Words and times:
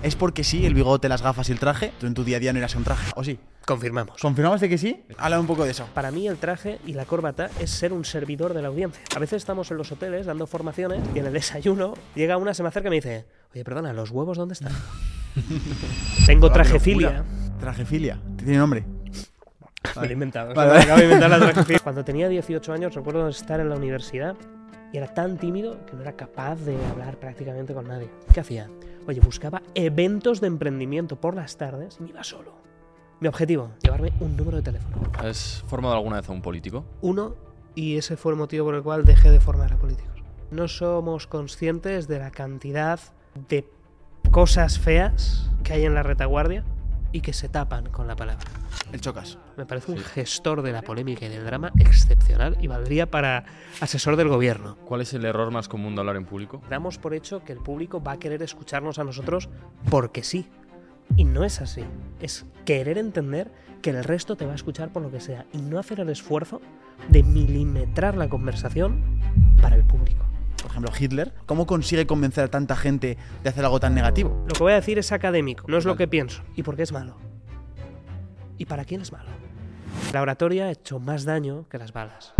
¿Es 0.00 0.14
porque 0.14 0.44
sí 0.44 0.64
el 0.64 0.74
bigote, 0.74 1.08
las 1.08 1.22
gafas 1.22 1.48
y 1.48 1.52
el 1.52 1.58
traje? 1.58 1.92
¿Tú 1.98 2.06
en 2.06 2.14
tu 2.14 2.22
día 2.22 2.36
a 2.36 2.40
día 2.40 2.52
no 2.52 2.58
eras 2.60 2.76
un 2.76 2.84
traje? 2.84 3.10
¿O 3.16 3.24
sí? 3.24 3.38
Confirmamos. 3.66 4.20
¿Confirmamos 4.20 4.60
de 4.60 4.68
que 4.68 4.78
sí? 4.78 5.02
Habla 5.18 5.40
un 5.40 5.46
poco 5.48 5.64
de 5.64 5.72
eso. 5.72 5.88
Para 5.92 6.12
mí 6.12 6.28
el 6.28 6.36
traje 6.36 6.78
y 6.86 6.92
la 6.92 7.04
corbata 7.04 7.50
es 7.58 7.70
ser 7.70 7.92
un 7.92 8.04
servidor 8.04 8.54
de 8.54 8.62
la 8.62 8.68
audiencia. 8.68 9.02
A 9.16 9.18
veces 9.18 9.38
estamos 9.38 9.72
en 9.72 9.76
los 9.76 9.90
hoteles 9.90 10.26
dando 10.26 10.46
formaciones 10.46 11.02
y 11.16 11.18
en 11.18 11.26
el 11.26 11.32
desayuno 11.32 11.94
llega 12.14 12.36
una, 12.36 12.54
se 12.54 12.62
me 12.62 12.68
acerca 12.68 12.88
y 12.88 12.90
me 12.90 12.96
dice, 12.96 13.26
oye, 13.52 13.64
perdona, 13.64 13.92
¿los 13.92 14.10
huevos 14.10 14.38
dónde 14.38 14.54
están? 14.54 14.72
Tengo 16.26 16.52
trajefilia. 16.52 17.24
Trajefilia. 17.58 18.20
¿Tiene 18.36 18.56
nombre? 18.56 18.84
Me 19.96 20.02
lo 20.02 20.08
he 20.08 20.12
inventado. 20.12 20.54
Vale, 20.54 20.70
o 20.70 20.74
sea, 20.74 20.80
vale. 20.80 20.84
acabo 20.84 20.98
de 20.98 21.04
inventar 21.04 21.30
la 21.30 21.38
trajefilia. 21.50 21.80
Cuando 21.80 22.04
tenía 22.04 22.28
18 22.28 22.72
años 22.72 22.94
recuerdo 22.94 23.28
estar 23.28 23.58
en 23.58 23.68
la 23.68 23.74
universidad 23.74 24.36
y 24.92 24.96
era 24.96 25.12
tan 25.12 25.38
tímido 25.38 25.84
que 25.86 25.94
no 25.96 26.02
era 26.02 26.12
capaz 26.12 26.54
de 26.60 26.76
hablar 26.86 27.18
prácticamente 27.18 27.74
con 27.74 27.88
nadie. 27.88 28.08
¿Qué 28.32 28.40
hacía? 28.40 28.68
Oye, 29.08 29.20
buscaba 29.20 29.62
eventos 29.74 30.42
de 30.42 30.48
emprendimiento 30.48 31.16
por 31.16 31.34
las 31.34 31.56
tardes 31.56 31.96
y 31.98 32.02
me 32.02 32.10
iba 32.10 32.22
solo. 32.22 32.52
Mi 33.20 33.28
objetivo, 33.28 33.70
llevarme 33.82 34.12
un 34.20 34.36
número 34.36 34.58
de 34.58 34.62
teléfono. 34.62 34.98
¿Has 35.14 35.64
formado 35.66 35.94
alguna 35.94 36.16
vez 36.16 36.28
a 36.28 36.32
un 36.32 36.42
político? 36.42 36.84
Uno, 37.00 37.34
y 37.74 37.96
ese 37.96 38.18
fue 38.18 38.32
el 38.32 38.38
motivo 38.38 38.66
por 38.66 38.74
el 38.74 38.82
cual 38.82 39.06
dejé 39.06 39.30
de 39.30 39.40
formar 39.40 39.72
a 39.72 39.78
políticos. 39.78 40.22
No 40.50 40.68
somos 40.68 41.26
conscientes 41.26 42.06
de 42.06 42.18
la 42.18 42.30
cantidad 42.30 43.00
de 43.48 43.66
cosas 44.30 44.78
feas 44.78 45.50
que 45.64 45.72
hay 45.72 45.86
en 45.86 45.94
la 45.94 46.02
retaguardia 46.02 46.64
y 47.10 47.22
que 47.22 47.32
se 47.32 47.48
tapan 47.48 47.88
con 47.88 48.08
la 48.08 48.14
palabra. 48.14 48.44
El 48.92 49.00
chocas. 49.00 49.38
Me 49.56 49.66
parece 49.66 49.92
un 49.92 49.98
gestor 49.98 50.62
de 50.62 50.72
la 50.72 50.82
polémica 50.82 51.26
y 51.26 51.28
del 51.28 51.44
drama 51.44 51.72
excepcional 51.78 52.56
y 52.60 52.66
valdría 52.66 53.10
para 53.10 53.44
asesor 53.80 54.16
del 54.16 54.28
gobierno. 54.28 54.76
¿Cuál 54.84 55.02
es 55.02 55.12
el 55.14 55.24
error 55.24 55.50
más 55.50 55.68
común 55.68 55.94
de 55.94 56.00
hablar 56.00 56.16
en 56.16 56.24
público? 56.24 56.62
Damos 56.70 56.98
por 56.98 57.14
hecho 57.14 57.44
que 57.44 57.52
el 57.52 57.58
público 57.58 58.02
va 58.02 58.12
a 58.12 58.18
querer 58.18 58.42
escucharnos 58.42 58.98
a 58.98 59.04
nosotros 59.04 59.48
porque 59.90 60.22
sí. 60.22 60.48
Y 61.16 61.24
no 61.24 61.44
es 61.44 61.60
así. 61.60 61.84
Es 62.20 62.46
querer 62.64 62.98
entender 62.98 63.50
que 63.82 63.90
el 63.90 64.04
resto 64.04 64.36
te 64.36 64.46
va 64.46 64.52
a 64.52 64.56
escuchar 64.56 64.92
por 64.92 65.02
lo 65.02 65.10
que 65.10 65.20
sea 65.20 65.46
y 65.52 65.58
no 65.58 65.78
hacer 65.78 66.00
el 66.00 66.08
esfuerzo 66.08 66.60
de 67.08 67.22
milimetrar 67.22 68.16
la 68.16 68.28
conversación 68.28 69.20
para 69.60 69.76
el 69.76 69.84
público. 69.84 70.24
Por 70.60 70.70
ejemplo, 70.70 70.92
Hitler. 70.98 71.32
¿Cómo 71.46 71.66
consigue 71.66 72.06
convencer 72.06 72.44
a 72.44 72.48
tanta 72.48 72.76
gente 72.76 73.16
de 73.42 73.48
hacer 73.48 73.64
algo 73.64 73.80
tan 73.80 73.94
negativo? 73.94 74.44
Lo 74.48 74.54
que 74.54 74.62
voy 74.62 74.72
a 74.72 74.76
decir 74.76 74.98
es 74.98 75.12
académico, 75.12 75.64
no 75.68 75.78
es 75.78 75.84
lo 75.84 75.96
que 75.96 76.08
pienso. 76.08 76.42
¿Y 76.56 76.62
por 76.62 76.76
qué 76.76 76.82
es 76.82 76.92
malo? 76.92 77.16
¿Y 78.58 78.66
para 78.66 78.84
quién 78.84 79.00
es 79.00 79.12
malo? 79.12 79.30
La 80.12 80.20
oratoria 80.20 80.66
ha 80.66 80.70
hecho 80.72 80.98
más 80.98 81.24
daño 81.24 81.68
que 81.68 81.78
las 81.78 81.92
balas. 81.92 82.34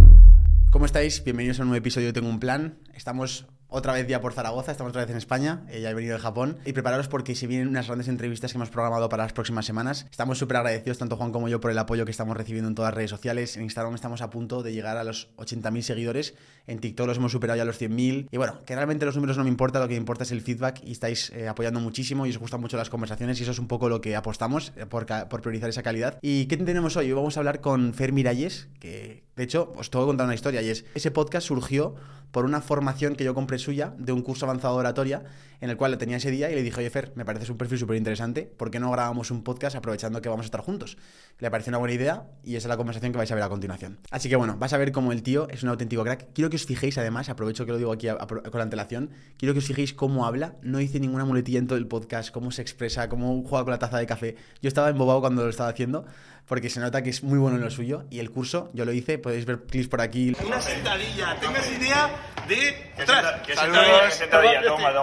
¿Cómo 0.71 0.84
estáis? 0.84 1.23
Bienvenidos 1.23 1.61
a 1.61 1.62
un 1.62 1.69
nuevo 1.69 1.79
episodio 1.79 2.09
de 2.09 2.12
Tengo 2.12 2.29
un 2.29 2.41
Plan. 2.41 2.77
Estamos 2.93 3.47
otra 3.69 3.93
vez 3.93 4.06
ya 4.06 4.21
por 4.21 4.33
Zaragoza, 4.33 4.73
estamos 4.73 4.91
otra 4.91 5.03
vez 5.03 5.11
en 5.11 5.17
España, 5.19 5.62
eh, 5.69 5.81
ya 5.81 5.91
he 5.91 5.95
venido 5.95 6.15
de 6.15 6.21
Japón. 6.21 6.59
Y 6.65 6.73
prepararos 6.73 7.09
porque 7.09 7.34
se 7.34 7.47
vienen 7.47 7.69
unas 7.69 7.87
grandes 7.87 8.09
entrevistas 8.09 8.53
que 8.53 8.59
hemos 8.59 8.71
programado 8.71 9.09
para 9.09 9.25
las 9.25 9.33
próximas 9.33 9.67
semanas. 9.67 10.06
Estamos 10.11 10.39
súper 10.39 10.56
agradecidos, 10.56 10.99
tanto 10.99 11.17
Juan 11.17 11.33
como 11.33 11.49
yo, 11.49 11.61
por 11.61 11.71
el 11.71 11.78
apoyo 11.78 12.05
que 12.05 12.11
estamos 12.11 12.37
recibiendo 12.37 12.69
en 12.69 12.75
todas 12.75 12.91
las 12.91 12.97
redes 12.97 13.11
sociales. 13.11 13.57
En 13.57 13.62
Instagram 13.65 13.95
estamos 13.95 14.23
a 14.23 14.31
punto 14.31 14.62
de 14.62 14.73
llegar 14.73 14.97
a 14.97 15.05
los 15.05 15.28
80.000 15.37 15.83
seguidores. 15.83 16.34
En 16.67 16.78
TikTok 16.81 17.07
los 17.07 17.19
hemos 17.19 17.33
superado 17.33 17.59
ya 17.59 17.65
los 17.65 17.81
100.000. 17.81 18.28
Y 18.31 18.37
bueno, 18.37 18.59
que 18.65 18.75
realmente 18.75 19.05
los 19.05 19.15
números 19.17 19.37
no 19.37 19.45
me 19.45 19.51
importa, 19.51 19.81
lo 19.81 19.89
que 19.89 19.95
me 19.95 20.01
importa 20.01 20.25
es 20.25 20.33
el 20.33 20.41
feedback 20.41 20.81
y 20.84 20.93
estáis 20.93 21.31
eh, 21.31 21.49
apoyando 21.49 21.81
muchísimo 21.81 22.27
y 22.27 22.31
os 22.31 22.39
gustan 22.39 22.61
mucho 22.61 22.77
las 22.77 22.91
conversaciones 22.91 23.39
y 23.41 23.43
eso 23.43 23.53
es 23.53 23.59
un 23.59 23.69
poco 23.69 23.89
lo 23.89 24.01
que 24.01 24.17
apostamos 24.17 24.73
eh, 24.77 24.87
por 24.87 25.07
priorizar 25.43 25.69
esa 25.69 25.83
calidad. 25.83 26.19
¿Y 26.23 26.47
qué 26.47 26.57
tenemos 26.57 26.97
hoy? 26.97 27.07
Hoy 27.07 27.12
vamos 27.12 27.37
a 27.37 27.41
hablar 27.41 27.61
con 27.61 27.93
Fer 27.93 28.12
Miralles, 28.12 28.69
que 28.81 29.28
de 29.38 29.44
hecho 29.44 29.72
os 29.76 29.88
tengo 29.88 30.04
que 30.04 30.09
contar 30.09 30.26
una 30.26 30.34
historia 30.34 30.60
y 30.62 30.69
es, 30.69 30.84
ese 30.94 31.12
podcast 31.12 31.47
surgió 31.47 31.94
por 32.32 32.44
una 32.44 32.60
formación 32.60 33.15
que 33.15 33.25
yo 33.25 33.34
compré 33.34 33.59
suya 33.59 33.94
de 33.97 34.12
un 34.12 34.22
curso 34.22 34.44
avanzado 34.47 34.75
de 34.75 34.81
oratoria 34.81 35.22
en 35.60 35.71
el 35.71 35.76
cual 35.76 35.93
lo 35.93 35.99
tenía 35.99 36.19
ese 36.19 36.31
día 36.31 36.50
y 36.50 36.54
le 36.54 36.62
dije, 36.62 36.78
oye 36.78 36.91
Fer, 36.91 37.12
me 37.15 37.25
parece 37.25 37.50
un 37.50 37.59
perfil 37.59 37.78
súper 37.78 37.97
interesante, 37.97 38.43
¿por 38.43 38.71
qué 38.71 38.78
no 38.81 38.91
grabamos 38.91 39.31
un 39.31 39.43
podcast 39.43 39.77
aprovechando 39.77 40.21
que 40.21 40.28
vamos 40.28 40.44
a 40.44 40.48
estar 40.48 40.60
juntos? 40.60 40.98
Le 41.38 41.50
pareció 41.50 41.71
una 41.71 41.78
buena 41.78 41.94
idea 41.94 42.27
y 42.44 42.56
esa 42.56 42.66
es 42.66 42.69
la 42.69 42.77
conversación 42.77 43.12
que 43.12 43.19
vais 43.19 43.31
a 43.31 43.34
ver 43.34 43.44
a 43.44 43.48
continuación. 43.48 43.98
Así 44.10 44.28
que 44.28 44.37
bueno, 44.37 44.56
vas 44.59 44.72
a 44.72 44.78
ver 44.78 44.93
cómo 44.93 45.12
el 45.12 45.22
tío 45.22 45.48
es 45.48 45.62
un 45.62 45.69
auténtico 45.69 46.03
crack. 46.03 46.32
Quiero 46.32 46.50
que 46.50 46.56
os 46.56 46.66
fijéis 46.66 46.98
además, 46.98 47.28
aprovecho 47.28 47.65
que 47.65 47.72
lo 47.72 47.78
digo 47.78 47.93
aquí 47.93 48.09
con 48.09 48.59
la 48.59 48.62
antelación, 48.62 49.10
quiero 49.37 49.54
que 49.54 49.59
os 49.59 49.66
fijéis 49.66 49.94
cómo 49.94 50.27
habla, 50.27 50.56
no 50.62 50.78
dice 50.78 51.00
ninguna 51.00 51.25
muletilla 51.25 51.60
en 51.60 51.66
todo 51.66 51.78
el 51.78 51.87
podcast, 51.87 52.31
cómo 52.31 52.50
se 52.50 52.62
expresa, 52.62 53.09
cómo 53.09 53.43
juega 53.43 53.65
con 53.65 53.71
la 53.71 53.78
taza 53.78 53.98
de 53.98 54.06
café. 54.06 54.37
Yo 54.60 54.69
estaba 54.69 54.91
embobado 54.91 55.21
cuando 55.21 55.44
lo 55.44 55.50
estaba 55.50 55.71
haciendo 55.71 56.06
porque 56.48 56.70
se 56.70 56.81
nota 56.81 57.03
que 57.03 57.10
es 57.10 57.22
muy 57.22 57.38
bueno 57.38 57.56
en 57.56 57.62
lo 57.62 57.70
suyo 57.70 58.04
y 58.10 58.19
el 58.19 58.31
curso 58.31 58.70
yo 58.72 58.84
lo 58.84 58.92
hice, 58.92 59.19
podéis 59.19 59.44
ver 59.44 59.60
clips 59.60 59.88
por 59.88 60.00
aquí. 60.00 60.34
Una 60.44 60.60
sentadilla, 60.60 61.38
tengas 61.41 61.70
idea 61.70 62.10
de. 62.48 62.88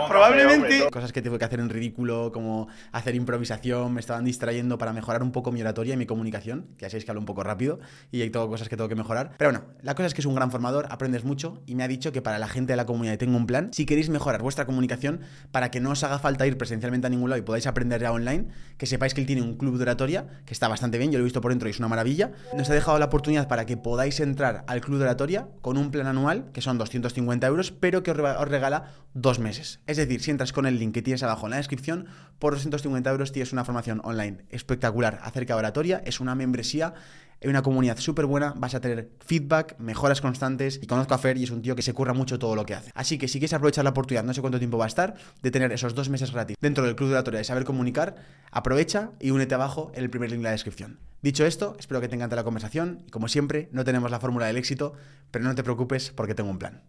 Probablemente. 0.08 0.90
Cosas 0.90 1.14
que 1.14 1.22
tuve 1.22 1.40
que 1.40 1.46
hacer 1.46 1.60
en 1.60 1.70
ridículo, 1.70 2.32
como 2.32 2.68
hacer 2.92 3.16
improvisación, 3.16 3.94
me 3.94 4.00
estaban 4.00 4.26
distrayendo 4.26 4.78
para 4.78 4.92
mejorar 4.94 5.24
un 5.24 5.32
poco 5.32 5.52
mi 5.52 5.62
oratoria 5.62 5.94
y 5.94 5.98
mi 5.98 6.06
comunicación, 6.06 6.68
que 6.78 6.84
ya 6.84 6.90
sabéis 6.90 7.06
que 7.06 7.12
hablo 7.12 7.22
un 7.22 7.26
poco 7.26 7.44
rápido 7.44 7.80
y 8.12 8.22
hay 8.22 8.30
todo 8.30 8.50
cosas 8.50 8.68
que 8.70 8.76
tengo 8.76 8.90
que 8.90 8.96
mejorar. 8.96 9.32
Pero 9.38 9.52
bueno, 9.52 9.66
la 9.82 9.96
cosa 9.96 10.08
es 10.08 10.14
que 10.14 10.22
es 10.22 10.26
un 10.26 10.36
gran 10.36 10.52
formador, 10.52 10.88
aprendes 10.90 11.24
mucho 11.24 11.62
y 11.66 11.76
me 11.76 11.84
ha 11.84 11.88
dicho 11.88 12.12
que 12.12 12.22
para 12.22 12.40
la 12.40 12.48
gente 12.48 12.74
de 12.74 12.78
la 12.78 12.86
comunidad 12.86 13.18
tengo 13.18 13.38
un 13.38 13.46
plan. 13.46 13.70
Si 13.72 13.86
queréis 13.86 14.10
mejorar 14.10 14.42
vuestra 14.42 14.66
comunicación 14.66 15.22
para 15.52 15.72
que 15.72 15.80
no 15.80 15.92
os 15.92 16.04
haga 16.04 16.20
falta 16.20 16.46
ir 16.48 16.58
presencialmente 16.58 17.08
a 17.08 17.10
ningún 17.10 17.30
lado 17.30 17.40
y 17.40 17.44
podáis 17.44 17.68
aprender 17.68 18.02
ya 18.02 18.12
online, 18.12 18.48
que 18.78 18.86
sepáis 18.86 19.14
que 19.14 19.22
él 19.22 19.28
tiene 19.28 19.42
un 19.42 19.58
club 19.58 19.78
de 19.78 19.84
oratoria 19.84 20.26
que 20.46 20.54
está 20.54 20.68
bastante 20.68 20.98
bien, 20.98 21.12
yo 21.12 21.20
lo 21.20 21.24
he 21.24 21.26
visto 21.26 21.42
por 21.42 21.52
dentro 21.52 21.68
y 21.68 21.72
es 21.72 21.80
una 21.80 21.88
maravilla. 21.88 22.32
Nos 22.56 22.70
ha 22.70 22.74
dejado 22.74 23.00
la 23.00 23.06
oportunidad 23.06 23.48
para 23.48 23.66
que 23.66 23.78
podáis 23.78 24.20
entrar 24.20 24.64
al 24.68 24.82
club 24.82 24.98
de 24.98 25.06
oratoria 25.06 25.48
con 25.62 25.78
un 25.78 25.92
plan 25.92 26.08
anual 26.08 26.52
que 26.52 26.62
son 26.62 26.78
250 26.78 27.35
euros, 27.44 27.72
pero 27.72 28.04
que 28.04 28.12
os 28.12 28.18
rega- 28.18 28.40
os 28.40 28.48
regala 28.48 28.86
dos 29.14 29.40
meses. 29.40 29.80
Es 29.88 29.98
decir, 29.98 30.22
si 30.22 30.32
entras 30.32 30.54
con 30.54 30.66
el 30.66 30.80
link 30.80 30.94
que 30.94 31.02
tienes 31.02 31.24
abajo 31.24 31.46
en 31.48 31.52
la 31.52 31.58
descripción, 31.58 32.08
por 32.40 32.54
250 32.54 33.10
euros 33.10 33.32
tienes 33.32 33.52
una 33.54 33.66
formación 33.66 34.02
online 34.04 34.46
espectacular 34.50 35.20
acerca 35.24 35.54
de 35.54 35.60
oratoria. 35.60 36.02
Es 36.06 36.20
una 36.20 36.36
membresía, 36.36 36.94
hay 37.42 37.50
una 37.50 37.62
comunidad 37.62 37.98
súper 37.98 38.26
buena, 38.26 38.54
vas 38.56 38.76
a 38.76 38.80
tener 38.82 39.12
feedback, 39.26 39.78
mejoras 39.80 40.22
constantes 40.22 40.80
y 40.82 40.88
conozco 40.88 41.14
a 41.14 41.18
Fer 41.18 41.38
y 41.38 41.44
es 41.44 41.52
un 41.52 41.62
tío 41.62 41.76
que 41.76 41.82
se 41.82 41.94
curra 41.94 42.14
mucho 42.14 42.40
todo 42.40 42.56
lo 42.56 42.66
que 42.66 42.74
hace. 42.76 42.92
Así 42.96 43.18
que 43.18 43.28
si 43.28 43.40
quieres 43.40 43.54
aprovechar 43.54 43.84
la 43.84 43.90
oportunidad, 43.92 44.24
no 44.24 44.34
sé 44.34 44.42
cuánto 44.42 44.58
tiempo 44.60 44.78
va 44.78 44.86
a 44.86 44.88
estar, 44.88 45.16
de 45.42 45.52
tener 45.52 45.72
esos 45.74 45.94
dos 45.96 46.10
meses 46.10 46.32
gratis 46.32 46.56
dentro 46.62 46.86
del 46.86 46.96
club 46.96 47.10
de 47.10 47.16
oratoria 47.16 47.40
de 47.40 47.44
saber 47.44 47.66
comunicar, 47.66 48.16
aprovecha 48.52 49.12
y 49.20 49.32
únete 49.32 49.54
abajo 49.56 49.92
en 49.96 50.04
el 50.04 50.10
primer 50.10 50.30
link 50.32 50.40
de 50.40 50.46
la 50.46 50.52
descripción. 50.52 51.00
Dicho 51.22 51.46
esto, 51.46 51.76
espero 51.80 52.02
que 52.02 52.08
te 52.08 52.16
encante 52.16 52.36
la 52.36 52.44
conversación 52.44 53.02
y 53.08 53.12
como 53.12 53.28
siempre, 53.28 53.68
no 53.72 53.84
tenemos 53.84 54.12
la 54.12 54.20
fórmula 54.20 54.46
del 54.46 54.58
éxito, 54.58 54.94
pero 55.32 55.44
no 55.44 55.56
te 55.56 55.64
preocupes 55.64 56.12
porque 56.12 56.36
tengo 56.36 56.50
un 56.52 56.60
plan. 56.60 56.84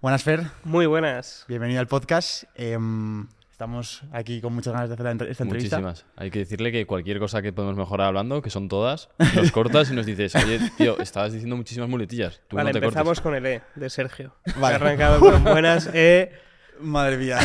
Buenas 0.00 0.22
Fer, 0.22 0.44
Muy 0.64 0.86
buenas. 0.86 1.44
bienvenido 1.46 1.80
al 1.80 1.86
podcast. 1.86 2.44
Em, 2.54 3.26
estamos 3.50 4.02
aquí 4.12 4.40
con 4.40 4.54
muchas 4.54 4.72
ganas 4.72 4.88
de 4.88 4.94
hacer 4.94 5.28
esta 5.28 5.44
entrevista. 5.44 5.78
Muchísimas. 5.78 6.06
Hay 6.16 6.30
que 6.30 6.38
decirle 6.40 6.72
que 6.72 6.86
cualquier 6.86 7.18
cosa 7.18 7.42
que 7.42 7.52
podemos 7.52 7.76
mejorar 7.76 8.06
hablando, 8.08 8.40
que 8.40 8.48
son 8.48 8.68
todas, 8.68 9.10
nos 9.36 9.52
cortas 9.52 9.90
y 9.90 9.94
nos 9.94 10.06
dices, 10.06 10.34
oye, 10.36 10.58
tío, 10.78 10.98
estabas 11.00 11.32
diciendo 11.32 11.56
muchísimas 11.56 11.88
muletillas. 11.90 12.40
Tú 12.48 12.56
vale, 12.56 12.72
no 12.72 12.80
te 12.80 12.84
empezamos 12.86 13.20
cortes. 13.20 13.22
con 13.22 13.34
el 13.34 13.46
E 13.46 13.62
de 13.74 13.90
Sergio. 13.90 14.34
Vale. 14.58 14.76
Arrancado 14.76 15.20
con 15.20 15.44
buenas 15.44 15.90
E. 15.92 16.32
Madre 16.80 17.18
mía, 17.18 17.38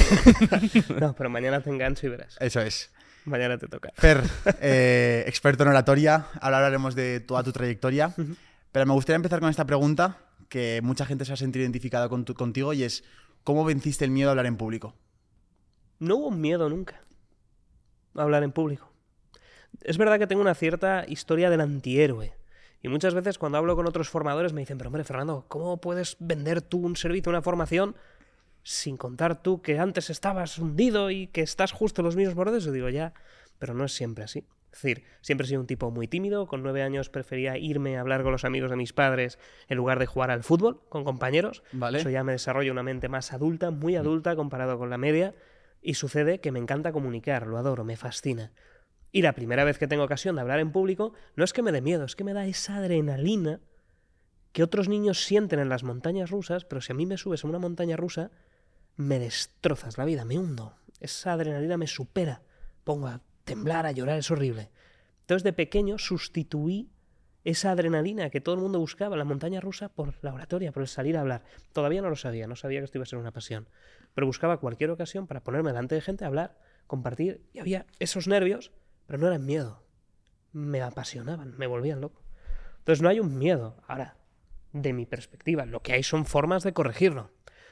No, 1.02 1.14
pero 1.14 1.30
mañana 1.30 1.60
te 1.60 1.70
engancho 1.70 2.08
y 2.08 2.10
verás. 2.10 2.38
eso 2.40 2.62
es. 2.62 2.90
Mañana 3.26 3.58
te 3.58 3.68
toca. 3.68 3.90
Fer, 3.96 4.22
eh, 4.62 5.26
experto 5.28 5.64
en 5.64 5.70
oratoria, 5.70 6.28
ahora 6.40 6.58
hablaremos 6.58 6.96
de 6.96 7.20
toda 7.20 7.44
tu 7.44 7.52
trayectoria, 7.52 8.14
pero 8.72 8.86
me 8.86 8.94
gustaría 8.94 9.18
empezar 9.18 9.42
con 9.42 9.50
esta 9.50 9.66
pregunta 9.66 10.20
que 10.50 10.82
mucha 10.84 11.06
gente 11.06 11.26
se 11.26 11.34
ha 11.34 11.38
sentido 11.38 11.64
identificada 11.64 12.10
con 12.10 12.26
tu- 12.26 12.34
contigo 12.34 12.74
y 12.74 12.84
es, 12.84 13.04
¿cómo 13.44 13.66
venciste 13.66 14.06
el 14.06 14.12
miedo 14.12 14.30
a 14.30 14.32
hablar 14.32 14.46
en 14.46 14.58
público? 14.58 14.96
No 16.00 16.18
hubo 16.18 16.32
miedo 16.32 16.70
nunca 16.70 17.02
a 18.16 18.22
hablar 18.22 18.44
en 18.44 18.52
público. 18.52 18.92
Es 19.82 19.98
verdad 19.98 20.20
que 20.20 20.28
tengo 20.28 20.42
una 20.42 20.56
cierta 20.56 21.06
historia 21.08 21.50
del 21.50 21.62
antihéroe. 21.62 22.34
Y 22.82 22.88
muchas 22.88 23.14
veces 23.14 23.38
cuando 23.38 23.58
hablo 23.58 23.76
con 23.76 23.88
otros 23.88 24.10
formadores 24.10 24.54
me 24.54 24.62
dicen, 24.62 24.78
pero 24.78 24.90
hombre, 24.90 25.04
Fernando, 25.04 25.46
¿cómo 25.48 25.82
puedes 25.82 26.18
vender 26.20 26.62
tú 26.62 26.80
un 26.86 26.96
servicio, 26.96 27.30
una 27.30 27.42
formación, 27.42 27.96
sin 28.64 28.96
contar 28.98 29.42
tú 29.42 29.62
que 29.62 29.80
antes 29.80 30.10
estabas 30.10 30.58
hundido 30.60 31.10
y 31.10 31.28
que 31.28 31.42
estás 31.42 31.72
justo 31.72 32.02
en 32.02 32.06
los 32.06 32.16
mismos 32.16 32.36
bordes? 32.36 32.64
Yo 32.64 32.72
digo, 32.72 32.90
ya, 32.90 33.14
pero 33.58 33.74
no 33.74 33.86
es 33.86 33.94
siempre 33.94 34.24
así. 34.24 34.46
Es 34.76 34.82
decir, 34.82 35.06
siempre 35.22 35.46
he 35.46 35.48
sido 35.48 35.62
un 35.62 35.68
tipo 35.68 35.90
muy 35.90 36.06
tímido, 36.06 36.48
con 36.48 36.62
nueve 36.62 36.84
años 36.84 37.10
prefería 37.10 37.58
irme 37.58 37.98
a 37.98 38.02
hablar 38.02 38.24
con 38.24 38.34
los 38.34 38.44
amigos 38.44 38.70
de 38.70 38.76
mis 38.76 38.92
padres 38.92 39.40
en 39.70 39.78
lugar 39.78 40.00
de 40.00 40.06
jugar 40.06 40.32
al 40.32 40.44
fútbol 40.44 40.82
con 40.90 41.06
compañeros. 41.06 41.64
Vale. 41.72 42.00
Eso 42.00 42.10
ya 42.10 42.26
me 42.26 42.34
desarrolla 42.34 42.74
una 42.74 42.84
mente 42.84 43.08
más 43.08 43.32
adulta, 43.32 43.72
muy 43.72 43.96
adulta 43.96 44.36
comparado 44.36 44.78
con 44.78 44.90
la 44.90 44.98
media, 44.98 45.34
y 45.82 45.94
sucede 45.94 46.42
que 46.42 46.52
me 46.52 46.60
encanta 46.60 46.92
comunicar, 46.92 47.48
lo 47.48 47.58
adoro, 47.58 47.86
me 47.86 47.96
fascina. 47.96 48.52
Y 49.14 49.22
la 49.22 49.32
primera 49.32 49.64
vez 49.64 49.78
que 49.78 49.88
tengo 49.88 50.04
ocasión 50.04 50.36
de 50.36 50.42
hablar 50.42 50.60
en 50.60 50.74
público, 50.74 51.14
no 51.38 51.46
es 51.46 51.54
que 51.54 51.62
me 51.62 51.72
dé 51.72 51.80
miedo, 51.80 52.04
es 52.04 52.18
que 52.18 52.26
me 52.26 52.34
da 52.34 52.46
esa 52.46 52.76
adrenalina 52.76 53.62
que 54.52 54.62
otros 54.62 54.90
niños 54.90 55.24
sienten 55.24 55.60
en 55.60 55.70
las 55.70 55.84
montañas 55.84 56.32
rusas, 56.32 56.66
pero 56.66 56.82
si 56.82 56.92
a 56.92 56.96
mí 56.96 57.06
me 57.06 57.18
subes 57.18 57.46
a 57.46 57.48
una 57.48 57.60
montaña 57.60 57.96
rusa, 57.96 58.30
me 58.98 59.20
destrozas 59.20 59.98
la 59.98 60.04
vida, 60.04 60.26
me 60.26 60.38
hundo. 60.38 60.76
Esa 61.00 61.32
adrenalina 61.32 61.78
me 61.78 61.88
supera. 61.88 62.42
Pongo 62.84 63.08
a 63.08 63.22
temblar, 63.46 63.86
a 63.86 63.92
llorar, 63.92 64.18
es 64.20 64.30
horrible. 64.30 64.70
Entonces 65.22 65.44
de 65.44 65.54
pequeño 65.54 65.98
sustituí 65.98 66.90
esa 67.46 67.72
adrenalina 67.72 68.30
que 68.30 68.42
todo 68.42 68.56
el 68.56 68.62
mundo 68.62 68.80
buscaba 68.80 69.16
la 69.16 69.24
montaña 69.24 69.62
rusa 69.62 69.90
por 69.90 70.16
la 70.22 70.34
oratoria, 70.34 70.72
por 70.72 70.82
el 70.82 70.88
salir 70.88 71.16
a 71.16 71.22
hablar. 71.22 71.44
Todavía 71.72 72.02
no 72.02 72.10
lo 72.10 72.16
sabía, 72.16 72.48
no 72.48 72.56
sabía 72.56 72.80
que 72.80 72.86
esto 72.86 72.98
iba 72.98 73.04
a 73.04 73.08
ser 73.08 73.20
una 73.20 73.32
pasión, 73.32 73.70
pero 74.14 74.28
buscaba 74.28 74.60
cualquier 74.60 74.90
ocasión 74.90 75.28
para 75.28 75.44
ponerme 75.44 75.70
delante 75.70 75.96
de 75.96 76.02
gente 76.02 76.26
hablar, 76.26 76.58
compartir, 76.88 77.42
y 77.54 77.60
había 77.60 77.86
esos 78.00 78.28
nervios, 78.28 78.72
pero 79.06 79.20
no 79.20 79.28
eran 79.28 79.46
miedo, 79.46 79.84
me 80.52 80.82
apasionaban, 80.82 81.56
me 81.58 81.68
volvían 81.68 82.02
loco. 82.02 82.24
Entonces 82.80 83.02
no 83.02 83.10
hay 83.10 83.20
un 83.20 83.38
miedo. 83.38 83.78
Ahora, 83.88 84.18
de 84.74 84.94
mi 84.94 85.06
perspectiva, 85.06 85.66
lo 85.66 85.82
que 85.82 85.94
hay 85.94 86.04
son 86.04 86.26
formas 86.26 86.64
de 86.64 86.74
corregirlo. 86.74 87.32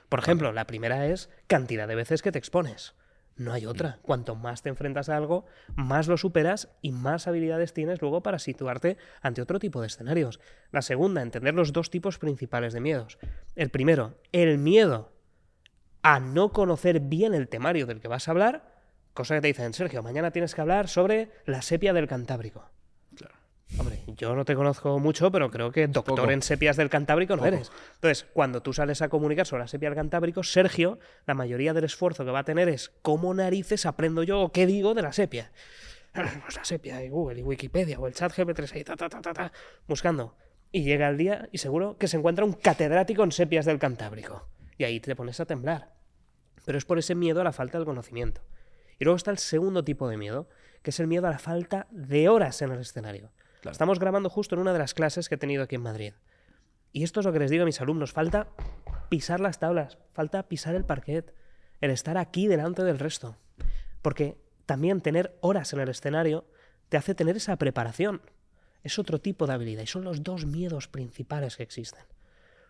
Por 0.09 0.19
ejemplo, 0.19 0.51
la 0.51 0.67
primera 0.67 1.07
es 1.07 1.29
cantidad 1.47 1.87
de 1.87 1.95
veces 1.95 2.21
que 2.21 2.31
te 2.31 2.39
expones. 2.39 2.95
No 3.35 3.51
hay 3.51 3.65
otra. 3.65 3.99
Cuanto 4.01 4.35
más 4.35 4.61
te 4.61 4.69
enfrentas 4.69 5.09
a 5.09 5.17
algo, 5.17 5.45
más 5.75 6.07
lo 6.07 6.17
superas 6.17 6.69
y 6.81 6.91
más 6.91 7.27
habilidades 7.27 7.73
tienes 7.73 8.01
luego 8.01 8.21
para 8.21 8.39
situarte 8.39 8.97
ante 9.21 9.41
otro 9.41 9.59
tipo 9.59 9.81
de 9.81 9.87
escenarios. 9.87 10.39
La 10.71 10.81
segunda, 10.81 11.21
entender 11.21 11.53
los 11.53 11.73
dos 11.73 11.89
tipos 11.89 12.19
principales 12.19 12.73
de 12.73 12.81
miedos. 12.81 13.17
El 13.55 13.69
primero, 13.69 14.19
el 14.31 14.57
miedo 14.57 15.11
a 16.03 16.19
no 16.19 16.51
conocer 16.51 16.99
bien 16.99 17.33
el 17.33 17.47
temario 17.47 17.87
del 17.87 18.01
que 18.01 18.07
vas 18.07 18.27
a 18.27 18.31
hablar, 18.31 18.73
cosa 19.13 19.35
que 19.35 19.41
te 19.41 19.47
dicen, 19.47 19.73
Sergio, 19.73 20.03
mañana 20.03 20.31
tienes 20.31 20.53
que 20.53 20.61
hablar 20.61 20.87
sobre 20.87 21.31
la 21.45 21.61
sepia 21.61 21.93
del 21.93 22.07
Cantábrico. 22.07 22.72
Hombre, 23.77 24.03
yo 24.17 24.35
no 24.35 24.45
te 24.45 24.55
conozco 24.55 24.99
mucho, 24.99 25.31
pero 25.31 25.49
creo 25.49 25.71
que 25.71 25.87
doctor 25.87 26.15
Poco. 26.15 26.31
en 26.31 26.41
sepias 26.41 26.77
del 26.77 26.89
Cantábrico 26.89 27.35
no 27.35 27.45
eres. 27.45 27.71
Entonces, 27.95 28.25
cuando 28.33 28.61
tú 28.61 28.71
sales 28.73 29.01
a 29.01 29.09
comunicar 29.09 29.47
sobre 29.47 29.63
la 29.63 29.67
sepia 29.67 29.89
del 29.89 29.95
Cantábrico, 29.95 30.43
Sergio, 30.43 30.99
la 31.25 31.33
mayoría 31.33 31.73
del 31.73 31.85
esfuerzo 31.85 32.23
que 32.23 32.31
va 32.31 32.39
a 32.39 32.43
tener 32.43 32.69
es 32.69 32.91
cómo 33.01 33.33
narices 33.33 33.85
aprendo 33.85 34.23
yo 34.23 34.41
o 34.41 34.51
qué 34.51 34.67
digo 34.67 34.93
de 34.93 35.01
la 35.01 35.13
sepia. 35.13 35.51
Pues 36.13 36.55
la 36.55 36.63
sepia 36.63 37.03
y 37.03 37.09
Google 37.09 37.39
y 37.39 37.43
Wikipedia 37.43 37.99
o 37.99 38.05
el 38.05 38.13
chat 38.13 38.31
GP3 38.31 38.75
ahí, 38.75 38.83
ta, 38.83 38.95
ta, 38.95 39.09
ta, 39.09 39.19
ta, 39.21 39.33
ta, 39.33 39.51
buscando. 39.87 40.35
Y 40.71 40.83
llega 40.83 41.09
el 41.09 41.17
día 41.17 41.49
y 41.51 41.57
seguro 41.57 41.97
que 41.97 42.07
se 42.07 42.17
encuentra 42.17 42.45
un 42.45 42.53
catedrático 42.53 43.23
en 43.23 43.31
sepias 43.31 43.65
del 43.65 43.79
Cantábrico. 43.79 44.47
Y 44.77 44.83
ahí 44.83 44.99
te 44.99 45.15
pones 45.15 45.39
a 45.39 45.45
temblar. 45.45 45.93
Pero 46.65 46.77
es 46.77 46.85
por 46.85 46.99
ese 46.99 47.15
miedo 47.15 47.41
a 47.41 47.43
la 47.43 47.51
falta 47.51 47.77
del 47.77 47.85
conocimiento. 47.85 48.41
Y 48.99 49.03
luego 49.03 49.17
está 49.17 49.31
el 49.31 49.37
segundo 49.39 49.83
tipo 49.83 50.07
de 50.07 50.17
miedo, 50.17 50.47
que 50.81 50.91
es 50.91 50.99
el 50.99 51.07
miedo 51.07 51.27
a 51.27 51.31
la 51.31 51.39
falta 51.39 51.87
de 51.91 52.29
horas 52.29 52.61
en 52.61 52.71
el 52.71 52.79
escenario. 52.79 53.31
Estamos 53.71 53.99
grabando 53.99 54.29
justo 54.29 54.55
en 54.55 54.61
una 54.61 54.73
de 54.73 54.79
las 54.79 54.93
clases 54.93 55.29
que 55.29 55.35
he 55.35 55.37
tenido 55.37 55.63
aquí 55.63 55.75
en 55.75 55.81
Madrid. 55.81 56.13
Y 56.91 57.03
esto 57.03 57.19
es 57.19 57.25
lo 57.25 57.33
que 57.33 57.39
les 57.39 57.49
digo 57.49 57.63
a 57.63 57.65
mis 57.65 57.81
alumnos, 57.81 58.13
falta 58.13 58.47
pisar 59.09 59.39
las 59.39 59.59
tablas, 59.59 59.97
falta 60.13 60.47
pisar 60.47 60.75
el 60.75 60.85
parquet, 60.85 61.33
el 61.81 61.91
estar 61.91 62.17
aquí 62.17 62.47
delante 62.47 62.83
del 62.83 62.99
resto. 62.99 63.37
Porque 64.01 64.37
también 64.65 65.01
tener 65.01 65.37
horas 65.41 65.73
en 65.73 65.79
el 65.79 65.89
escenario 65.89 66.45
te 66.89 66.97
hace 66.97 67.15
tener 67.15 67.37
esa 67.37 67.55
preparación. 67.57 68.21
Es 68.83 68.99
otro 68.99 69.19
tipo 69.19 69.47
de 69.47 69.53
habilidad 69.53 69.83
y 69.83 69.87
son 69.87 70.03
los 70.03 70.23
dos 70.23 70.45
miedos 70.45 70.87
principales 70.87 71.57
que 71.57 71.63
existen. 71.63 72.03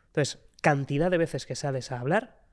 Entonces, 0.08 0.40
cantidad 0.62 1.10
de 1.10 1.18
veces 1.18 1.46
que 1.46 1.56
sales 1.56 1.92
a 1.92 2.00
hablar, 2.00 2.44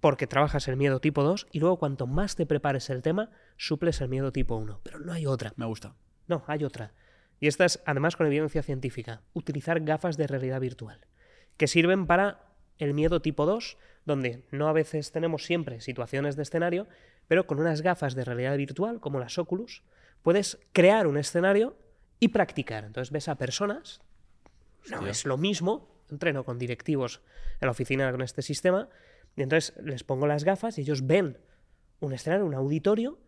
porque 0.00 0.26
trabajas 0.26 0.66
el 0.68 0.76
miedo 0.76 1.00
tipo 1.00 1.22
2 1.22 1.48
y 1.52 1.60
luego 1.60 1.78
cuanto 1.78 2.06
más 2.06 2.36
te 2.36 2.46
prepares 2.46 2.90
el 2.90 3.02
tema, 3.02 3.30
suples 3.56 4.00
el 4.00 4.08
miedo 4.08 4.32
tipo 4.32 4.56
1. 4.56 4.80
Pero 4.82 5.00
no 5.00 5.12
hay 5.12 5.26
otra. 5.26 5.52
Me 5.56 5.66
gusta. 5.66 5.94
No, 6.26 6.44
hay 6.46 6.64
otra. 6.64 6.92
Y 7.42 7.48
esta 7.48 7.64
es, 7.64 7.82
además, 7.86 8.14
con 8.14 8.28
evidencia 8.28 8.62
científica. 8.62 9.20
Utilizar 9.32 9.80
gafas 9.80 10.16
de 10.16 10.28
realidad 10.28 10.60
virtual, 10.60 11.00
que 11.56 11.66
sirven 11.66 12.06
para 12.06 12.52
el 12.78 12.94
miedo 12.94 13.20
tipo 13.20 13.46
2, 13.46 13.78
donde 14.04 14.44
no 14.52 14.68
a 14.68 14.72
veces 14.72 15.10
tenemos 15.10 15.44
siempre 15.44 15.80
situaciones 15.80 16.36
de 16.36 16.44
escenario, 16.44 16.86
pero 17.26 17.48
con 17.48 17.58
unas 17.58 17.82
gafas 17.82 18.14
de 18.14 18.24
realidad 18.24 18.56
virtual, 18.56 19.00
como 19.00 19.18
las 19.18 19.38
Oculus, 19.38 19.82
puedes 20.22 20.60
crear 20.72 21.08
un 21.08 21.16
escenario 21.16 21.76
y 22.20 22.28
practicar. 22.28 22.84
Entonces 22.84 23.10
ves 23.10 23.26
a 23.26 23.34
personas, 23.34 24.00
no 24.88 25.08
es 25.08 25.24
lo 25.24 25.36
mismo, 25.36 25.88
entreno 26.12 26.44
con 26.44 26.60
directivos 26.60 27.22
en 27.60 27.66
la 27.66 27.72
oficina 27.72 28.12
con 28.12 28.22
este 28.22 28.42
sistema, 28.42 28.88
y 29.34 29.42
entonces 29.42 29.74
les 29.82 30.04
pongo 30.04 30.28
las 30.28 30.44
gafas 30.44 30.78
y 30.78 30.82
ellos 30.82 31.08
ven 31.08 31.38
un 31.98 32.12
escenario, 32.12 32.46
un 32.46 32.54
auditorio, 32.54 33.18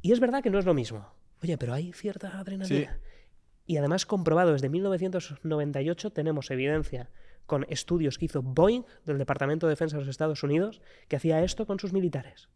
y 0.00 0.12
es 0.12 0.20
verdad 0.20 0.44
que 0.44 0.50
no 0.50 0.60
es 0.60 0.64
lo 0.64 0.74
mismo. 0.74 1.12
Oye, 1.42 1.58
pero 1.58 1.74
hay 1.74 1.92
cierta 1.92 2.38
adrenalina. 2.38 3.00
Y 3.68 3.76
además 3.76 4.06
comprobado 4.06 4.52
desde 4.54 4.70
1998 4.70 6.10
tenemos 6.10 6.50
evidencia 6.50 7.10
con 7.44 7.66
estudios 7.68 8.16
que 8.16 8.24
hizo 8.24 8.40
Boeing 8.42 8.82
del 9.04 9.18
Departamento 9.18 9.66
de 9.66 9.72
Defensa 9.72 9.96
de 9.96 10.00
los 10.00 10.08
Estados 10.08 10.42
Unidos 10.42 10.80
que 11.06 11.16
hacía 11.16 11.44
esto 11.44 11.66
con 11.66 11.78
sus 11.78 11.92
militares. 11.92 12.48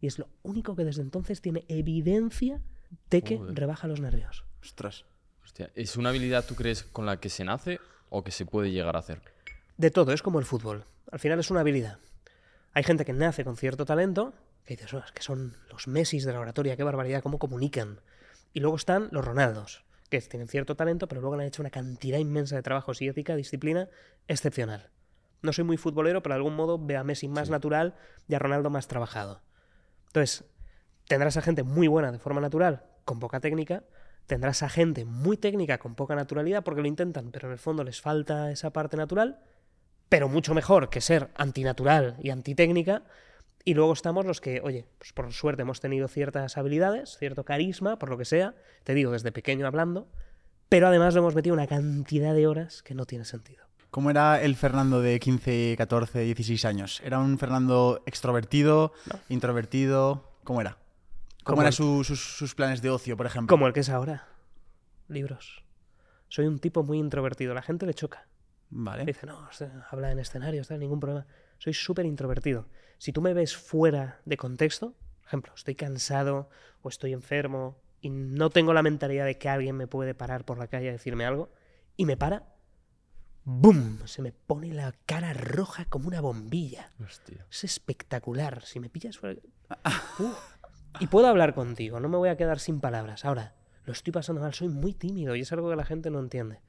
Y 0.00 0.06
es 0.06 0.20
lo 0.20 0.28
único 0.42 0.76
que 0.76 0.84
desde 0.84 1.02
entonces 1.02 1.40
tiene 1.42 1.64
evidencia 1.66 2.60
de 3.10 3.22
que 3.22 3.36
Joder. 3.36 3.58
rebaja 3.58 3.88
los 3.88 4.00
nervios. 4.00 4.44
Ostras. 4.62 5.06
Hostia, 5.42 5.70
¿es 5.74 5.96
una 5.96 6.10
habilidad, 6.10 6.44
tú 6.46 6.54
crees, 6.54 6.84
con 6.84 7.04
la 7.04 7.18
que 7.18 7.30
se 7.30 7.44
nace 7.44 7.80
o 8.08 8.22
que 8.22 8.30
se 8.30 8.46
puede 8.46 8.70
llegar 8.70 8.94
a 8.94 9.00
hacer? 9.00 9.20
De 9.76 9.90
todo, 9.90 10.12
es 10.12 10.22
como 10.22 10.38
el 10.38 10.44
fútbol. 10.44 10.84
Al 11.10 11.18
final 11.18 11.40
es 11.40 11.50
una 11.50 11.60
habilidad. 11.60 11.98
Hay 12.74 12.84
gente 12.84 13.04
que 13.04 13.12
nace 13.12 13.42
con 13.44 13.56
cierto 13.56 13.84
talento, 13.84 14.34
que 14.64 14.76
dices, 14.76 14.94
"Oh, 14.94 15.02
es 15.04 15.10
que 15.10 15.22
son 15.24 15.56
los 15.68 15.88
Messis 15.88 16.24
de 16.24 16.32
la 16.32 16.38
oratoria, 16.38 16.76
qué 16.76 16.84
barbaridad, 16.84 17.24
cómo 17.24 17.40
comunican. 17.40 17.98
Y 18.52 18.60
luego 18.60 18.76
están 18.76 19.08
los 19.10 19.24
Ronaldos, 19.24 19.84
que 20.10 20.20
tienen 20.20 20.48
cierto 20.48 20.76
talento, 20.76 21.08
pero 21.08 21.20
luego 21.20 21.36
le 21.36 21.44
han 21.44 21.48
hecho 21.48 21.62
una 21.62 21.70
cantidad 21.70 22.18
inmensa 22.18 22.56
de 22.56 22.62
trabajos 22.62 23.00
y 23.00 23.08
ética, 23.08 23.36
disciplina 23.36 23.88
excepcional. 24.28 24.90
No 25.42 25.52
soy 25.52 25.64
muy 25.64 25.76
futbolero, 25.76 26.22
pero 26.22 26.34
de 26.34 26.38
algún 26.38 26.56
modo 26.56 26.78
veo 26.78 27.00
a 27.00 27.04
Messi 27.04 27.28
más 27.28 27.48
natural 27.48 27.94
y 28.28 28.34
a 28.34 28.38
Ronaldo 28.38 28.68
más 28.68 28.88
trabajado. 28.88 29.40
Entonces, 30.08 30.44
tendrás 31.08 31.36
a 31.36 31.42
gente 31.42 31.62
muy 31.62 31.88
buena 31.88 32.12
de 32.12 32.18
forma 32.18 32.40
natural, 32.40 32.84
con 33.04 33.20
poca 33.20 33.40
técnica, 33.40 33.84
tendrás 34.26 34.62
a 34.62 34.68
gente 34.68 35.04
muy 35.04 35.36
técnica 35.36 35.78
con 35.78 35.94
poca 35.94 36.14
naturalidad 36.14 36.62
porque 36.62 36.82
lo 36.82 36.88
intentan, 36.88 37.30
pero 37.30 37.48
en 37.48 37.52
el 37.52 37.58
fondo 37.58 37.84
les 37.84 38.00
falta 38.00 38.50
esa 38.50 38.72
parte 38.72 38.96
natural, 38.96 39.40
pero 40.08 40.28
mucho 40.28 40.54
mejor 40.54 40.90
que 40.90 41.00
ser 41.00 41.30
antinatural 41.36 42.16
y 42.20 42.30
antitécnica. 42.30 43.04
Y 43.64 43.74
luego 43.74 43.92
estamos 43.92 44.24
los 44.24 44.40
que, 44.40 44.60
oye, 44.62 44.86
pues 44.98 45.12
por 45.12 45.32
suerte 45.32 45.62
hemos 45.62 45.80
tenido 45.80 46.08
ciertas 46.08 46.56
habilidades, 46.56 47.16
cierto 47.18 47.44
carisma, 47.44 47.98
por 47.98 48.08
lo 48.08 48.16
que 48.16 48.24
sea, 48.24 48.54
te 48.84 48.94
digo, 48.94 49.12
desde 49.12 49.32
pequeño 49.32 49.66
hablando, 49.66 50.08
pero 50.68 50.88
además 50.88 51.14
le 51.14 51.20
hemos 51.20 51.34
metido 51.34 51.54
una 51.54 51.66
cantidad 51.66 52.34
de 52.34 52.46
horas 52.46 52.82
que 52.82 52.94
no 52.94 53.04
tiene 53.04 53.24
sentido. 53.24 53.64
¿Cómo 53.90 54.08
era 54.08 54.40
el 54.40 54.54
Fernando 54.54 55.02
de 55.02 55.18
15, 55.18 55.74
14, 55.76 56.20
16 56.20 56.64
años? 56.64 57.02
¿Era 57.04 57.18
un 57.18 57.38
Fernando 57.38 58.02
extrovertido, 58.06 58.92
introvertido? 59.28 60.30
¿Cómo 60.44 60.60
era? 60.60 60.78
¿Cómo 61.42 61.62
eran 61.62 61.72
sus, 61.72 62.06
sus 62.06 62.54
planes 62.54 62.82
de 62.82 62.90
ocio, 62.90 63.16
por 63.16 63.26
ejemplo? 63.26 63.52
Como 63.52 63.66
el 63.66 63.72
que 63.72 63.80
es 63.80 63.88
ahora. 63.88 64.28
Libros. 65.08 65.64
Soy 66.28 66.46
un 66.46 66.60
tipo 66.60 66.84
muy 66.84 66.98
introvertido, 66.98 67.52
la 67.52 67.62
gente 67.62 67.84
le 67.84 67.94
choca. 67.94 68.28
Vale. 68.70 69.04
Dice, 69.04 69.26
no, 69.26 69.48
habla 69.90 70.12
en 70.12 70.20
escenarios, 70.20 70.70
no 70.70 70.74
hay 70.74 70.80
ningún 70.80 71.00
problema. 71.00 71.26
Soy 71.60 71.74
súper 71.74 72.06
introvertido. 72.06 72.66
Si 72.96 73.12
tú 73.12 73.20
me 73.20 73.34
ves 73.34 73.54
fuera 73.54 74.22
de 74.24 74.38
contexto, 74.38 74.94
por 75.18 75.26
ejemplo, 75.26 75.52
estoy 75.54 75.74
cansado 75.74 76.48
o 76.80 76.88
estoy 76.88 77.12
enfermo 77.12 77.76
y 78.00 78.08
no 78.08 78.48
tengo 78.48 78.72
la 78.72 78.82
mentalidad 78.82 79.26
de 79.26 79.36
que 79.36 79.50
alguien 79.50 79.76
me 79.76 79.86
puede 79.86 80.14
parar 80.14 80.46
por 80.46 80.56
la 80.56 80.68
calle 80.68 80.88
a 80.88 80.92
decirme 80.92 81.26
algo, 81.26 81.52
y 81.98 82.06
me 82.06 82.16
para, 82.16 82.54
¡boom! 83.44 83.98
Se 84.06 84.22
me 84.22 84.32
pone 84.32 84.72
la 84.72 84.94
cara 85.04 85.34
roja 85.34 85.84
como 85.84 86.08
una 86.08 86.22
bombilla. 86.22 86.88
Hostia. 87.04 87.46
Es 87.50 87.62
espectacular. 87.62 88.64
Si 88.64 88.80
me 88.80 88.88
pillas 88.88 89.18
fuera... 89.18 89.38
Uh. 90.18 90.32
Y 90.98 91.06
puedo 91.06 91.28
hablar 91.28 91.54
contigo, 91.54 92.00
no 92.00 92.08
me 92.08 92.16
voy 92.16 92.30
a 92.30 92.36
quedar 92.36 92.58
sin 92.58 92.80
palabras. 92.80 93.24
Ahora, 93.24 93.54
lo 93.84 93.92
estoy 93.92 94.12
pasando 94.12 94.40
mal, 94.40 94.54
soy 94.54 94.66
muy 94.66 94.92
tímido 94.92 95.36
y 95.36 95.42
es 95.42 95.52
algo 95.52 95.70
que 95.70 95.76
la 95.76 95.84
gente 95.84 96.10
no 96.10 96.18
entiende. 96.18 96.62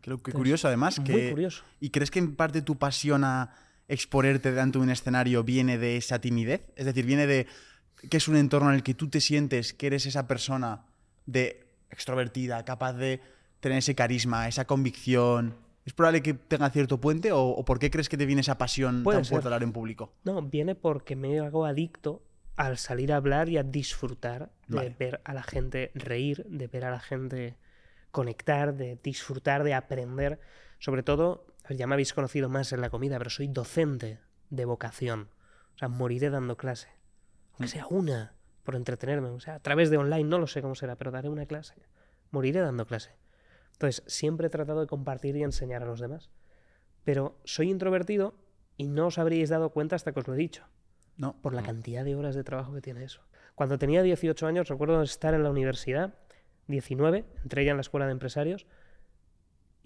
Creo 0.00 0.18
que 0.20 0.32
curioso, 0.32 0.66
además. 0.66 0.98
muy 0.98 1.06
que... 1.06 1.30
curioso. 1.30 1.62
¿Y 1.78 1.90
crees 1.90 2.10
que 2.10 2.18
en 2.18 2.34
parte 2.34 2.60
tu 2.60 2.76
pasión 2.76 3.22
a 3.22 3.54
exponerte 3.88 4.50
delante 4.50 4.78
de 4.78 4.84
un 4.84 4.90
escenario 4.90 5.42
viene 5.42 5.78
de 5.78 5.96
esa 5.96 6.20
timidez? 6.20 6.62
Es 6.76 6.86
decir, 6.86 7.04
viene 7.06 7.26
de 7.26 7.46
que 8.08 8.16
es 8.16 8.28
un 8.28 8.36
entorno 8.36 8.68
en 8.70 8.76
el 8.76 8.82
que 8.82 8.94
tú 8.94 9.08
te 9.08 9.20
sientes 9.20 9.72
que 9.72 9.88
eres 9.88 10.06
esa 10.06 10.28
persona 10.28 10.84
de 11.26 11.66
extrovertida, 11.90 12.64
capaz 12.64 12.92
de 12.92 13.20
tener 13.60 13.78
ese 13.78 13.94
carisma, 13.94 14.46
esa 14.46 14.66
convicción, 14.66 15.56
¿es 15.84 15.92
probable 15.92 16.22
que 16.22 16.34
tenga 16.34 16.70
cierto 16.70 17.00
puente 17.00 17.32
o, 17.32 17.40
o 17.40 17.64
por 17.64 17.78
qué 17.78 17.90
crees 17.90 18.08
que 18.08 18.16
te 18.16 18.26
viene 18.26 18.42
esa 18.42 18.58
pasión 18.58 19.02
Puede 19.02 19.18
tan 19.18 19.24
ser. 19.24 19.30
fuerte 19.32 19.46
a 19.46 19.48
hablar 19.48 19.62
en 19.62 19.72
público? 19.72 20.12
No, 20.24 20.40
viene 20.42 20.74
porque 20.74 21.16
me 21.16 21.40
hago 21.40 21.64
adicto 21.64 22.22
al 22.56 22.76
salir 22.76 23.12
a 23.12 23.16
hablar 23.16 23.48
y 23.48 23.56
a 23.56 23.62
disfrutar 23.62 24.50
de 24.66 24.76
Vale. 24.76 24.96
ver 24.98 25.20
a 25.24 25.32
la 25.32 25.42
gente 25.42 25.90
reír, 25.94 26.44
de 26.48 26.66
ver 26.66 26.84
a 26.84 26.90
la 26.90 27.00
gente 27.00 27.56
conectar, 28.10 28.74
de 28.74 28.98
disfrutar, 29.02 29.64
de 29.64 29.74
aprender. 29.74 30.40
Sobre 30.78 31.02
todo, 31.02 31.46
ya 31.76 31.86
me 31.86 31.94
habéis 31.94 32.12
conocido 32.14 32.48
más 32.48 32.72
en 32.72 32.80
la 32.80 32.90
comida, 32.90 33.18
pero 33.18 33.30
soy 33.30 33.48
docente 33.48 34.20
de 34.50 34.64
vocación. 34.64 35.28
O 35.74 35.78
sea, 35.78 35.88
moriré 35.88 36.30
dando 36.30 36.56
clase. 36.56 36.88
Aunque 37.52 37.68
sea 37.68 37.86
una, 37.88 38.34
por 38.64 38.74
entretenerme. 38.76 39.28
O 39.28 39.40
sea, 39.40 39.56
a 39.56 39.60
través 39.60 39.90
de 39.90 39.96
online, 39.98 40.24
no 40.24 40.38
lo 40.38 40.46
sé 40.46 40.62
cómo 40.62 40.74
será, 40.74 40.96
pero 40.96 41.10
daré 41.10 41.28
una 41.28 41.46
clase. 41.46 41.74
Moriré 42.30 42.60
dando 42.60 42.86
clase. 42.86 43.16
Entonces, 43.72 44.02
siempre 44.06 44.48
he 44.48 44.50
tratado 44.50 44.80
de 44.80 44.86
compartir 44.86 45.36
y 45.36 45.42
enseñar 45.42 45.82
a 45.82 45.86
los 45.86 46.00
demás. 46.00 46.30
Pero 47.04 47.38
soy 47.44 47.70
introvertido 47.70 48.34
y 48.76 48.88
no 48.88 49.06
os 49.06 49.18
habríais 49.18 49.48
dado 49.50 49.70
cuenta 49.70 49.96
hasta 49.96 50.12
que 50.12 50.20
os 50.20 50.26
lo 50.28 50.34
he 50.34 50.38
dicho 50.38 50.64
No. 51.16 51.40
por 51.40 51.54
la 51.54 51.62
cantidad 51.62 52.04
de 52.04 52.14
horas 52.16 52.34
de 52.34 52.44
trabajo 52.44 52.72
que 52.74 52.80
tiene 52.80 53.04
eso. 53.04 53.22
Cuando 53.54 53.78
tenía 53.78 54.02
18 54.02 54.46
años, 54.46 54.68
recuerdo 54.68 55.02
estar 55.02 55.34
en 55.34 55.42
la 55.42 55.50
universidad, 55.50 56.14
19, 56.68 57.24
entré 57.42 57.64
ya 57.64 57.70
en 57.72 57.76
la 57.76 57.80
escuela 57.80 58.06
de 58.06 58.12
empresarios, 58.12 58.66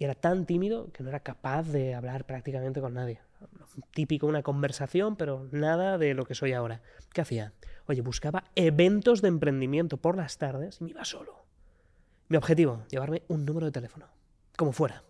y 0.03 0.05
era 0.05 0.15
tan 0.15 0.45
tímido 0.45 0.91
que 0.91 1.01
no 1.01 1.07
era 1.07 1.21
capaz 1.21 1.63
de 1.69 1.95
hablar 1.95 2.25
prácticamente 2.25 2.81
con 2.81 2.93
nadie. 2.93 3.21
Típico 3.91 4.27
una 4.27 4.43
conversación, 4.43 5.15
pero 5.15 5.47
nada 5.53 5.97
de 5.97 6.13
lo 6.13 6.25
que 6.25 6.35
soy 6.35 6.51
ahora. 6.51 6.81
¿Qué 7.13 7.21
hacía? 7.21 7.53
Oye, 7.87 8.01
buscaba 8.01 8.43
eventos 8.55 9.21
de 9.21 9.29
emprendimiento 9.29 9.95
por 9.95 10.17
las 10.17 10.37
tardes 10.37 10.81
y 10.81 10.83
me 10.83 10.89
iba 10.89 11.05
solo. 11.05 11.45
Mi 12.27 12.35
objetivo, 12.35 12.83
llevarme 12.89 13.23
un 13.29 13.45
número 13.45 13.65
de 13.67 13.71
teléfono, 13.71 14.07
como 14.57 14.73
fuera, 14.73 15.03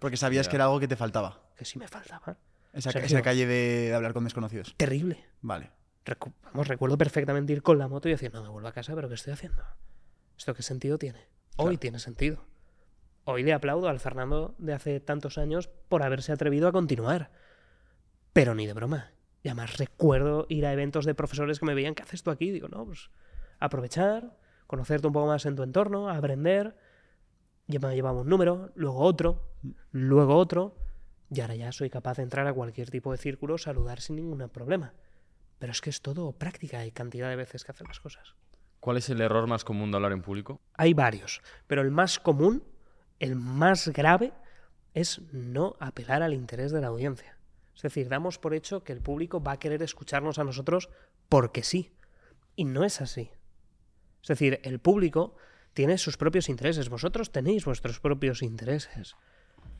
Porque 0.00 0.16
sabías 0.16 0.48
que 0.48 0.56
era 0.56 0.64
algo 0.64 0.80
que 0.80 0.88
te 0.88 0.96
faltaba. 0.96 1.40
que 1.56 1.64
si 1.64 1.78
me 1.78 1.86
faltaba. 1.86 2.36
Esa, 2.72 2.90
Sergio. 2.90 3.06
esa 3.06 3.22
calle 3.22 3.46
de, 3.46 3.54
de 3.90 3.94
hablar 3.94 4.12
con 4.14 4.24
desconocidos. 4.24 4.74
Terrible. 4.76 5.24
Vale. 5.42 5.70
Recu- 6.04 6.32
vamos, 6.42 6.66
recuerdo 6.66 6.98
perfectamente 6.98 7.52
ir 7.52 7.62
con 7.62 7.78
la 7.78 7.86
moto 7.86 8.08
y 8.08 8.12
decir, 8.12 8.34
no, 8.34 8.42
me 8.42 8.48
vuelvo 8.48 8.66
a 8.66 8.72
casa, 8.72 8.96
pero 8.96 9.08
¿qué 9.08 9.14
estoy 9.14 9.32
haciendo? 9.32 9.62
¿Esto 10.36 10.54
qué 10.54 10.62
sentido 10.64 10.98
tiene? 10.98 11.20
Hoy 11.56 11.66
Claro. 11.66 11.78
tiene 11.78 11.98
sentido. 12.00 12.44
Hoy 13.32 13.44
le 13.44 13.52
aplaudo 13.52 13.88
al 13.88 14.00
Fernando 14.00 14.56
de 14.58 14.72
hace 14.72 14.98
tantos 14.98 15.38
años 15.38 15.68
por 15.88 16.02
haberse 16.02 16.32
atrevido 16.32 16.66
a 16.66 16.72
continuar. 16.72 17.30
Pero 18.32 18.56
ni 18.56 18.66
de 18.66 18.72
broma. 18.72 19.12
Y 19.44 19.48
además 19.48 19.78
recuerdo 19.78 20.46
ir 20.48 20.66
a 20.66 20.72
eventos 20.72 21.04
de 21.04 21.14
profesores 21.14 21.60
que 21.60 21.66
me 21.66 21.74
veían, 21.74 21.94
¿qué 21.94 22.02
haces 22.02 22.24
tú 22.24 22.32
aquí? 22.32 22.50
Digo, 22.50 22.66
no, 22.66 22.84
pues 22.84 23.08
aprovechar, 23.60 24.36
conocerte 24.66 25.06
un 25.06 25.12
poco 25.12 25.28
más 25.28 25.46
en 25.46 25.54
tu 25.54 25.62
entorno, 25.62 26.10
aprender. 26.10 26.76
Ya 27.68 27.78
me 27.78 27.94
llevaba 27.94 28.22
un 28.22 28.28
número, 28.28 28.72
luego 28.74 28.98
otro, 28.98 29.52
luego 29.92 30.34
otro. 30.34 30.74
Y 31.30 31.40
ahora 31.40 31.54
ya 31.54 31.70
soy 31.70 31.88
capaz 31.88 32.16
de 32.16 32.24
entrar 32.24 32.48
a 32.48 32.52
cualquier 32.52 32.90
tipo 32.90 33.12
de 33.12 33.18
círculo, 33.18 33.58
saludar 33.58 34.00
sin 34.00 34.16
ningún 34.16 34.48
problema. 34.48 34.92
Pero 35.60 35.70
es 35.70 35.80
que 35.80 35.90
es 35.90 36.02
todo 36.02 36.32
práctica 36.32 36.84
y 36.84 36.90
cantidad 36.90 37.28
de 37.28 37.36
veces 37.36 37.62
que 37.62 37.70
hacer 37.70 37.86
las 37.86 38.00
cosas. 38.00 38.34
¿Cuál 38.80 38.96
es 38.96 39.08
el 39.08 39.20
error 39.20 39.46
más 39.46 39.62
común 39.62 39.92
de 39.92 39.98
hablar 39.98 40.10
en 40.10 40.22
público? 40.22 40.60
Hay 40.74 40.94
varios, 40.94 41.42
pero 41.68 41.82
el 41.82 41.92
más 41.92 42.18
común, 42.18 42.64
el 43.20 43.36
más 43.36 43.88
grave, 43.88 44.32
es 44.94 45.20
no 45.32 45.76
apelar 45.78 46.22
al 46.22 46.34
interés 46.34 46.72
de 46.72 46.80
la 46.80 46.88
audiencia. 46.88 47.36
Es 47.76 47.82
decir, 47.82 48.08
damos 48.08 48.38
por 48.38 48.54
hecho 48.54 48.82
que 48.82 48.92
el 48.92 49.00
público 49.00 49.42
va 49.42 49.52
a 49.52 49.58
querer 49.58 49.82
escucharnos 49.82 50.38
a 50.38 50.44
nosotros 50.44 50.90
porque 51.28 51.62
sí. 51.62 51.92
Y 52.56 52.64
no 52.64 52.84
es 52.84 53.00
así. 53.00 53.30
Es 54.22 54.28
decir, 54.28 54.60
el 54.64 54.80
público 54.80 55.36
tiene 55.72 55.96
sus 55.96 56.16
propios 56.16 56.48
intereses. 56.48 56.88
Vosotros 56.88 57.30
tenéis 57.30 57.64
vuestros 57.64 58.00
propios 58.00 58.42
intereses. 58.42 59.14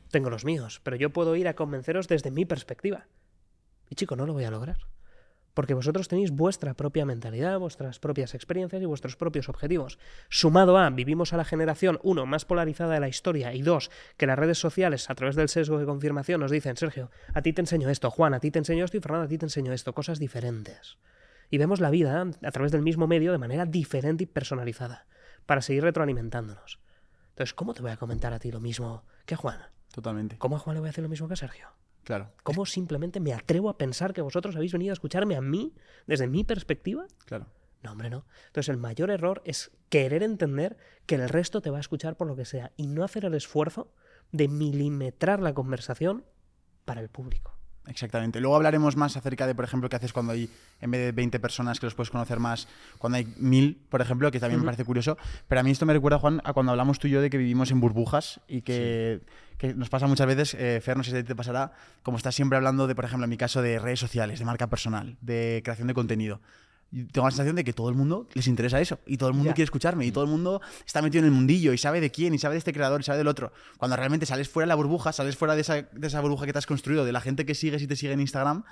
Tengo 0.09 0.29
los 0.29 0.45
míos, 0.45 0.81
pero 0.83 0.95
yo 0.95 1.11
puedo 1.11 1.35
ir 1.35 1.47
a 1.47 1.55
convenceros 1.55 2.07
desde 2.07 2.31
mi 2.31 2.45
perspectiva. 2.45 3.07
Y 3.89 3.95
chico, 3.95 4.15
no 4.15 4.25
lo 4.25 4.33
voy 4.33 4.45
a 4.45 4.51
lograr. 4.51 4.77
Porque 5.53 5.73
vosotros 5.73 6.07
tenéis 6.07 6.31
vuestra 6.31 6.73
propia 6.73 7.05
mentalidad, 7.05 7.59
vuestras 7.59 7.99
propias 7.99 8.33
experiencias 8.35 8.81
y 8.81 8.85
vuestros 8.85 9.15
propios 9.15 9.49
objetivos. 9.49 9.99
Sumado 10.29 10.77
a, 10.77 10.89
vivimos 10.89 11.33
a 11.33 11.37
la 11.37 11.45
generación, 11.45 11.99
uno, 12.03 12.25
más 12.25 12.45
polarizada 12.45 12.93
de 12.93 12.99
la 12.99 13.09
historia, 13.09 13.53
y 13.53 13.61
dos, 13.61 13.91
que 14.17 14.27
las 14.27 14.39
redes 14.39 14.57
sociales, 14.57 15.09
a 15.09 15.15
través 15.15 15.35
del 15.35 15.49
sesgo 15.49 15.77
de 15.77 15.85
confirmación, 15.85 16.39
nos 16.39 16.51
dicen, 16.51 16.77
Sergio, 16.77 17.11
a 17.33 17.41
ti 17.41 17.53
te 17.53 17.61
enseño 17.61 17.89
esto, 17.89 18.09
Juan, 18.09 18.33
a 18.33 18.39
ti 18.39 18.51
te 18.51 18.59
enseño 18.59 18.85
esto, 18.85 18.97
y 18.97 19.01
Fernando, 19.01 19.25
a 19.25 19.29
ti 19.29 19.37
te 19.37 19.45
enseño 19.45 19.73
esto, 19.73 19.93
cosas 19.93 20.19
diferentes. 20.19 20.97
Y 21.49 21.57
vemos 21.57 21.81
la 21.81 21.89
vida 21.89 22.25
a 22.43 22.51
través 22.51 22.71
del 22.71 22.81
mismo 22.81 23.07
medio 23.07 23.31
de 23.33 23.37
manera 23.37 23.65
diferente 23.65 24.23
y 24.23 24.27
personalizada, 24.27 25.05
para 25.45 25.61
seguir 25.61 25.83
retroalimentándonos. 25.83 26.79
Entonces, 27.31 27.53
¿cómo 27.53 27.73
te 27.73 27.81
voy 27.81 27.91
a 27.91 27.97
comentar 27.97 28.33
a 28.33 28.39
ti 28.39 28.51
lo 28.51 28.59
mismo 28.59 29.03
que 29.25 29.33
a 29.33 29.37
Juan? 29.37 29.59
Totalmente. 29.93 30.37
¿Cómo 30.37 30.55
a 30.55 30.59
Juan 30.59 30.75
le 30.75 30.79
voy 30.79 30.87
a 30.87 30.91
hacer 30.91 31.03
lo 31.03 31.09
mismo 31.09 31.27
que 31.27 31.33
a 31.33 31.37
Sergio? 31.37 31.67
Claro. 32.03 32.31
¿Cómo 32.43 32.65
simplemente 32.65 33.19
me 33.19 33.33
atrevo 33.33 33.69
a 33.69 33.77
pensar 33.77 34.13
que 34.13 34.21
vosotros 34.21 34.55
habéis 34.55 34.73
venido 34.73 34.91
a 34.91 34.93
escucharme 34.93 35.35
a 35.35 35.41
mí 35.41 35.73
desde 36.07 36.27
mi 36.27 36.43
perspectiva? 36.43 37.05
Claro. 37.25 37.47
No, 37.83 37.91
hombre, 37.91 38.09
no. 38.09 38.25
Entonces 38.47 38.69
el 38.69 38.77
mayor 38.77 39.09
error 39.09 39.41
es 39.45 39.71
querer 39.89 40.23
entender 40.23 40.77
que 41.05 41.15
el 41.15 41.29
resto 41.29 41.61
te 41.61 41.69
va 41.69 41.77
a 41.77 41.81
escuchar 41.81 42.15
por 42.15 42.27
lo 42.27 42.35
que 42.35 42.45
sea 42.45 42.71
y 42.77 42.87
no 42.87 43.03
hacer 43.03 43.25
el 43.25 43.33
esfuerzo 43.33 43.91
de 44.31 44.47
milimetrar 44.47 45.41
la 45.41 45.53
conversación 45.53 46.25
para 46.85 47.01
el 47.01 47.09
público. 47.09 47.60
Exactamente. 47.87 48.39
Luego 48.39 48.55
hablaremos 48.55 48.95
más 48.95 49.17
acerca 49.17 49.47
de, 49.47 49.55
por 49.55 49.65
ejemplo, 49.65 49.89
qué 49.89 49.95
haces 49.95 50.13
cuando 50.13 50.33
hay, 50.33 50.49
en 50.81 50.91
vez 50.91 51.01
de 51.01 51.11
20 51.11 51.39
personas 51.39 51.79
que 51.79 51.87
los 51.87 51.95
puedes 51.95 52.11
conocer 52.11 52.39
más, 52.39 52.67
cuando 52.99 53.17
hay 53.17 53.33
mil, 53.37 53.81
por 53.89 54.01
ejemplo, 54.01 54.29
que 54.29 54.39
también 54.39 54.59
me 54.59 54.65
parece 54.65 54.85
curioso. 54.85 55.17
Pero 55.47 55.61
a 55.61 55.63
mí 55.63 55.71
esto 55.71 55.85
me 55.85 55.93
recuerda, 55.93 56.19
Juan, 56.19 56.41
a 56.43 56.53
cuando 56.53 56.71
hablamos 56.71 56.99
tú 56.99 57.07
y 57.07 57.11
yo 57.11 57.21
de 57.21 57.29
que 57.29 57.37
vivimos 57.37 57.71
en 57.71 57.79
burbujas 57.79 58.39
y 58.47 58.61
que, 58.61 59.21
que 59.57 59.73
nos 59.73 59.89
pasa 59.89 60.05
muchas 60.05 60.27
veces, 60.27 60.53
eh, 60.53 60.79
Fer, 60.81 60.95
no 60.95 61.03
sé 61.03 61.17
si 61.17 61.23
te 61.23 61.35
pasará, 61.35 61.71
como 62.03 62.17
estás 62.17 62.35
siempre 62.35 62.55
hablando 62.55 62.85
de, 62.85 62.93
por 62.93 63.05
ejemplo, 63.05 63.23
en 63.23 63.29
mi 63.31 63.37
caso, 63.37 63.63
de 63.63 63.79
redes 63.79 63.99
sociales, 63.99 64.37
de 64.37 64.45
marca 64.45 64.67
personal, 64.67 65.17
de 65.21 65.61
creación 65.63 65.87
de 65.87 65.93
contenido. 65.95 66.39
Tengo 66.91 67.25
la 67.25 67.31
sensación 67.31 67.55
de 67.55 67.63
que 67.63 67.71
todo 67.71 67.87
el 67.89 67.95
mundo 67.95 68.27
les 68.33 68.47
interesa 68.47 68.81
eso 68.81 68.99
y 69.05 69.15
todo 69.15 69.29
el 69.29 69.35
mundo 69.35 69.53
quiere 69.53 69.63
escucharme 69.63 70.05
y 70.05 70.11
todo 70.11 70.25
el 70.25 70.29
mundo 70.29 70.61
está 70.85 71.01
metido 71.01 71.19
en 71.19 71.25
el 71.25 71.31
mundillo 71.31 71.71
y 71.71 71.77
sabe 71.77 72.01
de 72.01 72.11
quién 72.11 72.33
y 72.33 72.37
sabe 72.37 72.55
de 72.55 72.59
este 72.59 72.73
creador 72.73 72.99
y 72.99 73.03
sabe 73.05 73.17
del 73.17 73.29
otro. 73.29 73.53
Cuando 73.77 73.95
realmente 73.95 74.25
sales 74.25 74.49
fuera 74.49 74.65
de 74.65 74.69
la 74.69 74.75
burbuja, 74.75 75.13
sales 75.13 75.37
fuera 75.37 75.55
de 75.55 75.61
esa, 75.61 75.83
de 75.83 76.07
esa 76.07 76.19
burbuja 76.19 76.45
que 76.45 76.51
te 76.51 76.59
has 76.59 76.65
construido, 76.65 77.05
de 77.05 77.13
la 77.13 77.21
gente 77.21 77.45
que 77.45 77.55
sigues 77.55 77.81
y 77.81 77.87
te 77.87 77.95
sigue 77.95 78.11
en 78.11 78.19
Instagram 78.19 78.63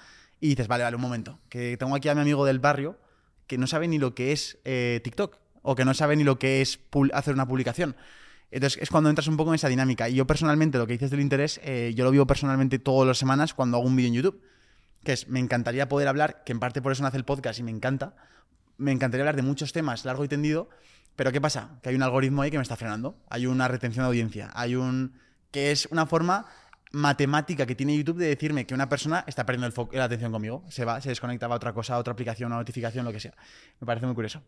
y 0.42 0.50
dices, 0.50 0.68
vale, 0.68 0.84
vale, 0.84 0.98
un 0.98 1.02
momento, 1.02 1.40
que 1.48 1.78
tengo 1.78 1.96
aquí 1.96 2.10
a 2.10 2.16
mi 2.16 2.22
amigo 2.22 2.46
del 2.46 2.60
barrio 2.60 2.98
que 3.48 3.58
no 3.58 3.68
sabe 3.68 3.88
ni 3.88 3.98
lo 3.98 4.14
que 4.14 4.32
es 4.32 4.60
eh, 4.64 5.02
TikTok 5.04 5.38
o 5.62 5.76
que 5.76 5.86
no 5.86 5.94
sabe 5.94 6.16
ni 6.16 6.24
lo 6.24 6.38
que 6.40 6.62
es 6.62 6.80
hacer 7.14 7.34
una 7.34 7.48
publicación. 7.48 7.96
Entonces 8.52 8.82
es 8.82 8.90
cuando 8.90 9.10
entras 9.10 9.28
un 9.28 9.38
poco 9.38 9.52
en 9.52 9.56
esa 9.56 9.70
dinámica. 9.70 10.10
Y 10.10 10.16
yo 10.16 10.26
personalmente, 10.26 10.78
lo 10.78 10.88
que 10.88 10.94
dices 10.94 11.12
del 11.12 11.20
interés, 11.20 11.60
eh, 11.64 11.94
yo 11.96 12.04
lo 12.04 12.12
vivo 12.12 12.26
personalmente 12.26 12.80
todas 12.80 13.08
las 13.08 13.18
semanas 13.18 13.54
cuando 13.54 13.78
hago 13.78 13.86
un 13.86 13.96
vídeo 13.96 14.10
en 14.10 14.14
YouTube. 14.16 14.42
Que 15.04 15.14
es, 15.14 15.28
me 15.28 15.40
encantaría 15.40 15.88
poder 15.88 16.08
hablar, 16.08 16.44
que 16.44 16.52
en 16.52 16.60
parte 16.60 16.82
por 16.82 16.92
eso 16.92 17.04
nace 17.04 17.18
el 17.18 17.26
podcast 17.26 17.60
y 17.60 17.64
me 17.64 17.72
encanta, 17.72 18.16
me 18.78 18.92
encantaría 18.92 19.24
hablar 19.24 19.36
de 19.36 19.44
muchos 19.44 19.74
temas 19.74 20.06
largo 20.06 20.24
y 20.24 20.28
tendido, 20.28 20.70
pero 21.20 21.34
¿qué 21.34 21.42
pasa? 21.42 21.80
Que 21.84 21.90
hay 21.90 21.96
un 21.96 22.04
algoritmo 22.04 22.42
ahí 22.42 22.50
que 22.50 22.58
me 22.58 22.64
está 22.64 22.78
frenando. 22.78 23.18
Hay 23.30 23.46
una 23.46 23.68
retención 23.68 24.06
de 24.06 24.08
audiencia. 24.08 24.52
Hay 24.54 24.76
un. 24.76 25.20
que 25.52 25.72
es 25.72 25.86
una 25.92 26.06
forma 26.06 26.46
matemática 26.92 27.66
que 27.66 27.76
tiene 27.76 27.96
YouTube 27.98 28.18
de 28.18 28.28
decirme 28.28 28.66
que 28.66 28.74
una 28.74 28.88
persona 28.88 29.26
está 29.28 29.46
perdiendo 29.46 29.68
el 29.68 29.98
la 29.98 30.06
atención 30.06 30.32
conmigo. 30.32 30.64
Se 30.70 30.86
va, 30.86 31.02
se 31.02 31.10
desconecta 31.10 31.48
va 31.48 31.56
a 31.56 31.58
otra 31.58 31.74
cosa, 31.74 31.96
a 31.96 31.98
otra 31.98 32.14
aplicación, 32.14 32.54
a 32.54 32.56
una 32.56 32.62
notificación, 32.62 33.04
lo 33.04 33.12
que 33.12 33.20
sea. 33.20 33.34
Me 33.82 33.86
parece 33.86 34.06
muy 34.06 34.16
curioso. 34.16 34.42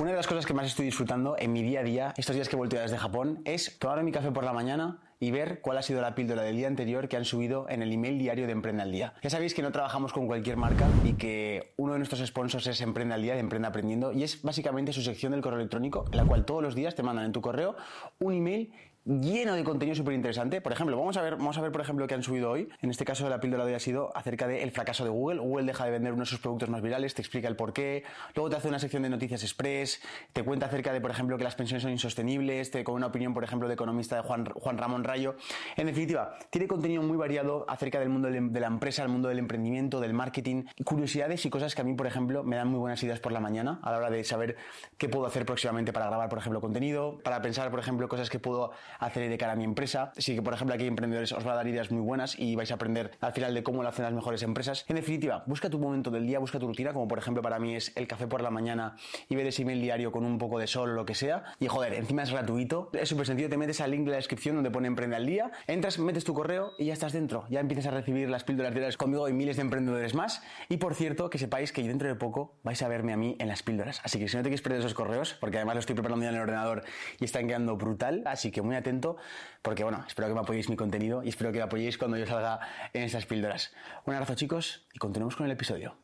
Una 0.00 0.10
de 0.10 0.16
las 0.16 0.26
cosas 0.26 0.44
que 0.44 0.54
más 0.54 0.66
estoy 0.66 0.86
disfrutando 0.86 1.36
en 1.38 1.52
mi 1.52 1.62
día 1.62 1.80
a 1.80 1.84
día, 1.84 2.14
estos 2.16 2.34
días 2.34 2.48
que 2.48 2.56
he 2.56 2.58
vuelto 2.58 2.76
desde 2.76 2.98
Japón, 2.98 3.40
es 3.44 3.78
tomarme 3.78 4.02
mi 4.02 4.10
café 4.10 4.32
por 4.32 4.42
la 4.42 4.52
mañana 4.52 4.98
y 5.20 5.30
ver 5.30 5.60
cuál 5.60 5.78
ha 5.78 5.82
sido 5.82 6.00
la 6.00 6.14
píldora 6.14 6.42
del 6.42 6.56
día 6.56 6.66
anterior 6.66 7.08
que 7.08 7.16
han 7.16 7.24
subido 7.24 7.68
en 7.68 7.82
el 7.82 7.92
email 7.92 8.18
diario 8.18 8.46
de 8.46 8.52
Emprende 8.52 8.82
al 8.82 8.92
Día. 8.92 9.14
Ya 9.22 9.30
sabéis 9.30 9.54
que 9.54 9.62
no 9.62 9.72
trabajamos 9.72 10.12
con 10.12 10.26
cualquier 10.26 10.56
marca 10.56 10.86
y 11.04 11.14
que 11.14 11.72
uno 11.76 11.92
de 11.92 11.98
nuestros 11.98 12.26
sponsors 12.26 12.66
es 12.66 12.80
Emprende 12.80 13.14
al 13.14 13.22
Día 13.22 13.34
de 13.34 13.40
Emprende 13.40 13.68
Aprendiendo 13.68 14.12
y 14.12 14.22
es 14.22 14.42
básicamente 14.42 14.92
su 14.92 15.02
sección 15.02 15.32
del 15.32 15.40
correo 15.40 15.58
electrónico 15.58 16.04
en 16.10 16.16
la 16.16 16.24
cual 16.24 16.44
todos 16.44 16.62
los 16.62 16.74
días 16.74 16.94
te 16.94 17.02
mandan 17.02 17.26
en 17.26 17.32
tu 17.32 17.40
correo 17.40 17.76
un 18.18 18.34
email 18.34 18.72
lleno 19.04 19.54
de 19.54 19.64
contenido 19.64 19.94
súper 19.94 20.14
interesante. 20.14 20.60
Por 20.60 20.72
ejemplo, 20.72 20.96
vamos 20.96 21.16
a 21.16 21.22
ver, 21.22 21.36
vamos 21.36 21.56
a 21.58 21.60
ver, 21.60 21.72
por 21.72 21.80
ejemplo, 21.80 22.06
qué 22.06 22.14
han 22.14 22.22
subido 22.22 22.50
hoy. 22.50 22.68
En 22.80 22.90
este 22.90 23.04
caso, 23.04 23.28
la 23.28 23.40
píldora 23.40 23.64
de 23.64 23.72
hoy 23.72 23.76
ha 23.76 23.80
sido 23.80 24.16
acerca 24.16 24.46
del 24.46 24.70
fracaso 24.70 25.04
de 25.04 25.10
Google. 25.10 25.40
Google 25.40 25.66
deja 25.66 25.84
de 25.84 25.90
vender 25.90 26.12
uno 26.12 26.22
de 26.22 26.26
sus 26.26 26.40
productos 26.40 26.68
más 26.68 26.82
virales, 26.82 27.14
te 27.14 27.22
explica 27.22 27.48
el 27.48 27.56
por 27.56 27.72
qué. 27.72 28.04
Luego 28.34 28.50
te 28.50 28.56
hace 28.56 28.68
una 28.68 28.78
sección 28.78 29.02
de 29.02 29.10
noticias 29.10 29.42
express, 29.42 30.00
te 30.32 30.42
cuenta 30.42 30.66
acerca 30.66 30.92
de, 30.92 31.00
por 31.00 31.10
ejemplo, 31.10 31.36
que 31.36 31.44
las 31.44 31.54
pensiones 31.54 31.82
son 31.82 31.92
insostenibles, 31.92 32.70
te 32.70 32.84
con 32.84 32.94
una 32.94 33.08
opinión, 33.08 33.34
por 33.34 33.44
ejemplo, 33.44 33.68
de 33.68 33.74
economista 33.74 34.16
de 34.16 34.22
Juan, 34.22 34.46
Juan 34.46 34.78
Ramón 34.78 35.04
Rayo. 35.04 35.36
En 35.76 35.86
definitiva, 35.86 36.36
tiene 36.50 36.66
contenido 36.66 37.02
muy 37.02 37.16
variado 37.16 37.66
acerca 37.68 38.00
del 38.00 38.08
mundo 38.08 38.28
de 38.30 38.60
la 38.60 38.66
empresa, 38.66 39.02
el 39.02 39.08
mundo 39.10 39.28
del 39.28 39.38
emprendimiento, 39.38 40.00
del 40.00 40.14
marketing, 40.14 40.64
curiosidades 40.84 41.44
y 41.44 41.50
cosas 41.50 41.74
que 41.74 41.82
a 41.82 41.84
mí, 41.84 41.94
por 41.94 42.06
ejemplo, 42.06 42.42
me 42.42 42.56
dan 42.56 42.68
muy 42.68 42.78
buenas 42.78 43.02
ideas 43.02 43.20
por 43.20 43.32
la 43.32 43.40
mañana 43.40 43.80
a 43.82 43.90
la 43.90 43.98
hora 43.98 44.10
de 44.10 44.24
saber 44.24 44.56
qué 44.96 45.08
puedo 45.08 45.26
hacer 45.26 45.44
próximamente 45.44 45.92
para 45.92 46.06
grabar, 46.06 46.28
por 46.28 46.38
ejemplo, 46.38 46.60
contenido, 46.60 47.20
para 47.22 47.42
pensar, 47.42 47.70
por 47.70 47.80
ejemplo, 47.80 48.08
cosas 48.08 48.30
que 48.30 48.38
puedo 48.38 48.72
hacer 48.98 49.28
de 49.28 49.38
cara 49.38 49.52
a 49.52 49.56
mi 49.56 49.64
empresa. 49.64 50.12
Sí 50.16 50.34
que, 50.34 50.42
por 50.42 50.54
ejemplo, 50.54 50.74
aquí 50.74 50.86
emprendedores 50.86 51.32
os 51.32 51.46
va 51.46 51.52
a 51.52 51.56
dar 51.56 51.66
ideas 51.66 51.90
muy 51.90 52.02
buenas 52.02 52.38
y 52.38 52.54
vais 52.56 52.70
a 52.70 52.74
aprender 52.74 53.12
al 53.20 53.32
final 53.32 53.54
de 53.54 53.62
cómo 53.62 53.82
lo 53.82 53.88
hacen 53.88 54.04
las 54.04 54.12
mejores 54.12 54.42
empresas. 54.42 54.84
En 54.88 54.96
definitiva, 54.96 55.44
busca 55.46 55.70
tu 55.70 55.78
momento 55.78 56.10
del 56.10 56.26
día, 56.26 56.38
busca 56.38 56.58
tu 56.58 56.66
rutina, 56.66 56.92
como 56.92 57.08
por 57.08 57.18
ejemplo 57.18 57.42
para 57.42 57.58
mí 57.58 57.74
es 57.74 57.92
el 57.96 58.06
café 58.06 58.26
por 58.26 58.42
la 58.42 58.50
mañana 58.50 58.96
y 59.28 59.36
ver 59.36 59.46
ese 59.46 59.62
email 59.62 59.80
diario 59.80 60.12
con 60.12 60.24
un 60.24 60.38
poco 60.38 60.58
de 60.58 60.66
sol 60.66 60.90
o 60.90 60.94
lo 60.94 61.04
que 61.04 61.14
sea. 61.14 61.44
Y 61.60 61.68
joder, 61.68 61.94
encima 61.94 62.22
es 62.22 62.30
gratuito, 62.30 62.90
es 62.92 63.08
súper 63.08 63.26
sencillo, 63.26 63.48
te 63.48 63.56
metes 63.56 63.80
al 63.80 63.90
link 63.90 64.04
de 64.04 64.10
la 64.10 64.16
descripción 64.16 64.56
donde 64.56 64.70
pone 64.70 64.88
Emprende 64.88 65.16
al 65.16 65.26
Día, 65.26 65.50
entras, 65.66 65.98
metes 65.98 66.24
tu 66.24 66.34
correo 66.34 66.72
y 66.78 66.86
ya 66.86 66.92
estás 66.92 67.12
dentro. 67.12 67.46
Ya 67.50 67.60
empiezas 67.60 67.86
a 67.86 67.90
recibir 67.90 68.28
las 68.30 68.44
píldoras 68.44 68.72
diarias 68.72 68.96
conmigo 68.96 69.28
y 69.28 69.32
miles 69.32 69.56
de 69.56 69.62
emprendedores 69.62 70.14
más. 70.14 70.42
Y 70.68 70.76
por 70.76 70.94
cierto, 70.94 71.30
que 71.30 71.38
sepáis 71.38 71.72
que 71.72 71.82
dentro 71.82 72.08
de 72.08 72.14
poco 72.14 72.56
vais 72.62 72.80
a 72.82 72.88
verme 72.88 73.12
a 73.12 73.16
mí 73.16 73.36
en 73.38 73.48
las 73.48 73.62
píldoras. 73.62 74.00
Así 74.04 74.18
que 74.18 74.28
si 74.28 74.36
no 74.36 74.42
te 74.42 74.48
quieres 74.48 74.62
perder 74.62 74.80
esos 74.80 74.94
correos, 74.94 75.36
porque 75.40 75.56
además 75.56 75.74
lo 75.74 75.80
estoy 75.80 75.94
preparando 75.94 76.24
ya 76.24 76.30
en 76.30 76.36
el 76.36 76.42
ordenador 76.42 76.84
y 77.20 77.24
están 77.24 77.46
quedando 77.46 77.76
brutal, 77.76 78.22
así 78.26 78.50
que 78.50 78.62
muy 78.62 78.76
atento, 78.84 79.16
porque 79.62 79.82
bueno, 79.82 80.04
espero 80.06 80.28
que 80.28 80.34
me 80.34 80.40
apoyéis 80.40 80.68
mi 80.68 80.76
contenido 80.76 81.22
y 81.24 81.30
espero 81.30 81.50
que 81.52 81.58
me 81.58 81.64
apoyéis 81.64 81.98
cuando 81.98 82.16
yo 82.16 82.26
salga 82.26 82.60
en 82.92 83.02
esas 83.02 83.26
píldoras. 83.26 83.72
Un 84.04 84.14
abrazo 84.14 84.34
chicos 84.34 84.86
y 84.92 84.98
continuemos 84.98 85.36
con 85.36 85.46
el 85.46 85.52
episodio. 85.52 85.96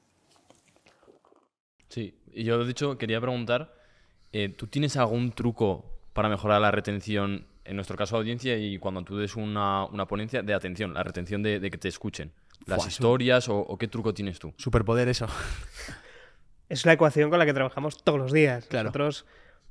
Sí, 1.88 2.18
y 2.32 2.44
yo 2.44 2.64
de 2.64 2.70
hecho 2.70 2.98
quería 2.98 3.20
preguntar, 3.20 3.74
eh, 4.32 4.48
¿tú 4.48 4.66
tienes 4.66 4.96
algún 4.96 5.32
truco 5.32 6.00
para 6.12 6.28
mejorar 6.28 6.60
la 6.60 6.70
retención, 6.70 7.46
en 7.64 7.76
nuestro 7.76 7.96
caso 7.96 8.16
audiencia, 8.16 8.56
y 8.56 8.78
cuando 8.78 9.02
tú 9.02 9.16
des 9.16 9.36
una, 9.36 9.84
una 9.86 10.06
ponencia 10.06 10.42
de 10.42 10.54
atención, 10.54 10.94
la 10.94 11.02
retención 11.02 11.42
de, 11.42 11.60
de 11.60 11.70
que 11.70 11.78
te 11.78 11.88
escuchen? 11.88 12.32
¿Las 12.66 12.86
historias 12.86 13.48
o, 13.48 13.58
o 13.58 13.78
qué 13.78 13.88
truco 13.88 14.14
tienes 14.14 14.38
tú? 14.38 14.52
Superpoder 14.56 15.08
eso. 15.08 15.26
Es 16.68 16.86
la 16.86 16.92
ecuación 16.92 17.30
con 17.30 17.38
la 17.38 17.46
que 17.46 17.54
trabajamos 17.54 18.04
todos 18.04 18.18
los 18.18 18.32
días. 18.32 18.66
Claro. 18.66 18.84
Nosotros, 18.84 19.26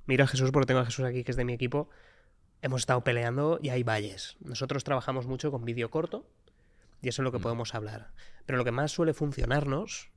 miro 0.05 0.25
a 0.25 0.27
Jesús 0.27 0.51
porque 0.51 0.65
tengo 0.65 0.81
a 0.81 0.85
Jesús 0.85 1.05
aquí, 1.05 1.23
que 1.23 1.31
es 1.31 1.37
de 1.37 1.45
mi 1.45 1.53
equipo, 1.53 1.89
hemos 2.61 2.81
estado 2.81 3.03
peleando 3.03 3.59
y 3.61 3.69
hay 3.69 3.83
valles. 3.83 4.37
Nosotros 4.39 4.83
trabajamos 4.83 5.27
mucho 5.27 5.51
con 5.51 5.65
vídeo 5.65 5.89
corto 5.89 6.25
y 7.01 7.09
eso 7.09 7.21
es 7.21 7.23
lo 7.23 7.31
que 7.31 7.39
podemos 7.39 7.75
hablar. 7.75 8.11
Pero 8.45 8.57
lo 8.57 8.65
que 8.65 8.71
más 8.71 8.91
suele 8.91 9.13
funcionarnos, 9.13 10.09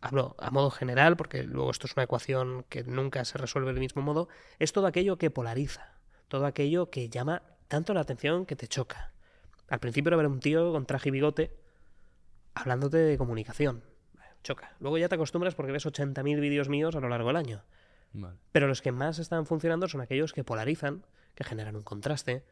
hablo 0.00 0.34
a 0.38 0.50
modo 0.50 0.70
general, 0.70 1.16
porque 1.16 1.42
luego 1.42 1.70
esto 1.70 1.86
es 1.86 1.96
una 1.96 2.04
ecuación 2.04 2.64
que 2.68 2.84
nunca 2.84 3.24
se 3.24 3.38
resuelve 3.38 3.72
del 3.72 3.80
mismo 3.80 4.02
modo, 4.02 4.28
es 4.58 4.72
todo 4.72 4.86
aquello 4.86 5.18
que 5.18 5.30
polariza, 5.30 5.94
todo 6.28 6.46
aquello 6.46 6.90
que 6.90 7.08
llama 7.08 7.42
tanto 7.68 7.94
la 7.94 8.00
atención 8.00 8.46
que 8.46 8.56
te 8.56 8.68
choca. 8.68 9.12
Al 9.68 9.80
principio 9.80 10.10
era 10.10 10.16
ver 10.16 10.26
un 10.26 10.40
tío 10.40 10.72
con 10.72 10.86
traje 10.86 11.08
y 11.08 11.12
bigote 11.12 11.56
hablándote 12.54 12.98
de 12.98 13.18
comunicación. 13.18 13.82
Choca. 14.42 14.76
Luego 14.78 14.96
ya 14.96 15.08
te 15.08 15.16
acostumbras 15.16 15.54
porque 15.54 15.72
ves 15.72 15.86
80.000 15.86 16.40
vídeos 16.40 16.68
míos 16.68 16.94
a 16.94 17.00
lo 17.00 17.08
largo 17.08 17.28
del 17.28 17.36
año. 17.36 17.64
Vale. 18.12 18.36
Pero 18.52 18.68
los 18.68 18.80
que 18.80 18.92
más 18.92 19.18
están 19.18 19.44
funcionando 19.44 19.88
son 19.88 20.00
aquellos 20.00 20.32
que 20.32 20.44
polarizan, 20.44 21.04
que 21.36 21.44
generan 21.44 21.76
un 21.76 21.84
contraste, 21.84 22.44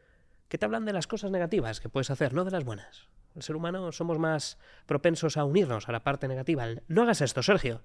que 0.47 0.57
te 0.57 0.65
hablan 0.65 0.85
de 0.85 0.93
las 0.93 1.07
cosas 1.07 1.31
negativas 1.31 1.81
que 1.81 1.89
puedes 1.89 2.09
hacer, 2.09 2.33
no 2.33 2.45
de 2.45 2.51
las 2.51 2.63
buenas. 2.63 3.09
El 3.35 3.43
ser 3.43 3.57
humano 3.57 3.91
somos 3.91 4.17
más 4.17 4.57
propensos 4.85 5.35
a 5.35 5.43
unirnos 5.43 5.89
a 5.89 5.91
la 5.91 6.03
parte 6.03 6.29
negativa. 6.29 6.63
El, 6.63 6.83
no 6.87 7.01
hagas 7.01 7.19
esto, 7.19 7.43
Sergio. 7.43 7.81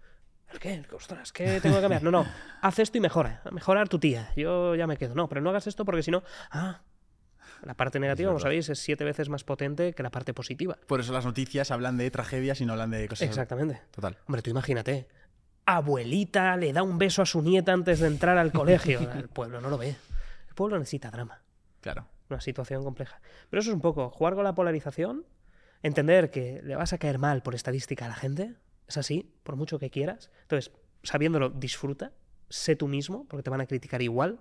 ¿El 0.52 0.60
qué? 0.60 0.84
Ostras, 0.92 1.32
¿qué 1.32 1.60
tengo 1.60 1.76
que 1.76 1.82
cambiar? 1.82 2.02
No, 2.02 2.10
no, 2.10 2.26
haz 2.60 2.78
esto 2.78 2.98
y 2.98 3.00
mejora. 3.00 3.42
Mejorar 3.50 3.88
tu 3.88 3.98
tía. 3.98 4.30
Yo 4.36 4.76
ya 4.76 4.86
me 4.86 4.96
quedo. 4.96 5.14
No, 5.14 5.28
pero 5.28 5.40
no 5.40 5.50
hagas 5.50 5.66
esto 5.66 5.84
porque 5.84 6.02
si 6.02 6.10
no... 6.10 6.22
Ah, 6.50 6.82
la 7.62 7.74
parte 7.74 8.00
negativa, 8.00 8.28
como 8.28 8.40
sabéis, 8.40 8.68
es 8.68 8.78
siete 8.78 9.04
veces 9.04 9.28
más 9.28 9.44
potente 9.44 9.92
que 9.92 10.02
la 10.02 10.10
parte 10.10 10.32
positiva. 10.32 10.78
Por 10.86 11.00
eso 11.00 11.12
las 11.12 11.24
noticias 11.24 11.70
hablan 11.70 11.96
de 11.98 12.10
tragedias 12.10 12.60
y 12.60 12.66
no 12.66 12.72
hablan 12.72 12.90
de 12.90 13.06
cosas. 13.08 13.28
Exactamente. 13.28 13.82
Total. 13.90 14.16
Hombre, 14.26 14.42
tú 14.42 14.50
imagínate. 14.50 15.08
Abuelita 15.66 16.56
le 16.56 16.72
da 16.72 16.82
un 16.82 16.98
beso 16.98 17.22
a 17.22 17.26
su 17.26 17.42
nieta 17.42 17.72
antes 17.72 18.00
de 18.00 18.06
entrar 18.06 18.38
al 18.38 18.52
colegio. 18.52 19.00
El 19.14 19.28
pueblo 19.28 19.60
no 19.60 19.68
lo 19.68 19.78
ve. 19.78 19.96
Pueblo 20.60 20.78
necesita 20.78 21.10
drama. 21.10 21.42
Claro. 21.80 22.06
Una 22.28 22.42
situación 22.42 22.84
compleja. 22.84 23.22
Pero 23.48 23.62
eso 23.62 23.70
es 23.70 23.74
un 23.74 23.80
poco 23.80 24.10
jugar 24.10 24.34
con 24.34 24.44
la 24.44 24.54
polarización, 24.54 25.24
entender 25.82 26.30
que 26.30 26.60
le 26.62 26.76
vas 26.76 26.92
a 26.92 26.98
caer 26.98 27.18
mal 27.18 27.42
por 27.42 27.54
estadística 27.54 28.04
a 28.04 28.08
la 28.08 28.14
gente. 28.14 28.56
Es 28.86 28.98
así, 28.98 29.32
por 29.42 29.56
mucho 29.56 29.78
que 29.78 29.88
quieras. 29.88 30.30
Entonces, 30.42 30.70
sabiéndolo, 31.02 31.48
disfruta. 31.48 32.12
Sé 32.50 32.76
tú 32.76 32.88
mismo, 32.88 33.26
porque 33.26 33.42
te 33.42 33.48
van 33.48 33.62
a 33.62 33.66
criticar 33.66 34.02
igual, 34.02 34.38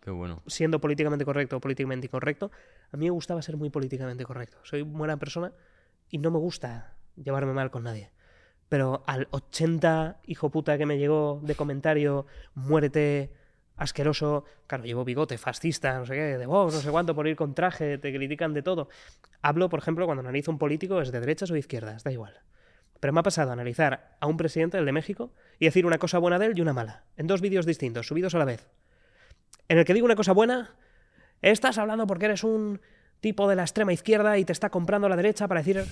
Qué 0.00 0.10
bueno. 0.10 0.42
siendo 0.46 0.82
políticamente 0.82 1.24
correcto 1.24 1.56
o 1.56 1.60
políticamente 1.60 2.08
incorrecto. 2.08 2.50
A 2.92 2.98
mí 2.98 3.06
me 3.06 3.10
gustaba 3.12 3.40
ser 3.40 3.56
muy 3.56 3.70
políticamente 3.70 4.22
correcto. 4.26 4.58
Soy 4.64 4.82
buena 4.82 5.16
persona 5.16 5.54
y 6.10 6.18
no 6.18 6.30
me 6.30 6.38
gusta 6.40 6.98
llevarme 7.16 7.54
mal 7.54 7.70
con 7.70 7.84
nadie. 7.84 8.10
Pero 8.68 9.02
al 9.06 9.28
80 9.30 10.20
hijo 10.26 10.50
puta 10.50 10.76
que 10.76 10.84
me 10.84 10.98
llegó 10.98 11.40
de 11.42 11.54
comentario, 11.54 12.26
muérete, 12.52 13.32
asqueroso, 13.76 14.44
claro, 14.66 14.84
llevo 14.84 15.04
bigote, 15.04 15.38
fascista, 15.38 15.98
no 15.98 16.06
sé 16.06 16.14
qué, 16.14 16.38
de 16.38 16.46
vos, 16.46 16.72
no 16.72 16.80
sé 16.80 16.90
cuánto, 16.90 17.14
por 17.14 17.26
ir 17.26 17.36
con 17.36 17.54
traje, 17.54 17.98
te 17.98 18.14
critican 18.14 18.54
de 18.54 18.62
todo. 18.62 18.88
Hablo, 19.42 19.68
por 19.68 19.80
ejemplo, 19.80 20.06
cuando 20.06 20.20
analizo 20.20 20.50
un 20.50 20.58
político, 20.58 21.00
es 21.00 21.12
de 21.12 21.20
derechas 21.20 21.50
o 21.50 21.54
de 21.54 21.60
izquierdas, 21.60 22.04
da 22.04 22.12
igual. 22.12 22.40
Pero 23.00 23.12
me 23.12 23.20
ha 23.20 23.22
pasado 23.24 23.50
a 23.50 23.52
analizar 23.52 24.16
a 24.20 24.26
un 24.26 24.36
presidente, 24.36 24.78
el 24.78 24.86
de 24.86 24.92
México, 24.92 25.32
y 25.58 25.66
decir 25.66 25.86
una 25.86 25.98
cosa 25.98 26.18
buena 26.18 26.38
de 26.38 26.46
él 26.46 26.52
y 26.56 26.60
una 26.60 26.72
mala, 26.72 27.04
en 27.16 27.26
dos 27.26 27.40
vídeos 27.40 27.66
distintos, 27.66 28.06
subidos 28.06 28.34
a 28.34 28.38
la 28.38 28.44
vez. 28.44 28.68
En 29.68 29.78
el 29.78 29.84
que 29.84 29.94
digo 29.94 30.06
una 30.06 30.16
cosa 30.16 30.32
buena, 30.32 30.76
estás 31.42 31.78
hablando 31.78 32.06
porque 32.06 32.26
eres 32.26 32.44
un 32.44 32.80
tipo 33.20 33.48
de 33.48 33.56
la 33.56 33.62
extrema 33.62 33.92
izquierda 33.92 34.38
y 34.38 34.44
te 34.44 34.52
está 34.52 34.70
comprando 34.70 35.08
la 35.08 35.16
derecha 35.16 35.48
para 35.48 35.60
decir 35.60 35.84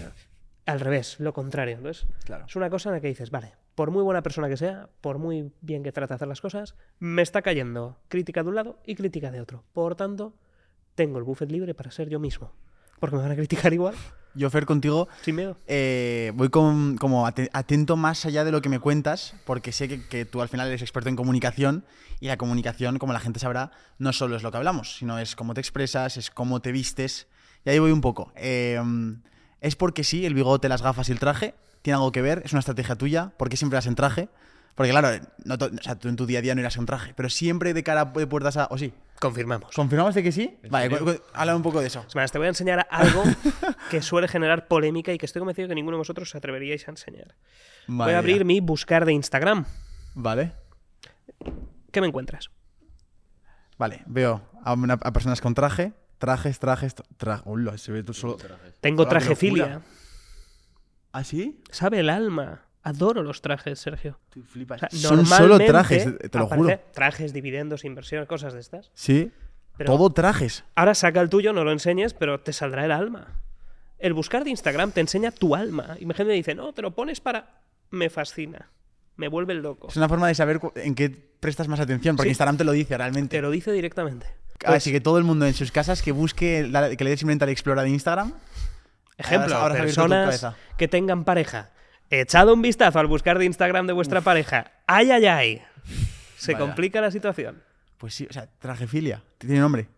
al 0.67 0.81
revés, 0.81 1.17
lo 1.21 1.33
contrario. 1.33 1.77
Entonces, 1.77 2.07
Claro. 2.25 2.45
es 2.49 2.57
una 2.57 2.71
cosa 2.71 2.89
en 2.91 2.95
la 2.97 3.01
que 3.01 3.09
dices, 3.09 3.31
vale, 3.31 3.53
por 3.75 3.91
muy 3.91 4.03
buena 4.03 4.23
persona 4.23 4.49
que 4.49 4.57
sea, 4.57 4.89
por 5.01 5.19
muy 5.19 5.51
bien 5.61 5.83
que 5.83 5.93
trate 5.93 6.11
de 6.11 6.15
hacer 6.17 6.29
las 6.29 6.41
cosas, 6.41 6.75
me 6.99 7.23
está 7.23 7.43
cayendo 7.43 7.99
crítica 8.09 8.43
de 8.43 8.49
un 8.51 8.55
lado 8.55 8.79
y 8.87 8.95
crítica 8.95 9.31
de 9.31 9.41
otro. 9.41 9.65
Por 9.73 9.95
tanto, 9.97 10.35
tengo 10.95 11.19
el 11.19 11.25
buffet 11.25 11.51
libre 11.51 11.75
para 11.75 11.91
ser 11.91 12.09
yo 12.09 12.21
mismo. 12.21 12.53
Porque 13.01 13.17
me 13.17 13.23
van 13.23 13.33
a 13.33 13.37
criticar 13.37 13.73
igual, 13.73 13.95
Yo, 14.35 14.49
Fer, 14.49 14.65
contigo 14.65 15.09
sin 15.21 15.37
miedo. 15.37 15.59
eh, 15.67 16.33
voy 16.35 16.49
con- 16.49 16.97
como 16.97 17.27
ate- 17.27 17.51
atento 17.53 17.97
más 17.99 18.25
allá 18.25 18.45
de 18.45 18.51
lo 18.53 18.63
que 18.63 18.71
me 18.71 18.79
cuentas, 18.79 19.35
porque 19.45 19.73
sé 19.73 19.89
que, 19.89 20.07
que 20.09 20.25
tú 20.25 20.41
al 20.41 20.49
final 20.49 20.69
eres 20.69 20.81
experto 20.81 21.11
en 21.11 21.17
comunicación 21.17 21.85
y 22.19 22.29
la 22.29 22.39
comunicación, 22.39 22.99
como 22.99 23.13
la 23.13 23.21
gente 23.21 23.41
sabrá, 23.41 23.73
no 23.99 24.15
solo 24.15 24.35
es 24.37 24.43
lo 24.43 24.51
que 24.51 24.57
hablamos, 24.57 24.97
sino 24.97 25.19
es 25.19 25.37
cómo 25.37 25.53
te 25.53 25.61
expresas, 25.61 26.17
es 26.17 26.31
cómo 26.31 26.63
te 26.63 26.73
vistes. 26.73 27.29
Y 27.67 27.71
ahí 27.71 27.79
voy 27.79 27.93
un 27.93 28.01
poco. 28.01 28.33
Eh, 28.37 28.81
es 29.63 29.75
porque 29.77 30.05
sí, 30.05 30.27
el 30.27 30.35
bigote, 30.35 30.69
las 30.69 30.83
gafas 30.83 31.09
y 31.09 31.13
el 31.13 31.19
traje 31.19 31.55
tiene 31.81 31.95
algo 31.97 32.13
que 32.13 32.21
ver, 32.23 32.43
es 32.45 32.53
una 32.53 32.61
estrategia 32.61 32.97
tuya, 32.97 33.33
porque 33.39 33.57
siempre 33.57 33.77
vas 33.79 33.87
en 33.87 33.95
traje. 33.95 34.29
Porque 34.75 34.91
claro, 34.91 35.09
no 35.45 35.59
to- 35.59 35.67
o 35.79 35.83
sea, 35.83 35.97
tú 35.99 36.09
en 36.09 36.17
tu 36.17 36.25
día 36.25 36.39
a 36.39 36.43
día 36.43 36.55
no 36.55 36.61
irás 36.63 36.77
en 36.79 36.87
traje, 36.87 37.13
pero 37.15 37.29
siempre 37.29 37.75
de 37.75 37.83
cara 37.83 38.07
de 38.07 38.27
puertas 38.27 38.57
a... 38.57 38.69
¿O 38.71 38.79
sí? 38.79 38.95
Confirmamos. 39.21 39.75
¿Confirmamos 39.75 40.15
de 40.15 40.23
que 40.23 40.33
sí? 40.33 40.57
Vale, 40.71 40.99
habla 41.35 41.55
un 41.55 41.63
poco 41.63 41.81
de 41.81 41.89
eso. 41.89 42.07
Te 42.11 42.39
voy 42.39 42.47
a 42.47 42.49
enseñar 42.49 42.87
algo 42.91 43.23
que 43.91 44.01
suele 44.01 44.29
generar 44.29 44.69
polémica 44.69 45.13
y 45.13 45.19
que 45.19 45.27
estoy 45.27 45.41
convencido 45.41 45.69
que 45.69 45.75
ninguno 45.75 45.97
de 45.97 46.01
vosotros 46.01 46.29
os 46.31 46.35
atreveríais 46.35 46.89
a 46.89 46.93
enseñar. 46.93 47.35
voy 47.87 48.13
a 48.15 48.19
abrir 48.19 48.39
ya. 48.39 48.45
mi 48.45 48.61
buscar 48.61 49.05
de 49.05 49.13
Instagram. 49.13 49.67
Vale. 50.15 50.53
¿Qué 51.91 52.01
me 52.01 52.07
encuentras? 52.07 52.51
Vale, 53.79 54.03
veo 54.07 54.43
a, 54.65 54.73
una- 54.73 54.95
a 54.95 55.13
personas 55.13 55.41
con 55.41 55.55
traje, 55.55 55.93
trajes, 56.23 56.61
trajes, 56.61 56.95
traje. 57.17 57.43
Uy, 57.47 57.67
se 57.79 57.91
ve 57.91 58.05
tú 58.05 58.15
solo. 58.15 58.37
Tengo 58.81 59.03
Hola, 59.03 59.11
trajefilia. 59.11 59.83
¿Ah, 61.11 61.25
sí? 61.25 61.61
Sabe 61.73 61.99
el 61.99 62.09
alma. 62.09 62.63
Adoro 62.85 63.25
los 63.25 63.43
trajes, 63.43 63.81
Sergio. 63.81 64.21
Tú 64.31 64.45
flipas. 64.45 64.85
O 64.85 64.89
sea, 64.89 65.09
Son 65.09 65.27
solo 65.27 65.59
trajes, 65.59 66.07
te 66.31 66.39
lo 66.39 66.47
juro. 66.47 66.81
Trajes, 66.95 67.33
dividendos, 67.33 67.85
inversión, 67.85 68.25
cosas 68.27 68.55
de 68.55 68.61
estas. 68.61 68.93
Sí. 68.95 69.33
Pero 69.77 69.93
Todo 69.93 70.11
trajes. 70.11 70.63
ahora 70.77 70.95
saca 70.95 71.21
el 71.21 71.29
tuyo, 71.29 71.53
no 71.53 71.65
lo 71.65 71.73
enseñes, 71.73 72.15
pero 72.15 72.39
te 72.41 72.53
saldrá 72.53 72.85
el 72.85 72.93
alma. 72.93 73.27
El 73.99 74.13
buscar 74.15 74.45
de 74.45 74.51
Instagram 74.51 74.93
te 74.93 75.01
enseña 75.01 75.33
tu 75.33 75.57
alma. 75.57 75.97
Y 75.99 76.07
mi 76.07 76.15
gente 76.15 76.33
dice, 76.33 76.55
no, 76.55 76.73
te 76.73 76.83
lo 76.83 76.95
pones 76.95 77.21
para... 77.21 77.61
Me 77.91 78.11
fascina. 78.11 78.71
Me 79.17 79.27
vuelve 79.29 79.55
loco. 79.55 79.89
Es 79.89 79.97
una 79.97 80.09
forma 80.09 80.29
de 80.29 80.35
saber 80.35 80.61
en 80.77 80.95
qué 80.95 81.11
prestas 81.11 81.69
más 81.69 81.81
atención, 81.81 82.17
porque 82.17 82.29
Sí. 82.29 82.33
Instagram 82.33 82.57
te 82.59 82.65
lo 82.65 82.73
dice 82.73 82.97
realmente. 82.97 83.37
Te 83.37 83.43
lo 83.43 83.51
dice 83.51 83.73
directamente. 83.73 84.27
Pues, 84.65 84.77
Así 84.77 84.93
que 84.93 85.01
todo 85.01 85.19
el 85.19 85.25
mundo 85.25 85.47
en 85.47 85.55
sus 85.55 85.73
casas 85.73 86.03
que 86.03 86.13
busque, 86.13 86.67
la- 86.69 86.95
que 86.97 87.05
le 87.05 87.11
dé 87.11 87.17
simplemente 87.17 87.45
al 87.45 87.51
Explora 87.51 87.83
de 87.83 87.91
Instagram. 87.91 88.33
Ejemplo, 89.19 89.55
Ahora- 89.57 89.75
ahora 89.75 89.83
personas 89.85 90.47
que 90.79 90.89
tengan 90.89 91.25
pareja. 91.25 91.71
Echado 92.11 92.53
un 92.55 92.63
vistazo 92.63 92.99
al 92.99 93.07
buscar 93.07 93.39
de 93.39 93.45
Instagram 93.47 93.87
de 93.87 93.93
vuestra 93.93 94.21
pareja. 94.21 94.71
¡Ay, 94.87 95.11
ay, 95.11 95.27
ay! 95.27 95.63
Se 96.37 96.53
Vaya. 96.53 96.65
complica 96.67 97.01
la 97.01 97.11
situación. 97.11 97.63
Pues 97.99 98.15
sí, 98.15 98.27
o 98.29 98.33
sea, 98.33 98.49
trajefilia. 98.59 99.23
Tiene 99.39 99.59
nombre. 99.61 99.89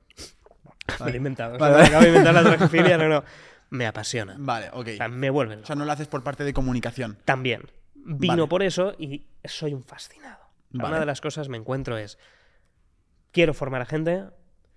Me 1.00 1.07
lo 1.07 1.14
he 1.14 1.16
inventado. 1.16 1.57
o 1.57 1.59
sea, 1.59 1.68
Vale, 1.68 1.74
me 1.77 1.79
vale. 1.83 1.88
acabo 1.88 2.03
de 2.03 2.09
inventar 2.09 2.35
la 2.35 2.42
trajefilia, 2.57 2.98
no, 2.98 3.09
no. 3.09 3.24
Me 3.70 3.87
apasiona. 3.87 4.37
Vale, 4.38 4.68
ok. 4.72 4.88
O 4.92 4.96
sea, 4.96 5.09
me 5.09 5.31
vuelven 5.31 5.61
O 5.62 5.66
sea, 5.66 5.74
no 5.74 5.85
lo 5.85 5.90
haces 5.92 6.07
por 6.07 6.22
parte 6.22 6.44
de 6.44 6.53
comunicación. 6.53 7.18
También. 7.24 7.62
Vino 7.94 8.48
por 8.48 8.62
eso 8.62 8.94
y 8.98 9.24
soy 9.44 9.72
un 9.74 9.83
fascinado. 9.83 10.44
Una 10.72 11.00
de 11.00 11.07
las 11.07 11.20
cosas 11.20 11.48
me 11.48 11.57
encuentro 11.57 11.96
es, 11.96 12.18
quiero 13.33 13.55
formar 13.55 13.81
a 13.83 13.87
gente, 13.87 14.24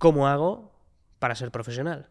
¿Cómo 0.00 0.28
hago 0.28 0.72
para 1.18 1.34
ser 1.34 1.50
profesional? 1.50 2.08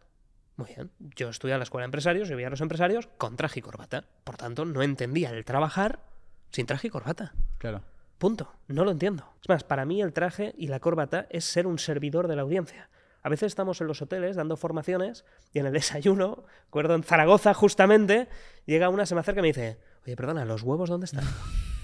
Muy 0.54 0.68
bien, 0.68 0.92
yo 1.16 1.28
estudié 1.28 1.54
a 1.54 1.58
la 1.58 1.64
escuela 1.64 1.82
de 1.82 1.86
empresarios 1.86 2.30
y 2.30 2.34
veía 2.34 2.46
a 2.46 2.50
los 2.50 2.60
empresarios 2.60 3.08
con 3.18 3.34
traje 3.34 3.58
y 3.58 3.62
corbata. 3.62 4.04
Por 4.22 4.36
tanto, 4.36 4.64
no 4.64 4.82
entendía 4.82 5.30
el 5.30 5.44
trabajar 5.44 5.98
sin 6.52 6.66
traje 6.66 6.86
y 6.86 6.90
corbata. 6.90 7.34
Claro. 7.58 7.82
Punto. 8.18 8.52
No 8.68 8.84
lo 8.84 8.92
entiendo. 8.92 9.24
Es 9.42 9.48
más, 9.48 9.64
para 9.64 9.86
mí 9.86 10.00
el 10.00 10.12
traje 10.12 10.54
y 10.56 10.68
la 10.68 10.78
corbata 10.78 11.26
es 11.30 11.44
ser 11.44 11.66
un 11.66 11.80
servidor 11.80 12.28
de 12.28 12.36
la 12.36 12.42
audiencia. 12.42 12.90
A 13.24 13.28
veces 13.28 13.48
estamos 13.48 13.80
en 13.80 13.88
los 13.88 14.00
hoteles 14.00 14.36
dando 14.36 14.56
formaciones 14.56 15.24
y 15.52 15.58
en 15.58 15.66
el 15.66 15.72
desayuno, 15.80 16.44
recuerdo 16.66 16.94
en 16.94 17.02
Zaragoza 17.02 17.54
justamente, 17.54 18.28
llega 18.66 18.88
una, 18.88 19.04
se 19.04 19.16
me 19.16 19.22
acerca 19.22 19.40
y 19.40 19.42
me 19.42 19.48
dice, 19.48 19.80
oye, 20.06 20.14
perdona, 20.14 20.44
¿los 20.44 20.62
huevos 20.62 20.90
dónde 20.90 21.06
están? 21.06 21.24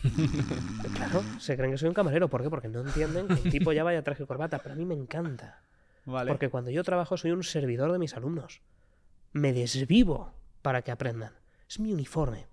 claro, 0.95 1.25
se 1.41 1.57
creen 1.57 1.73
que 1.73 1.79
soy 1.79 1.89
un 1.89 1.95
camarero. 1.95 2.29
¿Por 2.29 2.45
qué? 2.45 2.49
Porque 2.49 2.69
no 2.69 2.83
entienden 2.83 3.27
que 3.27 3.35
el 3.43 3.51
tipo 3.51 3.73
ya 3.73 3.83
vaya 3.83 4.05
traje 4.05 4.23
y 4.23 4.27
corbata. 4.27 4.61
Pero 4.61 4.75
a 4.75 4.79
mí 4.79 4.85
me 4.85 4.95
encanta. 4.95 5.63
Vale. 6.07 6.31
Porque 6.31 6.49
cuando 6.49 6.71
yo 6.71 6.83
trabajo 6.83 7.17
soy 7.17 7.33
un 7.33 7.43
servidor 7.45 7.93
de 7.93 7.99
mis 7.99 8.17
alumnos. 8.17 8.63
Me 9.33 9.53
desvivo 9.53 10.33
para 10.63 10.83
que 10.83 10.91
aprendan. 10.91 11.35
Es 11.69 11.79
mi 11.79 11.93
uniforme. 11.93 12.47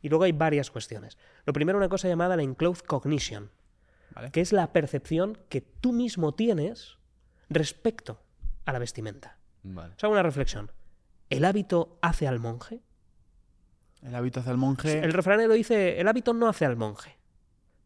Y 0.00 0.08
luego 0.08 0.24
hay 0.24 0.32
varias 0.32 0.70
cuestiones. 0.70 1.18
Lo 1.44 1.52
primero, 1.52 1.76
una 1.76 1.88
cosa 1.88 2.08
llamada 2.08 2.36
la 2.36 2.42
enclosed 2.42 2.86
cognition, 2.86 3.50
Vale. 4.14 4.30
que 4.30 4.40
es 4.40 4.52
la 4.52 4.72
percepción 4.72 5.36
que 5.50 5.60
tú 5.60 5.92
mismo 5.92 6.32
tienes 6.32 6.96
respecto 7.50 8.22
a 8.64 8.72
la 8.72 8.78
vestimenta. 8.78 9.36
Vale. 9.62 9.94
Os 9.96 10.04
hago 10.04 10.14
una 10.14 10.22
reflexión. 10.22 10.72
¿El 11.28 11.44
hábito 11.44 11.98
hace 12.00 12.26
al 12.26 12.38
monje? 12.38 12.80
El 14.02 14.14
hábito 14.14 14.40
hacia 14.40 14.52
el 14.52 14.58
monje. 14.58 15.00
El 15.00 15.12
refranero 15.12 15.52
dice, 15.52 16.00
el 16.00 16.08
hábito 16.08 16.32
no 16.32 16.48
hace 16.48 16.64
al 16.64 16.76
monje. 16.76 17.18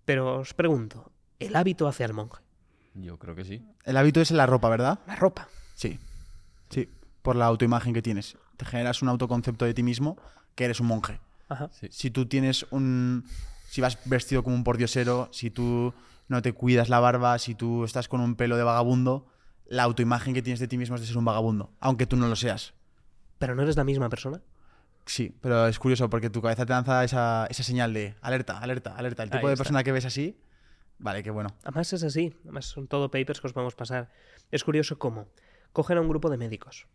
Pero 0.04 0.38
os 0.38 0.54
pregunto, 0.54 1.10
¿el 1.40 1.56
hábito 1.56 1.88
hace 1.88 2.04
al 2.04 2.12
monje? 2.12 2.43
Yo 2.94 3.18
creo 3.18 3.34
que 3.34 3.44
sí. 3.44 3.64
El 3.84 3.96
hábito 3.96 4.20
es 4.20 4.30
en 4.30 4.36
la 4.36 4.46
ropa, 4.46 4.68
¿verdad? 4.68 5.00
La 5.06 5.16
ropa. 5.16 5.48
Sí. 5.74 5.98
Sí. 6.70 6.88
Por 7.22 7.36
la 7.36 7.46
autoimagen 7.46 7.92
que 7.92 8.02
tienes. 8.02 8.36
Te 8.56 8.64
generas 8.64 9.02
un 9.02 9.08
autoconcepto 9.08 9.64
de 9.64 9.74
ti 9.74 9.82
mismo 9.82 10.16
que 10.54 10.64
eres 10.64 10.80
un 10.80 10.86
monje. 10.86 11.20
Ajá. 11.48 11.68
Sí. 11.72 11.88
Si 11.90 12.10
tú 12.10 12.26
tienes 12.26 12.66
un. 12.70 13.24
Si 13.68 13.80
vas 13.80 13.98
vestido 14.04 14.44
como 14.44 14.54
un 14.54 14.62
pordiosero, 14.64 15.28
si 15.32 15.50
tú 15.50 15.92
no 16.28 16.40
te 16.42 16.52
cuidas 16.52 16.88
la 16.88 17.00
barba, 17.00 17.38
si 17.38 17.54
tú 17.54 17.84
estás 17.84 18.06
con 18.08 18.20
un 18.20 18.36
pelo 18.36 18.56
de 18.56 18.62
vagabundo, 18.62 19.26
la 19.66 19.82
autoimagen 19.82 20.32
que 20.32 20.42
tienes 20.42 20.60
de 20.60 20.68
ti 20.68 20.78
mismo 20.78 20.94
es 20.94 21.00
de 21.00 21.08
ser 21.08 21.18
un 21.18 21.24
vagabundo, 21.24 21.72
aunque 21.80 22.06
tú 22.06 22.16
no 22.16 22.28
lo 22.28 22.36
seas. 22.36 22.74
¿Pero 23.38 23.56
no 23.56 23.62
eres 23.62 23.76
la 23.76 23.82
misma 23.84 24.08
persona? 24.08 24.40
Sí, 25.06 25.36
pero 25.40 25.66
es 25.66 25.78
curioso 25.78 26.08
porque 26.08 26.30
tu 26.30 26.40
cabeza 26.40 26.64
te 26.64 26.72
lanza 26.72 27.02
esa, 27.04 27.46
esa 27.50 27.62
señal 27.64 27.92
de 27.92 28.14
alerta, 28.22 28.58
alerta, 28.58 28.94
alerta. 28.96 29.24
El 29.24 29.30
tipo 29.30 29.46
Ahí 29.46 29.48
de 29.48 29.52
está. 29.54 29.64
persona 29.64 29.82
que 29.82 29.92
ves 29.92 30.04
así, 30.04 30.38
vale, 30.98 31.22
qué 31.22 31.30
bueno. 31.30 31.50
Además 31.62 31.92
es 31.92 32.02
así, 32.04 32.36
además 32.42 32.66
son 32.66 32.88
todo 32.88 33.10
papers 33.10 33.40
que 33.40 33.46
os 33.46 33.56
a 33.56 33.68
pasar. 33.70 34.10
Es 34.50 34.64
curioso 34.64 34.98
cómo 34.98 35.28
cogen 35.72 35.98
a 35.98 36.00
un 36.00 36.08
grupo 36.08 36.30
de 36.30 36.36
médicos, 36.36 36.86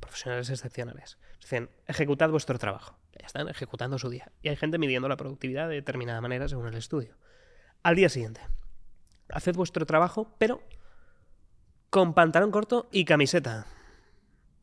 profesionales 0.00 0.48
excepcionales, 0.50 1.18
dicen, 1.40 1.70
ejecutad 1.86 2.30
vuestro 2.30 2.58
trabajo. 2.58 2.98
Ya 3.18 3.26
están 3.26 3.48
ejecutando 3.48 3.98
su 3.98 4.08
día. 4.08 4.32
Y 4.42 4.48
hay 4.48 4.56
gente 4.56 4.78
midiendo 4.78 5.08
la 5.08 5.16
productividad 5.16 5.68
de 5.68 5.74
determinada 5.74 6.20
manera 6.20 6.48
según 6.48 6.68
el 6.68 6.74
estudio. 6.74 7.16
Al 7.82 7.96
día 7.96 8.08
siguiente, 8.08 8.40
haced 9.30 9.54
vuestro 9.54 9.86
trabajo, 9.86 10.34
pero 10.38 10.62
con 11.90 12.14
pantalón 12.14 12.50
corto 12.50 12.88
y 12.92 13.04
camiseta. 13.04 13.66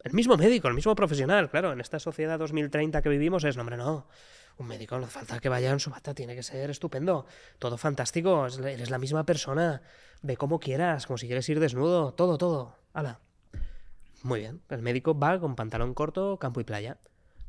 El 0.04 0.14
mismo 0.14 0.38
médico, 0.38 0.68
el 0.68 0.76
mismo 0.76 0.96
profesional, 0.96 1.50
claro, 1.50 1.72
en 1.72 1.82
esta 1.82 2.00
sociedad 2.00 2.38
2030 2.38 3.02
que 3.02 3.10
vivimos 3.10 3.44
es, 3.44 3.56
no, 3.58 3.62
hombre, 3.62 3.78
no. 3.78 4.08
Un 4.58 4.68
médico 4.68 4.98
no 4.98 5.06
hace 5.06 5.14
falta 5.20 5.40
que 5.40 5.50
vaya 5.50 5.70
en 5.72 5.80
su 5.80 5.90
bata, 5.90 6.14
tiene 6.14 6.36
que 6.36 6.44
ser 6.44 6.70
estupendo. 6.70 7.26
Todo 7.60 7.78
fantástico, 7.78 8.46
es- 8.46 8.58
eres 8.58 8.90
la 8.90 8.98
misma 8.98 9.26
persona. 9.26 9.82
Ve 10.22 10.38
como 10.38 10.60
quieras, 10.60 11.06
como 11.08 11.18
si 11.18 11.28
quieres 11.28 11.48
ir 11.50 11.60
desnudo, 11.60 12.14
todo, 12.14 12.38
todo. 12.38 12.78
Hala. 12.94 13.20
Muy 14.24 14.40
bien, 14.40 14.62
el 14.70 14.82
médico 14.82 15.18
va 15.18 15.40
con 15.40 15.56
pantalón 15.56 15.94
corto, 15.94 16.40
campo 16.40 16.60
y 16.60 16.64
playa. 16.64 16.98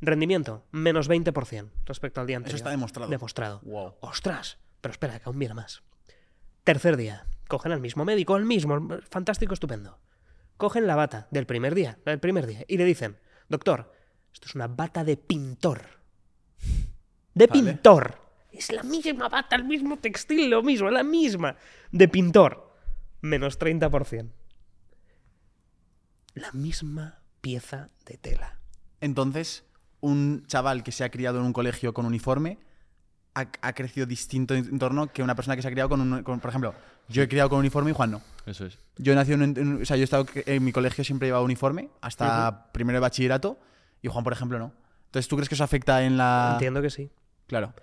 Rendimiento, 0.01 0.63
menos 0.71 1.09
20% 1.09 1.71
respecto 1.85 2.21
al 2.21 2.27
día 2.27 2.37
anterior. 2.37 2.57
está 2.57 2.69
demostrado. 2.69 3.09
Demostrado. 3.09 3.61
Wow. 3.63 3.95
¡Ostras! 4.01 4.59
Pero 4.81 4.91
espera, 4.91 5.17
que 5.19 5.27
aún 5.27 5.39
viene 5.39 5.55
más. 5.55 5.81
Tercer 6.63 6.97
día, 6.97 7.25
cogen 7.47 7.71
al 7.71 7.79
mismo 7.79 8.05
médico, 8.05 8.35
el 8.37 8.45
mismo, 8.45 8.89
fantástico, 9.09 9.53
estupendo. 9.55 9.97
Cogen 10.57 10.85
la 10.85 10.95
bata 10.95 11.27
del 11.31 11.47
primer 11.47 11.73
día, 11.73 11.97
del 12.05 12.19
primer 12.19 12.45
día, 12.45 12.63
y 12.67 12.77
le 12.77 12.83
dicen, 12.85 13.17
doctor, 13.49 13.91
esto 14.33 14.47
es 14.47 14.53
una 14.55 14.67
bata 14.67 15.03
de 15.03 15.17
pintor. 15.17 15.96
De 17.37 17.47
Vale. 17.47 17.61
pintor. 17.73 18.17
Es 18.51 18.71
la 18.71 18.81
misma 18.83 19.29
bata, 19.29 19.55
el 19.55 19.65
mismo 19.65 19.97
textil, 19.97 20.49
lo 20.49 20.63
mismo, 20.63 20.89
la 20.89 21.03
misma. 21.03 21.55
De 21.91 22.07
pintor. 22.07 22.73
Menos 23.21 23.59
30%. 23.59 24.31
La 26.33 26.51
misma 26.51 27.19
pieza 27.41 27.89
de 28.05 28.17
tela. 28.17 28.57
Entonces, 29.01 29.65
un 30.01 30.43
chaval 30.47 30.83
que 30.83 30.91
se 30.91 31.03
ha 31.03 31.09
criado 31.11 31.39
en 31.39 31.45
un 31.45 31.53
colegio 31.53 31.93
con 31.93 32.05
uniforme 32.05 32.59
ha, 33.35 33.47
ha 33.61 33.73
crecido 33.73 34.05
distinto 34.07 34.55
en 34.55 34.79
torno 34.79 35.11
que 35.11 35.21
una 35.23 35.35
persona 35.35 35.55
que 35.55 35.61
se 35.61 35.67
ha 35.67 35.71
criado 35.71 35.89
con 35.89 36.01
un. 36.01 36.23
con- 36.23 36.39
por 36.39 36.49
ejemplo, 36.49 36.73
yo 37.09 37.21
he 37.23 37.27
criado 37.27 37.49
con 37.49 37.59
uniforme 37.59 37.91
y 37.91 37.93
Juan 37.93 38.11
no. 38.11 38.21
Eso 38.45 38.65
es. 38.65 38.79
Yo 38.97 39.13
nací 39.15 39.33
en, 39.33 39.41
un- 39.43 39.57
en- 39.57 39.81
o 39.81 39.85
sea, 39.85 39.95
yo 39.97 40.01
he 40.01 40.03
estado 40.05 40.25
en 40.33 40.63
mi 40.63 40.71
colegio 40.71 41.03
siempre 41.03 41.27
llevaba 41.27 41.43
uniforme 41.45 41.89
hasta 42.01 42.71
primero 42.71 42.97
de 42.97 43.01
bachillerato 43.01 43.59
y 44.01 44.07
Juan, 44.07 44.23
por 44.23 44.33
ejemplo, 44.33 44.57
no. 44.59 44.73
Entonces, 45.05 45.27
¿tú 45.27 45.35
crees 45.35 45.49
que 45.49 45.55
eso 45.55 45.63
afecta 45.63 46.03
en 46.03 46.17
la. 46.17 46.51
Entiendo 46.53 46.81
que 46.81 46.89
sí. 46.89 47.11
Claro. 47.47 47.73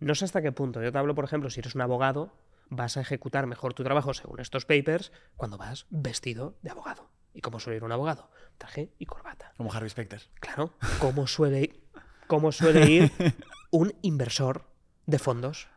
No 0.00 0.14
sé 0.14 0.24
hasta 0.24 0.42
qué 0.42 0.52
punto. 0.52 0.82
Yo 0.82 0.90
te 0.90 0.98
hablo, 0.98 1.14
por 1.14 1.24
ejemplo, 1.24 1.48
si 1.50 1.60
eres 1.60 1.74
un 1.74 1.80
abogado, 1.82 2.32
vas 2.68 2.96
a 2.96 3.00
ejecutar 3.02 3.46
mejor 3.46 3.74
tu 3.74 3.84
trabajo 3.84 4.14
según 4.14 4.40
estos 4.40 4.64
papers 4.64 5.12
cuando 5.36 5.58
vas 5.58 5.86
vestido 5.90 6.56
de 6.62 6.70
abogado. 6.70 7.10
¿Y 7.34 7.40
cómo 7.40 7.60
suele 7.60 7.76
ir 7.78 7.84
un 7.84 7.92
abogado? 7.92 8.30
Traje 8.58 8.92
y 8.98 9.06
corbata. 9.06 9.52
Como 9.56 9.72
Harvey 9.72 9.88
Specter. 9.90 10.22
Claro, 10.40 10.74
¿cómo 10.98 11.26
suele, 11.26 11.80
cómo 12.26 12.52
suele 12.52 12.90
ir 12.90 13.12
un 13.70 13.94
inversor 14.02 14.66
de 15.06 15.18
fondos 15.18 15.68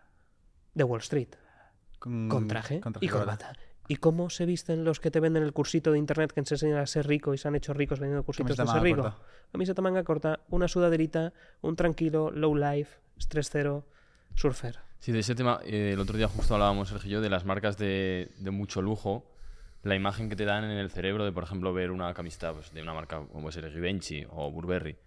de 0.74 0.84
Wall 0.84 1.02
Street? 1.02 1.30
Con, 2.00 2.28
Con 2.30 2.48
traje, 2.48 2.82
con 2.82 2.94
traje 2.94 3.06
y 3.06 3.10
corbata. 3.10 3.48
corbata. 3.48 3.65
¿Y 3.88 3.98
cómo 3.98 4.30
se 4.30 4.46
visten 4.46 4.84
los 4.84 5.00
que 5.00 5.12
te 5.12 5.20
venden 5.20 5.44
el 5.44 5.54
cursito 5.54 5.92
de 5.92 6.00
internet 6.00 6.32
que 6.32 6.44
se 6.46 6.56
enseñan 6.56 6.80
a 6.80 6.88
ser 6.88 7.08
rico 7.08 7.34
y 7.34 7.38
se 7.38 7.48
han 7.48 7.56
hecho 7.56 7.74
ricos 7.74 8.00
vendiendo 8.00 8.24
cursitos 8.24 8.58
de 8.58 8.66
ser 8.66 8.82
rico? 8.82 9.04
corta. 9.04 9.18
Camiseta 9.52 9.82
manga 9.82 10.04
corta, 10.04 10.40
una 10.50 10.68
sudaderita, 10.68 11.34
un 11.62 11.76
tranquilo, 11.76 12.32
low 12.32 12.56
life, 12.56 12.98
estrés 13.18 13.50
cero, 13.52 13.86
surfer. 14.34 14.80
Sí, 15.00 15.12
de 15.12 15.20
ese 15.20 15.36
tema, 15.36 15.60
eh, 15.64 15.92
el 15.94 16.00
otro 16.00 16.18
día 16.18 16.28
justo 16.28 16.56
hablábamos, 16.56 16.90
Sergio 16.90 17.10
y 17.10 17.14
yo, 17.14 17.22
de 17.22 17.30
las 17.30 17.46
marcas 17.46 17.78
de, 17.78 18.32
de 18.40 18.52
mucho 18.52 18.82
lujo, 18.82 19.24
la 19.84 19.96
imagen 19.96 20.30
que 20.30 20.36
te 20.36 20.46
dan 20.46 20.64
en 20.64 20.72
el 20.72 20.90
cerebro 20.90 21.26
de, 21.26 21.32
por 21.32 21.44
ejemplo, 21.44 21.72
ver 21.72 21.92
una 21.92 22.12
camiseta 22.16 22.54
pues, 22.54 22.74
de 22.74 22.82
una 22.82 22.94
marca 22.94 23.18
como 23.18 23.42
puede 23.42 23.54
ser 23.54 23.72
Givenchy 23.72 24.26
o 24.32 24.50
Burberry. 24.50 24.98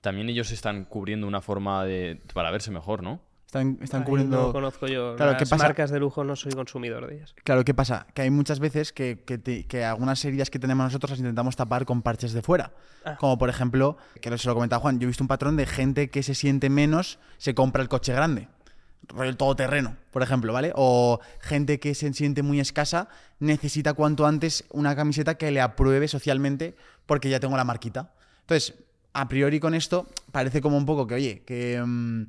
También 0.00 0.28
ellos 0.28 0.52
están 0.52 0.84
cubriendo 0.84 1.26
una 1.26 1.40
forma 1.40 1.84
de, 1.84 2.20
para 2.32 2.50
verse 2.52 2.70
mejor, 2.70 3.02
¿no? 3.02 3.20
Están, 3.50 3.78
están 3.82 4.02
Ahí 4.02 4.06
cubriendo. 4.06 4.36
No 4.46 4.52
conozco 4.52 4.86
yo 4.86 5.16
Claro, 5.16 5.32
las 5.32 5.42
¿qué 5.42 5.46
pasa? 5.48 5.64
marcas 5.64 5.90
de 5.90 5.98
lujo, 5.98 6.22
no 6.22 6.36
soy 6.36 6.52
consumidor 6.52 7.08
de 7.08 7.16
ellas. 7.16 7.34
Claro, 7.42 7.64
¿qué 7.64 7.74
pasa? 7.74 8.06
Que 8.14 8.22
hay 8.22 8.30
muchas 8.30 8.60
veces 8.60 8.92
que, 8.92 9.24
que, 9.26 9.38
te- 9.38 9.66
que 9.66 9.84
algunas 9.84 10.24
heridas 10.24 10.50
que 10.50 10.60
tenemos 10.60 10.84
nosotros 10.84 11.10
las 11.10 11.18
intentamos 11.18 11.56
tapar 11.56 11.84
con 11.84 12.00
parches 12.02 12.32
de 12.32 12.42
fuera. 12.42 12.70
Ah. 13.04 13.16
Como 13.18 13.38
por 13.38 13.48
ejemplo, 13.50 13.96
que 14.20 14.38
se 14.38 14.46
lo 14.46 14.54
comentaba 14.54 14.78
Juan, 14.80 15.00
yo 15.00 15.06
he 15.06 15.08
visto 15.08 15.24
un 15.24 15.28
patrón 15.28 15.56
de 15.56 15.66
gente 15.66 16.10
que 16.10 16.22
se 16.22 16.36
siente 16.36 16.70
menos, 16.70 17.18
se 17.38 17.52
compra 17.56 17.82
el 17.82 17.88
coche 17.88 18.12
grande. 18.12 18.46
El 19.20 19.36
todoterreno, 19.36 19.96
por 20.12 20.22
ejemplo, 20.22 20.52
¿vale? 20.52 20.70
O 20.76 21.18
gente 21.40 21.80
que 21.80 21.96
se 21.96 22.12
siente 22.12 22.44
muy 22.44 22.60
escasa 22.60 23.08
necesita 23.40 23.94
cuanto 23.94 24.26
antes 24.26 24.62
una 24.70 24.94
camiseta 24.94 25.34
que 25.34 25.50
le 25.50 25.60
apruebe 25.60 26.06
socialmente 26.06 26.76
porque 27.04 27.28
ya 27.28 27.40
tengo 27.40 27.56
la 27.56 27.64
marquita. 27.64 28.12
Entonces, 28.42 28.74
a 29.12 29.28
priori 29.28 29.58
con 29.58 29.74
esto 29.74 30.06
parece 30.30 30.60
como 30.60 30.76
un 30.76 30.86
poco 30.86 31.08
que, 31.08 31.14
oye, 31.16 31.42
que, 31.44 31.82
mm, 31.84 32.22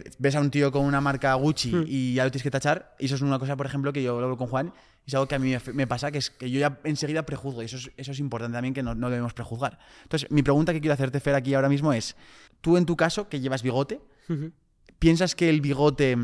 que 0.00 0.10
ves 0.18 0.34
a 0.36 0.40
un 0.40 0.50
tío 0.50 0.72
con 0.72 0.84
una 0.86 1.00
marca 1.02 1.34
Gucci 1.34 1.70
Hmm. 1.72 1.84
y 1.86 2.14
ya 2.14 2.24
lo 2.24 2.30
tienes 2.30 2.42
que 2.42 2.50
tachar. 2.50 2.94
Y 2.98 3.04
eso 3.06 3.14
es 3.16 3.20
una 3.20 3.38
cosa, 3.38 3.56
por 3.56 3.66
ejemplo, 3.66 3.92
que 3.92 4.02
yo 4.02 4.18
hablo 4.18 4.36
con 4.38 4.46
Juan 4.48 4.72
y 5.04 5.08
es 5.10 5.14
algo 5.14 5.28
que 5.28 5.34
a 5.34 5.38
mí 5.38 5.54
me- 5.74 5.86
pasa, 5.86 6.10
que 6.10 6.18
es 6.18 6.30
que 6.30 6.50
yo 6.50 6.58
ya 6.60 6.78
enseguida 6.84 7.24
prejuzgo. 7.26 7.60
Y 7.62 7.66
eso 7.66 7.76
es, 7.76 7.90
eso 7.96 8.12
es 8.12 8.18
importante 8.18 8.54
también, 8.56 8.72
que 8.72 8.82
no, 8.82 8.94
no 8.94 9.10
debemos 9.10 9.34
prejuzgar. 9.34 9.78
Entonces, 10.04 10.30
mi 10.30 10.42
pregunta 10.42 10.72
que 10.72 10.80
quiero 10.80 10.94
hacerte, 10.94 11.20
Fer, 11.20 11.34
aquí 11.34 11.52
ahora 11.54 11.68
mismo 11.68 11.92
es, 11.92 12.16
tú 12.62 12.76
en 12.78 12.86
tu 12.86 12.96
caso, 12.96 13.28
que 13.28 13.40
llevas 13.40 13.62
bigote. 13.62 14.00
¿piensas 14.98 15.34
que 15.34 15.50
el 15.50 15.60
bigote 15.60 16.16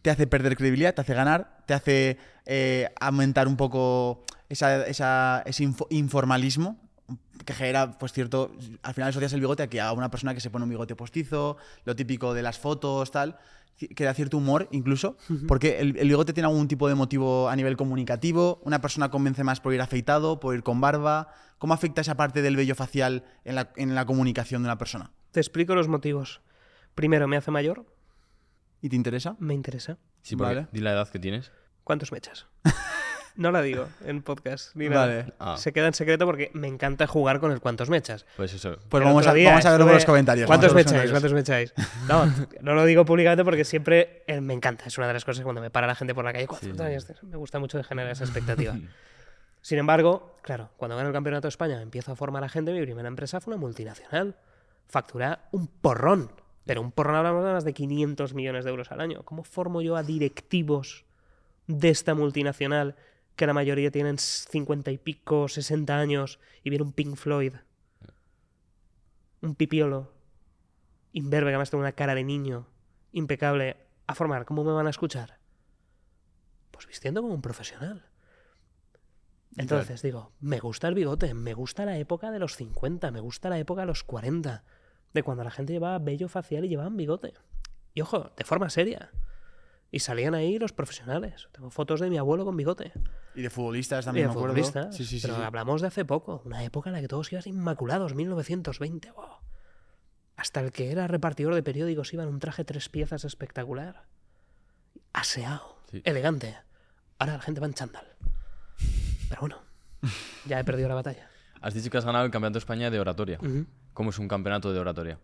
te 0.00 0.10
hace 0.10 0.26
perder 0.26 0.56
credibilidad, 0.56 0.94
te 0.94 1.00
hace 1.02 1.14
ganar, 1.14 1.58
te 1.66 1.74
hace 1.74 2.18
eh, 2.46 2.88
aumentar 3.00 3.46
un 3.46 3.56
poco 3.56 4.24
esa- 4.48 4.84
esa- 4.86 5.42
ese 5.46 5.62
info- 5.62 5.86
informalismo? 5.90 6.80
Que 7.44 7.52
genera, 7.54 7.98
pues 7.98 8.12
cierto, 8.12 8.52
al 8.82 8.94
final 8.94 9.10
asocias 9.10 9.32
el 9.32 9.40
bigote 9.40 9.62
a 9.62 9.66
que 9.68 9.80
a 9.80 9.92
una 9.92 10.10
persona 10.10 10.34
que 10.34 10.40
se 10.40 10.50
pone 10.50 10.64
un 10.64 10.70
bigote 10.70 10.94
postizo, 10.96 11.56
lo 11.84 11.96
típico 11.96 12.34
de 12.34 12.42
las 12.42 12.58
fotos, 12.58 13.10
tal, 13.10 13.38
que 13.96 14.04
da 14.04 14.14
cierto 14.14 14.36
humor 14.36 14.68
incluso, 14.70 15.16
porque 15.48 15.80
el, 15.80 15.96
el 15.96 16.08
bigote 16.08 16.32
tiene 16.32 16.46
algún 16.48 16.68
tipo 16.68 16.88
de 16.88 16.94
motivo 16.94 17.48
a 17.48 17.56
nivel 17.56 17.76
comunicativo, 17.76 18.60
una 18.64 18.80
persona 18.80 19.10
convence 19.10 19.42
más 19.44 19.60
por 19.60 19.74
ir 19.74 19.80
afeitado, 19.80 20.38
por 20.40 20.54
ir 20.54 20.62
con 20.62 20.80
barba, 20.80 21.28
¿cómo 21.58 21.74
afecta 21.74 22.00
esa 22.00 22.16
parte 22.16 22.42
del 22.42 22.54
vello 22.56 22.74
facial 22.74 23.24
en 23.44 23.54
la, 23.56 23.72
en 23.76 23.94
la 23.94 24.04
comunicación 24.06 24.62
de 24.62 24.68
una 24.68 24.78
persona? 24.78 25.10
Te 25.32 25.40
explico 25.40 25.74
los 25.74 25.88
motivos. 25.88 26.40
Primero, 26.94 27.26
me 27.26 27.36
hace 27.36 27.50
mayor, 27.50 27.86
¿Y 28.82 28.88
te 28.88 28.96
interesa? 28.96 29.36
me 29.38 29.54
interesa. 29.54 29.98
Sí, 30.22 30.34
Vale. 30.36 30.66
di 30.72 30.80
la 30.80 30.92
edad 30.92 31.08
que 31.08 31.18
tienes. 31.18 31.50
¿Cuántos 31.84 32.12
me 32.12 32.18
echas? 32.18 32.46
No 33.34 33.50
la 33.50 33.62
digo 33.62 33.88
en 34.04 34.22
podcast 34.22 34.74
ni 34.76 34.88
nada. 34.88 35.06
Vale. 35.06 35.32
Ah. 35.38 35.56
Se 35.56 35.72
queda 35.72 35.86
en 35.86 35.94
secreto 35.94 36.26
porque 36.26 36.50
me 36.54 36.68
encanta 36.68 37.06
jugar 37.06 37.40
con 37.40 37.50
el 37.52 37.60
cuántos 37.60 37.88
me 37.88 37.96
echas. 37.96 38.26
Pues 38.36 38.52
eso. 38.52 38.76
Pues 38.88 39.02
vamos 39.02 39.26
a, 39.26 39.32
día 39.32 39.50
vamos 39.50 39.64
a 39.64 39.70
verlo 39.70 39.86
por 39.86 39.94
los 39.94 40.04
comentarios. 40.04 40.46
¿Cuántos 40.46 40.74
me 40.74 40.82
echáis? 40.82 41.10
¿Cuántos 41.10 41.32
me 41.32 41.40
echáis? 41.40 41.72
No, 42.08 42.26
no 42.60 42.74
lo 42.74 42.84
digo 42.84 43.04
públicamente 43.04 43.44
porque 43.44 43.64
siempre 43.64 44.22
eh, 44.26 44.40
me 44.40 44.54
encanta. 44.54 44.84
Es 44.86 44.98
una 44.98 45.06
de 45.06 45.14
las 45.14 45.24
cosas 45.24 45.40
que 45.40 45.44
cuando 45.44 45.60
me 45.60 45.70
para 45.70 45.86
la 45.86 45.94
gente 45.94 46.14
por 46.14 46.24
la 46.24 46.32
calle. 46.32 46.46
¿Cuántos 46.46 46.78
años 46.80 47.06
tienes? 47.06 47.22
Me 47.24 47.36
gusta 47.36 47.58
mucho 47.58 47.78
de 47.78 47.84
generar 47.84 48.12
esa 48.12 48.24
expectativa. 48.24 48.76
Sin 49.62 49.78
embargo, 49.78 50.36
claro, 50.42 50.70
cuando 50.76 50.96
gano 50.96 51.08
el 51.08 51.14
campeonato 51.14 51.46
de 51.46 51.50
España 51.50 51.80
empiezo 51.80 52.12
a 52.12 52.16
formar 52.16 52.44
a 52.44 52.48
gente. 52.48 52.72
Mi 52.72 52.82
primera 52.82 53.08
empresa 53.08 53.40
fue 53.40 53.54
una 53.54 53.60
multinacional. 53.60 54.36
Factura 54.88 55.48
un 55.52 55.68
porrón. 55.68 56.32
Pero 56.66 56.80
un 56.80 56.92
porrón 56.92 57.16
hablamos 57.16 57.44
de 57.44 57.52
más 57.52 57.64
de 57.64 57.72
500 57.72 58.34
millones 58.34 58.64
de 58.64 58.70
euros 58.70 58.92
al 58.92 59.00
año. 59.00 59.22
¿Cómo 59.24 59.44
formo 59.44 59.80
yo 59.80 59.96
a 59.96 60.02
directivos 60.02 61.04
de 61.66 61.90
esta 61.90 62.14
multinacional 62.14 62.96
que 63.36 63.46
la 63.46 63.54
mayoría 63.54 63.90
tienen 63.90 64.18
50 64.18 64.90
y 64.90 64.98
pico, 64.98 65.48
60 65.48 65.96
años 65.96 66.38
y 66.62 66.70
viene 66.70 66.84
un 66.84 66.92
Pink 66.92 67.16
Floyd? 67.16 67.54
Un 69.40 69.54
pipiolo. 69.54 70.12
Imberbe, 71.12 71.50
que 71.50 71.54
además 71.54 71.70
tiene 71.70 71.82
una 71.82 71.92
cara 71.92 72.14
de 72.14 72.24
niño. 72.24 72.68
Impecable. 73.12 73.76
A 74.06 74.14
formar, 74.14 74.44
¿cómo 74.44 74.64
me 74.64 74.72
van 74.72 74.86
a 74.86 74.90
escuchar? 74.90 75.38
Pues 76.70 76.86
vistiendo 76.86 77.22
como 77.22 77.34
un 77.34 77.42
profesional. 77.42 78.06
Entonces 79.56 80.00
digo, 80.02 80.32
me 80.40 80.60
gusta 80.60 80.88
el 80.88 80.94
bigote, 80.94 81.34
me 81.34 81.52
gusta 81.52 81.84
la 81.84 81.98
época 81.98 82.30
de 82.30 82.38
los 82.38 82.56
50, 82.56 83.10
me 83.10 83.20
gusta 83.20 83.50
la 83.50 83.58
época 83.58 83.82
de 83.82 83.86
los 83.86 84.02
40, 84.02 84.64
de 85.12 85.22
cuando 85.22 85.44
la 85.44 85.50
gente 85.50 85.74
llevaba 85.74 85.98
vello 85.98 86.28
facial 86.28 86.64
y 86.64 86.68
llevaban 86.68 86.96
bigote. 86.96 87.34
Y 87.94 88.00
ojo, 88.00 88.32
de 88.36 88.44
forma 88.44 88.70
seria. 88.70 89.10
Y 89.92 90.00
salían 90.00 90.34
ahí 90.34 90.58
los 90.58 90.72
profesionales. 90.72 91.48
Tengo 91.52 91.70
fotos 91.70 92.00
de 92.00 92.08
mi 92.10 92.16
abuelo 92.18 92.44
con 92.46 92.56
bigote. 92.56 92.92
Y 93.34 93.42
de 93.42 93.50
futbolistas 93.50 94.04
Y 94.04 94.06
también, 94.06 94.24
de 94.24 94.28
me 94.28 94.32
acuerdo. 94.32 94.54
futbolistas. 94.54 94.96
Sí, 94.96 95.04
sí, 95.04 95.20
sí. 95.20 95.26
pero 95.26 95.36
sí. 95.38 95.42
hablamos 95.44 95.82
de 95.82 95.86
hace 95.88 96.04
poco, 96.06 96.40
una 96.46 96.64
época 96.64 96.88
en 96.90 96.94
la 96.94 97.00
que 97.02 97.08
todos 97.08 97.30
iban 97.30 97.44
inmaculados, 97.46 98.14
1920. 98.14 99.10
wow. 99.12 99.26
Hasta 100.36 100.60
el 100.60 100.72
que 100.72 100.90
era 100.90 101.06
repartidor 101.06 101.54
de 101.54 101.62
periódicos 101.62 102.12
iba 102.14 102.22
en 102.24 102.30
un 102.30 102.38
traje 102.40 102.64
tres 102.64 102.88
piezas 102.88 103.24
espectacular. 103.26 104.06
Aseado, 105.12 105.76
elegante. 106.04 106.56
Ahora 107.18 107.34
la 107.34 107.40
gente 107.42 107.60
va 107.60 107.66
en 107.66 107.74
chándal. 107.74 108.06
Pero 109.28 109.40
bueno, 109.42 109.58
ya 110.46 110.58
he 110.58 110.64
perdido 110.64 110.88
la 110.88 110.94
batalla. 110.94 111.28
Has 111.60 111.74
dicho 111.74 111.90
que 111.90 111.98
has 111.98 112.04
ganado 112.04 112.24
el 112.24 112.30
Campeonato 112.30 112.54
de 112.54 112.58
España 112.60 112.90
de 112.90 112.98
oratoria. 112.98 113.38
¿Cómo 113.92 114.10
es 114.10 114.18
un 114.18 114.26
campeonato 114.26 114.72
de 114.72 114.80
oratoria? 114.80 115.18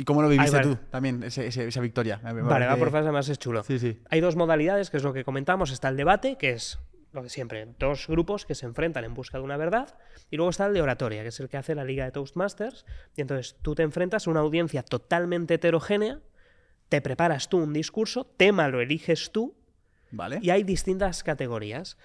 ¿Y 0.00 0.04
cómo 0.04 0.22
lo 0.22 0.28
viviste 0.30 0.60
tú 0.60 0.76
también, 0.90 1.22
ese- 1.22 1.46
ese- 1.46 1.66
esa 1.68 1.80
victoria? 1.82 2.18
Me 2.24 2.40
Vale, 2.40 2.66
va 2.66 2.76
por 2.76 2.90
fases, 2.90 3.04
además 3.04 3.28
es 3.28 3.38
chulo. 3.38 3.62
Sí, 3.64 3.78
sí. 3.78 4.00
Hay 4.08 4.20
dos 4.22 4.34
modalidades, 4.34 4.88
que 4.88 4.96
es 4.96 5.02
lo 5.02 5.12
que 5.12 5.24
comentamos. 5.24 5.70
Está 5.70 5.90
el 5.90 5.96
debate, 5.98 6.36
que 6.38 6.52
es 6.52 6.78
lo 7.12 7.22
de 7.22 7.28
siempre, 7.28 7.66
dos 7.78 8.06
grupos 8.08 8.46
que 8.46 8.54
se 8.54 8.64
enfrentan 8.64 9.04
en 9.04 9.12
busca 9.12 9.36
de 9.36 9.44
una 9.44 9.58
verdad. 9.58 9.98
Y 10.30 10.36
luego 10.36 10.48
está 10.48 10.64
el 10.66 10.72
de 10.72 10.80
oratoria, 10.80 11.20
que 11.22 11.28
es 11.28 11.38
el 11.40 11.50
que 11.50 11.58
hace 11.58 11.74
la 11.74 11.84
Liga 11.84 12.06
de 12.06 12.12
Toastmasters. 12.12 12.86
Y 13.14 13.20
entonces 13.20 13.56
tú 13.60 13.74
te 13.74 13.82
enfrentas 13.82 14.26
a 14.26 14.30
una 14.30 14.40
audiencia 14.40 14.82
totalmente 14.82 15.54
heterogénea, 15.54 16.20
te 16.88 17.02
preparas 17.02 17.48
tú 17.50 17.58
un 17.58 17.72
discurso, 17.74 18.24
tema 18.38 18.68
lo 18.68 18.80
eliges 18.80 19.32
tú, 19.32 19.54
Vale. 20.12 20.38
y 20.40 20.48
hay 20.50 20.62
distintas 20.62 21.22
categorías. 21.22 21.98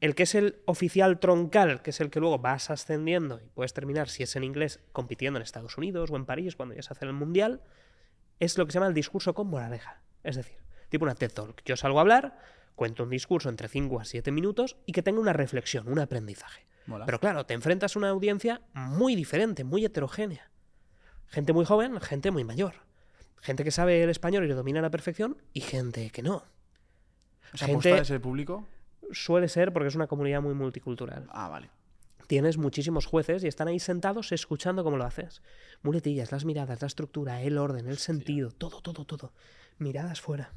El 0.00 0.14
que 0.14 0.22
es 0.22 0.34
el 0.34 0.62
oficial 0.64 1.18
troncal, 1.20 1.82
que 1.82 1.90
es 1.90 2.00
el 2.00 2.10
que 2.10 2.20
luego 2.20 2.38
vas 2.38 2.70
ascendiendo 2.70 3.40
y 3.44 3.48
puedes 3.50 3.74
terminar, 3.74 4.08
si 4.08 4.22
es 4.22 4.34
en 4.36 4.44
inglés, 4.44 4.80
compitiendo 4.92 5.38
en 5.38 5.42
Estados 5.42 5.76
Unidos 5.76 6.10
o 6.10 6.16
en 6.16 6.24
París, 6.24 6.56
cuando 6.56 6.74
ya 6.74 6.82
se 6.82 6.92
hace 6.92 7.04
el 7.04 7.12
mundial, 7.12 7.60
es 8.38 8.56
lo 8.56 8.64
que 8.64 8.72
se 8.72 8.76
llama 8.78 8.86
el 8.88 8.94
discurso 8.94 9.34
con 9.34 9.48
moraleja. 9.48 10.00
Es 10.24 10.36
decir, 10.36 10.56
tipo 10.88 11.04
una 11.04 11.14
TED 11.14 11.32
Talk. 11.32 11.62
Yo 11.66 11.76
salgo 11.76 11.98
a 11.98 12.00
hablar, 12.02 12.38
cuento 12.76 13.02
un 13.02 13.10
discurso 13.10 13.50
entre 13.50 13.68
5 13.68 14.00
a 14.00 14.04
7 14.04 14.32
minutos 14.32 14.76
y 14.86 14.92
que 14.92 15.02
tenga 15.02 15.20
una 15.20 15.34
reflexión, 15.34 15.86
un 15.86 15.98
aprendizaje. 15.98 16.64
Mola. 16.86 17.04
Pero 17.04 17.20
claro, 17.20 17.44
te 17.44 17.52
enfrentas 17.52 17.94
a 17.94 17.98
una 17.98 18.08
audiencia 18.08 18.62
muy 18.72 19.14
diferente, 19.14 19.64
muy 19.64 19.84
heterogénea. 19.84 20.50
Gente 21.26 21.52
muy 21.52 21.66
joven, 21.66 22.00
gente 22.00 22.30
muy 22.30 22.42
mayor. 22.44 22.74
Gente 23.42 23.64
que 23.64 23.70
sabe 23.70 24.02
el 24.02 24.08
español 24.10 24.44
y 24.44 24.48
lo 24.48 24.56
domina 24.56 24.78
a 24.80 24.82
la 24.82 24.90
perfección 24.90 25.36
y 25.52 25.60
gente 25.60 26.08
que 26.10 26.22
no. 26.22 26.42
¿Esa 27.52 27.66
gente- 27.66 27.98
ese 27.98 28.18
público? 28.18 28.66
Suele 29.12 29.48
ser 29.48 29.72
porque 29.72 29.88
es 29.88 29.94
una 29.94 30.06
comunidad 30.06 30.42
muy 30.42 30.54
multicultural. 30.54 31.26
Ah, 31.30 31.48
vale. 31.48 31.70
Tienes 32.26 32.58
muchísimos 32.58 33.06
jueces 33.06 33.42
y 33.42 33.48
están 33.48 33.66
ahí 33.66 33.80
sentados 33.80 34.30
escuchando 34.30 34.84
cómo 34.84 34.96
lo 34.96 35.04
haces. 35.04 35.42
Muletillas, 35.82 36.30
las 36.30 36.44
miradas, 36.44 36.80
la 36.80 36.86
estructura, 36.86 37.42
el 37.42 37.58
orden, 37.58 37.88
el 37.88 37.98
sentido, 37.98 38.52
todo, 38.52 38.80
todo, 38.80 39.04
todo. 39.04 39.32
Miradas 39.78 40.20
fuera. 40.20 40.52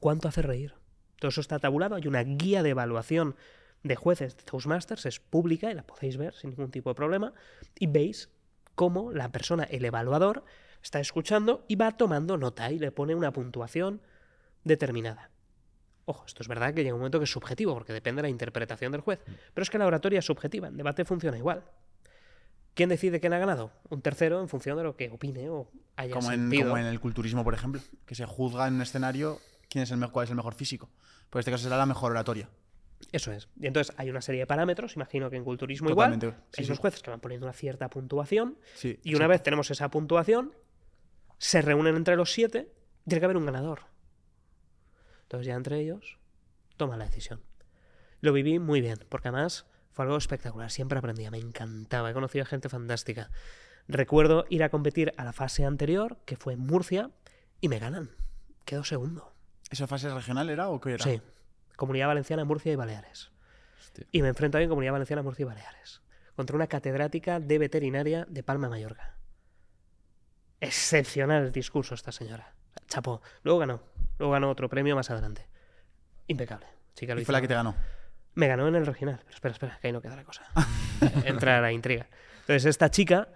¿Cuánto 0.00 0.28
hace 0.28 0.40
reír? 0.40 0.74
Todo 1.18 1.28
eso 1.28 1.42
está 1.42 1.58
tabulado. 1.58 1.94
Hay 1.94 2.08
una 2.08 2.22
guía 2.22 2.62
de 2.62 2.70
evaluación 2.70 3.36
de 3.82 3.96
jueces 3.96 4.36
de 4.36 4.44
Toastmasters, 4.44 5.04
es 5.04 5.20
pública 5.20 5.70
y 5.70 5.74
la 5.74 5.82
podéis 5.82 6.16
ver 6.16 6.34
sin 6.34 6.50
ningún 6.50 6.70
tipo 6.70 6.88
de 6.90 6.94
problema. 6.94 7.34
Y 7.78 7.86
veis 7.86 8.30
cómo 8.74 9.12
la 9.12 9.30
persona, 9.30 9.64
el 9.64 9.84
evaluador, 9.84 10.44
está 10.82 11.00
escuchando 11.00 11.64
y 11.68 11.76
va 11.76 11.92
tomando 11.92 12.36
nota 12.38 12.72
y 12.72 12.78
le 12.78 12.92
pone 12.92 13.14
una 13.14 13.32
puntuación 13.32 14.00
determinada. 14.64 15.30
Ojo, 16.06 16.24
esto 16.26 16.42
es 16.42 16.48
verdad 16.48 16.74
que 16.74 16.82
llega 16.82 16.94
un 16.94 17.00
momento 17.00 17.18
que 17.18 17.24
es 17.24 17.30
subjetivo, 17.30 17.74
porque 17.74 17.92
depende 17.92 18.20
de 18.20 18.24
la 18.24 18.30
interpretación 18.30 18.92
del 18.92 19.00
juez. 19.00 19.20
Pero 19.54 19.62
es 19.62 19.70
que 19.70 19.78
la 19.78 19.86
oratoria 19.86 20.18
es 20.18 20.24
subjetiva, 20.26 20.68
en 20.68 20.76
debate 20.76 21.04
funciona 21.04 21.38
igual. 21.38 21.64
¿Quién 22.74 22.88
decide 22.88 23.20
quién 23.20 23.32
ha 23.32 23.38
ganado? 23.38 23.70
Un 23.88 24.02
tercero 24.02 24.40
en 24.40 24.48
función 24.48 24.76
de 24.76 24.82
lo 24.82 24.96
que 24.96 25.08
opine 25.10 25.48
o 25.48 25.70
haya 25.96 26.12
Como 26.12 26.30
en, 26.32 26.40
sentido. 26.40 26.70
como 26.70 26.78
en 26.78 26.86
el 26.86 26.98
culturismo, 27.00 27.44
por 27.44 27.54
ejemplo, 27.54 27.80
que 28.04 28.14
se 28.14 28.26
juzga 28.26 28.66
en 28.66 28.74
un 28.74 28.82
escenario 28.82 29.38
quién 29.68 29.84
es 29.84 29.90
el 29.92 29.96
mejor, 29.98 30.12
cuál 30.12 30.24
es 30.24 30.30
el 30.30 30.36
mejor 30.36 30.54
físico. 30.54 30.90
Pues 31.30 31.36
en 31.36 31.40
este 31.40 31.50
caso 31.52 31.64
será 31.64 31.76
la 31.76 31.86
mejor 31.86 32.10
oratoria. 32.10 32.48
Eso 33.12 33.30
es. 33.32 33.48
Y 33.60 33.66
entonces 33.66 33.94
hay 33.96 34.10
una 34.10 34.20
serie 34.20 34.40
de 34.40 34.46
parámetros, 34.46 34.96
imagino 34.96 35.30
que 35.30 35.36
en 35.36 35.44
culturismo 35.44 35.90
Totalmente, 35.90 36.26
igual. 36.26 36.40
sí, 36.50 36.54
hay 36.58 36.64
sí. 36.64 36.70
unos 36.70 36.78
jueces 36.80 37.02
que 37.02 37.10
van 37.10 37.20
poniendo 37.20 37.46
una 37.46 37.52
cierta 37.52 37.88
puntuación. 37.88 38.58
Sí, 38.74 38.98
y 39.04 39.14
una 39.14 39.26
vez 39.28 39.42
tenemos 39.42 39.70
esa 39.70 39.88
puntuación, 39.90 40.52
se 41.38 41.62
reúnen 41.62 41.94
entre 41.96 42.16
los 42.16 42.32
siete, 42.32 42.72
tiene 43.06 43.20
que 43.20 43.24
haber 43.24 43.36
un 43.36 43.46
ganador. 43.46 43.80
Entonces 45.34 45.48
ya 45.48 45.56
entre 45.56 45.80
ellos 45.80 46.20
toma 46.76 46.96
la 46.96 47.06
decisión. 47.06 47.42
Lo 48.20 48.32
viví 48.32 48.60
muy 48.60 48.80
bien, 48.80 49.00
porque 49.08 49.26
además 49.26 49.66
fue 49.90 50.04
algo 50.04 50.16
espectacular. 50.16 50.70
Siempre 50.70 50.96
aprendía, 50.96 51.32
me 51.32 51.38
encantaba. 51.38 52.08
He 52.08 52.14
conocido 52.14 52.44
a 52.44 52.46
gente 52.46 52.68
fantástica. 52.68 53.32
Recuerdo 53.88 54.44
ir 54.48 54.62
a 54.62 54.68
competir 54.68 55.12
a 55.16 55.24
la 55.24 55.32
fase 55.32 55.64
anterior, 55.64 56.18
que 56.24 56.36
fue 56.36 56.52
en 56.52 56.60
Murcia, 56.60 57.10
y 57.60 57.68
me 57.68 57.80
ganan. 57.80 58.10
Quedo 58.64 58.84
segundo. 58.84 59.34
¿Esa 59.70 59.88
fase 59.88 60.08
regional 60.08 60.50
era 60.50 60.68
o 60.68 60.80
qué 60.80 60.94
era? 60.94 61.02
Sí. 61.02 61.20
Comunidad 61.74 62.06
Valenciana, 62.06 62.44
Murcia 62.44 62.72
y 62.72 62.76
Baleares. 62.76 63.32
Hostia. 63.80 64.06
Y 64.12 64.22
me 64.22 64.28
enfrento 64.28 64.56
ahí 64.58 64.64
en 64.64 64.70
Comunidad 64.70 64.92
Valenciana, 64.92 65.22
Murcia 65.22 65.42
y 65.42 65.46
Baleares. 65.46 66.00
Contra 66.36 66.54
una 66.54 66.68
catedrática 66.68 67.40
de 67.40 67.58
veterinaria 67.58 68.24
de 68.30 68.44
Palma, 68.44 68.68
Mallorca. 68.68 69.16
Excepcional 70.60 71.42
el 71.46 71.50
discurso 71.50 71.96
esta 71.96 72.12
señora. 72.12 72.54
Chapó. 72.86 73.20
Luego 73.42 73.58
ganó. 73.58 73.93
Luego 74.18 74.32
ganó 74.32 74.50
otro 74.50 74.68
premio 74.68 74.94
más 74.96 75.10
adelante. 75.10 75.46
Impecable. 76.26 76.66
Chica 76.94 77.14
lo 77.14 77.20
Y 77.20 77.22
hizo. 77.22 77.26
fue 77.26 77.32
la 77.34 77.40
que 77.40 77.48
te 77.48 77.54
ganó. 77.54 77.74
Me 78.34 78.48
ganó 78.48 78.66
en 78.68 78.74
el 78.74 78.86
regional. 78.86 79.20
Pero 79.24 79.34
espera, 79.34 79.52
espera, 79.52 79.78
que 79.80 79.86
ahí 79.88 79.92
no 79.92 80.00
queda 80.00 80.16
la 80.16 80.24
cosa. 80.24 80.44
Entra 81.24 81.60
la 81.60 81.72
intriga. 81.72 82.08
Entonces, 82.40 82.64
esta 82.66 82.90
chica 82.90 83.28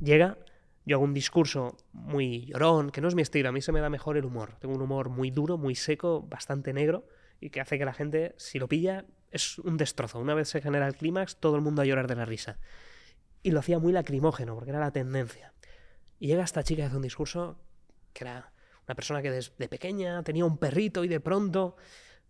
llega, 0.00 0.38
yo 0.84 0.96
hago 0.96 1.04
un 1.04 1.14
discurso 1.14 1.76
muy 1.92 2.46
llorón, 2.46 2.90
que 2.90 3.00
no 3.00 3.08
es 3.08 3.14
mi 3.14 3.22
estilo. 3.22 3.48
A 3.48 3.52
mí 3.52 3.60
se 3.62 3.72
me 3.72 3.80
da 3.80 3.88
mejor 3.90 4.16
el 4.16 4.24
humor. 4.24 4.56
Tengo 4.60 4.74
un 4.74 4.82
humor 4.82 5.08
muy 5.08 5.30
duro, 5.30 5.58
muy 5.58 5.74
seco, 5.74 6.22
bastante 6.22 6.72
negro, 6.72 7.06
y 7.40 7.50
que 7.50 7.60
hace 7.60 7.78
que 7.78 7.84
la 7.84 7.94
gente, 7.94 8.34
si 8.38 8.58
lo 8.58 8.68
pilla, 8.68 9.04
es 9.30 9.58
un 9.58 9.76
destrozo. 9.76 10.18
Una 10.18 10.34
vez 10.34 10.48
se 10.48 10.60
genera 10.60 10.86
el 10.86 10.96
clímax, 10.96 11.36
todo 11.36 11.56
el 11.56 11.62
mundo 11.62 11.82
a 11.82 11.84
llorar 11.84 12.06
de 12.06 12.16
la 12.16 12.24
risa. 12.24 12.58
Y 13.42 13.52
lo 13.52 13.60
hacía 13.60 13.78
muy 13.78 13.92
lacrimógeno, 13.92 14.54
porque 14.54 14.70
era 14.70 14.80
la 14.80 14.90
tendencia. 14.90 15.54
Y 16.18 16.26
llega 16.26 16.44
esta 16.44 16.62
chica 16.62 16.82
y 16.82 16.86
hace 16.86 16.96
un 16.96 17.02
discurso 17.02 17.58
que 18.12 18.24
era 18.24 18.52
una 18.86 18.94
persona 18.94 19.22
que 19.22 19.30
desde 19.30 19.68
pequeña 19.68 20.22
tenía 20.22 20.44
un 20.44 20.58
perrito 20.58 21.04
y 21.04 21.08
de 21.08 21.20
pronto 21.20 21.76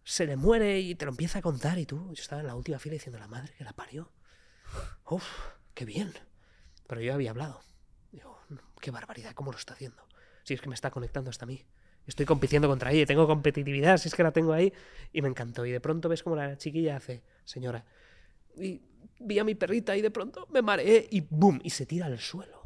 se 0.04 0.26
le 0.26 0.36
muere 0.36 0.80
y 0.80 0.94
te 0.94 1.04
lo 1.04 1.10
empieza 1.10 1.38
a 1.38 1.42
contar 1.42 1.78
y 1.78 1.86
tú, 1.86 2.12
yo 2.12 2.22
estaba 2.22 2.40
en 2.40 2.46
la 2.46 2.54
última 2.54 2.78
fila 2.78 2.94
diciendo 2.94 3.18
la 3.18 3.28
madre 3.28 3.54
que 3.56 3.64
la 3.64 3.72
parió. 3.72 4.12
Uf, 5.08 5.24
qué 5.74 5.84
bien. 5.84 6.12
Pero 6.86 7.00
yo 7.00 7.14
había 7.14 7.30
hablado. 7.30 7.60
Digo, 8.10 8.40
qué 8.80 8.90
barbaridad, 8.90 9.32
¿cómo 9.34 9.52
lo 9.52 9.58
está 9.58 9.74
haciendo? 9.74 10.06
Si 10.44 10.54
es 10.54 10.60
que 10.60 10.68
me 10.68 10.74
está 10.74 10.90
conectando 10.90 11.30
hasta 11.30 11.46
mí. 11.46 11.64
Estoy 12.06 12.26
compitiendo 12.26 12.66
contra 12.68 12.92
ella, 12.92 13.06
tengo 13.06 13.26
competitividad, 13.26 13.98
si 13.98 14.08
es 14.08 14.14
que 14.14 14.22
la 14.22 14.32
tengo 14.32 14.52
ahí. 14.52 14.72
Y 15.12 15.22
me 15.22 15.28
encantó. 15.28 15.64
Y 15.66 15.70
de 15.70 15.80
pronto 15.80 16.08
ves 16.08 16.22
como 16.22 16.34
la 16.34 16.56
chiquilla 16.56 16.96
hace, 16.96 17.22
señora, 17.44 17.84
y 18.56 18.82
vi 19.18 19.38
a 19.38 19.44
mi 19.44 19.54
perrita 19.54 19.96
y 19.96 20.02
de 20.02 20.10
pronto 20.10 20.46
me 20.50 20.62
mareé 20.62 21.06
y 21.10 21.20
¡boom! 21.20 21.60
Y 21.62 21.70
se 21.70 21.86
tira 21.86 22.06
al 22.06 22.18
suelo. 22.18 22.59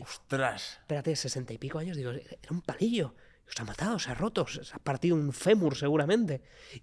Digo, 0.00 0.10
Ostras. 0.10 0.78
espérate, 0.80 1.14
sesenta 1.14 1.52
y 1.52 1.58
pico 1.58 1.78
años, 1.78 1.96
digo, 1.96 2.10
era 2.10 2.50
un 2.50 2.62
palillo. 2.62 3.14
Se 3.46 3.62
ha 3.62 3.64
matado, 3.64 3.98
se 3.98 4.10
ha 4.10 4.14
roto, 4.14 4.46
se 4.46 4.60
ha 4.72 4.78
partido 4.78 5.16
un 5.16 5.32
fémur 5.32 5.76
seguramente. 5.76 6.42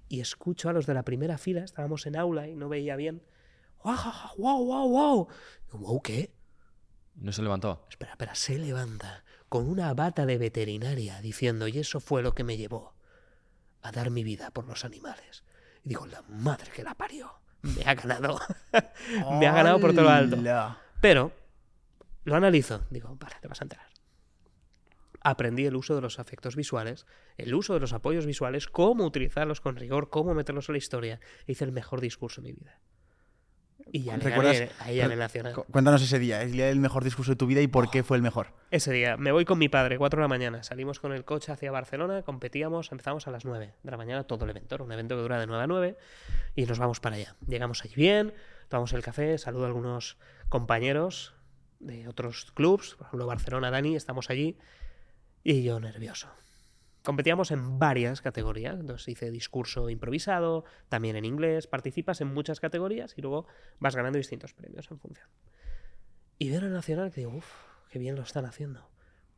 Y 0.10 0.20
escucho 0.20 0.70
a 0.70 0.74
los 0.74 0.86
de 0.86 0.94
la 0.94 1.04
primera 1.04 1.38
fila, 1.38 1.64
estábamos 1.64 2.06
en 2.06 2.18
aula 2.18 2.48
y 2.48 2.56
no 2.56 2.68
veía 2.70 2.96
bien. 2.96 3.24
¡Guau, 3.82 3.98
guau, 4.38 4.64
guau, 4.66 4.90
guau! 4.90 5.28
Digo, 5.66 5.80
¿Guau 5.80 6.02
qué? 6.02 6.34
No 7.16 7.32
se 7.32 7.42
levantaba. 7.42 7.86
Espera, 7.90 8.12
espera, 8.12 8.36
se 8.36 8.60
levanta 8.60 9.24
con 9.50 9.68
una 9.70 9.94
bata 9.94 10.26
de 10.26 10.38
veterinaria 10.38 11.22
diciendo, 11.22 11.68
y 11.68 11.80
eso 11.80 12.00
fue 12.00 12.22
lo 12.22 12.36
que 12.36 12.44
me 12.44 12.58
llevó 12.58 12.94
a 13.82 13.92
dar 13.92 14.12
mi 14.12 14.24
vida 14.24 14.52
por 14.52 14.68
los 14.68 14.84
animales. 14.84 15.44
Y 15.84 15.90
digo, 15.90 16.06
la 16.06 16.22
madre 16.24 16.70
que 16.72 16.84
la 16.84 16.94
parió. 16.96 17.40
Me 17.62 17.84
ha 17.86 17.96
ganado. 17.96 18.40
me 19.40 19.48
ha 19.48 19.54
ganado 19.54 19.80
por 19.80 19.94
todo 19.94 20.04
lo 20.04 20.10
alto. 20.10 20.38
Pero 21.02 21.32
lo 22.30 22.36
analizo. 22.36 22.86
Digo, 22.90 23.16
vale, 23.20 23.36
te 23.42 23.48
vas 23.48 23.62
a 23.62 23.66
enterar. 23.66 23.88
Aprendí 25.22 25.66
el 25.66 25.76
uso 25.76 25.96
de 25.96 26.02
los 26.02 26.20
efectos 26.20 26.56
visuales, 26.56 27.06
el 27.38 27.54
uso 27.54 27.74
de 27.74 27.80
los 27.80 27.92
apoyos 27.92 28.26
visuales, 28.26 28.68
cómo 28.68 29.04
utilizarlos 29.06 29.60
con 29.62 29.76
rigor, 29.76 30.10
cómo 30.10 30.34
meterlos 30.34 30.70
en 30.70 30.74
la 30.74 30.78
historia. 30.78 31.20
Hice 31.48 31.66
el 31.66 31.72
mejor 31.72 32.00
discurso 32.02 32.42
de 32.42 32.48
mi 32.50 32.54
vida. 32.54 32.80
Y 33.92 34.04
ya 34.04 34.18
le 34.18 34.24
¿Recuerdas? 34.24 34.60
gané 34.60 34.72
a 34.80 34.92
ella 34.92 35.06
en 35.06 35.12
el 35.12 35.20
Nacional. 35.20 35.54
Cu- 35.54 35.64
Cuéntanos 35.72 36.02
ese 36.02 36.20
día, 36.20 36.42
el 36.44 36.80
mejor 36.80 37.04
discurso 37.04 37.32
de 37.32 37.36
tu 37.38 37.48
vida 37.48 37.62
y 37.62 37.68
por 37.68 37.90
qué 37.90 38.04
fue 38.04 38.18
el 38.18 38.24
mejor. 38.24 38.54
Ese 38.70 38.92
día 38.92 39.16
me 39.18 39.32
voy 39.32 39.46
con 39.46 39.58
mi 39.60 39.70
padre, 39.70 39.98
4 39.98 40.18
de 40.20 40.22
la 40.24 40.28
mañana. 40.28 40.62
Salimos 40.64 41.00
con 41.00 41.14
el 41.14 41.24
coche 41.26 41.52
hacia 41.54 41.72
Barcelona, 41.72 42.22
competíamos, 42.24 42.92
empezamos 42.92 43.28
a 43.28 43.32
las 43.32 43.46
9 43.46 43.74
de 43.82 43.92
la 43.92 43.98
mañana 43.98 44.26
todo 44.26 44.44
el 44.46 44.52
evento. 44.52 44.76
Era 44.76 44.84
un 44.84 44.92
evento 44.92 45.16
que 45.16 45.22
dura 45.22 45.40
de 45.40 45.48
9 45.48 45.64
a 45.64 45.68
9 45.68 45.98
y 46.56 46.66
nos 46.66 46.80
vamos 46.80 47.00
para 47.00 47.16
allá. 47.16 47.36
Llegamos 47.48 47.84
allí 47.86 47.96
bien, 47.96 48.34
tomamos 48.68 48.92
el 48.94 49.02
café, 49.04 49.38
saludo 49.38 49.64
a 49.64 49.68
algunos 49.68 50.18
compañeros 50.50 51.34
de 51.80 52.08
otros 52.08 52.52
clubs, 52.54 52.96
por 52.96 53.08
ejemplo 53.08 53.28
Barcelona, 53.28 53.72
Dani, 53.72 53.96
estamos 53.96 54.30
allí 54.30 54.58
y 55.44 55.64
yo 55.64 55.80
nervioso. 55.80 56.30
Competíamos 57.04 57.52
en 57.52 57.80
varias 57.80 58.22
categorías, 58.22 58.80
entonces 58.80 59.08
hice 59.08 59.32
discurso 59.32 59.90
improvisado, 59.90 60.66
también 60.90 61.16
en 61.16 61.24
inglés, 61.24 61.66
participas 61.66 62.20
en 62.20 62.34
muchas 62.34 62.60
categorías 62.60 63.14
y 63.18 63.22
luego 63.22 63.48
vas 63.80 63.96
ganando 63.96 64.18
distintos 64.18 64.54
premios 64.54 64.92
en 64.92 65.00
función. 65.00 65.28
Y 66.38 66.50
veo 66.50 66.60
en 66.60 66.74
Nacional 66.74 67.12
que 67.12 67.22
digo, 67.22 67.38
uff, 67.38 67.50
qué 67.90 67.98
bien 67.98 68.16
lo 68.16 68.24
están 68.24 68.46
haciendo. 68.46 68.90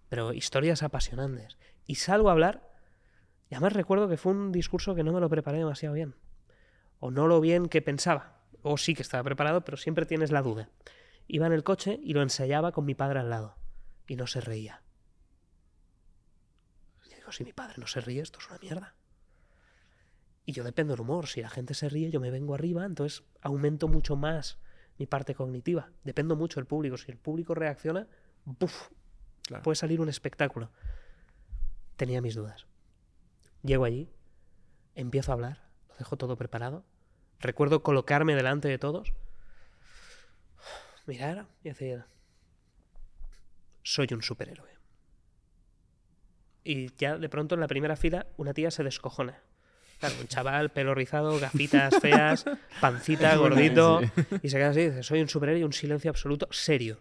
Pero 0.10 0.34
historias 0.34 0.82
apasionantes. 0.82 1.58
Y 1.86 1.96
salgo 1.96 2.30
a 2.30 2.32
hablar, 2.32 2.70
y 3.50 3.56
además 3.56 3.74
recuerdo 3.74 4.10
que 4.10 4.18
fue 4.18 4.32
un 4.32 4.52
discurso 4.52 4.96
que 4.96 5.04
no 5.04 5.14
me 5.14 5.20
lo 5.20 5.30
preparé 5.30 5.60
demasiado 5.60 5.96
bien. 5.96 6.16
O 7.00 7.12
no 7.12 7.28
lo 7.28 7.40
bien 7.40 7.68
que 7.68 7.82
pensaba. 7.82 8.42
O 8.62 8.78
sí 8.78 8.96
que 8.96 9.02
estaba 9.02 9.24
preparado, 9.24 9.64
pero 9.64 9.78
siempre 9.78 10.06
tienes 10.06 10.32
la 10.32 10.42
duda. 10.42 10.70
Iba 11.32 11.46
en 11.46 11.54
el 11.54 11.64
coche 11.64 12.00
y 12.02 12.14
lo 12.14 12.24
ensayaba 12.24 12.72
con 12.72 12.86
mi 12.86 12.96
padre 12.96 13.20
al 13.20 13.30
lado. 13.30 13.56
Y 14.08 14.16
no 14.16 14.26
se 14.26 14.42
reía. 14.42 14.82
Y 17.06 17.14
digo, 17.14 17.32
si 17.32 17.44
mi 17.44 17.54
padre 17.54 17.76
no 17.78 17.86
se 17.86 18.02
ríe, 18.02 18.20
esto 18.20 18.40
es 18.40 18.48
una 18.50 18.58
mierda. 18.58 18.96
Y 20.44 20.54
yo 20.54 20.64
dependo 20.64 20.94
del 20.94 21.02
humor. 21.02 21.28
Si 21.28 21.40
la 21.40 21.50
gente 21.50 21.76
se 21.76 21.88
ríe, 21.88 22.10
yo 22.10 22.20
me 22.20 22.32
vengo 22.32 22.56
arriba, 22.56 22.84
entonces 22.84 23.24
aumento 23.42 23.88
mucho 23.88 24.16
más 24.16 24.58
mi 24.98 25.06
parte 25.06 25.36
cognitiva. 25.36 25.92
Dependo 26.04 26.36
mucho 26.36 26.60
del 26.60 26.66
público. 26.66 26.98
Si 26.98 27.12
el 27.12 27.20
público 27.20 27.54
reacciona, 27.54 28.08
¡buf! 28.46 28.90
puede 29.62 29.76
salir 29.76 30.02
un 30.02 30.10
espectáculo. 30.10 30.72
Tenía 31.96 32.22
mis 32.22 32.34
dudas. 32.34 32.66
Llego 33.62 33.86
allí, 33.86 34.10
empiezo 34.96 35.32
a 35.32 35.36
hablar, 35.36 35.70
lo 35.90 35.96
dejo 35.98 36.18
todo 36.18 36.38
preparado. 36.38 36.86
Recuerdo 37.40 37.84
colocarme 37.84 38.36
delante 38.36 38.68
de 38.68 38.80
todos, 38.80 39.14
mirar 41.10 41.48
y 41.64 41.70
decir, 41.70 42.06
soy 43.84 44.08
un 44.14 44.22
superhéroe. 44.22 44.70
Y 46.64 46.94
ya 46.96 47.18
de 47.18 47.30
pronto 47.30 47.56
en 47.56 47.62
la 47.62 47.68
primera 47.68 47.96
fila 47.96 48.28
una 48.38 48.54
tía 48.54 48.72
se 48.72 48.84
descojona. 48.84 49.42
Claro, 50.00 50.16
un 50.22 50.28
chaval, 50.28 50.70
pelo 50.70 50.96
rizado, 50.96 51.38
gafitas 51.40 52.00
feas, 52.00 52.46
pancita, 52.82 53.36
gordito. 53.36 54.00
Y 54.42 54.50
se 54.50 54.58
queda 54.58 54.70
así, 54.70 54.88
dice, 54.88 55.04
soy 55.04 55.22
un 55.22 55.28
superhéroe 55.28 55.60
y 55.60 55.64
un 55.66 55.74
silencio 55.74 56.10
absoluto, 56.10 56.48
serio. 56.52 57.00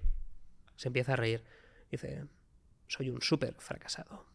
Se 0.75 0.89
empieza 0.89 1.13
a 1.13 1.17
reír. 1.17 1.45
Dice, 1.91 2.25
soy 2.89 3.11
un 3.11 3.23
súper 3.23 3.55
fracasado. 3.59 4.27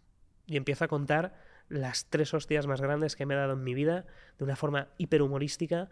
Y 0.46 0.56
empieza 0.56 0.86
a 0.86 0.88
contar 0.88 1.36
las 1.68 2.06
tres 2.06 2.34
hostias 2.34 2.68
más 2.68 2.80
grandes 2.80 3.16
que 3.16 3.26
me 3.26 3.34
he 3.34 3.38
dado 3.38 3.54
en 3.54 3.64
mi 3.64 3.74
vida 3.74 4.06
de 4.38 4.44
una 4.46 4.56
forma 4.56 4.90
hiperhumorística. 4.98 5.90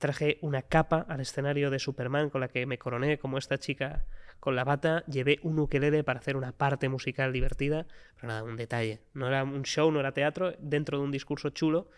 Traje 0.00 0.38
una 0.40 0.62
capa 0.62 1.04
al 1.10 1.20
escenario 1.20 1.68
de 1.68 1.78
Superman 1.78 2.30
con 2.30 2.40
la 2.40 2.48
que 2.48 2.64
me 2.64 2.78
coroné 2.78 3.18
como 3.18 3.36
esta 3.36 3.58
chica 3.58 4.06
con 4.40 4.56
la 4.56 4.64
bata. 4.64 5.04
Llevé 5.04 5.40
un 5.42 5.58
ukelele 5.58 6.02
para 6.04 6.20
hacer 6.20 6.38
una 6.38 6.52
parte 6.52 6.88
musical 6.88 7.34
divertida. 7.34 7.86
Pero 8.16 8.28
nada, 8.28 8.42
un 8.42 8.56
detalle. 8.56 9.02
No 9.12 9.28
era 9.28 9.44
un 9.44 9.62
show, 9.62 9.92
no 9.92 10.00
era 10.00 10.12
teatro. 10.12 10.54
Dentro 10.58 10.96
de 10.96 11.04
un 11.04 11.10
discurso 11.10 11.50
chulo, 11.50 11.90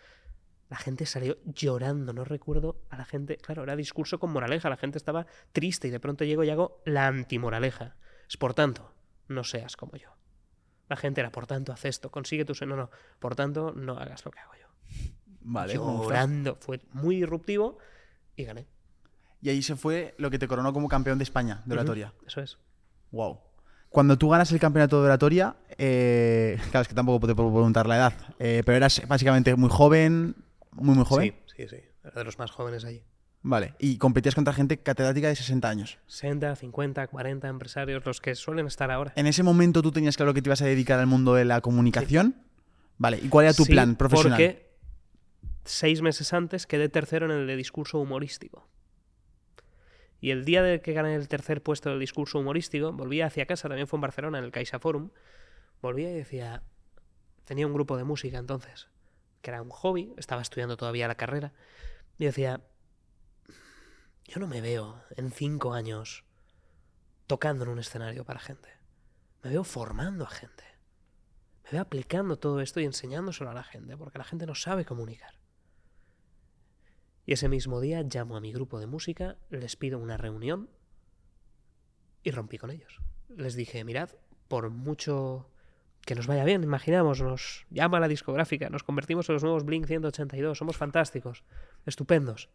la 0.69 0.75
gente 0.75 1.05
salió 1.05 1.37
llorando. 1.45 2.11
No 2.11 2.25
recuerdo 2.25 2.81
a 2.89 2.97
la 2.97 3.05
gente. 3.05 3.37
Claro, 3.37 3.63
era 3.63 3.77
discurso 3.77 4.19
con 4.19 4.33
moraleja. 4.33 4.69
La 4.69 4.75
gente 4.75 4.97
estaba 4.97 5.25
triste 5.53 5.87
y 5.87 5.91
de 5.91 6.01
pronto 6.01 6.25
llego 6.25 6.43
y 6.43 6.49
hago 6.49 6.81
la 6.83 7.07
antimoraleja. 7.07 7.95
Es 8.27 8.35
por 8.35 8.53
tanto, 8.53 8.93
no 9.29 9.45
seas 9.45 9.77
como 9.77 9.95
yo. 9.95 10.09
La 10.89 10.97
gente 10.97 11.21
era, 11.21 11.31
por 11.31 11.47
tanto, 11.47 11.71
haz 11.71 11.85
esto, 11.85 12.11
consigue 12.11 12.43
tu 12.43 12.53
sueño. 12.53 12.75
No, 12.75 12.81
no, 12.83 12.89
por 13.19 13.37
tanto, 13.37 13.71
no 13.71 13.97
hagas 13.97 14.25
lo 14.25 14.31
que 14.31 14.39
hago 14.39 14.55
yo. 14.55 14.67
Vale. 15.39 15.75
Llorando. 15.75 16.57
Fue 16.59 16.81
muy 16.91 17.15
disruptivo 17.15 17.77
y 18.35 18.43
gané. 18.43 18.67
Y 19.41 19.49
ahí 19.49 19.61
se 19.61 19.75
fue 19.75 20.15
lo 20.17 20.29
que 20.31 20.39
te 20.39 20.47
coronó 20.47 20.71
como 20.73 20.87
campeón 20.87 21.17
de 21.17 21.23
España 21.23 21.61
de 21.65 21.73
oratoria. 21.73 22.13
Eso 22.25 22.41
es. 22.41 22.57
Wow. 23.11 23.39
Cuando 23.89 24.17
tú 24.17 24.29
ganas 24.29 24.51
el 24.51 24.59
campeonato 24.59 24.99
de 25.01 25.05
oratoria, 25.05 25.55
eh, 25.77 26.57
claro, 26.71 26.81
es 26.81 26.87
que 26.87 26.95
tampoco 26.95 27.27
te 27.27 27.35
puedo 27.35 27.51
preguntar 27.51 27.85
la 27.85 27.97
edad, 27.97 28.13
eh, 28.39 28.63
pero 28.65 28.77
eras 28.77 29.01
básicamente 29.07 29.55
muy 29.55 29.69
joven, 29.69 30.35
muy, 30.71 30.95
muy 30.95 31.05
joven. 31.05 31.35
Sí, 31.45 31.67
sí, 31.67 31.77
sí. 31.77 31.83
Era 32.03 32.13
de 32.15 32.23
los 32.23 32.39
más 32.39 32.51
jóvenes 32.51 32.85
allí. 32.85 33.03
Vale. 33.43 33.75
Y 33.77 33.97
competías 33.97 34.35
contra 34.35 34.53
gente 34.53 34.77
catedrática 34.77 35.27
de 35.27 35.35
60 35.35 35.69
años. 35.69 35.99
60, 36.07 36.55
50, 36.55 37.05
40 37.07 37.47
empresarios, 37.49 38.05
los 38.05 38.21
que 38.21 38.35
suelen 38.35 38.65
estar 38.67 38.89
ahora. 38.89 39.11
En 39.17 39.27
ese 39.27 39.43
momento 39.43 39.81
tú 39.81 39.91
tenías 39.91 40.15
claro 40.15 40.33
que 40.33 40.41
te 40.41 40.47
ibas 40.47 40.61
a 40.61 40.65
dedicar 40.65 40.99
al 40.99 41.07
mundo 41.07 41.33
de 41.35 41.43
la 41.45 41.59
comunicación. 41.59 42.35
Vale. 42.97 43.19
¿Y 43.21 43.27
cuál 43.27 43.45
era 43.45 43.53
tu 43.53 43.65
Sí, 43.65 43.73
plan 43.73 43.95
profesional? 43.97 44.39
Porque 44.39 44.72
seis 45.65 46.01
meses 46.01 46.33
antes 46.33 46.67
quedé 46.67 46.89
tercero 46.89 47.25
en 47.25 47.31
el 47.31 47.47
de 47.47 47.55
discurso 47.55 47.99
humorístico. 47.99 48.67
Y 50.23 50.31
el 50.31 50.45
día 50.45 50.63
de 50.63 50.81
que 50.81 50.93
gané 50.93 51.15
el 51.15 51.27
tercer 51.27 51.61
puesto 51.61 51.89
del 51.89 51.99
discurso 51.99 52.39
humorístico, 52.39 52.93
volvía 52.93 53.25
hacia 53.25 53.45
casa, 53.45 53.67
también 53.67 53.87
fue 53.87 53.97
en 53.97 54.01
Barcelona, 54.01 54.37
en 54.37 54.45
el 54.45 54.51
Caixa 54.51 54.79
Forum. 54.79 55.09
Volvía 55.81 56.11
y 56.11 56.13
decía. 56.13 56.63
Tenía 57.43 57.67
un 57.67 57.73
grupo 57.73 57.97
de 57.97 58.05
música 58.05 58.37
entonces, 58.37 58.87
que 59.41 59.51
era 59.51 59.61
un 59.61 59.69
hobby, 59.69 60.13
estaba 60.15 60.41
estudiando 60.41 60.77
todavía 60.77 61.09
la 61.09 61.15
carrera. 61.15 61.51
Y 62.17 62.23
decía. 62.23 62.61
Yo 64.23 64.39
no 64.39 64.47
me 64.47 64.61
veo 64.61 65.03
en 65.17 65.29
cinco 65.29 65.73
años 65.73 66.23
tocando 67.27 67.65
en 67.65 67.71
un 67.71 67.79
escenario 67.79 68.23
para 68.23 68.39
gente. 68.39 68.69
Me 69.43 69.49
veo 69.49 69.65
formando 69.65 70.23
a 70.23 70.29
gente. 70.29 70.63
Me 71.65 71.71
veo 71.71 71.81
aplicando 71.81 72.37
todo 72.37 72.61
esto 72.61 72.79
y 72.79 72.85
enseñándoselo 72.85 73.49
a 73.49 73.53
la 73.53 73.63
gente, 73.63 73.97
porque 73.97 74.19
la 74.19 74.23
gente 74.23 74.45
no 74.45 74.55
sabe 74.55 74.85
comunicar. 74.85 75.42
Y 77.25 77.33
ese 77.33 77.49
mismo 77.49 77.79
día 77.79 78.01
llamo 78.03 78.35
a 78.35 78.41
mi 78.41 78.51
grupo 78.51 78.79
de 78.79 78.87
música, 78.87 79.37
les 79.49 79.75
pido 79.75 79.99
una 79.99 80.17
reunión 80.17 80.69
y 82.23 82.31
rompí 82.31 82.57
con 82.57 82.71
ellos. 82.71 82.99
Les 83.29 83.55
dije, 83.55 83.83
mirad, 83.83 84.09
por 84.47 84.69
mucho 84.69 85.49
que 86.01 86.15
nos 86.15 86.27
vaya 86.27 86.43
bien, 86.43 86.63
imaginamos, 86.63 87.21
nos 87.21 87.65
llama 87.69 87.99
la 87.99 88.09
discográfica, 88.09 88.69
nos 88.69 88.83
convertimos 88.83 89.29
en 89.29 89.33
los 89.33 89.43
nuevos 89.43 89.63
Blink 89.63 89.87
182, 89.87 90.57
somos 90.57 90.75
fantásticos, 90.75 91.43
estupendos. 91.85 92.49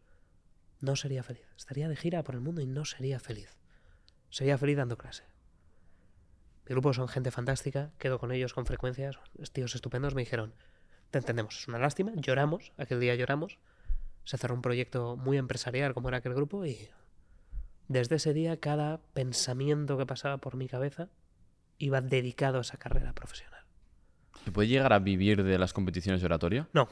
No 0.81 0.95
sería 0.95 1.23
feliz. 1.23 1.47
Estaría 1.57 1.89
de 1.89 1.95
gira 1.95 2.23
por 2.23 2.35
el 2.35 2.41
mundo 2.41 2.61
y 2.61 2.67
no 2.67 2.85
sería 2.85 3.19
feliz. 3.19 3.57
Sería 4.29 4.57
feliz 4.57 4.77
dando 4.77 4.97
clase. 4.97 5.23
Mi 6.65 6.73
grupo 6.73 6.93
son 6.93 7.07
gente 7.07 7.31
fantástica, 7.31 7.91
quedo 7.97 8.19
con 8.19 8.31
ellos 8.31 8.53
con 8.53 8.67
frecuencia, 8.67 9.09
tíos 9.51 9.73
estupendos, 9.73 10.13
me 10.13 10.21
dijeron, 10.21 10.53
te 11.09 11.17
entendemos, 11.17 11.61
es 11.61 11.67
una 11.67 11.79
lástima, 11.79 12.11
lloramos, 12.15 12.71
aquel 12.77 12.99
día 12.99 13.15
lloramos, 13.15 13.57
se 14.23 14.37
cerró 14.37 14.55
un 14.55 14.61
proyecto 14.61 15.15
muy 15.17 15.37
empresarial 15.37 15.93
como 15.93 16.09
era 16.09 16.17
aquel 16.17 16.33
grupo 16.33 16.65
y 16.65 16.89
desde 17.87 18.15
ese 18.17 18.33
día 18.33 18.57
cada 18.59 18.99
pensamiento 19.13 19.97
que 19.97 20.05
pasaba 20.05 20.37
por 20.37 20.55
mi 20.55 20.67
cabeza 20.67 21.09
iba 21.77 22.01
dedicado 22.01 22.57
a 22.59 22.61
esa 22.61 22.77
carrera 22.77 23.13
profesional. 23.13 23.63
¿Se 24.45 24.51
puede 24.51 24.67
llegar 24.67 24.93
a 24.93 24.99
vivir 24.99 25.43
de 25.43 25.57
las 25.57 25.73
competiciones 25.73 26.21
de 26.21 26.25
oratoria? 26.25 26.67
No, 26.73 26.87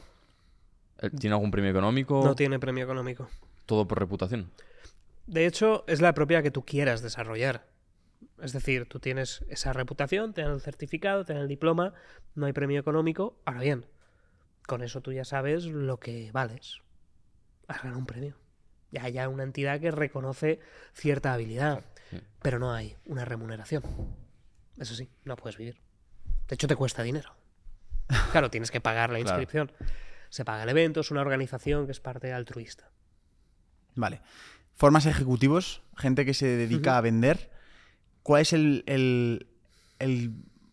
Eh, 1.00 1.10
¿Tiene 1.10 1.34
algún 1.34 1.50
premio 1.52 1.70
económico? 1.70 2.22
no 2.24 2.34
tiene 2.34 2.58
premio 2.58 2.82
económico. 2.84 3.28
Todo 3.66 3.86
por 3.86 4.00
reputación. 4.00 4.50
De 5.26 5.46
hecho, 5.46 5.84
es 5.86 6.00
la 6.00 6.12
propia 6.14 6.42
que 6.42 6.50
tú 6.50 6.64
quieras 6.64 7.02
desarrollar. 7.02 7.66
Es 8.42 8.52
decir, 8.52 8.88
tú 8.88 8.98
tienes 8.98 9.44
esa 9.48 9.72
reputación, 9.72 10.32
te 10.32 10.42
dan 10.42 10.52
el 10.52 10.60
certificado, 10.60 11.24
te 11.24 11.34
dan 11.34 11.42
el 11.42 11.48
diploma, 11.48 11.92
no 12.34 12.46
hay 12.46 12.52
premio 12.52 12.80
económico. 12.80 13.36
Ahora 13.44 13.60
bien, 13.60 13.86
con 14.66 14.82
eso 14.82 15.00
tú 15.02 15.12
ya 15.12 15.24
sabes 15.24 15.66
lo 15.66 15.98
que 16.00 16.30
vales. 16.32 16.78
Has 17.68 17.78
ganado 17.82 17.98
un 17.98 18.06
premio. 18.06 18.34
Ya 18.90 19.04
haya 19.04 19.28
una 19.28 19.42
entidad 19.44 19.80
que 19.80 19.90
reconoce 19.90 20.60
cierta 20.94 21.32
habilidad, 21.34 21.84
pero 22.42 22.58
no 22.58 22.72
hay 22.72 22.96
una 23.04 23.24
remuneración. 23.24 23.82
Eso 24.78 24.94
sí, 24.94 25.10
no 25.24 25.36
puedes 25.36 25.58
vivir. 25.58 25.80
De 26.48 26.54
hecho, 26.54 26.66
te 26.66 26.74
cuesta 26.76 27.02
dinero. 27.02 27.34
Claro, 28.32 28.50
tienes 28.50 28.70
que 28.70 28.80
pagar 28.80 29.10
la 29.10 29.18
Claro. 29.20 29.38
inscripción. 29.38 29.70
Se 30.30 30.44
paga 30.44 30.62
el 30.62 30.68
evento, 30.70 31.00
es 31.00 31.10
una 31.10 31.20
organización 31.20 31.84
que 31.86 31.92
es 31.92 32.00
parte 32.00 32.32
altruista. 32.32 32.90
Vale. 33.94 34.22
Formas 34.74 35.04
ejecutivos, 35.06 35.82
gente 35.96 36.24
que 36.24 36.32
se 36.34 36.46
dedica 36.46 36.96
a 36.96 37.00
vender. 37.02 37.50
¿Cuál 38.22 38.42
es 38.42 38.52
el, 38.54 38.84
el- 38.86 39.48
el 39.98 40.32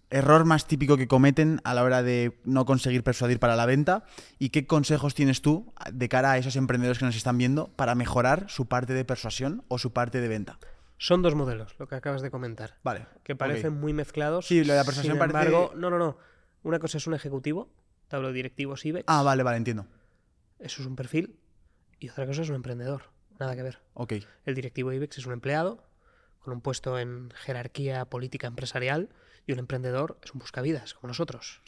error 0.10 0.46
más 0.46 0.68
típico 0.68 0.98
que 0.98 1.08
cometen 1.08 1.60
a 1.64 1.74
la 1.74 1.84
hora 1.84 2.04
de 2.04 2.40
no 2.46 2.66
conseguir 2.66 3.04
persuadir 3.04 3.40
para 3.40 3.56
la 3.56 3.66
venta? 3.66 4.06
¿Y 4.40 4.50
qué 4.50 4.66
consejos 4.68 5.16
tienes 5.16 5.42
tú 5.42 5.74
de 5.92 6.10
cara 6.10 6.32
a 6.32 6.38
esos 6.38 6.56
emprendedores 6.56 7.00
que 7.00 7.06
nos 7.06 7.16
están 7.16 7.38
viendo 7.38 7.68
para 7.76 7.96
mejorar 7.96 8.46
su 8.50 8.68
parte 8.68 8.94
de 8.94 9.06
persuasión 9.06 9.64
o 9.68 9.78
su 9.78 9.94
parte 9.94 10.22
de 10.22 10.28
venta? 10.28 10.60
Son 10.98 11.22
dos 11.22 11.36
modelos, 11.36 11.76
lo 11.78 11.88
que 11.88 11.96
acabas 11.96 12.22
de 12.22 12.32
comentar. 12.32 12.78
Vale. 12.84 13.06
que 13.24 13.36
parecen 13.36 13.74
muy 13.74 13.92
mezclados. 13.94 14.48
Sí, 14.48 14.64
lo 14.64 14.74
de 14.74 14.80
la 14.80 14.86
persuasión 14.86 15.14
Sin 15.16 15.20
parece- 15.20 15.38
embargo, 15.50 15.74
no, 15.76 15.90
no, 15.90 15.98
no. 15.98 16.18
Una 16.64 16.80
cosa 16.80 16.98
es 16.98 17.06
un 17.08 17.14
ejecutivo, 17.14 17.70
te 18.08 18.16
hablo 18.16 18.30
de 18.30 18.34
directivos 18.36 18.86
IBEX. 18.86 19.04
Ah, 19.08 19.22
vale, 19.22 19.44
vale, 19.44 19.58
entiendo. 19.58 19.88
Eso 20.60 20.82
es 20.82 20.88
un 20.88 20.96
perfil. 20.96 21.38
Y 22.00 22.10
otra 22.10 22.26
cosa 22.26 22.42
es 22.44 22.50
un 22.50 22.56
emprendedor. 22.56 23.04
Nada 23.40 23.56
que 23.56 23.64
ver. 23.64 23.80
Ok. 23.94 24.14
El 24.46 24.56
directivo 24.56 24.94
IBEX 24.94 25.18
es 25.18 25.26
un 25.26 25.34
empleado 25.34 25.84
con 26.40 26.54
un 26.54 26.62
puesto 26.62 26.98
en 26.98 27.32
jerarquía 27.36 28.06
política 28.06 28.48
empresarial 28.48 29.10
y 29.46 29.54
un 29.54 29.60
emprendedor 29.60 30.20
es 30.24 30.34
un 30.34 30.40
buscavidas, 30.40 30.94
como 30.94 31.10
nosotros. 31.10 31.62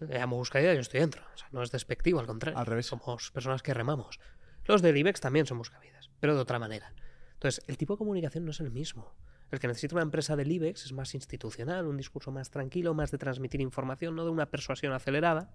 Le 0.00 0.18
llamo 0.18 0.36
buscavidas 0.36 0.74
y 0.74 0.76
yo 0.76 0.80
estoy 0.80 1.00
dentro. 1.00 1.22
O 1.34 1.36
sea, 1.36 1.48
no 1.52 1.62
es 1.62 1.70
despectivo, 1.70 2.20
al 2.20 2.26
contrario. 2.26 2.58
Al 2.58 2.66
revés. 2.66 2.86
Somos 2.86 3.30
personas 3.30 3.62
que 3.62 3.74
remamos. 3.74 4.20
Los 4.64 4.82
del 4.82 4.96
IBEX 4.96 5.20
también 5.20 5.46
son 5.46 5.58
buscavidas, 5.58 6.10
pero 6.20 6.34
de 6.34 6.40
otra 6.40 6.58
manera. 6.58 6.92
Entonces, 7.34 7.62
el 7.66 7.76
tipo 7.76 7.94
de 7.94 7.98
comunicación 7.98 8.44
no 8.44 8.50
es 8.50 8.60
el 8.60 8.70
mismo. 8.70 9.14
El 9.50 9.60
que 9.60 9.68
necesita 9.68 9.94
una 9.94 10.02
empresa 10.02 10.36
del 10.36 10.50
IBEX 10.50 10.86
es 10.86 10.92
más 10.92 11.14
institucional, 11.14 11.86
un 11.86 11.96
discurso 11.96 12.32
más 12.32 12.50
tranquilo, 12.50 12.94
más 12.94 13.10
de 13.10 13.18
transmitir 13.18 13.60
información, 13.60 14.16
no 14.16 14.24
de 14.24 14.30
una 14.30 14.50
persuasión 14.50 14.92
acelerada. 14.92 15.54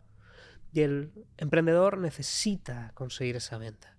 Y 0.71 0.81
el 0.81 1.11
emprendedor 1.37 1.97
necesita 1.97 2.91
conseguir 2.93 3.35
esa 3.35 3.57
venta. 3.57 3.95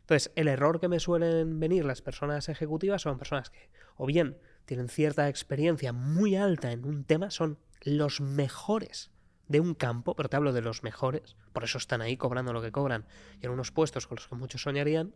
Entonces, 0.00 0.32
el 0.34 0.48
error 0.48 0.80
que 0.80 0.88
me 0.88 1.00
suelen 1.00 1.58
venir 1.60 1.84
las 1.84 2.02
personas 2.02 2.48
ejecutivas 2.48 3.02
son 3.02 3.16
personas 3.16 3.50
que, 3.50 3.70
o 3.96 4.06
bien 4.06 4.36
tienen 4.70 4.88
cierta 4.88 5.28
experiencia 5.28 5.92
muy 5.92 6.36
alta 6.36 6.70
en 6.70 6.84
un 6.84 7.02
tema, 7.02 7.32
son 7.32 7.58
los 7.82 8.20
mejores 8.20 9.10
de 9.48 9.58
un 9.58 9.74
campo, 9.74 10.14
pero 10.14 10.28
te 10.28 10.36
hablo 10.36 10.52
de 10.52 10.60
los 10.60 10.84
mejores, 10.84 11.34
por 11.52 11.64
eso 11.64 11.76
están 11.76 12.00
ahí 12.02 12.16
cobrando 12.16 12.52
lo 12.52 12.62
que 12.62 12.70
cobran 12.70 13.04
y 13.42 13.46
en 13.46 13.50
unos 13.50 13.72
puestos 13.72 14.06
con 14.06 14.14
los 14.14 14.28
que 14.28 14.36
muchos 14.36 14.62
soñarían, 14.62 15.12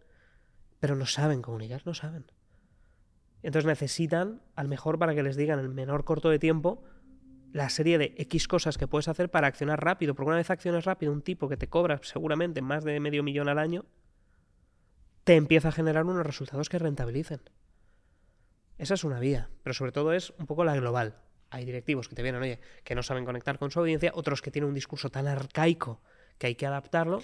pero 0.81 0.97
no 0.97 1.07
saben 1.07 1.41
comunicar, 1.41 1.83
no 1.85 1.95
saben. 1.95 2.25
Entonces 3.45 3.65
necesitan 3.65 4.43
al 4.57 4.67
mejor 4.67 4.99
para 4.99 5.15
que 5.15 5.23
les 5.23 5.37
digan 5.37 5.61
en 5.61 5.67
el 5.67 5.71
menor 5.71 6.03
corto 6.03 6.31
de 6.31 6.41
tiempo 6.41 6.83
la 7.53 7.69
serie 7.69 7.97
de 7.97 8.13
X 8.19 8.49
cosas 8.49 8.77
que 8.77 8.89
puedes 8.89 9.07
hacer 9.07 9.31
para 9.31 9.47
accionar 9.47 9.85
rápido, 9.85 10.17
porque 10.17 10.31
una 10.31 10.39
vez 10.39 10.51
accionas 10.51 10.85
rápido, 10.85 11.13
un 11.13 11.23
tipo 11.23 11.49
que 11.49 11.57
te 11.57 11.69
cobra 11.69 12.01
seguramente 12.03 12.61
más 12.61 12.83
de 12.83 12.99
medio 12.99 13.23
millón 13.23 13.49
al 13.49 13.61
año, 13.61 13.85
te 15.23 15.37
empieza 15.37 15.69
a 15.69 15.73
generar 15.73 16.07
unos 16.07 16.27
resultados 16.27 16.69
que 16.69 16.81
rentabilicen. 16.81 17.41
Esa 18.79 18.95
es 18.95 19.05
una 19.05 19.21
vía, 19.21 19.51
pero 19.63 19.75
sobre 19.75 19.93
todo 19.93 20.13
es 20.13 20.31
un 20.39 20.47
poco 20.47 20.65
la 20.65 20.75
global. 20.75 21.17
Hay 21.51 21.65
directivos 21.65 22.09
que 22.09 22.17
te 22.17 22.23
vienen, 22.23 22.43
oye, 22.43 22.61
que 22.83 22.95
no 22.95 23.03
saben 23.03 23.25
conectar 23.25 23.59
con 23.59 23.71
su 23.71 23.79
audiencia, 23.79 24.13
otros 24.15 24.43
que 24.43 24.51
tienen 24.51 24.69
un 24.69 24.75
discurso 24.75 25.11
tan 25.11 25.29
arcaico 25.29 26.03
que 26.39 26.49
hay 26.49 26.55
que 26.57 26.67
adaptarlo. 26.67 27.21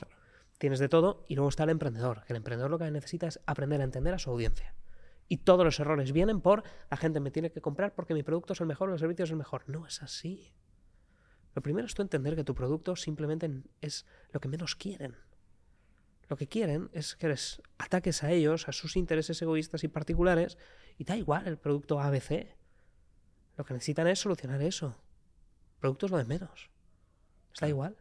Tienes 0.59 0.78
de 0.78 0.88
todo, 0.88 1.24
y 1.28 1.34
luego 1.34 1.48
está 1.48 1.64
el 1.64 1.70
emprendedor, 1.70 2.22
que 2.24 2.32
el 2.32 2.36
emprendedor 2.36 2.70
lo 2.70 2.78
que 2.78 2.90
necesita 2.90 3.26
es 3.26 3.40
aprender 3.46 3.80
a 3.80 3.84
entender 3.84 4.14
a 4.14 4.18
su 4.18 4.30
audiencia. 4.30 4.74
Y 5.26 5.38
todos 5.38 5.64
los 5.64 5.78
errores 5.80 6.12
vienen 6.12 6.40
por 6.40 6.64
la 6.90 6.96
gente 6.96 7.20
me 7.20 7.30
tiene 7.30 7.51
que 7.51 7.61
comprar 7.61 7.94
porque 7.94 8.14
mi 8.14 8.24
producto 8.24 8.53
es 8.53 8.61
el 8.61 8.66
mejor 8.66 8.90
el 8.90 8.98
servicio 8.98 9.24
es 9.24 9.30
el 9.30 9.36
mejor. 9.36 9.62
No 9.68 9.86
es 9.86 10.03
así. 10.03 10.53
Lo 11.55 11.62
primero 11.62 11.86
es 11.86 11.94
tú 11.94 12.03
entender 12.03 12.34
que 12.34 12.42
tu 12.42 12.55
producto 12.55 12.96
simplemente 12.96 13.48
es 13.80 14.07
lo 14.32 14.40
que 14.40 14.48
menos 14.48 14.74
quieren. 14.74 15.16
Lo 16.31 16.37
que 16.37 16.47
quieren 16.47 16.91
es 16.93 17.16
que 17.16 17.26
les 17.26 17.61
ataques 17.76 18.22
a 18.22 18.31
ellos, 18.31 18.68
a 18.68 18.72
sus 18.72 18.97
intereses 18.97 19.43
egoístas 19.43 19.83
y 19.83 19.89
particulares, 19.89 20.59
y 20.97 21.03
da 21.03 21.16
igual 21.16 21.49
el 21.49 21.59
producto 21.59 22.01
ABC. 22.01 22.55
Lo 23.57 23.64
que 23.64 23.74
necesitan 23.74 24.07
es 24.07 24.20
solucionar 24.20 24.62
eso. 24.62 24.95
El 25.74 25.81
producto 25.81 26.07
es 26.07 26.12
lo 26.12 26.18
de 26.18 26.24
menos. 26.24 26.70
Les 27.51 27.61
da 27.61 27.68
igual. 27.68 27.97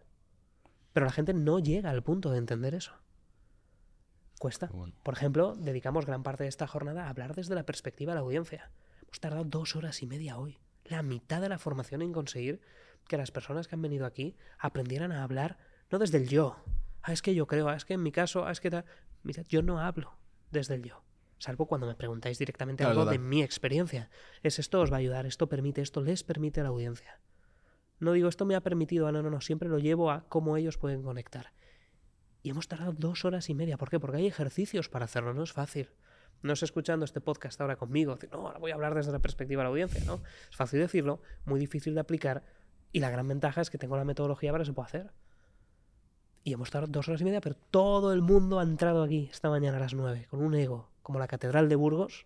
Pero 0.93 1.07
la 1.07 1.11
gente 1.11 1.33
no 1.33 1.57
llega 1.57 1.89
al 1.89 2.03
punto 2.03 2.29
de 2.29 2.37
entender 2.37 2.75
eso. 2.75 2.93
Cuesta. 4.37 4.69
Bueno. 4.71 4.93
Por 5.01 5.15
ejemplo, 5.15 5.55
dedicamos 5.55 6.05
gran 6.05 6.21
parte 6.21 6.43
de 6.43 6.49
esta 6.49 6.67
jornada 6.67 7.05
a 7.05 7.09
hablar 7.09 7.33
desde 7.33 7.55
la 7.55 7.65
perspectiva 7.65 8.11
de 8.11 8.17
la 8.17 8.21
audiencia. 8.21 8.69
Hemos 9.01 9.19
tardado 9.19 9.43
dos 9.43 9.75
horas 9.75 10.03
y 10.03 10.05
media 10.05 10.37
hoy. 10.37 10.59
La 10.85 11.01
mitad 11.01 11.41
de 11.41 11.49
la 11.49 11.57
formación 11.57 12.03
en 12.03 12.13
conseguir 12.13 12.61
que 13.07 13.17
las 13.17 13.31
personas 13.31 13.67
que 13.67 13.73
han 13.73 13.81
venido 13.81 14.05
aquí 14.05 14.35
aprendieran 14.59 15.11
a 15.11 15.23
hablar 15.23 15.57
no 15.89 15.97
desde 15.97 16.19
el 16.19 16.29
yo. 16.29 16.63
Ah, 17.01 17.13
es 17.13 17.21
que 17.21 17.33
yo 17.33 17.47
creo, 17.47 17.69
ah, 17.69 17.75
es 17.75 17.85
que 17.85 17.93
en 17.93 18.03
mi 18.03 18.11
caso, 18.11 18.45
ah, 18.45 18.51
es 18.51 18.59
que... 18.59 18.69
ta-". 18.69 18.85
Mirad, 19.23 19.45
yo 19.47 19.61
no 19.61 19.79
hablo 19.79 20.17
desde 20.51 20.75
el 20.75 20.83
yo. 20.83 21.03
Salvo 21.37 21.67
cuando 21.67 21.87
me 21.87 21.95
preguntáis 21.95 22.37
directamente 22.37 22.83
Claro, 22.83 22.99
algo 22.99 23.11
de 23.11 23.17
mi 23.17 23.41
experiencia. 23.41 24.09
Es 24.43 24.59
esto 24.59 24.81
os 24.81 24.91
va 24.91 24.97
a 24.97 24.99
ayudar, 24.99 25.25
esto 25.25 25.47
permite, 25.47 25.81
esto 25.81 26.01
les 26.01 26.23
permite 26.23 26.59
a 26.59 26.63
la 26.63 26.69
audiencia. 26.69 27.21
No 27.99 28.11
digo 28.13 28.29
esto 28.29 28.45
me 28.45 28.55
ha 28.55 28.61
permitido, 28.61 29.07
ah, 29.07 29.11
no, 29.11 29.21
no, 29.21 29.29
no, 29.29 29.41
siempre 29.41 29.69
lo 29.69 29.79
llevo 29.79 30.11
a 30.11 30.25
cómo 30.27 30.57
ellos 30.57 30.77
pueden 30.77 31.01
conectar. 31.01 31.53
Y 32.41 32.49
hemos 32.49 32.67
tardado 32.67 32.93
dos 32.93 33.25
horas 33.25 33.49
y 33.49 33.55
media. 33.55 33.77
¿Por 33.77 33.89
qué? 33.89 33.99
Porque 33.99 34.17
hay 34.17 34.27
ejercicios 34.27 34.89
para 34.89 35.05
hacerlo, 35.05 35.33
no 35.33 35.43
es 35.43 35.51
fácil. 35.51 35.89
No 36.41 36.53
es 36.53 36.63
escuchando 36.63 37.03
este 37.03 37.19
podcast 37.19 37.59
ahora 37.59 37.75
conmigo, 37.75 38.15
decir, 38.15 38.29
no, 38.31 38.47
ahora 38.47 38.59
voy 38.59 38.71
a 38.71 38.75
hablar 38.75 38.95
desde 38.95 39.11
la 39.11 39.19
perspectiva 39.19 39.61
de 39.61 39.65
la 39.65 39.69
audiencia, 39.69 40.03
¿no? 40.05 40.21
Es 40.49 40.55
fácil 40.55 40.79
decirlo, 40.79 41.21
muy 41.45 41.59
difícil 41.59 41.93
de 41.93 41.99
aplicar, 41.99 42.43
y 42.93 43.01
la 43.01 43.09
gran 43.09 43.27
ventaja 43.27 43.59
es 43.59 43.69
que 43.69 43.77
tengo 43.77 43.97
la 43.97 44.05
metodología 44.05 44.51
para 44.51 44.63
que 44.63 44.67
se 44.67 44.73
pueda 44.73 44.85
hacer. 44.85 45.11
Y 46.43 46.53
hemos 46.53 46.71
tardado 46.71 46.91
dos 46.91 47.07
horas 47.07 47.21
y 47.21 47.25
media, 47.25 47.41
pero 47.41 47.55
todo 47.69 48.13
el 48.13 48.21
mundo 48.21 48.59
ha 48.59 48.63
entrado 48.63 49.03
aquí 49.03 49.29
esta 49.31 49.49
mañana 49.49 49.77
a 49.77 49.79
las 49.81 49.93
nueve, 49.93 50.27
con 50.29 50.41
un 50.41 50.55
ego, 50.55 50.89
como 51.01 51.19
la 51.19 51.27
Catedral 51.27 51.69
de 51.69 51.75
Burgos, 51.75 52.25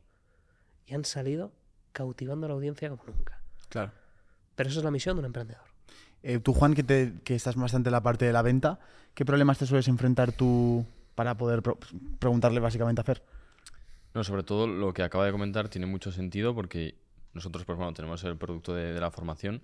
y 0.86 0.94
han 0.94 1.04
salido 1.06 1.52
cautivando 1.92 2.46
a 2.46 2.50
la 2.50 2.56
audiencia 2.56 2.90
como 2.90 3.04
nunca. 3.06 3.42
Claro. 3.70 3.92
Pero 4.56 4.70
esa 4.70 4.80
es 4.80 4.86
la 4.86 4.92
misión 4.92 5.16
de 5.16 5.22
un 5.22 5.26
emprendedor. 5.26 5.64
Eh, 6.22 6.40
tú, 6.40 6.54
Juan, 6.54 6.74
que, 6.74 6.84
te- 6.84 7.14
que 7.24 7.36
estás 7.36 7.56
bastante 7.56 7.90
en 7.90 7.94
la 7.94 8.04
parte 8.04 8.26
de 8.26 8.34
la 8.34 8.42
venta, 8.42 8.80
¿qué 9.14 9.26
problemas 9.26 9.58
te 9.58 9.66
sueles 9.66 9.88
enfrentar 9.88 10.32
tú 10.32 10.86
para 11.16 11.36
poder 11.36 11.62
pro- 11.62 11.78
preguntarle 12.20 12.60
básicamente 12.60 13.02
a 13.02 13.04
Fer? 13.04 13.24
No, 14.14 14.24
sobre 14.24 14.44
todo 14.44 14.68
lo 14.68 14.94
que 14.94 15.04
acaba 15.04 15.26
de 15.26 15.32
comentar 15.32 15.70
tiene 15.70 15.88
mucho 15.88 16.12
sentido 16.12 16.54
porque 16.54 16.96
nosotros, 17.34 17.66
pues 17.66 17.78
bueno, 17.78 17.94
tenemos 17.94 18.24
el 18.24 18.38
producto 18.38 18.74
de, 18.76 18.94
de 18.94 19.02
la 19.02 19.10
formación 19.12 19.64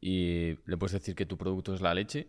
y 0.00 0.56
le 0.66 0.76
puedes 0.78 0.92
decir 0.92 1.16
que 1.16 1.26
tu 1.26 1.36
producto 1.36 1.74
es 1.74 1.80
la 1.80 1.92
leche, 1.94 2.28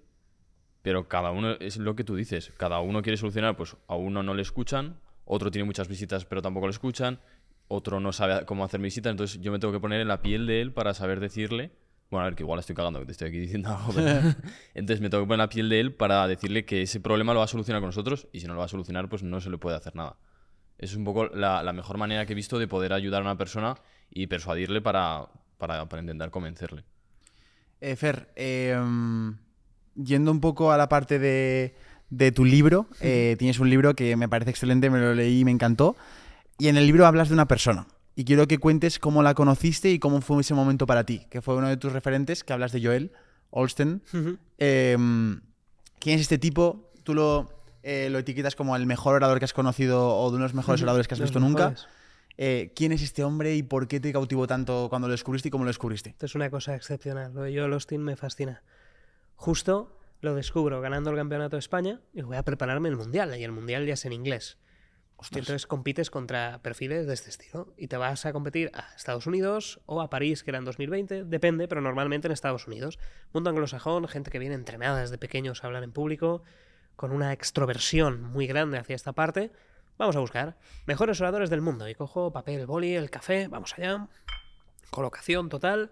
pero 0.81 1.07
cada 1.07 1.31
uno 1.31 1.51
es 1.59 1.77
lo 1.77 1.95
que 1.95 2.03
tú 2.03 2.15
dices. 2.15 2.51
Cada 2.57 2.79
uno 2.79 3.01
quiere 3.01 3.17
solucionar, 3.17 3.55
pues 3.57 3.75
a 3.87 3.95
uno 3.95 4.23
no 4.23 4.33
le 4.33 4.41
escuchan, 4.41 4.99
otro 5.25 5.51
tiene 5.51 5.65
muchas 5.65 5.87
visitas 5.87 6.25
pero 6.25 6.41
tampoco 6.41 6.67
le 6.67 6.71
escuchan, 6.71 7.19
otro 7.67 7.99
no 7.99 8.11
sabe 8.13 8.45
cómo 8.45 8.63
hacer 8.63 8.79
visitas, 8.81 9.11
entonces 9.11 9.39
yo 9.41 9.51
me 9.51 9.59
tengo 9.59 9.71
que 9.73 9.79
poner 9.79 10.01
en 10.01 10.07
la 10.07 10.21
piel 10.21 10.47
de 10.47 10.61
él 10.61 10.71
para 10.73 10.93
saber 10.93 11.19
decirle. 11.19 11.71
Bueno, 12.09 12.23
a 12.23 12.29
ver, 12.29 12.35
que 12.35 12.41
igual 12.41 12.59
estoy 12.59 12.75
cagando, 12.75 12.99
que 12.99 13.05
te 13.05 13.11
estoy 13.11 13.27
aquí 13.29 13.37
diciendo 13.37 13.69
algo. 13.77 13.93
pero- 13.93 14.35
Entonces 14.73 14.99
me 15.01 15.09
tengo 15.11 15.23
que 15.23 15.27
poner 15.27 15.35
en 15.35 15.45
la 15.45 15.49
piel 15.49 15.69
de 15.69 15.79
él 15.79 15.93
para 15.93 16.27
decirle 16.27 16.65
que 16.65 16.81
ese 16.81 16.99
problema 16.99 17.33
lo 17.33 17.39
va 17.39 17.45
a 17.45 17.47
solucionar 17.47 17.81
con 17.81 17.89
nosotros 17.89 18.27
y 18.31 18.39
si 18.39 18.47
no 18.47 18.53
lo 18.53 18.59
va 18.59 18.65
a 18.65 18.69
solucionar, 18.69 19.07
pues 19.09 19.21
no 19.21 19.39
se 19.41 19.51
le 19.51 19.57
puede 19.59 19.75
hacer 19.77 19.95
nada. 19.95 20.17
Es 20.79 20.95
un 20.95 21.03
poco 21.03 21.27
la, 21.27 21.61
la 21.61 21.73
mejor 21.73 21.97
manera 21.99 22.25
que 22.25 22.31
he 22.31 22.35
visto 22.35 22.57
de 22.57 22.67
poder 22.67 22.93
ayudar 22.93 23.21
a 23.21 23.25
una 23.25 23.37
persona 23.37 23.75
y 24.09 24.25
persuadirle 24.25 24.81
para, 24.81 25.27
para, 25.59 25.87
para 25.87 26.01
intentar 26.01 26.31
convencerle. 26.31 26.83
Eh, 27.81 27.95
Fer, 27.95 28.31
eh, 28.35 28.75
yendo 30.03 30.31
un 30.31 30.39
poco 30.39 30.71
a 30.71 30.77
la 30.77 30.89
parte 30.89 31.19
de, 31.19 31.75
de 32.09 32.31
tu 32.31 32.45
libro, 32.45 32.87
eh, 33.01 33.35
tienes 33.37 33.59
un 33.59 33.69
libro 33.69 33.93
que 33.95 34.15
me 34.15 34.27
parece 34.29 34.51
excelente, 34.51 34.89
me 34.89 34.99
lo 34.99 35.13
leí 35.13 35.41
y 35.41 35.45
me 35.45 35.51
encantó. 35.51 35.95
Y 36.57 36.67
en 36.67 36.77
el 36.77 36.85
libro 36.85 37.05
hablas 37.05 37.29
de 37.29 37.33
una 37.33 37.47
persona. 37.47 37.87
Y 38.15 38.25
quiero 38.25 38.47
que 38.47 38.57
cuentes 38.57 38.99
cómo 38.99 39.23
la 39.23 39.33
conociste 39.33 39.91
y 39.91 39.99
cómo 39.99 40.19
fue 40.21 40.41
ese 40.41 40.53
momento 40.53 40.85
para 40.85 41.05
ti, 41.05 41.25
que 41.29 41.41
fue 41.41 41.55
uno 41.55 41.69
de 41.69 41.77
tus 41.77 41.93
referentes, 41.93 42.43
que 42.43 42.51
hablas 42.51 42.71
de 42.73 42.83
Joel 42.83 43.11
Olsten. 43.49 44.01
Eh, 44.57 44.97
¿Quién 45.99 46.15
es 46.15 46.21
este 46.21 46.37
tipo? 46.37 46.91
¿Tú 47.03 47.13
lo, 47.13 47.49
eh, 47.81 48.09
lo 48.11 48.19
etiquetas 48.19 48.55
como 48.55 48.75
el 48.75 48.85
mejor 48.85 49.15
orador 49.15 49.39
que 49.39 49.45
has 49.45 49.53
conocido 49.53 50.15
o 50.17 50.29
de 50.29 50.35
uno 50.35 50.43
de 50.43 50.49
los 50.49 50.53
mejores 50.53 50.81
oradores 50.81 51.07
que 51.07 51.13
has 51.13 51.19
los 51.19 51.29
visto 51.29 51.39
nunca? 51.39 51.69
mejores. 51.69 51.87
Eh, 52.37 52.71
¿Quién 52.75 52.93
es 52.93 53.01
este 53.01 53.23
hombre 53.23 53.55
y 53.55 53.63
por 53.63 53.87
qué 53.87 53.99
te 53.99 54.13
cautivó 54.13 54.47
tanto 54.47 54.87
cuando 54.89 55.07
lo 55.07 55.11
descubriste 55.11 55.49
y 55.49 55.51
cómo 55.51 55.65
lo 55.65 55.69
descubriste? 55.69 56.11
Esto 56.11 56.25
es 56.25 56.35
una 56.35 56.49
cosa 56.49 56.75
excepcional. 56.75 57.33
Lo 57.33 57.41
de 57.43 57.57
Joel 57.57 57.73
Austin 57.73 58.01
me 58.01 58.15
fascina. 58.15 58.63
Justo 59.39 59.97
lo 60.19 60.35
descubro 60.35 60.81
ganando 60.81 61.11
el 61.11 61.15
campeonato 61.15 61.55
de 61.55 61.61
España 61.61 62.01
y 62.13 62.23
voy 62.23 62.35
a 62.35 62.43
prepararme 62.43 62.89
el 62.89 62.97
mundial. 62.97 63.39
Y 63.39 63.45
el 63.45 63.53
mundial 63.53 63.85
ya 63.85 63.93
es 63.93 64.03
en 64.03 64.11
inglés. 64.11 64.57
Y 65.31 65.39
entonces 65.39 65.65
compites 65.65 66.09
contra 66.11 66.61
perfiles 66.61 67.07
de 67.07 67.13
este 67.13 67.29
estilo. 67.29 67.73
Y 67.77 67.87
te 67.87 67.95
vas 67.95 68.25
a 68.25 68.33
competir 68.33 68.69
a 68.73 68.93
Estados 68.97 69.27
Unidos 69.27 69.79
o 69.85 70.01
a 70.01 70.09
París, 70.09 70.43
que 70.43 70.51
era 70.51 70.57
en 70.57 70.65
2020. 70.65 71.23
Depende, 71.23 71.69
pero 71.69 71.79
normalmente 71.79 72.27
en 72.27 72.33
Estados 72.33 72.67
Unidos. 72.67 72.99
Mundo 73.31 73.49
anglosajón, 73.49 74.09
gente 74.09 74.29
que 74.29 74.39
viene 74.39 74.55
entrenada 74.55 74.99
desde 74.99 75.17
pequeños 75.17 75.63
a 75.63 75.67
hablar 75.67 75.83
en 75.83 75.93
público, 75.93 76.43
con 76.97 77.13
una 77.13 77.31
extroversión 77.31 78.21
muy 78.21 78.45
grande 78.45 78.77
hacia 78.77 78.97
esta 78.97 79.13
parte. 79.13 79.53
Vamos 79.97 80.17
a 80.17 80.19
buscar 80.19 80.57
mejores 80.85 81.21
oradores 81.21 81.49
del 81.49 81.61
mundo. 81.61 81.87
Y 81.87 81.95
cojo 81.95 82.33
papel, 82.33 82.65
boli, 82.65 82.93
el 82.93 83.09
café, 83.09 83.47
vamos 83.47 83.73
allá. 83.77 84.09
Colocación 84.89 85.47
total. 85.47 85.91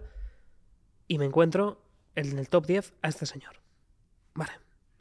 Y 1.07 1.17
me 1.17 1.23
encuentro 1.23 1.86
en 2.17 2.37
el 2.37 2.49
top 2.49 2.65
10 2.65 2.93
a 3.01 3.07
este 3.07 3.25
señor. 3.25 3.61
Vale, 4.33 4.51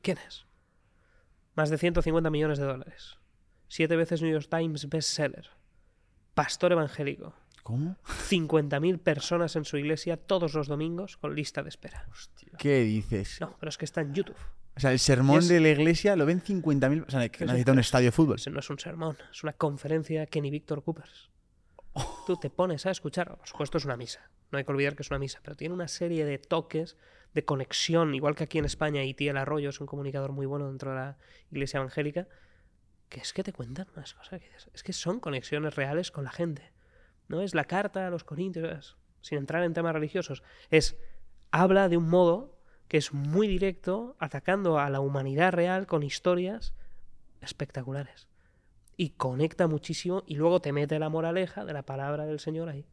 ¿quién 0.02 0.18
es? 0.26 0.46
Más 1.54 1.70
de 1.70 1.78
150 1.78 2.30
millones 2.30 2.58
de 2.58 2.64
dólares. 2.66 3.18
Siete 3.68 3.96
veces 3.96 4.22
New 4.22 4.30
York 4.32 4.46
Times 4.50 4.88
bestseller. 4.88 5.48
Pastor 6.34 6.72
evangélico. 6.72 7.34
¿Cómo? 7.62 7.96
50.000 8.28 8.98
personas 8.98 9.56
en 9.56 9.64
su 9.64 9.76
iglesia 9.76 10.16
todos 10.16 10.54
los 10.54 10.68
domingos 10.68 11.16
con 11.16 11.34
lista 11.34 11.62
de 11.62 11.68
espera. 11.70 12.06
¿Qué 12.58 12.82
dices? 12.82 13.38
No, 13.40 13.56
pero 13.58 13.70
es 13.70 13.76
que 13.78 13.84
está 13.86 14.02
en 14.02 14.14
YouTube. 14.14 14.36
O 14.76 14.80
sea, 14.80 14.92
el 14.92 14.98
sermón 14.98 15.38
es- 15.38 15.48
de 15.48 15.58
la 15.58 15.70
iglesia 15.70 16.14
lo 16.14 16.26
ven 16.26 16.40
50.000. 16.42 17.04
O 17.08 17.10
sea, 17.10 17.28
que 17.28 17.44
necesita 17.46 17.72
un 17.72 17.78
un- 17.78 17.80
estadio 17.80 18.06
de 18.08 18.12
fútbol. 18.12 18.36
Ese 18.36 18.50
no 18.50 18.60
es 18.60 18.70
un 18.70 18.78
sermón, 18.78 19.16
es 19.32 19.42
una 19.42 19.54
conferencia 19.54 20.26
Kenny 20.26 20.50
Víctor 20.50 20.84
Coopers. 20.84 21.30
Tú 22.26 22.36
te 22.36 22.50
pones 22.50 22.86
a 22.86 22.90
escuchar, 22.90 23.36
por 23.36 23.46
supuesto 23.46 23.78
es 23.78 23.84
una 23.84 23.96
misa, 23.96 24.30
no 24.50 24.58
hay 24.58 24.64
que 24.64 24.72
olvidar 24.72 24.96
que 24.96 25.02
es 25.02 25.10
una 25.10 25.18
misa, 25.18 25.40
pero 25.42 25.56
tiene 25.56 25.74
una 25.74 25.88
serie 25.88 26.24
de 26.24 26.38
toques 26.38 26.96
de 27.34 27.44
conexión, 27.44 28.14
igual 28.14 28.34
que 28.34 28.44
aquí 28.44 28.58
en 28.58 28.64
España 28.64 29.04
Itiel 29.04 29.36
Arroyo 29.36 29.70
es 29.70 29.80
un 29.80 29.86
comunicador 29.86 30.32
muy 30.32 30.46
bueno 30.46 30.68
dentro 30.68 30.90
de 30.90 30.96
la 30.96 31.18
iglesia 31.50 31.78
evangélica, 31.78 32.26
que 33.08 33.20
es 33.20 33.32
que 33.32 33.44
te 33.44 33.52
cuentan 33.52 33.86
unas 33.94 34.14
cosas 34.14 34.40
es 34.74 34.82
que 34.82 34.92
son 34.92 35.20
conexiones 35.20 35.76
reales 35.76 36.10
con 36.10 36.24
la 36.24 36.30
gente. 36.30 36.72
No 37.28 37.40
es 37.40 37.54
la 37.54 37.64
carta 37.64 38.06
a 38.06 38.10
los 38.10 38.24
corintios, 38.24 38.96
sin 39.20 39.38
entrar 39.38 39.62
en 39.62 39.74
temas 39.74 39.92
religiosos, 39.92 40.42
es 40.70 40.96
habla 41.50 41.88
de 41.88 41.96
un 41.96 42.08
modo 42.08 42.58
que 42.88 42.98
es 42.98 43.12
muy 43.12 43.48
directo, 43.48 44.16
atacando 44.18 44.78
a 44.78 44.90
la 44.90 45.00
humanidad 45.00 45.52
real 45.52 45.86
con 45.86 46.02
historias 46.02 46.74
espectaculares. 47.40 48.28
Y 48.96 49.10
conecta 49.10 49.66
muchísimo 49.66 50.22
y 50.26 50.36
luego 50.36 50.60
te 50.60 50.72
mete 50.72 50.98
la 50.98 51.08
moraleja 51.08 51.64
de 51.64 51.72
la 51.72 51.82
palabra 51.82 52.24
del 52.26 52.40
Señor 52.40 52.68
ahí. 52.68 52.86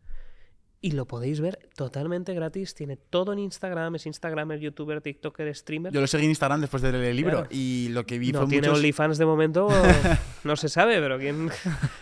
Y 0.82 0.92
lo 0.92 1.06
podéis 1.06 1.40
ver 1.40 1.70
totalmente 1.78 2.34
gratis. 2.34 2.76
Tiene 2.76 2.98
todo 2.98 3.32
en 3.32 3.40
Instagram. 3.40 3.96
Es 3.96 4.06
Instagramer, 4.06 4.60
youtuber, 4.60 5.00
tiktoker, 5.00 5.56
streamer. 5.56 5.94
Yo 5.94 6.02
lo 6.02 6.08
seguí 6.08 6.26
en 6.26 6.32
Instagram 6.32 6.60
después 6.60 6.84
de 6.84 6.92
leer 6.92 7.06
el 7.06 7.16
libro 7.16 7.32
Claro. 7.32 7.48
y 7.52 7.88
lo 7.92 8.06
que 8.06 8.20
vi 8.20 8.34
no 8.34 8.40
fue 8.42 8.50
tiene 8.50 8.68
muchos... 8.68 8.80
OnlyFans 8.80 9.18
de 9.18 9.26
momento. 9.26 9.70
no 10.44 10.56
se 10.58 10.68
sabe, 10.68 11.00
pero 11.00 11.18
quién, 11.20 11.48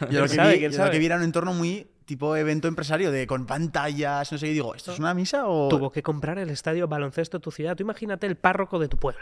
Yo 0.09 0.21
lo 0.21 0.23
que 0.23 0.29
sabe, 0.29 0.53
vi, 0.53 0.59
quién 0.59 0.71
yo 0.71 0.77
lo 0.79 0.83
sabe. 0.85 0.91
que 0.93 0.97
vi 0.99 1.05
era 1.05 1.17
un 1.17 1.21
entorno 1.23 1.53
muy 1.53 1.87
tipo 2.05 2.35
evento 2.35 2.67
empresario, 2.67 3.11
de 3.11 3.27
con 3.27 3.45
pantallas, 3.45 4.31
no 4.31 4.39
sé. 4.39 4.47
Y 4.47 4.53
digo, 4.53 4.73
¿esto 4.73 4.93
es 4.93 4.97
una 4.99 5.13
misa 5.13 5.47
o...? 5.47 5.69
Tuvo 5.69 5.91
que 5.91 6.01
comprar 6.01 6.39
el 6.39 6.49
estadio 6.49 6.87
baloncesto 6.87 7.37
de 7.37 7.43
tu 7.43 7.51
ciudad. 7.51 7.75
Tú 7.77 7.83
imagínate 7.83 8.25
el 8.25 8.35
párroco 8.35 8.79
de 8.79 8.87
tu 8.87 8.97
pueblo. 8.97 9.21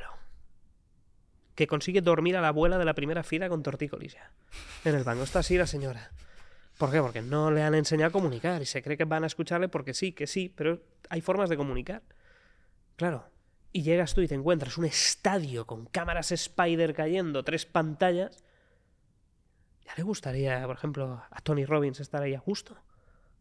Que 1.59 1.67
consigue 1.67 1.99
dormir 1.99 2.37
a 2.37 2.41
la 2.41 2.47
abuela 2.47 2.77
de 2.77 2.85
la 2.85 2.93
primera 2.93 3.21
fila 3.21 3.49
con 3.49 3.63
tortícolis 3.63 4.13
ya. 4.13 4.31
En 4.85 4.95
el 4.95 5.03
banco 5.03 5.23
está 5.23 5.39
así 5.39 5.57
la 5.57 5.67
señora. 5.67 6.09
¿Por 6.77 6.89
qué? 6.89 7.01
Porque 7.01 7.21
no 7.21 7.51
le 7.51 7.61
han 7.63 7.75
enseñado 7.75 8.07
a 8.07 8.11
comunicar 8.13 8.61
y 8.61 8.65
se 8.65 8.81
cree 8.81 8.95
que 8.95 9.03
van 9.03 9.25
a 9.25 9.27
escucharle 9.27 9.67
porque 9.67 9.93
sí, 9.93 10.13
que 10.13 10.25
sí, 10.25 10.47
pero 10.55 10.81
hay 11.09 11.19
formas 11.19 11.49
de 11.49 11.57
comunicar. 11.57 12.01
Claro. 12.95 13.25
Y 13.73 13.81
llegas 13.81 14.13
tú 14.13 14.21
y 14.21 14.27
te 14.29 14.35
encuentras 14.35 14.77
un 14.77 14.85
estadio 14.85 15.67
con 15.67 15.85
cámaras 15.87 16.31
Spider 16.31 16.93
cayendo, 16.93 17.43
tres 17.43 17.65
pantallas. 17.65 18.41
Ya 19.85 19.93
le 19.97 20.03
gustaría, 20.03 20.65
por 20.65 20.77
ejemplo, 20.77 21.21
a 21.29 21.41
Tony 21.41 21.65
Robbins 21.65 21.99
estar 21.99 22.21
ahí 22.23 22.35
a 22.35 22.39
gusto. 22.39 22.77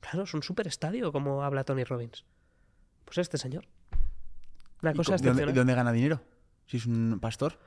Claro, 0.00 0.24
es 0.24 0.34
un 0.34 0.42
super 0.42 0.66
estadio 0.66 1.12
como 1.12 1.44
habla 1.44 1.62
Tony 1.62 1.84
Robbins. 1.84 2.24
Pues 3.04 3.18
este 3.18 3.38
señor. 3.38 3.68
Una 4.82 4.90
¿Y 4.90 4.94
cosa 4.96 5.12
co- 5.16 5.22
¿de 5.22 5.28
dónde, 5.28 5.52
dónde 5.52 5.74
gana 5.74 5.92
dinero? 5.92 6.20
Si 6.66 6.78
es 6.78 6.86
un 6.86 7.20
pastor. 7.20 7.60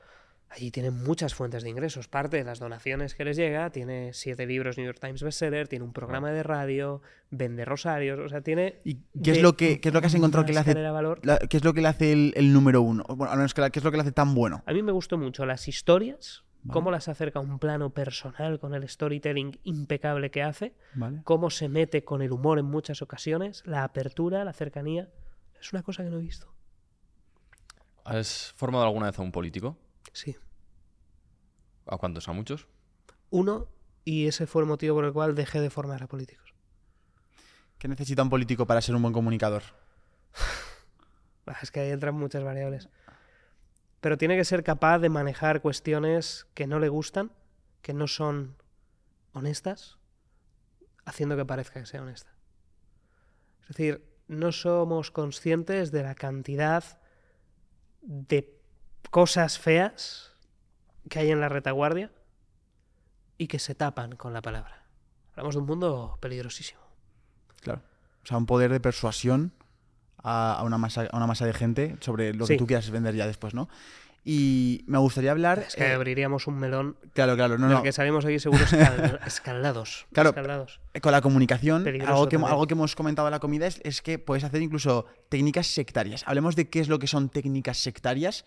Allí 0.54 0.70
tienen 0.70 1.02
muchas 1.02 1.34
fuentes 1.34 1.62
de 1.62 1.70
ingresos. 1.70 2.08
Parte 2.08 2.36
de 2.36 2.44
las 2.44 2.58
donaciones 2.58 3.14
que 3.14 3.24
les 3.24 3.38
llega, 3.38 3.70
tiene 3.70 4.12
siete 4.12 4.44
libros 4.44 4.76
New 4.76 4.84
York 4.84 4.98
Times 5.00 5.22
bestseller, 5.22 5.66
tiene 5.66 5.82
un 5.82 5.94
programa 5.94 6.30
de 6.30 6.42
radio, 6.42 7.00
vende 7.30 7.64
rosarios, 7.64 8.18
o 8.20 8.28
sea, 8.28 8.42
tiene... 8.42 8.80
¿Y 8.84 8.96
qué 9.22 9.30
es 9.30 9.36
de 9.38 9.42
lo 9.42 9.56
que, 9.56 9.80
qué 9.80 9.88
es 9.88 9.94
lo 9.94 10.00
que 10.02 10.08
has 10.08 10.14
encontrado 10.14 10.44
que 10.44 10.52
le 10.52 10.58
hace... 10.58 10.74
valor. 10.74 11.20
la- 11.24 11.38
¿Qué 11.38 11.56
es 11.56 11.64
lo 11.64 11.72
que 11.72 11.80
le 11.80 11.88
hace 11.88 12.12
el, 12.12 12.34
el 12.36 12.52
número 12.52 12.82
uno? 12.82 13.02
Bueno, 13.08 13.30
al 13.32 13.38
menos 13.38 13.54
que 13.54 13.62
la- 13.62 13.70
¿qué 13.70 13.78
es 13.78 13.84
lo 13.84 13.90
que 13.90 13.96
le 13.96 14.02
hace 14.02 14.12
tan 14.12 14.34
bueno? 14.34 14.62
A 14.66 14.74
mí 14.74 14.82
me 14.82 14.92
gustó 14.92 15.16
mucho 15.16 15.46
las 15.46 15.68
historias, 15.68 16.44
Vale. 16.64 16.72
cómo 16.74 16.90
las 16.90 17.08
acerca 17.08 17.38
a 17.38 17.42
un 17.42 17.58
plano 17.58 17.88
personal 17.94 18.60
con 18.60 18.74
el 18.74 18.86
storytelling 18.86 19.58
impecable 19.64 20.30
que 20.30 20.42
hace, 20.42 20.74
¿Vale? 20.94 21.22
cómo 21.24 21.48
se 21.48 21.70
mete 21.70 22.04
con 22.04 22.20
el 22.20 22.30
humor 22.30 22.58
en 22.58 22.66
muchas 22.66 23.00
ocasiones, 23.00 23.62
la 23.64 23.84
apertura, 23.84 24.44
la 24.44 24.52
cercanía. 24.52 25.08
Es 25.58 25.72
una 25.72 25.82
cosa 25.82 26.04
que 26.04 26.10
no 26.10 26.18
he 26.18 26.22
visto. 26.22 26.52
¿Has 28.04 28.52
formado 28.56 28.84
alguna 28.84 29.06
vez 29.06 29.18
a 29.18 29.22
un 29.22 29.32
político? 29.32 29.78
Sí. 30.12 30.36
¿A 31.86 31.96
cuántos? 31.96 32.28
¿A 32.28 32.32
muchos? 32.32 32.68
Uno, 33.30 33.68
y 34.04 34.26
ese 34.26 34.46
fue 34.46 34.62
el 34.62 34.68
motivo 34.68 34.96
por 34.96 35.04
el 35.04 35.12
cual 35.12 35.34
dejé 35.34 35.60
de 35.60 35.70
formar 35.70 36.02
a 36.02 36.06
políticos. 36.06 36.54
¿Qué 37.78 37.88
necesita 37.88 38.22
un 38.22 38.30
político 38.30 38.66
para 38.66 38.80
ser 38.80 38.94
un 38.94 39.02
buen 39.02 39.14
comunicador? 39.14 39.62
Ah, 41.44 41.58
Es 41.60 41.72
que 41.72 41.80
ahí 41.80 41.90
entran 41.90 42.14
muchas 42.14 42.44
variables. 42.44 42.88
Pero 44.00 44.16
tiene 44.16 44.36
que 44.36 44.44
ser 44.44 44.62
capaz 44.62 45.00
de 45.00 45.08
manejar 45.08 45.60
cuestiones 45.60 46.46
que 46.54 46.68
no 46.68 46.78
le 46.78 46.88
gustan, 46.88 47.32
que 47.82 47.92
no 47.92 48.06
son 48.06 48.54
honestas, 49.32 49.98
haciendo 51.04 51.36
que 51.36 51.44
parezca 51.44 51.80
que 51.80 51.86
sea 51.86 52.02
honesta. 52.02 52.32
Es 53.62 53.68
decir, 53.68 54.04
no 54.28 54.52
somos 54.52 55.10
conscientes 55.10 55.90
de 55.90 56.04
la 56.04 56.14
cantidad 56.14 57.00
de 58.02 58.61
cosas 59.10 59.58
feas 59.58 60.32
que 61.08 61.18
hay 61.20 61.30
en 61.30 61.40
la 61.40 61.48
retaguardia 61.48 62.10
y 63.38 63.48
que 63.48 63.58
se 63.58 63.74
tapan 63.74 64.16
con 64.16 64.32
la 64.32 64.42
palabra. 64.42 64.84
Hablamos 65.32 65.54
de 65.54 65.60
un 65.60 65.66
mundo 65.66 66.18
peligrosísimo. 66.20 66.80
Claro. 67.60 67.80
O 68.22 68.26
sea, 68.26 68.36
un 68.36 68.46
poder 68.46 68.70
de 68.70 68.80
persuasión 68.80 69.52
a, 70.22 70.62
una, 70.64 70.78
masa, 70.78 71.08
a 71.10 71.16
una 71.16 71.26
masa 71.26 71.46
de 71.46 71.52
gente 71.54 71.96
sobre 72.00 72.34
lo 72.34 72.46
Sí. 72.46 72.54
que 72.54 72.58
tú 72.58 72.66
quieras 72.66 72.88
vender 72.90 73.14
ya 73.14 73.26
después, 73.26 73.54
¿no? 73.54 73.68
Y 74.24 74.84
me 74.86 74.98
gustaría 74.98 75.32
hablar... 75.32 75.58
Es 75.66 75.74
que 75.74 75.82
eh, 75.84 75.92
abriríamos 75.94 76.46
un 76.46 76.56
melón 76.56 76.96
claro, 77.12 77.34
claro, 77.34 77.58
no, 77.58 77.66
del 77.66 77.76
no. 77.78 77.82
que 77.82 77.90
salimos 77.90 78.24
aquí 78.24 78.38
seguro 78.38 78.62
escal- 78.64 79.18
escaldados. 79.26 80.06
Claro. 80.12 80.28
escaldados. 80.28 80.80
Con 81.00 81.10
la 81.10 81.20
comunicación, 81.20 81.82
Peligroso 81.82 82.12
algo 82.12 82.28
que, 82.28 82.36
también. 82.36 82.52
algo 82.52 82.66
que 82.68 82.74
hemos 82.74 82.94
comentado 82.94 83.26
en 83.26 83.32
la 83.32 83.40
comida 83.40 83.66
es, 83.66 83.80
es 83.82 84.00
que 84.00 84.20
puedes 84.20 84.44
hacer 84.44 84.62
incluso 84.62 85.06
técnicas 85.28 85.66
sectarias. 85.66 86.22
Hablemos 86.26 86.54
de 86.54 86.68
qué 86.70 86.78
es 86.78 86.88
lo 86.88 87.00
que 87.00 87.08
son 87.08 87.30
técnicas 87.30 87.78
sectarias. 87.78 88.44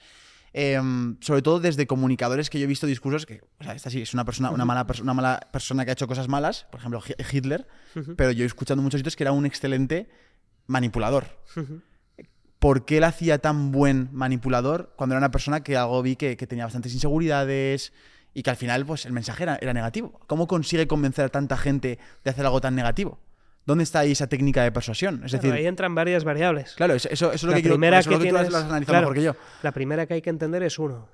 Em, 0.57 1.17
sobre 1.19 1.41
todo 1.41 1.59
desde 1.59 1.85
comunicadores 1.85 2.49
que 2.49 2.59
yo 2.59 2.63
he 2.63 2.67
visto 2.67 2.87
discursos 2.87 3.25
que, 3.25 3.41
o 3.59 3.63
sea, 3.65 3.73
esta 3.75 3.89
sí 3.89 4.01
es 4.01 4.13
una 4.13 4.23
persona, 4.23 4.51
una 4.51 4.63
mala, 4.63 4.87
una 5.01 5.13
mala 5.13 5.49
persona 5.51 5.83
que 5.83 5.91
ha 5.91 5.93
hecho 5.93 6.07
cosas 6.07 6.29
malas, 6.29 6.65
por 6.71 6.79
ejemplo 6.79 7.01
Hi- 7.05 7.15
Hitler, 7.37 7.67
pero 8.15 8.31
yo 8.31 8.43
he 8.43 8.47
escuchado 8.47 8.81
muchos 8.81 8.99
sitios 8.99 9.17
que 9.17 9.23
era 9.23 9.33
un 9.33 9.45
excelente 9.45 10.07
manipulador. 10.67 11.25
¿Por 12.59 12.85
qué 12.85 12.97
él 12.97 13.03
hacía 13.03 13.37
tan 13.39 13.71
buen 13.71 14.09
manipulador 14.13 14.93
cuando 14.95 15.13
era 15.13 15.19
una 15.19 15.29
persona 15.31 15.61
que 15.61 15.75
algo 15.77 16.01
vi 16.01 16.15
que, 16.15 16.37
que 16.37 16.47
tenía 16.47 16.63
bastantes 16.63 16.93
inseguridades 16.93 17.91
y 18.33 18.41
que 18.43 18.49
al 18.49 18.55
final 18.55 18.85
pues 18.85 19.05
el 19.05 19.11
mensaje 19.11 19.43
era, 19.43 19.57
era 19.61 19.73
negativo? 19.73 20.19
¿Cómo 20.27 20.47
consigue 20.47 20.87
convencer 20.87 21.25
a 21.25 21.29
tanta 21.29 21.57
gente 21.57 21.99
de 22.23 22.29
hacer 22.31 22.45
algo 22.45 22.61
tan 22.61 22.75
negativo? 22.75 23.19
¿Dónde 23.65 23.83
está 23.83 23.99
ahí 23.99 24.11
esa 24.11 24.27
técnica 24.27 24.63
de 24.63 24.71
persuasión? 24.71 25.15
Es 25.23 25.31
Claro, 25.31 25.41
decir, 25.41 25.53
ahí 25.53 25.65
entran 25.65 25.95
varias 25.95 26.23
variables. 26.23 26.73
claro, 26.75 26.93
eso, 26.93 27.09
eso- 27.09 27.27
eso 27.27 27.33
es 27.33 27.43
lo 27.43 27.49
la 27.51 27.55
que 27.57 27.61
quiero- 27.63 27.75
primera 27.75 27.99
es 27.99 28.05
que 28.07 28.13
lo 28.13 28.19
que 28.19 28.25
tú 28.29 28.35
tienes, 28.35 28.51
lo 28.51 28.57
has 28.57 28.63
analizado 28.65 28.91
claro, 28.93 29.01
mejor 29.09 29.15
que 29.15 29.23
yo. 29.23 29.35
La 29.63 29.71
primera 29.71 30.05
que 30.05 30.13
hay 30.13 30.21
que 30.21 30.29
entender 30.29 30.61
es 30.63 30.77
uno. 30.77 31.09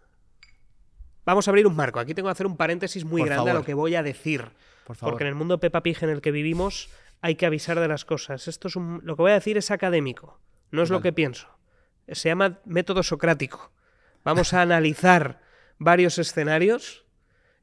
Vamos 1.26 1.48
a 1.48 1.52
abrir 1.52 1.68
un 1.68 1.76
marco. 1.76 2.00
Aquí 2.00 2.14
tengo 2.14 2.28
que 2.28 2.32
hacer 2.32 2.48
un 2.48 2.58
paréntesis 2.58 3.06
muy 3.06 3.22
Por 3.22 3.30
grande 3.30 3.52
a 3.52 3.54
lo 3.54 3.64
que 3.64 3.74
voy 3.74 3.96
a 3.96 4.04
decir. 4.04 4.46
Por 4.86 4.96
favor. 4.96 5.14
Porque 5.14 5.24
en 5.24 5.30
el 5.30 5.36
mundo 5.36 5.60
Peppa 5.60 5.82
Pig 5.84 5.98
en 6.04 6.10
el 6.10 6.22
que 6.22 6.32
vivimos 6.32 6.90
hay 7.22 7.36
que 7.36 7.46
avisar 7.46 7.80
de 7.80 7.88
las 7.88 8.04
cosas. 8.06 8.48
Esto 8.48 8.68
es 8.68 8.76
un- 8.76 9.00
lo 9.04 9.16
que 9.16 9.22
voy 9.22 9.32
a 9.32 9.36
decir 9.36 9.58
es 9.58 9.70
académico, 9.72 10.40
no 10.72 10.82
es 10.82 10.90
lo 10.90 11.02
que 11.02 11.14
pienso. 11.14 11.48
Se 12.08 12.30
llama 12.30 12.60
método 12.66 13.04
socrático. 13.04 13.72
Vamos 14.26 14.54
a 14.54 14.62
analizar 14.62 15.40
varios 15.78 16.18
escenarios 16.18 17.06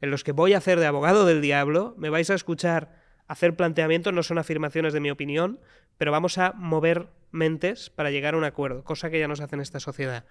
en 0.01 0.11
los 0.13 0.23
que 0.25 0.33
voy 0.33 0.55
a 0.55 0.59
hacer 0.59 0.79
de 0.81 0.87
abogado 0.87 1.27
del 1.27 1.43
diablo. 1.43 1.95
Me 1.99 2.09
vais 2.09 2.31
a 2.31 2.35
escuchar 2.35 2.98
hacer 3.29 3.55
planteamientos, 3.57 4.13
no 4.13 4.23
son 4.23 4.39
afirmaciones 4.39 4.93
de 4.93 5.01
mi 5.01 5.11
opinión, 5.11 5.61
pero 5.97 6.11
vamos 6.13 6.39
a 6.39 6.53
mover 6.53 7.09
mentes 7.31 7.91
para 7.91 8.11
llegar 8.11 8.35
a 8.35 8.39
un 8.39 8.45
acuerdo, 8.45 8.83
cosa 8.85 9.11
que 9.11 9.19
ya 9.21 9.29
no 9.29 9.37
se 9.37 9.45
hace 9.45 9.55
en 9.57 9.61
esta 9.63 9.79
sociedad. 9.81 10.25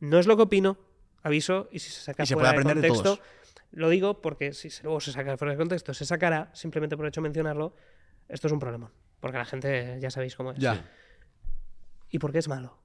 No 0.00 0.18
es 0.18 0.26
lo 0.26 0.36
que 0.36 0.42
opino, 0.42 0.78
aviso, 1.22 1.68
y 1.72 1.78
si 1.78 1.90
se 1.90 2.00
saca 2.02 2.22
Y 2.22 2.26
se 2.26 2.34
fuera 2.34 2.50
puede 2.50 2.60
aprender 2.60 2.82
de 2.82 2.88
contexto, 2.88 3.16
todos. 3.16 3.26
lo 3.72 3.88
digo 3.88 4.20
porque 4.20 4.52
si 4.52 4.68
se- 4.70 4.82
luego 4.84 5.00
se 5.00 5.12
saca 5.12 5.36
fuera 5.38 5.52
de 5.52 5.58
contexto, 5.58 5.94
se 5.94 6.04
sacará, 6.04 6.50
simplemente 6.54 6.96
por 6.96 7.06
hecho 7.06 7.20
de 7.20 7.28
mencionarlo, 7.28 7.74
esto 8.28 8.46
es 8.48 8.52
un 8.52 8.58
problema, 8.58 8.92
porque 9.20 9.38
la 9.38 9.44
gente 9.46 9.98
ya 10.00 10.10
sabéis 10.10 10.36
cómo 10.36 10.52
es. 10.52 10.58
Ya, 10.58 10.84
¿Y 12.10 12.18
por 12.18 12.32
qué 12.32 12.38
es 12.38 12.48
malo? 12.48 12.78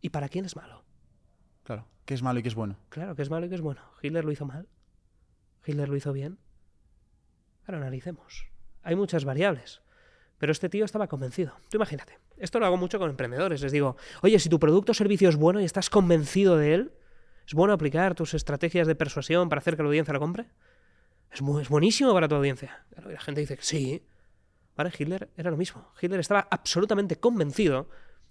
¿Y 0.00 0.08
para 0.10 0.28
quién 0.28 0.44
es 0.44 0.56
malo? 0.56 0.84
claro. 1.62 1.86
¿Qué 2.04 2.12
es 2.12 2.22
malo 2.22 2.38
y 2.38 2.42
qué 2.42 2.48
es 2.48 2.54
bueno? 2.54 2.76
Claro, 2.90 3.14
que 3.16 3.22
es 3.22 3.30
malo 3.30 3.46
y 3.46 3.48
que 3.48 3.54
es 3.54 3.62
bueno. 3.62 3.80
Hitler 4.02 4.26
lo 4.26 4.30
hizo 4.32 4.44
mal. 4.44 4.68
Hitler 5.64 5.88
lo 5.88 5.96
hizo 5.96 6.12
bien. 6.12 6.38
Ahora 7.66 7.78
analicemos. 7.78 8.46
Hay 8.82 8.96
muchas 8.96 9.24
variables. 9.24 9.80
Pero 10.38 10.52
este 10.52 10.68
tío 10.68 10.84
estaba 10.84 11.06
convencido. 11.06 11.54
Tú 11.70 11.76
imagínate. 11.76 12.18
Esto 12.36 12.58
lo 12.58 12.66
hago 12.66 12.76
mucho 12.76 12.98
con 12.98 13.10
emprendedores. 13.10 13.62
Les 13.62 13.72
digo, 13.72 13.96
oye, 14.22 14.38
si 14.38 14.48
tu 14.48 14.58
producto 14.58 14.92
o 14.92 14.94
servicio 14.94 15.28
es 15.28 15.36
bueno 15.36 15.60
y 15.60 15.64
estás 15.64 15.88
convencido 15.88 16.56
de 16.56 16.74
él, 16.74 16.92
¿es 17.46 17.54
bueno 17.54 17.72
aplicar 17.72 18.14
tus 18.14 18.34
estrategias 18.34 18.86
de 18.86 18.94
persuasión 18.94 19.48
para 19.48 19.60
hacer 19.60 19.76
que 19.76 19.82
la 19.82 19.88
audiencia 19.88 20.12
lo 20.12 20.20
compre? 20.20 20.46
Es, 21.30 21.40
es 21.40 21.68
buenísimo 21.68 22.12
para 22.12 22.28
tu 22.28 22.34
audiencia. 22.34 22.84
Y 23.08 23.12
la 23.12 23.20
gente 23.20 23.40
dice 23.40 23.56
sí. 23.60 24.04
Vale, 24.76 24.92
Hitler 24.96 25.30
era 25.36 25.50
lo 25.50 25.56
mismo. 25.56 25.92
Hitler 26.00 26.20
estaba 26.20 26.46
absolutamente 26.50 27.16
convencido 27.16 27.88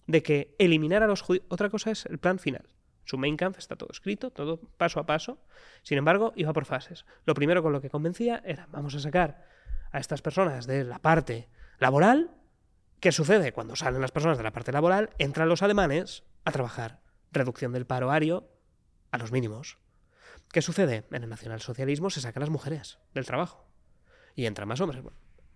de 0.07 0.21
que 0.21 0.55
eliminar 0.59 1.03
a 1.03 1.07
los 1.07 1.21
judíos. 1.21 1.45
Otra 1.49 1.69
cosa 1.69 1.91
es 1.91 2.05
el 2.05 2.19
plan 2.19 2.37
final. 2.37 2.65
Su 3.05 3.17
Mein 3.17 3.37
Kampf 3.37 3.59
está 3.59 3.75
todo 3.75 3.89
escrito, 3.91 4.31
todo 4.31 4.59
paso 4.77 4.99
a 4.99 5.05
paso. 5.05 5.39
Sin 5.81 5.97
embargo, 5.97 6.33
iba 6.35 6.53
por 6.53 6.65
fases. 6.65 7.05
Lo 7.25 7.33
primero 7.33 7.61
con 7.61 7.73
lo 7.73 7.81
que 7.81 7.89
convencía 7.89 8.41
era: 8.45 8.67
vamos 8.71 8.95
a 8.95 8.99
sacar 8.99 9.45
a 9.91 9.99
estas 9.99 10.21
personas 10.21 10.65
de 10.67 10.83
la 10.83 10.99
parte 10.99 11.49
laboral. 11.79 12.31
¿Qué 12.99 13.11
sucede? 13.11 13.51
Cuando 13.51 13.75
salen 13.75 14.01
las 14.01 14.11
personas 14.11 14.37
de 14.37 14.43
la 14.43 14.53
parte 14.53 14.71
laboral, 14.71 15.09
entran 15.17 15.49
los 15.49 15.61
alemanes 15.61 16.23
a 16.45 16.51
trabajar. 16.51 17.01
Reducción 17.31 17.73
del 17.73 17.85
paro 17.85 18.11
ario 18.11 18.49
a 19.11 19.17
los 19.17 19.31
mínimos. 19.31 19.77
¿Qué 20.51 20.61
sucede? 20.61 21.05
En 21.11 21.23
el 21.23 21.29
nacionalsocialismo 21.29 22.09
se 22.09 22.21
sacan 22.21 22.41
las 22.41 22.49
mujeres 22.49 22.99
del 23.13 23.25
trabajo 23.25 23.67
y 24.35 24.45
entran 24.45 24.67
más 24.67 24.79
hombres. 24.81 25.03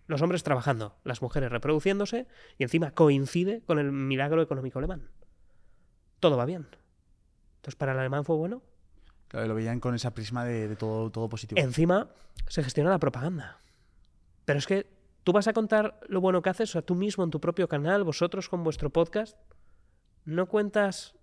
Los 0.08 0.22
hombres 0.22 0.44
trabajando, 0.44 0.98
las 1.04 1.22
mujeres 1.22 1.52
reproduciéndose 1.52 2.28
y 2.58 2.64
encima 2.64 2.92
coincide 2.92 3.62
con 3.62 3.80
el 3.80 3.92
milagro 3.92 4.42
económico 4.42 4.80
alemán. 4.80 5.12
Todo 6.20 6.36
va 6.36 6.46
bien. 6.46 6.68
Entonces, 7.68 7.80
para 7.80 7.92
el 7.92 8.00
alemán 8.00 8.24
fue 8.24 8.38
bueno. 8.38 8.62
Claro, 9.28 9.46
lo 9.46 9.56
veían 9.56 9.82
con 9.82 9.94
esa 9.94 10.14
prisma 10.14 10.46
de, 10.46 10.70
de 10.70 10.78
todo, 10.78 11.12
todo 11.12 11.28
positivo. 11.28 11.60
Encima 11.60 12.08
se 12.48 12.64
gestiona 12.64 12.90
la 12.90 12.98
propaganda. 12.98 13.60
Pero 14.46 14.58
es 14.58 14.66
que 14.66 14.90
tú 15.26 15.34
vas 15.34 15.50
a 15.50 15.54
contar 15.54 16.00
lo 16.08 16.22
bueno 16.22 16.42
que 16.42 16.50
haces, 16.50 16.70
o 16.70 16.72
sea, 16.72 16.82
tú 16.82 16.96
mismo 16.96 17.26
en 17.26 17.30
tu 17.30 17.42
propio 17.42 17.68
canal, 17.68 18.06
vosotros 18.06 18.48
con 18.48 18.64
vuestro 18.64 18.90
podcast, 18.90 19.38
no 20.24 20.46
cuentas 20.46 21.16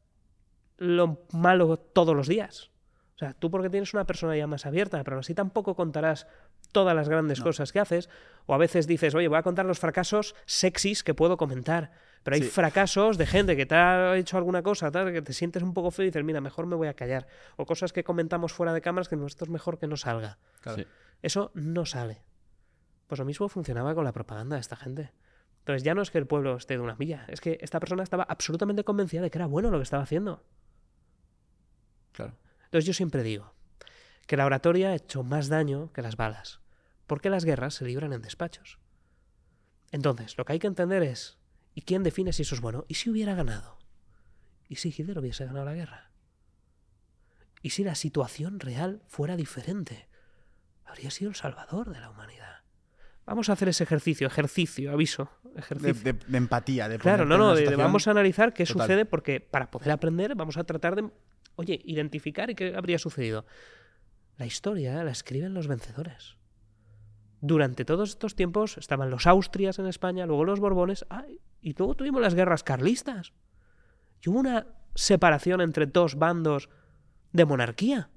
lo 0.76 1.24
malo 1.32 1.78
todos 1.78 2.14
los 2.14 2.28
días. 2.28 2.70
O 3.14 3.18
sea, 3.18 3.32
tú 3.32 3.50
porque 3.50 3.70
tienes 3.70 3.94
una 3.94 4.04
personalidad 4.04 4.46
más 4.46 4.66
abierta, 4.66 5.02
pero 5.02 5.20
así 5.20 5.32
tampoco 5.32 5.74
contarás 5.74 6.26
todas 6.72 6.94
las 6.94 7.08
grandes 7.08 7.40
cosas 7.40 7.72
que 7.72 7.80
haces. 7.80 8.10
O 8.44 8.52
a 8.52 8.58
veces 8.58 8.86
dices, 8.86 9.14
oye, 9.14 9.28
voy 9.28 9.38
a 9.38 9.42
contar 9.42 9.64
los 9.64 9.78
fracasos 9.78 10.34
sexys 10.44 11.02
que 11.02 11.14
puedo 11.14 11.38
comentar. 11.38 11.92
Pero 12.24 12.34
hay 12.36 12.42
Sí. 12.42 12.48
fracasos 12.48 13.16
de 13.18 13.26
gente 13.26 13.54
que 13.56 13.66
te 13.66 13.76
ha 13.76 14.16
hecho 14.16 14.36
alguna 14.38 14.62
cosa, 14.62 14.90
tal, 14.90 15.12
que 15.12 15.22
te 15.22 15.32
sientes 15.32 15.62
un 15.62 15.72
poco 15.74 15.90
feo 15.92 16.04
y 16.04 16.08
dices, 16.08 16.24
mira, 16.24 16.40
mejor 16.40 16.66
me 16.66 16.74
voy 16.74 16.88
a 16.88 16.94
callar. 16.94 17.28
O 17.56 17.64
cosas 17.66 17.92
que 17.92 18.02
comentamos 18.02 18.52
fuera 18.52 18.72
de 18.72 18.80
cámaras 18.80 19.08
que 19.08 19.14
no, 19.16 19.26
esto 19.26 19.44
es 19.44 19.50
mejor 19.50 19.78
que 19.78 19.86
no 19.86 19.96
salga. 19.96 20.38
Claro. 20.60 20.78
Sí. 20.78 20.86
Eso 21.22 21.52
no 21.54 21.86
sale. 21.86 22.24
Pues 23.06 23.18
lo 23.20 23.24
mismo 23.24 23.48
funcionaba 23.48 23.94
con 23.94 24.04
la 24.04 24.12
propaganda 24.12 24.56
de 24.56 24.60
esta 24.60 24.74
gente. 24.74 25.12
Entonces 25.60 25.82
ya 25.84 25.94
no 25.94 26.02
es 26.02 26.10
que 26.10 26.18
el 26.18 26.26
pueblo 26.26 26.56
esté 26.56 26.74
de 26.74 26.80
una 26.80 26.96
milla, 26.96 27.24
es 27.28 27.40
que 27.40 27.58
esta 27.60 27.78
persona 27.80 28.02
estaba 28.02 28.24
absolutamente 28.24 28.84
convencida 28.84 29.22
de 29.22 29.30
que 29.30 29.38
era 29.38 29.46
bueno 29.46 29.70
lo 29.70 29.78
que 29.78 29.82
estaba 29.84 30.02
haciendo. 30.02 30.42
Claro. 32.12 32.36
Entonces 32.64 32.86
yo 32.86 32.92
siempre 32.94 33.22
digo 33.22 33.54
que 34.26 34.36
la 34.36 34.46
oratoria 34.46 34.90
ha 34.90 34.94
hecho 34.94 35.22
más 35.22 35.48
daño 35.48 35.92
que 35.92 36.02
las 36.02 36.16
balas, 36.16 36.60
porque 37.06 37.30
las 37.30 37.44
guerras 37.44 37.74
se 37.74 37.84
libran 37.84 38.12
en 38.12 38.22
despachos. 38.22 38.78
Entonces, 39.90 40.36
lo 40.38 40.44
que 40.44 40.54
hay 40.54 40.58
que 40.58 40.66
entender 40.66 41.02
es, 41.02 41.38
¿y 41.74 41.82
quién 41.82 42.02
define 42.02 42.32
si 42.32 42.42
eso 42.42 42.54
es 42.54 42.60
bueno? 42.60 42.84
¿Y 42.88 42.94
si 42.94 43.10
hubiera 43.10 43.34
ganado? 43.34 43.78
¿Y 44.68 44.76
si 44.76 44.88
Hitler 44.88 45.18
hubiese 45.18 45.44
ganado 45.44 45.64
la 45.66 45.74
guerra? 45.74 46.10
¿Y 47.62 47.70
si 47.70 47.84
la 47.84 47.94
situación 47.94 48.60
real 48.60 49.02
fuera 49.06 49.36
diferente? 49.36 50.08
Habría 50.84 51.10
sido 51.10 51.30
el 51.30 51.34
salvador 51.36 51.90
de 51.92 52.00
la 52.00 52.10
humanidad. 52.10 52.62
Vamos 53.26 53.48
a 53.48 53.54
hacer 53.54 53.68
ese 53.70 53.84
ejercicio, 53.84 54.26
ejercicio, 54.26 54.92
aviso, 54.92 55.30
De, 55.44 55.60
ejercicio. 55.60 56.12
de- 56.12 56.18
de 56.26 56.36
empatía, 56.38 56.88
de 56.90 56.98
Claro, 56.98 57.24
ponerte 57.24 57.38
no, 57.38 57.48
no, 57.48 57.54
de- 57.54 57.76
vamos 57.76 58.06
a 58.06 58.10
analizar 58.10 58.52
qué 58.52 58.64
Total. 58.66 58.82
sucede 58.86 59.04
porque 59.06 59.40
para 59.40 59.70
poder 59.70 59.90
aprender 59.92 60.34
vamos 60.34 60.58
a 60.58 60.64
tratar 60.64 60.94
de, 60.94 61.10
oye, 61.56 61.80
identificar 61.84 62.50
y 62.50 62.54
qué 62.54 62.74
habría 62.76 62.98
sucedido. 62.98 63.46
La 64.36 64.44
historia 64.44 65.02
la 65.04 65.10
escriben 65.10 65.54
los 65.54 65.68
vencedores. 65.68 66.36
Durante 67.40 67.84
todos 67.86 68.10
estos 68.10 68.34
tiempos 68.34 68.76
estaban 68.78 69.08
los 69.10 69.26
Austrias 69.26 69.78
en 69.78 69.86
España, 69.86 70.26
luego 70.26 70.44
los 70.44 70.60
Borbones, 70.60 71.06
ay, 71.08 71.40
y 71.64 71.72
luego 71.72 71.94
tuvimos 71.94 72.20
las 72.20 72.34
guerras 72.34 72.62
carlistas. 72.62 73.32
Y 74.20 74.28
hubo 74.28 74.38
una 74.38 74.66
separación 74.94 75.62
entre 75.62 75.86
dos 75.86 76.16
bandos 76.16 76.68
de 77.32 77.46
monarquía. 77.46 78.10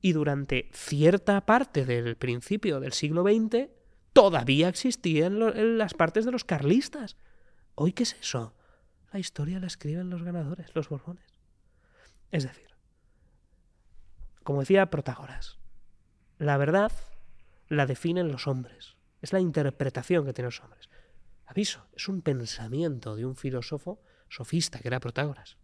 Y 0.00 0.12
durante 0.12 0.70
cierta 0.72 1.44
parte 1.44 1.84
del 1.84 2.16
principio 2.16 2.78
del 2.78 2.92
siglo 2.92 3.24
XX 3.24 3.68
todavía 4.12 4.68
existían 4.68 5.76
las 5.76 5.92
partes 5.94 6.24
de 6.24 6.30
los 6.30 6.44
carlistas. 6.44 7.16
¿Hoy 7.74 7.92
qué 7.92 8.04
es 8.04 8.14
eso? 8.14 8.54
La 9.12 9.18
historia 9.18 9.58
la 9.58 9.66
escriben 9.66 10.08
los 10.08 10.22
ganadores, 10.22 10.72
los 10.76 10.88
Borbones. 10.88 11.40
Es 12.30 12.44
decir, 12.44 12.68
como 14.44 14.60
decía 14.60 14.86
Protágoras, 14.86 15.58
la 16.38 16.56
verdad 16.58 16.92
la 17.66 17.86
definen 17.86 18.30
los 18.30 18.46
hombres. 18.46 18.94
Es 19.20 19.32
la 19.32 19.40
interpretación 19.40 20.24
que 20.24 20.32
tienen 20.32 20.48
los 20.48 20.60
hombres. 20.60 20.88
Aviso, 21.46 21.86
es 21.94 22.08
un 22.08 22.22
pensamiento 22.22 23.16
de 23.16 23.26
un 23.26 23.36
filósofo 23.36 24.00
sofista 24.28 24.78
que 24.78 24.88
era 24.88 25.00
Protágoras. 25.00 25.56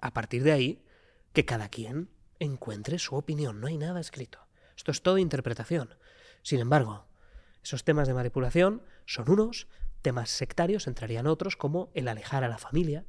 A 0.00 0.12
partir 0.12 0.42
de 0.42 0.52
ahí, 0.52 0.84
que 1.32 1.44
cada 1.44 1.68
quien 1.68 2.10
encuentre 2.38 2.98
su 2.98 3.16
opinión. 3.16 3.60
No 3.60 3.66
hay 3.66 3.76
nada 3.76 4.00
escrito. 4.00 4.46
Esto 4.76 4.90
es 4.90 5.02
todo 5.02 5.18
interpretación. 5.18 5.94
Sin 6.42 6.60
embargo, 6.60 7.06
esos 7.62 7.84
temas 7.84 8.08
de 8.08 8.14
manipulación 8.14 8.82
son 9.06 9.30
unos, 9.30 9.66
temas 10.02 10.30
sectarios 10.30 10.86
entrarían 10.86 11.26
otros, 11.26 11.56
como 11.56 11.90
el 11.94 12.08
alejar 12.08 12.44
a 12.44 12.48
la 12.48 12.58
familia, 12.58 13.04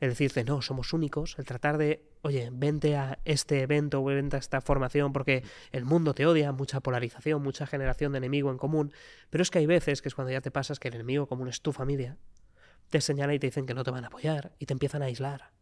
el 0.00 0.10
decirte, 0.10 0.44
no, 0.44 0.60
somos 0.60 0.92
únicos, 0.92 1.36
el 1.38 1.46
tratar 1.46 1.78
de, 1.78 2.06
oye, 2.26 2.50
vente 2.52 2.96
a 2.96 3.18
este 3.24 3.62
evento 3.62 4.02
o 4.02 4.04
vente 4.04 4.36
a 4.36 4.38
esta 4.38 4.60
formación 4.60 5.12
porque 5.12 5.44
el 5.72 5.84
mundo 5.84 6.12
te 6.12 6.26
odia, 6.26 6.52
mucha 6.52 6.80
polarización, 6.80 7.42
mucha 7.42 7.66
generación 7.66 8.12
de 8.12 8.18
enemigo 8.18 8.50
en 8.50 8.58
común, 8.58 8.92
pero 9.30 9.42
es 9.42 9.50
que 9.50 9.60
hay 9.60 9.66
veces 9.66 10.02
que 10.02 10.08
es 10.08 10.14
cuando 10.14 10.32
ya 10.32 10.40
te 10.40 10.50
pasas 10.50 10.78
que 10.80 10.88
el 10.88 10.94
enemigo 10.94 11.26
común 11.26 11.48
es 11.48 11.62
tu 11.62 11.72
familia, 11.72 12.18
te 12.90 13.00
señala 13.00 13.32
y 13.34 13.38
te 13.38 13.46
dicen 13.46 13.64
que 13.64 13.74
no 13.74 13.84
te 13.84 13.90
van 13.90 14.04
a 14.04 14.08
apoyar 14.08 14.52
y 14.58 14.66
te 14.66 14.72
empiezan 14.72 15.02
a 15.02 15.06
aislar. 15.06 15.52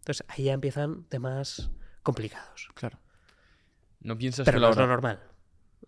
Entonces 0.00 0.24
ahí 0.28 0.44
ya 0.44 0.52
empiezan 0.52 1.04
temas 1.04 1.70
complicados. 2.02 2.68
Claro. 2.74 2.98
¿No 4.00 4.18
piensas 4.18 4.44
Pero 4.44 4.56
que 4.56 4.60
no 4.60 4.66
la 4.66 4.72
es 4.72 4.76
lo 4.76 4.86
normal. 4.86 5.20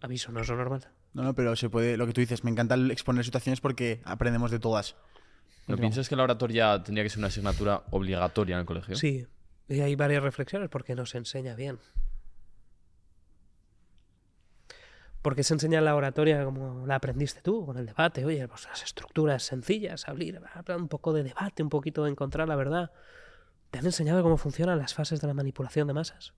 Aviso, 0.01 0.33
no 0.33 0.41
es 0.41 0.49
lo 0.49 0.57
normal. 0.57 0.89
No, 1.13 1.23
no, 1.23 1.35
pero 1.35 1.55
se 1.55 1.69
puede, 1.69 1.99
lo 1.99 2.07
que 2.07 2.15
tú 2.15 2.23
dices, 2.23 2.45
me 2.45 2.51
encanta 2.51 2.75
el 2.75 2.91
exponer 2.91 3.25
situaciones 3.25 3.61
porque 3.61 4.01
aprendemos 4.05 4.51
de 4.51 4.59
todas. 4.59 4.97
¿No 5.67 5.77
piensas 5.77 6.09
que 6.09 6.17
la 6.17 6.23
oratoria 6.23 6.83
tendría 6.83 7.05
que 7.05 7.11
ser 7.11 7.19
una 7.19 7.27
asignatura 7.29 7.83
obligatoria 7.91 8.55
en 8.55 8.61
el 8.61 8.67
colegio? 8.67 8.97
Sí, 8.97 9.27
y 9.69 9.81
hay 9.81 9.97
varias 9.97 10.23
reflexiones 10.23 10.69
porque 10.69 10.95
no 10.95 11.07
se 11.07 11.19
enseña 11.19 11.55
bien. 11.55 11.79
Porque 15.23 15.43
se 15.43 15.55
enseña 15.55 15.81
la 15.81 15.97
oratoria 15.97 16.45
como 16.45 16.87
la 16.87 16.97
aprendiste 16.97 17.41
tú, 17.43 17.67
con 17.67 17.77
el 17.77 17.87
debate, 17.87 18.25
oye, 18.25 18.47
pues 18.47 18.65
las 18.67 18.85
estructuras 18.85 19.43
sencillas, 19.43 20.09
abrir, 20.09 20.41
hablar 20.55 20.79
un 20.79 20.89
poco 20.89 21.13
de 21.13 21.25
debate, 21.25 21.65
un 21.65 21.69
poquito 21.69 22.05
de 22.05 22.11
encontrar 22.11 22.47
la 22.47 22.55
verdad. 22.55 22.93
¿Te 23.73 23.81
han 23.81 23.87
enseñado 23.87 24.23
cómo 24.23 24.37
funcionan 24.37 24.79
las 24.79 24.95
fases 24.95 25.21
de 25.21 25.27
la 25.27 25.35
manipulación 25.35 25.89
de 25.89 25.95
masas? 25.95 26.33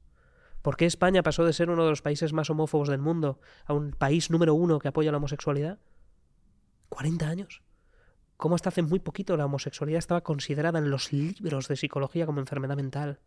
¿Por 0.63 0.77
qué 0.77 0.87
España 0.87 1.23
pasó 1.23 1.45
de 1.45 1.53
ser 1.53 1.69
uno 1.69 1.85
de 1.85 1.91
los 1.91 2.03
países 2.03 2.33
más 2.33 2.49
homófobos 2.49 2.89
del 2.89 3.01
mundo 3.01 3.41
a 3.67 3.75
un 3.75 3.93
país 3.93 4.31
número 4.31 4.55
uno 4.55 4.79
que 4.79 4.89
apoya 4.89 5.11
la 5.11 5.19
homosexualidad? 5.19 5.79
¿40 6.89 7.23
años? 7.25 7.63
¿Cómo 8.39 8.55
hasta 8.55 8.71
hace 8.71 8.83
muy 8.83 9.01
poquito 9.01 9.37
la 9.37 9.45
homosexualidad 9.47 9.99
estaba 9.99 10.23
considerada 10.23 10.79
en 10.79 10.91
los 10.91 11.13
libros 11.13 11.69
de 11.69 11.77
psicología 11.77 12.25
como 12.25 12.41
enfermedad 12.41 12.77
mental? 12.77 13.19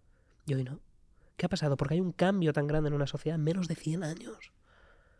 Y 0.45 0.53
hoy 0.55 0.63
no. 0.63 0.79
¿Qué 1.37 1.45
ha 1.45 1.49
pasado? 1.49 1.75
Porque 1.77 1.95
hay 1.95 2.01
un 2.01 2.13
cambio 2.13 2.53
tan 2.53 2.65
grande 2.65 2.87
en 2.87 2.93
una 2.93 3.07
sociedad 3.07 3.35
en 3.37 3.43
menos 3.43 3.67
de 3.67 3.75
100 3.75 4.03
años. 4.03 4.53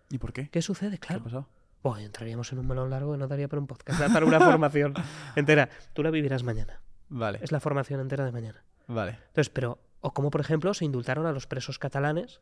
¿Y 0.10 0.18
por 0.18 0.34
qué? 0.34 0.50
¿Qué 0.50 0.62
sucede? 0.62 0.98
¿Qué 0.98 1.06
ha 1.08 1.08
Claro. 1.10 1.24
pasado? 1.26 1.48
Buah, 1.84 2.02
entraríamos 2.02 2.52
en 2.54 2.60
un 2.60 2.68
melón 2.68 2.90
largo 2.90 3.12
que 3.12 3.18
no 3.18 3.28
daría 3.28 3.48
para 3.48 3.60
un 3.60 3.68
podcast, 3.68 4.00
para 4.14 4.26
una 4.26 4.40
formación 4.40 4.94
entera. 5.36 5.70
Tú 5.94 6.04
la 6.04 6.10
vivirás 6.12 6.44
mañana. 6.44 6.82
Vale, 7.10 7.40
Es 7.42 7.52
la 7.52 7.60
formación 7.60 8.00
entera 8.00 8.24
de 8.26 8.32
mañana. 8.32 8.64
vale. 8.88 9.18
Entonces, 9.28 9.50
pero, 9.50 9.80
o 10.00 10.14
como 10.14 10.32
por 10.32 10.40
ejemplo 10.42 10.74
se 10.74 10.86
indultaron 10.86 11.26
a 11.26 11.34
los 11.34 11.48
presos 11.48 11.80
catalanes 11.80 12.40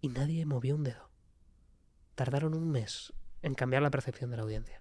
y 0.00 0.08
nadie 0.08 0.44
movió 0.46 0.74
un 0.74 0.82
dedo. 0.84 1.10
Tardaron 2.16 2.54
un 2.54 2.70
mes 2.70 3.12
en 3.42 3.54
cambiar 3.54 3.82
la 3.82 3.90
percepción 3.90 4.30
de 4.30 4.36
la 4.38 4.42
audiencia. 4.42 4.80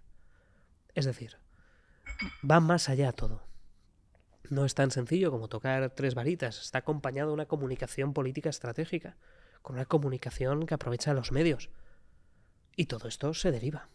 Es 0.95 1.05
decir, 1.05 1.37
va 2.49 2.59
más 2.59 2.89
allá 2.89 3.11
todo. 3.11 3.43
No 4.49 4.65
es 4.65 4.75
tan 4.75 4.91
sencillo 4.91 5.31
como 5.31 5.47
tocar 5.47 5.89
tres 5.91 6.15
varitas, 6.15 6.61
está 6.61 6.79
acompañado 6.79 7.29
de 7.29 7.33
una 7.33 7.47
comunicación 7.47 8.13
política 8.13 8.49
estratégica, 8.49 9.17
con 9.61 9.75
una 9.75 9.85
comunicación 9.85 10.65
que 10.65 10.75
aprovecha 10.75 11.13
los 11.13 11.31
medios. 11.31 11.69
Y 12.75 12.85
todo 12.85 13.07
esto 13.07 13.33
se 13.33 13.51
deriva. 13.51 13.89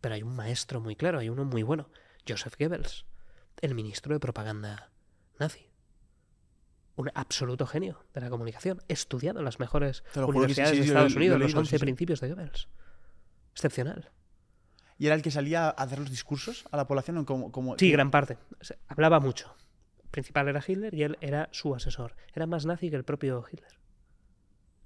Pero 0.00 0.16
hay 0.16 0.22
un 0.22 0.36
maestro 0.36 0.80
muy 0.80 0.96
claro, 0.96 1.20
hay 1.20 1.30
uno 1.30 1.44
muy 1.44 1.62
bueno, 1.62 1.88
Joseph 2.28 2.56
Goebbels, 2.58 3.06
el 3.62 3.74
ministro 3.74 4.12
de 4.12 4.20
propaganda 4.20 4.90
nazi. 5.38 5.70
Un 6.96 7.10
absoluto 7.14 7.66
genio 7.66 8.04
de 8.12 8.20
la 8.20 8.30
comunicación, 8.30 8.82
estudiado 8.88 9.38
en 9.38 9.46
las 9.46 9.58
mejores 9.58 10.04
sí, 10.12 10.20
universidades 10.20 10.72
sí, 10.72 10.80
de 10.80 10.86
Estados 10.86 11.16
Unidos, 11.16 11.38
los 11.38 11.46
leído, 11.48 11.60
11 11.60 11.70
sí, 11.70 11.76
sí. 11.78 11.80
principios 11.80 12.20
de 12.20 12.28
Goebbels. 12.28 12.68
Excepcional. 13.52 14.10
¿Y 14.98 15.06
era 15.06 15.14
el 15.16 15.22
que 15.22 15.30
salía 15.30 15.66
a 15.66 15.70
hacer 15.70 15.98
los 15.98 16.10
discursos 16.10 16.64
a 16.70 16.76
la 16.76 16.86
población? 16.86 17.18
¿O 17.18 17.26
cómo, 17.26 17.50
cómo- 17.50 17.76
Sí, 17.78 17.90
gran 17.90 18.10
parte. 18.10 18.38
Hablaba 18.88 19.18
mucho. 19.20 19.54
El 20.04 20.10
principal 20.10 20.48
era 20.48 20.62
Hitler 20.66 20.94
y 20.94 21.02
él 21.02 21.18
era 21.20 21.48
su 21.52 21.74
asesor. 21.74 22.14
Era 22.32 22.46
más 22.46 22.64
nazi 22.66 22.90
que 22.90 22.96
el 22.96 23.04
propio 23.04 23.44
Hitler. 23.50 23.72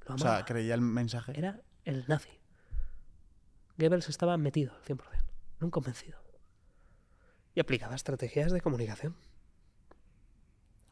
Lo 0.06 0.14
O 0.14 0.18
sea, 0.18 0.44
creía 0.46 0.74
el 0.74 0.80
mensaje. 0.80 1.32
Era 1.38 1.60
el 1.84 2.04
nazi. 2.08 2.30
Goebbels 3.76 4.08
estaba 4.08 4.36
metido 4.38 4.72
al 4.74 4.82
100%, 4.82 4.98
no 5.60 5.70
convencido. 5.70 6.18
Y 7.54 7.60
aplicaba 7.60 7.94
estrategias 7.94 8.50
de 8.52 8.60
comunicación. 8.60 9.14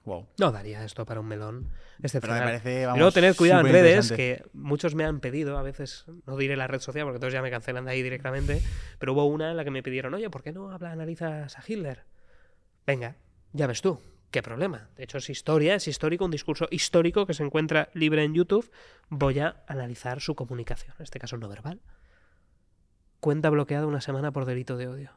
Wow. 0.07 0.29
No 0.39 0.53
daría 0.53 0.85
esto 0.85 1.05
para 1.05 1.19
un 1.19 1.27
melón 1.27 1.69
excepcional. 2.01 2.45
parece, 2.45 2.83
Y 2.83 2.85
vamos, 2.85 2.99
luego 2.99 3.13
tener 3.13 3.35
cuidado 3.35 3.67
en 3.67 3.73
redes, 3.73 4.13
que 4.13 4.45
muchos 4.53 4.95
me 4.95 5.05
han 5.05 5.19
pedido, 5.19 5.59
a 5.59 5.63
veces, 5.63 6.05
no 6.27 6.37
diré 6.37 6.57
la 6.57 6.69
red 6.69 6.79
social 6.79 7.05
porque 7.05 7.19
todos 7.19 7.33
ya 7.33 7.43
me 7.43 7.51
cancelan 7.51 7.85
de 7.87 7.91
ahí 7.91 8.03
directamente, 8.03 8.63
pero 9.01 9.15
hubo 9.15 9.25
una 9.27 9.51
en 9.51 9.57
la 9.57 9.65
que 9.65 9.73
me 9.73 9.83
pidieron, 9.83 10.15
oye, 10.15 10.31
¿por 10.31 10.45
qué 10.45 10.53
no 10.53 10.71
habla, 10.71 10.93
analizas 10.93 11.59
a 11.59 11.63
Hitler? 11.67 12.05
Venga, 12.87 13.17
ya 13.53 13.67
ves 13.67 13.83
tú, 13.83 14.01
qué 14.31 14.43
problema. 14.43 14.91
De 14.97 15.03
hecho, 15.03 15.19
es 15.19 15.29
historia, 15.29 15.75
es 15.75 15.89
histórico, 15.89 16.25
un 16.25 16.31
discurso 16.31 16.69
histórico 16.71 17.27
que 17.27 17.35
se 17.35 17.43
encuentra 17.43 17.89
libre 17.93 18.23
en 18.23 18.33
YouTube. 18.33 18.71
Voy 19.09 19.41
a 19.41 19.65
analizar 19.67 20.21
su 20.21 20.37
comunicación, 20.37 20.95
en 21.01 21.03
este 21.03 21.19
caso 21.19 21.37
no 21.37 21.49
verbal. 21.49 21.81
Cuenta 23.19 23.51
bloqueada 23.51 23.87
una 23.87 24.01
semana 24.01 24.31
por 24.31 24.45
delito 24.45 24.77
de 24.77 24.87
odio. 24.87 25.11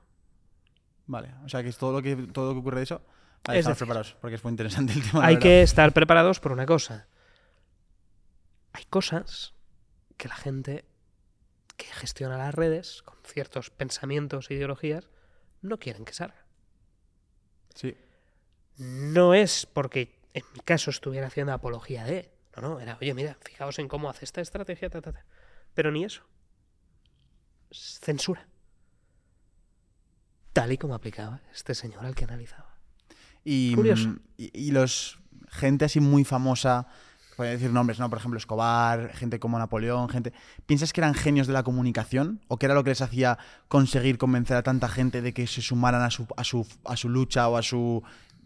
Vale, 1.06 1.36
o 1.46 1.50
sea 1.50 1.62
que 1.62 1.70
es 1.70 1.78
todo 1.78 1.92
lo 1.92 2.02
que, 2.02 2.16
todo 2.16 2.48
lo 2.48 2.54
que 2.54 2.60
ocurre 2.62 2.78
de 2.78 2.84
eso. 2.86 3.04
Vale, 3.46 3.60
Es 3.60 3.64
estamos 3.64 3.78
decir, 3.78 3.88
preparados, 3.88 4.18
porque 4.22 4.36
es 4.36 4.44
muy 4.44 4.52
interesante 4.52 4.94
el 4.94 5.02
tema. 5.04 5.26
Hay 5.26 5.40
que 5.40 5.62
estar 5.62 5.94
preparados 5.94 6.40
por 6.40 6.52
una 6.52 6.66
cosa. 6.66 7.08
Hay 8.74 8.86
cosas 8.86 9.54
que 10.18 10.28
la 10.28 10.36
gente 10.36 10.86
que 11.78 11.88
gestiona 11.88 12.38
las 12.38 12.54
redes 12.54 13.02
con 13.04 13.18
ciertos 13.26 13.70
pensamientos 13.70 14.52
e 14.52 14.56
ideologías 14.56 15.10
no 15.62 15.80
quieren 15.80 16.06
que 16.06 16.14
salga. 16.14 16.46
Sí. 17.74 17.98
No 18.78 19.34
es 19.34 19.66
porque 19.66 20.20
en 20.34 20.44
mi 20.54 20.60
caso 20.60 20.90
estuviera 20.90 21.28
haciendo 21.28 21.54
apología 21.54 22.04
de. 22.04 22.32
No, 22.56 22.62
no, 22.62 22.80
era, 22.80 22.98
oye, 23.02 23.14
mira, 23.14 23.38
fijaos 23.42 23.80
en 23.80 23.88
cómo 23.88 24.10
hace 24.10 24.26
esta 24.26 24.42
estrategia, 24.42 24.90
ta, 24.90 25.02
ta, 25.02 25.14
ta. 25.14 25.26
Pero 25.74 25.92
ni 25.92 26.04
eso. 26.04 26.24
Es 27.70 28.00
Censura. 28.02 28.48
Tal 30.54 30.72
y 30.72 30.78
como 30.78 30.96
aplicaba 30.96 31.42
este 31.54 31.74
señor 31.76 32.06
al 32.06 32.16
que 32.16 32.26
analizaba. 32.26 32.68
Y, 33.46 33.74
Curioso. 33.76 34.10
mm, 34.10 34.20
y, 34.38 34.52
y 34.68 34.72
los 34.72 35.20
gente 35.50 35.86
así 35.86 36.00
muy 36.00 36.24
famosa, 36.24 36.88
voy 37.38 37.48
a 37.48 37.52
decir 37.52 37.72
nombres, 37.72 38.00
¿no? 38.00 38.10
Por 38.10 38.20
ejemplo, 38.20 38.38
Escobar, 38.38 39.12
gente 39.16 39.40
como 39.40 39.58
Napoleón, 39.58 40.10
gente. 40.10 40.34
¿Piensas 40.66 40.92
que 40.94 41.02
eran 41.02 41.14
genios 41.14 41.48
de 41.48 41.54
la 41.54 41.64
comunicación? 41.64 42.42
¿O 42.50 42.58
que 42.58 42.66
era 42.66 42.76
lo 42.76 42.84
que 42.84 42.92
les 42.92 43.02
hacía 43.02 43.38
conseguir 43.70 44.18
convencer 44.18 44.58
a 44.58 44.64
tanta 44.64 44.90
gente 44.90 45.22
de 45.22 45.34
que 45.34 45.48
se 45.48 45.62
sumaran 45.62 46.02
a 46.02 46.10
su, 46.12 46.28
a 46.38 46.44
su, 46.44 46.68
a 46.86 46.96
su 46.98 47.08
lucha 47.10 47.48
o 47.48 47.56
a 47.58 47.64
su 47.64 48.04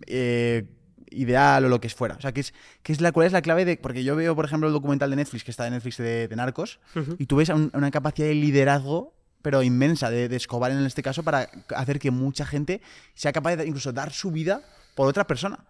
eh, 0.08 0.66
ideal 1.10 1.66
o 1.66 1.70
lo 1.70 1.82
que 1.82 1.89
fuera? 1.89 2.16
O 2.16 2.22
sea, 2.22 2.32
¿qué 2.34 2.41
es, 2.41 2.54
qué 2.84 2.94
es 2.94 3.02
la, 3.02 3.12
¿cuál 3.12 3.28
es 3.28 3.34
la 3.34 3.41
clave 3.41 3.66
de.? 3.66 3.78
Porque 3.78 4.04
yo 4.04 4.16
veo, 4.16 4.36
por 4.36 4.46
ejemplo, 4.46 4.68
el 4.68 4.74
documental 4.74 5.10
de 5.10 5.16
Netflix, 5.18 5.44
que 5.44 5.52
está 5.52 5.64
de 5.66 5.72
Netflix 5.72 5.98
de, 5.98 6.28
de 6.28 6.36
Narcos, 6.36 6.80
y 7.18 7.26
tú 7.26 7.38
ves 7.38 7.50
un- 7.50 7.72
una 7.74 7.91
capacidad 7.91 8.28
de 8.28 8.36
liderazgo 8.36 9.14
pero 9.41 9.62
inmensa 9.62 10.10
de, 10.10 10.30
de 10.30 10.38
Escobar 10.38 10.72
en 10.72 10.86
este 10.86 11.04
caso 11.04 11.22
para 11.22 11.50
hacer 11.76 12.00
que 12.00 12.12
mucha 12.12 12.46
gente 12.46 12.80
sea 13.14 13.34
capaz 13.34 13.58
de 13.58 13.68
incluso 13.68 13.91
dar 13.91 14.14
su 14.14 14.32
vida 14.32 14.62
por 14.96 15.08
otra 15.08 15.26
persona. 15.28 15.66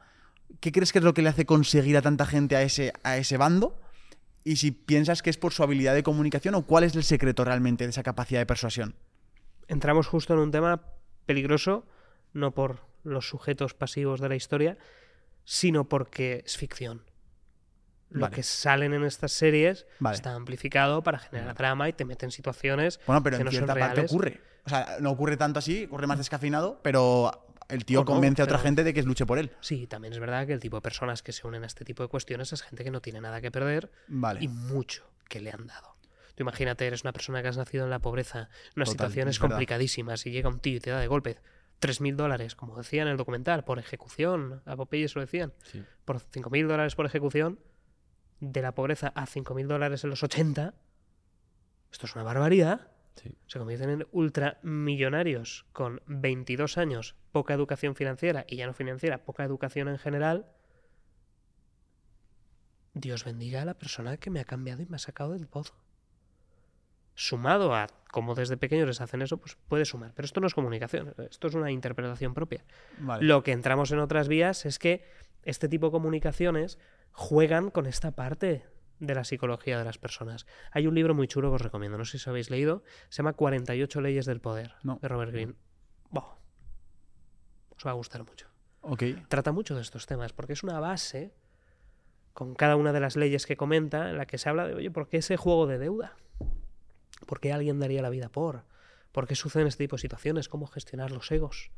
¿Qué 0.60 0.72
crees 0.72 0.92
que 0.92 1.00
es 1.00 1.06
lo 1.06 1.14
que 1.14 1.22
le 1.22 1.30
hace 1.30 1.46
conseguir 1.46 1.98
a 1.98 2.02
tanta 2.02 2.26
gente 2.26 2.56
a 2.56 2.62
ese, 2.62 2.94
a 3.04 3.18
ese 3.18 3.38
bando? 3.38 3.80
Y 4.44 4.58
si 4.58 4.72
piensas 4.72 5.22
que 5.22 5.30
es 5.30 5.38
por 5.38 5.54
su 5.54 5.64
habilidad 5.64 5.94
de 5.94 6.04
comunicación 6.04 6.56
o 6.56 6.64
cuál 6.64 6.84
es 6.84 6.96
el 6.96 7.04
secreto 7.04 7.44
realmente 7.46 7.86
de 7.86 7.90
esa 7.92 8.04
capacidad 8.04 8.40
de 8.40 8.46
persuasión. 8.46 8.96
entramos 9.68 10.08
justo 10.08 10.34
en 10.34 10.40
un 10.40 10.52
tema 10.52 10.82
peligroso, 11.26 11.86
no 12.34 12.52
por 12.54 12.82
los 13.04 13.28
sujetos 13.28 13.74
pasivos 13.74 14.20
de 14.20 14.30
la 14.30 14.36
historia, 14.36 14.78
sino 15.46 15.88
porque 15.88 16.44
es 16.46 16.58
ficción. 16.58 17.04
Lo 18.10 18.22
Vale. 18.22 18.36
que 18.36 18.44
salen 18.44 18.94
en 18.94 19.04
estas 19.06 19.32
series 19.32 19.88
Vale. 20.00 20.16
está 20.16 20.34
amplificado 20.36 21.02
para 21.02 21.18
generar 21.20 21.56
drama 21.56 21.90
y 21.90 21.94
te 21.94 22.06
mete 22.06 22.26
en 22.26 22.32
situaciones 22.32 23.00
Bueno, 23.08 23.24
pero 23.24 23.38
que 23.38 23.42
en 23.42 23.46
no 23.46 23.52
son 23.52 23.58
cierta 23.60 23.74
parte 23.74 23.96
reales. 23.96 24.12
ocurre. 24.12 24.42
O 24.66 24.70
sea, 24.70 24.98
no 25.02 25.10
ocurre 25.12 25.36
tanto 25.38 25.60
así, 25.60 25.86
ocurre 25.86 26.06
más 26.08 26.18
descafeinado, 26.20 26.80
pero 26.84 27.48
el 27.70 27.86
tío 27.86 28.00
no, 28.02 28.06
convence 28.06 28.42
a 28.42 28.46
otra 28.46 28.58
pero- 28.58 28.64
gente 28.64 28.84
de 28.84 28.94
que 28.94 29.04
luche 29.04 29.26
por 29.26 29.38
él. 29.40 29.52
Sí, 29.62 29.88
también 29.88 30.14
es 30.14 30.20
verdad 30.20 30.46
que 30.48 30.54
el 30.54 30.60
tipo 30.60 30.78
de 30.78 30.82
personas 30.82 31.22
que 31.24 31.32
se 31.32 31.46
unen 31.48 31.64
a 31.64 31.68
este 31.68 31.86
tipo 31.86 32.04
de 32.04 32.10
cuestiones 32.10 32.52
es 32.54 32.62
gente 32.62 32.84
que 32.84 32.92
no 32.92 33.02
tiene 33.02 33.22
nada 33.22 33.42
que 33.42 33.52
perder 33.52 33.92
Vale. 34.08 34.44
y 34.44 34.48
mucho 34.48 35.10
que 35.30 35.40
le 35.40 35.52
han 35.52 35.68
dado. 35.68 35.96
Tú 36.36 36.44
imagínate, 36.44 36.88
eres 36.88 37.04
una 37.04 37.14
persona 37.14 37.42
que 37.42 37.48
has 37.50 37.58
nacido 37.58 37.84
en 37.84 37.90
la 37.92 38.00
pobreza, 38.00 38.40
en 38.40 38.48
unas 38.78 38.90
Total, 38.90 39.08
situaciones 39.10 39.40
complicadísimas 39.40 40.26
y 40.26 40.32
llega 40.32 40.50
un 40.50 40.60
tío 40.60 40.78
y 40.78 40.80
te 40.80 40.90
da 40.90 41.00
de 41.00 41.08
golpe 41.08 41.38
3.000 41.80 42.16
dólares, 42.16 42.56
como 42.56 42.76
decía 42.78 43.02
en 43.04 43.08
el 43.10 43.18
documental, 43.18 43.64
por 43.64 43.78
ejecución, 43.78 44.62
a 44.66 44.76
Popeyes 44.76 45.16
lo 45.16 45.22
decían, 45.22 45.54
Sí. 45.64 45.84
por 46.06 46.20
5.000 46.22 46.68
dólares 46.68 46.96
por 46.96 47.06
ejecución, 47.06 47.60
de 48.40 48.62
la 48.62 48.74
pobreza 48.74 49.12
a 49.16 49.26
5.000 49.28 49.68
dólares 49.68 50.04
en 50.04 50.10
los 50.10 50.24
80, 50.24 50.74
esto 51.92 52.06
es 52.08 52.16
una 52.16 52.24
barbaridad. 52.24 52.88
Sí. 53.16 53.38
Se 53.48 53.60
convierten 53.60 53.90
en 53.90 54.08
ultramillonarios 54.12 55.66
con 55.72 56.02
22 56.08 56.78
años, 56.78 57.16
poca 57.32 57.54
educación 57.54 57.96
financiera 57.96 58.46
y 58.48 58.58
ya 58.58 58.68
no 58.68 58.74
financiera, 58.74 59.24
poca 59.24 59.44
educación 59.44 59.88
en 59.88 60.00
general. 60.00 60.48
Dios 62.94 63.24
bendiga 63.24 63.62
a 63.62 63.66
la 63.66 63.78
persona 63.78 64.18
que 64.18 64.30
me 64.30 64.40
ha 64.40 64.46
cambiado 64.46 64.82
y 64.82 64.86
me 64.86 64.96
ha 64.96 65.00
sacado 65.00 65.34
del 65.34 65.48
pozo. 65.48 65.76
Sumado 67.16 67.76
a 67.76 67.88
cómo 68.12 68.34
desde 68.34 68.58
pequeños 68.58 68.88
les 68.88 69.02
hacen 69.02 69.22
eso, 69.22 69.38
pues 69.38 69.56
puede 69.68 69.86
sumar. 69.86 70.14
Pero 70.16 70.26
esto 70.26 70.42
no 70.42 70.48
es 70.48 70.56
comunicación, 70.56 71.14
esto 71.30 71.48
es 71.48 71.54
una 71.54 71.72
interpretación 71.72 72.34
propia. 72.34 72.66
Vale. 73.00 73.24
Lo 73.24 73.44
que 73.44 73.52
entramos 73.52 73.92
en 73.92 74.00
otras 74.00 74.28
vías 74.28 74.66
es 74.66 74.80
que 74.80 75.04
este 75.44 75.68
tipo 75.68 75.88
de 75.88 75.92
comunicaciones 75.92 76.80
juegan 77.12 77.70
con 77.70 77.86
esta 77.86 78.12
parte 78.12 78.66
de 79.06 79.16
la 79.16 79.24
psicología 79.24 79.78
de 79.78 79.86
las 79.86 79.98
personas. 79.98 80.46
Hay 80.72 80.88
un 80.88 80.96
libro 80.96 81.14
muy 81.14 81.28
chulo 81.28 81.50
que 81.50 81.56
os 81.56 81.62
recomiendo, 81.62 81.98
no 81.98 82.06
sé 82.06 82.12
si 82.12 82.18
os 82.18 82.28
habéis 82.28 82.50
leído, 82.50 82.84
se 83.10 83.18
llama 83.18 83.34
48 83.34 84.02
leyes 84.02 84.26
del 84.26 84.40
poder, 84.40 84.76
No. 84.84 85.00
de 85.02 85.08
Robert 85.08 85.32
Greene. 85.32 85.54
Buah, 86.10 86.36
os 87.78 87.86
va 87.86 87.92
a 87.92 87.94
gustar 87.96 88.24
mucho. 88.24 88.48
Trata 89.30 89.52
mucho 89.52 89.76
de 89.76 89.82
estos 89.82 90.06
temas, 90.06 90.34
porque 90.34 90.54
es 90.54 90.64
una 90.64 90.80
base 90.80 91.34
con 92.34 92.56
cada 92.56 92.76
una 92.76 92.92
de 92.94 93.00
las 93.00 93.16
leyes 93.16 93.46
que 93.46 93.56
comenta, 93.56 94.10
en 94.10 94.18
la 94.18 94.26
que 94.26 94.38
se 94.38 94.50
habla 94.50 94.68
de, 94.68 94.74
oye, 94.76 94.92
¿por 94.92 95.08
qué 95.08 95.18
ese 95.18 95.38
juego 95.38 95.68
de 95.68 95.78
deuda? 95.78 96.16
¿Por 97.28 97.40
qué 97.40 97.54
alguien 97.54 97.80
daría 97.80 98.02
la 98.02 98.10
vida 98.10 98.30
por? 98.30 98.64
¿Por 99.12 99.28
qué 99.28 99.36
suceden 99.36 99.68
este 99.68 99.84
tipo 99.86 99.96
de 99.96 100.02
situaciones? 100.02 100.50
¿Cómo 100.50 100.66
gestionar 100.68 101.12
los 101.12 101.32
egos? 101.32 101.72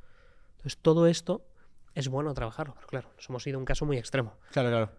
Entonces, 0.57 0.78
todo 0.82 1.07
esto 1.07 1.45
es 1.93 2.07
bueno 2.07 2.34
trabajarlo, 2.34 2.73
pero 2.76 2.88
claro, 2.88 3.09
nos 3.15 3.30
hemos 3.30 3.45
ido 3.45 3.57
a 3.57 3.59
un 3.59 3.65
caso 3.65 3.86
muy 3.86 3.97
extremo. 3.97 4.38
Claro, 4.51 4.69
claro. 4.69 4.91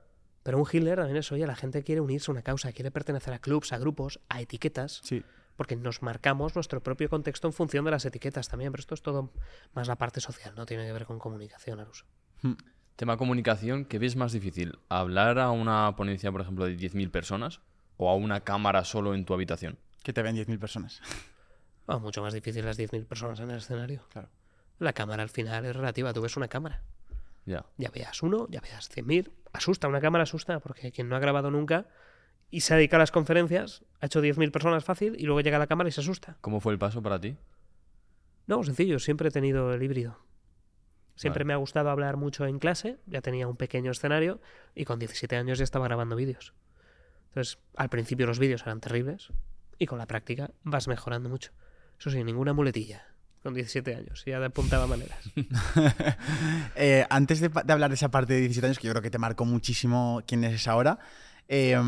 Pero 0.46 0.58
un 0.58 0.66
Hitler 0.72 0.94
también 0.94 1.16
es, 1.16 1.32
oye, 1.32 1.44
la 1.44 1.56
gente 1.56 1.82
quiere 1.82 2.00
unirse 2.00 2.30
a 2.30 2.32
una 2.32 2.42
causa, 2.42 2.70
quiere 2.72 2.92
pertenecer 2.92 3.34
a 3.34 3.40
clubs, 3.40 3.72
a 3.72 3.78
grupos, 3.78 4.20
a 4.28 4.40
etiquetas, 4.40 5.00
Sí. 5.02 5.24
porque 5.56 5.74
nos 5.74 6.02
marcamos 6.02 6.54
nuestro 6.54 6.80
propio 6.84 7.08
contexto 7.10 7.48
en 7.48 7.52
función 7.52 7.84
de 7.84 7.90
las 7.90 8.04
etiquetas 8.04 8.46
también, 8.48 8.70
pero 8.70 8.80
esto 8.80 8.94
es 8.94 9.02
todo 9.02 9.32
más 9.74 9.88
la 9.88 9.96
parte 9.96 10.20
social, 10.20 10.54
no 10.54 10.64
tiene 10.64 10.86
que 10.86 10.92
ver 10.92 11.04
con 11.04 11.18
comunicación 11.18 11.80
al 11.80 11.88
uso. 11.88 12.04
Tema 12.94 13.16
comunicación, 13.16 13.86
¿qué 13.86 13.98
ves 13.98 14.14
más 14.14 14.30
difícil? 14.30 14.78
¿Hablar 14.88 15.40
a 15.40 15.50
una 15.50 15.96
ponencia, 15.96 16.30
por 16.30 16.42
ejemplo, 16.42 16.64
de 16.66 16.76
10.000 16.76 17.10
personas 17.10 17.60
o 17.96 18.08
a 18.08 18.14
una 18.14 18.42
cámara 18.42 18.84
solo 18.84 19.14
en 19.16 19.24
tu 19.24 19.34
habitación? 19.34 19.80
Que 20.04 20.12
te 20.12 20.22
ven 20.22 20.36
10.000 20.36 20.60
personas. 20.60 21.00
Ah, 21.88 21.98
mucho 21.98 22.22
más 22.22 22.32
difícil 22.32 22.64
las 22.64 22.78
10.000 22.78 23.04
personas 23.04 23.40
en 23.40 23.50
el 23.50 23.58
escenario. 23.58 24.04
Claro. 24.12 24.28
La 24.78 24.92
cámara 24.92 25.24
al 25.24 25.28
final 25.28 25.64
es 25.66 25.74
relativa, 25.74 26.12
tú 26.12 26.20
ves 26.20 26.36
una 26.36 26.46
cámara. 26.46 26.84
Ya. 27.46 27.64
Ya 27.78 27.90
veas 27.90 28.22
uno, 28.22 28.46
ya 28.50 28.60
veas 28.60 28.90
100.000. 28.90 29.30
Asusta, 29.52 29.88
una 29.88 30.00
cámara 30.00 30.24
asusta, 30.24 30.60
porque 30.60 30.92
quien 30.92 31.08
no 31.08 31.16
ha 31.16 31.20
grabado 31.20 31.50
nunca 31.50 31.86
y 32.50 32.60
se 32.60 32.74
ha 32.74 32.76
dedicado 32.76 33.00
a 33.00 33.02
las 33.02 33.12
conferencias, 33.12 33.84
ha 34.00 34.06
hecho 34.06 34.20
10.000 34.20 34.50
personas 34.50 34.84
fácil 34.84 35.16
y 35.18 35.24
luego 35.24 35.40
llega 35.40 35.56
a 35.56 35.60
la 35.60 35.66
cámara 35.66 35.88
y 35.88 35.92
se 35.92 36.00
asusta. 36.00 36.36
¿Cómo 36.40 36.60
fue 36.60 36.72
el 36.72 36.78
paso 36.78 37.02
para 37.02 37.20
ti? 37.20 37.36
No, 38.46 38.62
sencillo, 38.62 38.98
siempre 38.98 39.28
he 39.28 39.32
tenido 39.32 39.72
el 39.72 39.82
híbrido. 39.82 40.18
Siempre 41.14 41.44
Vale. 41.44 41.46
me 41.48 41.52
ha 41.54 41.56
gustado 41.56 41.88
hablar 41.88 42.16
mucho 42.16 42.46
en 42.46 42.58
clase, 42.58 42.98
ya 43.06 43.22
tenía 43.22 43.48
un 43.48 43.56
pequeño 43.56 43.90
escenario 43.90 44.40
y 44.74 44.84
con 44.84 44.98
17 44.98 45.34
años 45.36 45.58
ya 45.58 45.64
estaba 45.64 45.86
grabando 45.86 46.14
vídeos. 46.14 46.52
Entonces, 47.28 47.58
al 47.74 47.88
principio 47.88 48.26
los 48.26 48.38
vídeos 48.38 48.62
eran 48.62 48.80
terribles 48.80 49.32
y 49.78 49.86
con 49.86 49.98
la 49.98 50.06
práctica 50.06 50.50
vas 50.62 50.88
mejorando 50.88 51.28
mucho. 51.28 51.52
Eso 51.98 52.10
sí, 52.10 52.22
ninguna 52.22 52.52
muletilla. 52.52 53.06
Con 53.46 53.54
17 53.54 53.94
años, 53.94 54.24
ya 54.26 54.40
de 54.40 54.46
apuntaba 54.46 54.88
maneras. 54.88 55.20
Eh, 56.74 57.06
antes 57.10 57.38
de, 57.38 57.48
hablar 57.68 57.90
de 57.90 57.94
esa 57.94 58.10
parte 58.10 58.32
de 58.34 58.40
17 58.40 58.66
años, 58.66 58.78
que 58.80 58.88
yo 58.88 58.92
creo 58.92 59.02
que 59.02 59.10
te 59.10 59.18
marcó 59.18 59.44
muchísimo 59.44 60.20
quién 60.26 60.42
es 60.42 60.66
ahora, 60.66 60.98
eh, 61.46 61.80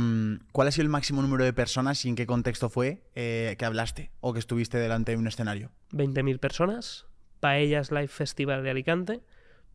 ¿cuál 0.52 0.68
ha 0.68 0.70
sido 0.70 0.84
el 0.84 0.88
máximo 0.88 1.20
número 1.20 1.42
de 1.42 1.52
personas 1.52 2.04
y 2.04 2.10
en 2.10 2.14
qué 2.14 2.26
contexto 2.26 2.70
fue 2.70 3.02
eh, 3.16 3.56
que 3.58 3.64
hablaste 3.64 4.12
o 4.20 4.32
que 4.32 4.38
estuviste 4.38 4.78
delante 4.78 5.10
de 5.10 5.18
un 5.18 5.26
escenario? 5.26 5.72
20.000 5.90 6.38
personas, 6.38 7.06
Paellas 7.40 7.90
Live 7.90 8.06
Festival 8.06 8.62
de 8.62 8.70
Alicante, 8.70 9.20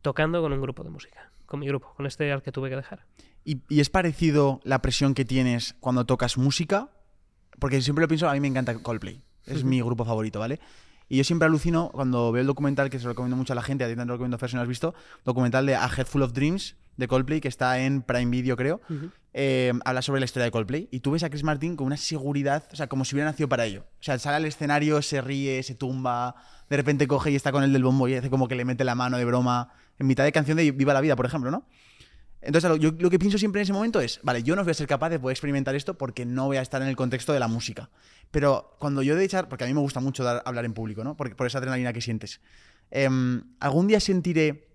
tocando 0.00 0.40
con 0.40 0.54
un 0.54 0.62
grupo 0.62 0.84
de 0.84 0.90
música. 0.90 1.32
Con 1.44 1.60
mi 1.60 1.66
grupo, 1.66 1.92
con 1.98 2.06
este 2.06 2.32
al 2.32 2.42
que 2.42 2.50
tuve 2.50 2.70
que 2.70 2.76
dejar. 2.76 3.04
¿Y, 3.44 3.60
y 3.68 3.80
es 3.80 3.90
parecido 3.90 4.62
la 4.64 4.80
presión 4.80 5.12
que 5.12 5.26
tienes 5.26 5.76
cuando 5.80 6.06
tocas 6.06 6.38
música? 6.38 6.88
Porque 7.58 7.82
siempre 7.82 8.00
lo 8.00 8.08
pienso, 8.08 8.26
a 8.26 8.32
mí 8.32 8.40
me 8.40 8.48
encanta 8.48 8.72
Coldplay. 8.74 9.22
Es 9.44 9.64
mi 9.64 9.82
grupo 9.82 10.06
favorito, 10.06 10.40
¿vale? 10.40 10.60
Y 11.14 11.18
yo 11.18 11.22
siempre 11.22 11.46
alucino 11.46 11.90
cuando 11.92 12.32
veo 12.32 12.40
el 12.40 12.46
documental, 12.48 12.90
que 12.90 12.98
se 12.98 13.04
lo 13.04 13.10
recomiendo 13.10 13.36
mucho 13.36 13.52
a 13.52 13.54
la 13.54 13.62
gente, 13.62 13.84
a 13.84 13.86
ti 13.86 13.94
te 13.94 14.04
lo 14.04 14.14
recomiendo, 14.14 14.36
Fer, 14.36 14.50
si 14.50 14.56
no 14.56 14.62
has 14.62 14.66
visto, 14.66 14.96
documental 15.24 15.64
de 15.64 15.76
A 15.76 15.86
Head 15.86 16.06
Full 16.06 16.22
of 16.22 16.32
Dreams, 16.32 16.74
de 16.96 17.06
Coldplay, 17.06 17.40
que 17.40 17.46
está 17.46 17.78
en 17.78 18.02
Prime 18.02 18.32
Video, 18.32 18.56
creo. 18.56 18.80
eh, 19.32 19.72
habla 19.84 20.02
sobre 20.02 20.18
la 20.18 20.24
historia 20.24 20.46
de 20.46 20.50
Coldplay. 20.50 20.88
Y 20.90 20.98
tú 20.98 21.12
ves 21.12 21.22
a 21.22 21.30
Chris 21.30 21.44
Martin 21.44 21.76
con 21.76 21.86
una 21.86 21.96
seguridad, 21.96 22.64
o 22.72 22.74
sea, 22.74 22.88
como 22.88 23.04
si 23.04 23.14
hubiera 23.14 23.30
nacido 23.30 23.48
para 23.48 23.64
ello. 23.64 23.84
O 24.00 24.02
sea, 24.02 24.18
sale 24.18 24.38
al 24.38 24.44
escenario, 24.44 25.00
se 25.02 25.20
ríe, 25.20 25.62
se 25.62 25.76
tumba, 25.76 26.34
de 26.68 26.76
repente 26.76 27.06
coge 27.06 27.30
y 27.30 27.36
está 27.36 27.52
con 27.52 27.62
el 27.62 27.72
del 27.72 27.84
bombo 27.84 28.08
y 28.08 28.16
hace 28.16 28.28
como 28.28 28.48
que 28.48 28.56
le 28.56 28.64
mete 28.64 28.82
la 28.82 28.96
mano 28.96 29.16
de 29.16 29.24
broma 29.24 29.72
en 30.00 30.08
mitad 30.08 30.24
de 30.24 30.32
canción 30.32 30.56
de 30.56 30.72
Viva 30.72 30.94
la 30.94 31.00
Vida, 31.00 31.14
por 31.14 31.26
ejemplo, 31.26 31.52
¿no? 31.52 31.64
Entonces, 32.44 32.70
lo- 32.70 33.10
que 33.10 33.18
pienso 33.18 33.38
siempre 33.38 33.60
en 33.60 33.64
ese 33.64 33.72
momento 33.72 34.00
es, 34.00 34.20
vale, 34.22 34.42
yo 34.42 34.54
no 34.54 34.62
voy 34.62 34.70
a 34.70 34.74
ser 34.74 34.86
capaz 34.86 35.08
de 35.10 35.18
poder 35.18 35.34
experimentar 35.34 35.74
esto 35.74 35.94
porque 35.96 36.26
no 36.26 36.46
voy 36.46 36.58
a 36.58 36.62
estar 36.62 36.82
en 36.82 36.88
el 36.88 36.96
contexto 36.96 37.32
de 37.32 37.40
la 37.40 37.48
música. 37.48 37.90
Pero 38.30 38.76
cuando 38.78 39.02
yo 39.02 39.16
de 39.16 39.24
echar, 39.24 39.48
porque 39.48 39.64
a 39.64 39.66
mí 39.66 39.74
me 39.74 39.80
gusta 39.80 40.00
mucho 40.00 40.28
hablar 40.28 40.64
en 40.64 40.74
público, 40.74 41.04
¿no? 41.04 41.16
Por, 41.16 41.34
esa 41.46 41.58
adrenalina 41.58 41.92
que 41.92 42.00
sientes. 42.00 42.40
Em, 42.90 43.42
¿Algún 43.60 43.86
día 43.86 43.98
sentiré 44.00 44.68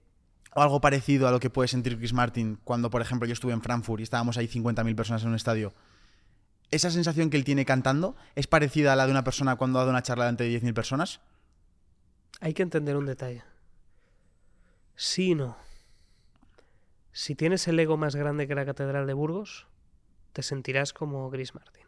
algo 0.51 0.81
parecido 0.81 1.27
a 1.27 1.31
lo 1.31 1.39
que 1.39 1.49
puede 1.49 1.67
sentir 1.67 1.97
Chris 1.97 2.13
Martin 2.13 2.59
cuando, 2.63 2.89
por 2.89 3.01
ejemplo, 3.01 3.27
yo 3.27 3.33
estuve 3.33 3.53
en 3.53 3.61
Frankfurt 3.61 3.99
y 3.99 4.03
estábamos 4.03 4.37
ahí 4.37 4.47
50.000 4.47 4.95
personas 4.95 5.21
en 5.23 5.29
un 5.29 5.35
estadio? 5.35 5.73
¿Esa 6.71 6.91
sensación 6.91 7.29
que 7.29 7.37
él 7.37 7.43
tiene 7.43 7.65
cantando 7.65 8.15
es 8.35 8.47
parecida 8.47 8.93
a 8.93 8.95
la 8.95 9.05
de 9.05 9.11
una 9.11 9.23
persona 9.23 9.55
cuando 9.55 9.79
ha 9.79 9.81
dado 9.81 9.91
una 9.91 10.03
charla 10.03 10.27
ante 10.27 10.45
10.000 10.45 10.73
personas? 10.73 11.19
Hay 12.41 12.53
que 12.53 12.63
entender 12.63 12.95
un 12.95 13.05
detalle. 13.05 13.43
Sí 14.95 15.35
no. 15.35 15.55
Si 17.11 17.35
tienes 17.35 17.67
el 17.67 17.79
ego 17.79 17.97
más 17.97 18.15
grande 18.15 18.47
que 18.47 18.55
la 18.55 18.65
Catedral 18.65 19.07
de 19.07 19.13
Burgos, 19.13 19.67
te 20.33 20.43
sentirás 20.43 20.93
como 20.93 21.29
Chris 21.31 21.55
Martin. 21.55 21.85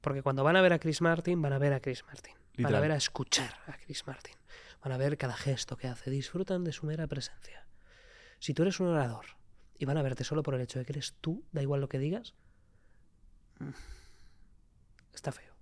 Porque 0.00 0.22
cuando 0.22 0.44
van 0.44 0.56
a 0.56 0.62
ver 0.62 0.72
a 0.72 0.78
Chris 0.78 1.00
Martin, 1.00 1.40
van 1.42 1.52
a 1.52 1.58
ver 1.58 1.72
a 1.72 1.80
Chris 1.80 2.04
Martin. 2.04 2.34
Van 2.58 2.74
a 2.74 2.80
ver 2.80 2.92
a 2.92 2.96
escuchar 2.96 3.54
a 3.66 3.76
Chris 3.78 4.06
Martin. 4.06 4.34
Van 4.82 4.92
a 4.92 4.96
ver 4.96 5.16
cada 5.16 5.34
gesto 5.34 5.76
que 5.76 5.88
hace. 5.88 6.10
Disfrutan 6.10 6.64
de 6.64 6.72
su 6.72 6.86
mera 6.86 7.06
presencia. 7.06 7.66
Si 8.38 8.54
tú 8.54 8.62
eres 8.62 8.80
un 8.80 8.88
orador 8.88 9.26
y 9.78 9.84
van 9.84 9.98
a 9.98 10.02
verte 10.02 10.24
solo 10.24 10.42
por 10.42 10.54
el 10.54 10.60
hecho 10.62 10.78
de 10.78 10.84
que 10.84 10.92
eres 10.92 11.14
tú, 11.20 11.44
da 11.52 11.62
igual 11.62 11.80
lo 11.80 11.88
que 11.88 11.98
digas, 11.98 12.34
mm, 13.58 13.70
está 15.14 15.32
feo. 15.32 15.54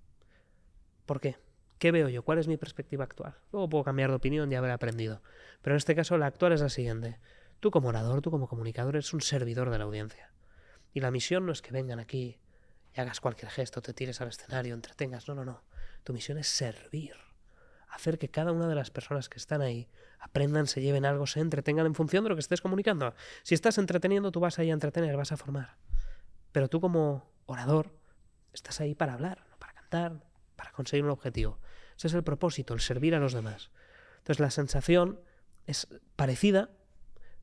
¿Por 1.06 1.20
qué? 1.20 1.36
¿Qué 1.78 1.92
veo 1.92 2.08
yo? 2.08 2.22
¿Cuál 2.24 2.38
es 2.38 2.48
mi 2.48 2.56
perspectiva 2.56 3.04
actual? 3.04 3.36
Luego 3.52 3.68
puedo 3.68 3.84
cambiar 3.84 4.10
de 4.10 4.16
opinión 4.16 4.50
y 4.50 4.56
haber 4.56 4.70
aprendido. 4.70 5.22
Pero 5.62 5.74
en 5.74 5.78
este 5.78 5.94
caso 5.94 6.18
la 6.18 6.26
actual 6.26 6.52
es 6.52 6.60
la 6.60 6.68
siguiente. 6.68 7.18
Tú 7.60 7.70
como 7.70 7.88
orador, 7.88 8.20
tú 8.22 8.30
como 8.30 8.48
comunicador, 8.48 8.94
eres 8.96 9.12
un 9.12 9.20
servidor 9.20 9.70
de 9.70 9.78
la 9.78 9.84
audiencia. 9.84 10.32
Y 10.92 11.00
la 11.00 11.10
misión 11.10 11.46
no 11.46 11.52
es 11.52 11.62
que 11.62 11.72
vengan 11.72 11.98
aquí 11.98 12.38
y 12.94 13.00
hagas 13.00 13.20
cualquier 13.20 13.50
gesto, 13.50 13.82
te 13.82 13.92
tires 13.92 14.20
al 14.20 14.28
escenario, 14.28 14.74
entretengas. 14.74 15.28
No, 15.28 15.34
no, 15.34 15.44
no. 15.44 15.62
Tu 16.04 16.12
misión 16.12 16.38
es 16.38 16.48
servir. 16.48 17.14
Hacer 17.88 18.18
que 18.18 18.28
cada 18.28 18.52
una 18.52 18.68
de 18.68 18.74
las 18.74 18.90
personas 18.90 19.28
que 19.28 19.38
están 19.38 19.62
ahí 19.62 19.88
aprendan, 20.20 20.66
se 20.66 20.80
lleven 20.80 21.04
algo, 21.04 21.26
se 21.26 21.40
entretengan 21.40 21.86
en 21.86 21.94
función 21.94 22.24
de 22.24 22.30
lo 22.30 22.36
que 22.36 22.40
estés 22.40 22.60
comunicando. 22.60 23.14
Si 23.42 23.54
estás 23.54 23.78
entreteniendo, 23.78 24.30
tú 24.30 24.40
vas 24.40 24.58
ahí 24.58 24.70
a 24.70 24.74
entretener, 24.74 25.16
vas 25.16 25.32
a 25.32 25.36
formar. 25.36 25.76
Pero 26.52 26.68
tú 26.68 26.80
como 26.80 27.30
orador 27.46 27.92
estás 28.52 28.80
ahí 28.80 28.94
para 28.94 29.14
hablar, 29.14 29.44
no 29.50 29.58
para 29.58 29.72
cantar, 29.72 30.24
para 30.56 30.72
conseguir 30.72 31.04
un 31.04 31.10
objetivo. 31.10 31.58
Ese 31.96 32.08
es 32.08 32.14
el 32.14 32.22
propósito, 32.22 32.74
el 32.74 32.80
servir 32.80 33.14
a 33.14 33.18
los 33.18 33.32
demás. 33.32 33.70
Entonces 34.18 34.40
la 34.40 34.50
sensación 34.50 35.20
es 35.66 35.88
parecida, 36.16 36.70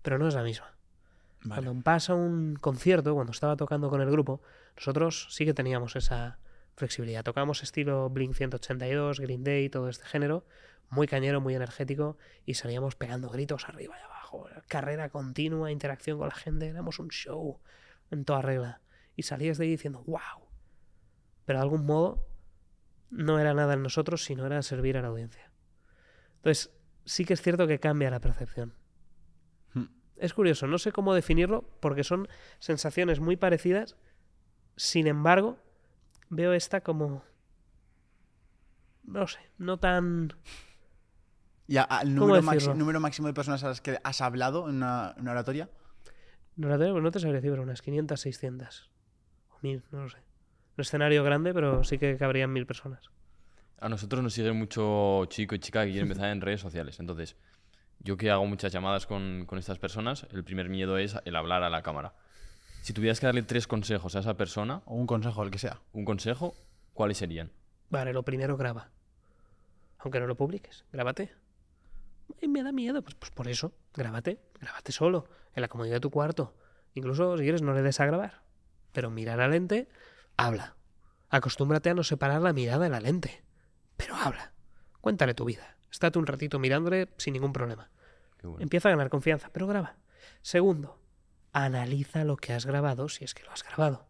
pero 0.05 0.19
no 0.19 0.27
es 0.27 0.35
la 0.35 0.43
misma. 0.43 0.71
Cuando 1.47 1.73
pasa 1.81 2.13
un 2.13 2.57
concierto, 2.57 3.15
cuando 3.15 3.31
estaba 3.31 3.55
tocando 3.55 3.89
con 3.89 4.01
el 4.01 4.11
grupo, 4.11 4.39
nosotros 4.75 5.29
sí 5.31 5.45
que 5.45 5.55
teníamos 5.55 5.95
esa 5.95 6.37
flexibilidad. 6.75 7.23
Tocamos 7.23 7.63
estilo 7.63 8.07
Blink 8.11 8.35
182, 8.35 9.19
Green 9.19 9.43
Day, 9.43 9.67
todo 9.67 9.89
este 9.89 10.05
género, 10.05 10.45
muy 10.91 11.07
cañero, 11.07 11.41
muy 11.41 11.55
energético, 11.55 12.19
y 12.45 12.53
salíamos 12.53 12.95
pegando 12.95 13.29
gritos 13.29 13.67
arriba 13.67 13.95
y 13.99 14.03
abajo. 14.03 14.47
Carrera 14.67 15.09
continua, 15.09 15.71
interacción 15.71 16.19
con 16.19 16.29
la 16.29 16.35
gente, 16.35 16.67
éramos 16.67 16.99
un 16.99 17.09
show 17.09 17.59
en 18.11 18.25
toda 18.25 18.43
regla. 18.43 18.81
Y 19.15 19.23
salías 19.23 19.57
de 19.57 19.63
ahí 19.63 19.71
diciendo, 19.71 20.03
wow. 20.05 20.47
Pero 21.45 21.57
de 21.57 21.63
algún 21.63 21.83
modo 21.83 22.27
no 23.09 23.39
era 23.39 23.55
nada 23.55 23.73
en 23.73 23.81
nosotros, 23.81 24.23
sino 24.23 24.45
era 24.45 24.61
servir 24.61 24.97
a 24.97 25.01
la 25.01 25.07
audiencia. 25.07 25.51
Entonces, 26.35 26.75
sí 27.05 27.25
que 27.25 27.33
es 27.33 27.41
cierto 27.41 27.65
que 27.65 27.79
cambia 27.79 28.11
la 28.11 28.19
percepción. 28.19 28.75
Es 30.17 30.33
curioso, 30.33 30.67
no 30.67 30.77
sé 30.77 30.91
cómo 30.91 31.13
definirlo 31.13 31.63
porque 31.79 32.03
son 32.03 32.27
sensaciones 32.59 33.19
muy 33.19 33.35
parecidas. 33.35 33.97
Sin 34.77 35.07
embargo, 35.07 35.57
veo 36.29 36.53
esta 36.53 36.81
como. 36.81 37.23
No 39.03 39.27
sé, 39.27 39.39
no 39.57 39.77
tan. 39.77 40.33
¿Y 41.67 41.77
al 41.77 41.87
¿Cómo 42.15 42.37
número, 42.75 42.99
máximo 42.99 43.27
de 43.27 43.33
personas 43.33 43.63
a 43.63 43.69
las 43.69 43.81
que 43.81 43.99
has 44.03 44.21
hablado 44.21 44.69
en 44.69 44.75
una, 44.77 45.13
en 45.15 45.21
una 45.23 45.31
oratoria? 45.31 45.69
La 46.57 46.77
tengo- 46.77 47.01
no 47.01 47.11
te 47.11 47.19
sabría 47.19 47.35
decir, 47.37 47.51
pero 47.51 47.63
unas 47.63 47.81
500, 47.81 48.19
600. 48.19 48.89
O 49.49 49.57
1000, 49.61 49.83
no 49.91 50.03
lo 50.03 50.09
sé. 50.09 50.17
Un 50.77 50.81
escenario 50.81 51.23
grande, 51.23 51.53
pero 51.53 51.83
sí 51.83 51.97
que 51.97 52.17
cabrían 52.17 52.51
mil 52.53 52.65
personas. 52.65 53.09
A 53.79 53.89
nosotros 53.89 54.21
nos 54.23 54.33
sigue 54.33 54.51
mucho 54.53 55.25
chico 55.25 55.55
y 55.55 55.59
chica 55.59 55.83
que 55.83 55.91
quieren 55.91 56.09
empezar 56.09 56.29
en 56.31 56.41
redes 56.41 56.61
sociales. 56.61 56.99
Entonces, 56.99 57.35
yo 57.99 58.17
que 58.17 58.29
hago 58.31 58.45
muchas 58.45 58.71
llamadas 58.71 59.05
con, 59.05 59.45
con 59.45 59.57
estas 59.57 59.79
personas, 59.79 60.27
el 60.31 60.43
primer 60.43 60.69
miedo 60.69 60.97
es 60.97 61.15
el 61.25 61.35
hablar 61.35 61.63
a 61.63 61.69
la 61.69 61.81
cámara. 61.81 62.13
Si 62.81 62.93
tuvieras 62.93 63.19
que 63.19 63.25
darle 63.25 63.41
tres 63.41 63.65
consejos 63.67 64.15
a 64.15 64.19
esa 64.19 64.35
persona, 64.37 64.81
O 64.85 64.95
un 64.95 65.07
consejo, 65.07 65.41
el 65.43 65.49
que 65.51 65.57
sea. 65.57 65.81
un 65.93 66.05
consejo, 66.05 66.53
¿cuáles 66.93 67.17
serían? 67.17 67.51
Vale, 67.89 68.13
lo 68.13 68.23
primero 68.23 68.57
graba. 68.57 68.89
Aunque 69.99 70.19
no 70.19 70.27
lo 70.27 70.35
publiques, 70.35 70.85
grábate. 70.91 71.33
Ay, 72.41 72.47
me 72.47 72.61
da 72.63 72.71
miedo, 72.71 73.01
pues, 73.01 73.15
pues 73.15 73.31
por 73.31 73.47
eso, 73.47 73.73
grábate, 73.93 74.39
grábate 74.59 74.91
solo, 74.91 75.27
en 75.55 75.61
la 75.61 75.67
comodidad 75.67 75.95
de 75.95 75.99
tu 76.01 76.11
cuarto. 76.11 76.53
Incluso 76.93 77.37
si 77.37 77.43
quieres 77.43 77.61
no 77.63 77.73
le 77.73 77.81
des 77.81 77.99
a 77.99 78.05
grabar. 78.05 78.43
Pero 78.91 79.09
mira 79.09 79.35
la 79.35 79.47
lente, 79.47 79.89
habla. 80.37 80.75
Acostúmbrate 81.29 81.89
a 81.89 81.93
no 81.95 82.03
separar 82.03 82.41
la 82.41 82.53
mirada 82.53 82.83
de 82.83 82.89
la 82.89 82.99
lente. 82.99 83.43
Pero 83.97 84.15
habla. 84.15 84.53
Cuéntale 85.01 85.33
tu 85.33 85.45
vida. 85.45 85.74
Estate 85.95 86.19
un 86.19 86.27
ratito 86.27 86.59
mirándole 86.59 87.07
sin 87.17 87.33
ningún 87.33 87.53
problema. 87.53 87.89
Qué 88.37 88.47
bueno. 88.47 88.61
Empieza 88.61 88.89
a 88.89 88.91
ganar 88.91 89.09
confianza, 89.09 89.49
pero 89.53 89.65
graba. 89.65 89.95
Segundo, 90.41 90.99
analiza 91.53 92.25
lo 92.25 92.35
que 92.35 92.51
has 92.51 92.65
grabado 92.65 93.07
si 93.07 93.23
es 93.23 93.33
que 93.33 93.43
lo 93.43 93.51
has 93.51 93.63
grabado. 93.63 94.05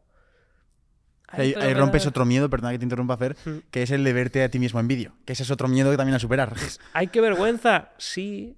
Ahí, 1.27 1.53
rompes 1.75 2.07
otro 2.07 2.25
miedo, 2.25 2.49
perdona 2.49 2.71
que 2.71 2.79
te 2.79 2.85
interrumpa, 2.85 3.17
Fer, 3.17 3.35
Mm. 3.45 3.57
que 3.69 3.83
es 3.83 3.91
el 3.91 4.03
de 4.03 4.13
verte 4.13 4.43
a 4.43 4.49
ti 4.49 4.57
mismo 4.57 4.79
en 4.79 4.87
vídeo. 4.87 5.13
Que 5.25 5.33
ese 5.33 5.43
es 5.43 5.51
otro 5.51 5.67
miedo 5.67 5.91
que 5.91 5.97
también 5.97 6.15
a 6.15 6.19
superar. 6.19 6.55
¡Ay, 6.93 7.07
qué 7.07 7.21
vergüenza! 7.21 7.89
Sí. 7.97 8.57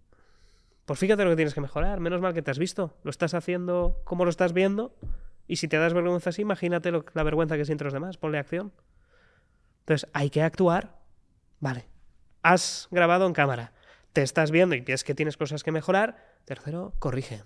Pues 0.85 0.97
fíjate 0.99 1.23
lo 1.25 1.31
que 1.31 1.35
tienes 1.35 1.53
que 1.53 1.59
mejorar. 1.61 1.99
Menos 1.99 2.21
mal 2.21 2.33
que 2.33 2.41
te 2.41 2.51
has 2.51 2.59
visto. 2.59 2.95
Lo 3.03 3.09
estás 3.11 3.33
haciendo 3.33 3.99
como 4.05 4.23
lo 4.23 4.29
estás 4.29 4.53
viendo. 4.53 4.95
Y 5.47 5.57
si 5.57 5.67
te 5.67 5.77
das 5.77 5.93
vergüenza 5.93 6.29
así, 6.29 6.43
imagínate 6.43 6.91
lo- 6.91 7.05
la 7.13 7.23
vergüenza 7.23 7.57
que 7.57 7.65
sienten 7.65 7.85
los 7.85 7.93
demás. 7.93 8.17
Ponle 8.17 8.37
acción. 8.39 8.71
Entonces, 9.79 10.09
hay 10.13 10.29
que 10.29 10.41
actuar. 10.43 10.99
Vale. 11.59 11.87
Has 12.47 12.87
grabado 12.91 13.27
en 13.27 13.33
cámara. 13.33 13.73
Te 14.13 14.21
estás 14.21 14.51
viendo 14.51 14.75
y 14.75 14.81
ves 14.81 15.03
que 15.03 15.15
tienes 15.15 15.37
cosas 15.37 15.63
que 15.63 15.71
mejorar. 15.71 16.37
Tercero, 16.45 16.93
corrige. 16.99 17.43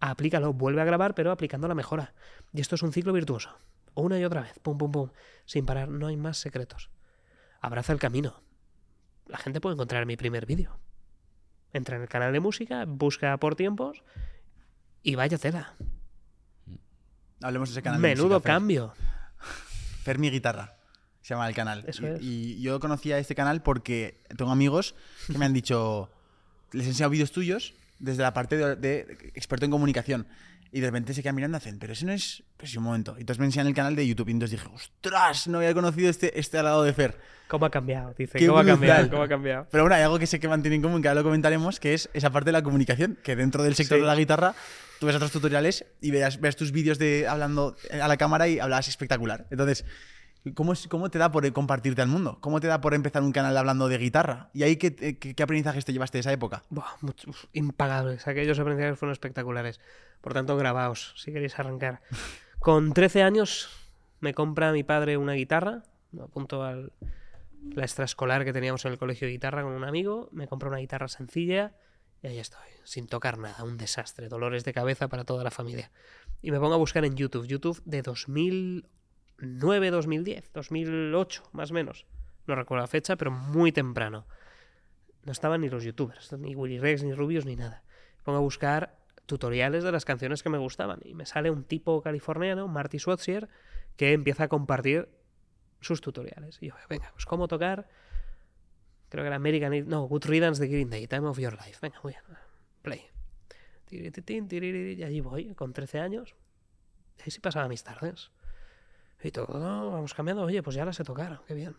Aplícalo. 0.00 0.52
Vuelve 0.52 0.80
a 0.80 0.84
grabar, 0.84 1.14
pero 1.14 1.30
aplicando 1.30 1.68
la 1.68 1.74
mejora. 1.74 2.12
Y 2.52 2.60
esto 2.60 2.74
es 2.74 2.82
un 2.82 2.92
ciclo 2.92 3.12
virtuoso. 3.12 3.58
Una 3.94 4.18
y 4.18 4.24
otra 4.24 4.42
vez. 4.42 4.58
Pum, 4.60 4.78
pum, 4.78 4.90
pum. 4.90 5.10
Sin 5.44 5.64
parar. 5.64 5.88
No 5.88 6.06
hay 6.06 6.16
más 6.16 6.38
secretos. 6.38 6.90
Abraza 7.60 7.92
el 7.92 7.98
camino 7.98 8.42
la 9.32 9.38
gente 9.38 9.60
puede 9.60 9.74
encontrar 9.74 10.06
mi 10.06 10.16
primer 10.16 10.46
vídeo. 10.46 10.78
Entra 11.72 11.96
en 11.96 12.02
el 12.02 12.08
canal 12.08 12.32
de 12.32 12.40
música, 12.40 12.84
busca 12.86 13.36
por 13.38 13.56
tiempos 13.56 14.02
y 15.02 15.14
vaya 15.14 15.38
tela. 15.38 15.74
Hablemos 17.42 17.70
de 17.70 17.72
ese 17.72 17.82
canal. 17.82 18.00
de 18.00 18.08
Menudo 18.08 18.28
música, 18.28 18.40
Fer. 18.40 18.52
cambio. 18.52 18.94
Fer 20.04 20.18
mi 20.18 20.30
guitarra. 20.30 20.76
Se 21.22 21.34
llama 21.34 21.48
el 21.48 21.54
canal. 21.54 21.84
Eso 21.86 22.02
y, 22.04 22.06
es. 22.10 22.18
y 22.22 22.62
yo 22.62 22.80
conocía 22.80 23.18
este 23.18 23.34
canal 23.34 23.62
porque 23.62 24.20
tengo 24.36 24.50
amigos 24.50 24.94
que 25.30 25.38
me 25.38 25.44
han 25.46 25.52
dicho. 25.52 26.10
Les 26.72 26.86
he 26.86 26.88
enseñado 26.90 27.10
vídeos 27.10 27.32
tuyos 27.32 27.74
desde 27.98 28.22
la 28.22 28.32
parte 28.34 28.56
de, 28.56 28.76
de 28.76 29.00
experto 29.34 29.64
en 29.64 29.70
comunicación. 29.70 30.26
Y 30.74 30.80
de 30.80 30.86
repente 30.86 31.12
se 31.12 31.22
quedan 31.22 31.34
mirando 31.34 31.56
y 31.56 31.58
hacen, 31.58 31.78
pero 31.78 31.92
ese 31.92 32.06
no 32.06 32.12
es. 32.12 32.42
Pues 32.56 32.70
sí, 32.70 32.78
un 32.78 32.84
momento. 32.84 33.14
Y 33.18 33.20
entonces 33.20 33.38
me 33.40 33.44
enseñan 33.44 33.66
el 33.66 33.74
canal 33.74 33.94
de 33.94 34.06
YouTube. 34.06 34.28
Y 34.28 34.32
entonces 34.32 34.58
dije, 34.58 34.74
ostras, 34.74 35.46
no 35.46 35.58
había 35.58 35.74
conocido 35.74 36.08
este, 36.08 36.38
este 36.40 36.56
al 36.58 36.64
lado 36.64 36.82
de 36.82 36.94
Fer. 36.94 37.20
¿Cómo 37.46 37.66
ha 37.66 37.70
cambiado? 37.70 38.14
Dice, 38.16 38.38
Qué 38.38 38.46
¿cómo 38.46 38.58
ha 38.58 38.62
brutal. 38.62 38.78
cambiado? 38.80 39.10
¿Cómo 39.10 39.22
ha 39.22 39.28
cambiado? 39.28 39.66
Pero 39.70 39.82
bueno, 39.84 39.96
hay 39.96 40.02
algo 40.02 40.18
que 40.18 40.26
sé 40.26 40.40
que 40.40 40.48
mantiene 40.48 40.76
en 40.76 40.82
común, 40.82 41.02
que 41.02 41.08
ahora 41.08 41.20
lo 41.20 41.24
comentaremos, 41.24 41.78
que 41.78 41.92
es 41.92 42.08
esa 42.14 42.30
parte 42.30 42.46
de 42.48 42.52
la 42.52 42.62
comunicación, 42.62 43.18
que 43.22 43.36
dentro 43.36 43.62
del 43.62 43.74
sector 43.74 43.98
Sí. 43.98 44.00
de 44.00 44.06
la 44.06 44.16
guitarra 44.16 44.54
tú 44.98 45.04
ves 45.06 45.16
otros 45.16 45.30
tutoriales 45.30 45.84
y 46.00 46.10
veas, 46.10 46.40
veas 46.40 46.56
tus 46.56 46.72
vídeos 46.72 46.98
de 46.98 47.28
hablando 47.28 47.76
a 48.00 48.08
la 48.08 48.16
cámara 48.16 48.48
y 48.48 48.58
hablas 48.58 48.88
espectacular. 48.88 49.46
Entonces, 49.50 49.84
¿cómo, 50.54 50.72
es- 50.72 50.88
¿cómo 50.88 51.10
te 51.10 51.18
da 51.18 51.30
por 51.30 51.50
compartirte 51.52 52.02
al 52.02 52.08
mundo? 52.08 52.38
¿Cómo 52.40 52.60
te 52.60 52.66
da 52.66 52.80
por 52.80 52.94
empezar 52.94 53.22
un 53.22 53.32
canal 53.32 53.56
hablando 53.56 53.88
de 53.88 53.98
guitarra? 53.98 54.50
¿Y 54.52 54.62
ahí 54.64 54.76
qué, 54.76 54.94
qué, 54.94 55.16
qué 55.18 55.42
aprendizajes 55.42 55.84
te 55.84 55.92
llevaste 55.92 56.18
de 56.18 56.20
esa 56.20 56.32
época? 56.32 56.62
Buah, 56.70 56.86
impagables. 57.52 58.26
Aquellos 58.26 58.58
aprendizajes 58.58 58.98
fueron 58.98 59.12
espectaculares. 59.12 59.80
Por 60.20 60.34
tanto, 60.34 60.56
grabaos 60.56 61.14
si 61.16 61.32
queréis 61.32 61.58
arrancar. 61.58 62.00
Con 62.58 62.92
13 62.92 63.22
años 63.22 63.70
me 64.20 64.34
compra 64.34 64.72
mi 64.72 64.84
padre 64.84 65.16
una 65.16 65.32
guitarra. 65.32 65.82
Me 66.12 66.22
apunto 66.22 66.62
a 66.62 66.74
la 66.74 67.82
extraescolar 67.82 68.44
que 68.44 68.52
teníamos 68.52 68.84
en 68.84 68.92
el 68.92 68.98
colegio 68.98 69.26
de 69.26 69.32
guitarra 69.32 69.62
con 69.62 69.72
un 69.72 69.84
amigo. 69.84 70.28
Me 70.32 70.46
compra 70.46 70.68
una 70.68 70.78
guitarra 70.78 71.08
sencilla 71.08 71.72
Y 72.22 72.26
ahí 72.28 72.38
estoy, 72.38 72.60
sin 72.84 73.06
tocar 73.06 73.38
nada, 73.38 73.64
un 73.64 73.78
desastre, 73.78 74.28
dolores 74.28 74.62
de 74.64 74.72
cabeza 74.72 75.08
para 75.08 75.24
toda 75.24 75.42
la 75.42 75.50
familia. 75.50 75.90
Y 76.40 76.50
me 76.52 76.60
pongo 76.60 76.74
a 76.74 76.76
buscar 76.78 77.04
en 77.04 77.16
YouTube, 77.16 77.46
YouTube 77.46 77.80
de 77.84 78.02
2009, 79.42 79.90
2010, 79.90 80.52
2008, 80.52 81.42
más 81.52 81.70
o 81.72 81.74
menos. 81.74 82.06
No 82.46 82.54
recuerdo 82.54 82.82
la 82.82 82.88
fecha, 82.88 83.16
pero 83.16 83.30
muy 83.30 83.72
temprano. 83.72 84.26
No 85.24 85.32
estaban 85.32 85.60
ni 85.60 85.68
los 85.68 85.84
youtubers, 85.84 86.32
ni 86.32 86.54
Willy 86.54 86.78
Rex, 86.78 87.02
ni 87.02 87.12
Rubius, 87.12 87.44
ni 87.44 87.56
nada. 87.56 87.82
Pongo 88.22 88.38
a 88.38 88.40
buscar 88.40 88.98
tutoriales 89.26 89.84
de 89.84 89.92
las 89.92 90.04
canciones 90.04 90.42
que 90.42 90.48
me 90.48 90.58
gustaban. 90.58 91.00
Y 91.04 91.14
me 91.14 91.26
sale 91.26 91.50
un 91.50 91.64
tipo 91.64 92.02
californiano, 92.02 92.68
Marty 92.68 92.98
Schwartzier, 92.98 93.48
que 93.96 94.12
empieza 94.12 94.44
a 94.44 94.48
compartir 94.48 95.08
sus 95.80 96.00
tutoriales. 96.00 96.58
Y 96.60 96.68
yo, 96.68 96.74
venga, 96.88 97.10
pues 97.12 97.26
cómo 97.26 97.48
tocar. 97.48 97.88
Creo 99.08 99.24
que 99.24 99.26
era 99.26 99.36
American. 99.36 99.88
No, 99.88 100.02
Good 100.02 100.24
Riddance 100.26 100.62
de 100.62 100.68
Green 100.68 100.90
Day, 100.90 101.06
Time 101.06 101.26
of 101.26 101.38
Your 101.38 101.54
Life. 101.54 101.78
Venga, 101.82 102.00
muy 102.02 102.12
bien. 102.12 102.38
Play. 102.82 103.02
Y 103.90 105.02
allí 105.02 105.20
voy, 105.20 105.54
con 105.54 105.72
13 105.72 106.00
años. 106.00 106.34
Y 107.18 107.22
ahí 107.22 107.30
sí 107.30 107.40
pasaba 107.40 107.68
mis 107.68 107.84
tardes. 107.84 108.30
Y 109.22 109.30
todo, 109.30 109.90
vamos 109.90 110.14
cambiando. 110.14 110.42
Oye, 110.44 110.62
pues 110.62 110.74
ya 110.74 110.84
las 110.84 110.96
sé 110.96 111.04
tocar. 111.04 111.40
Qué 111.46 111.54
bien. 111.54 111.76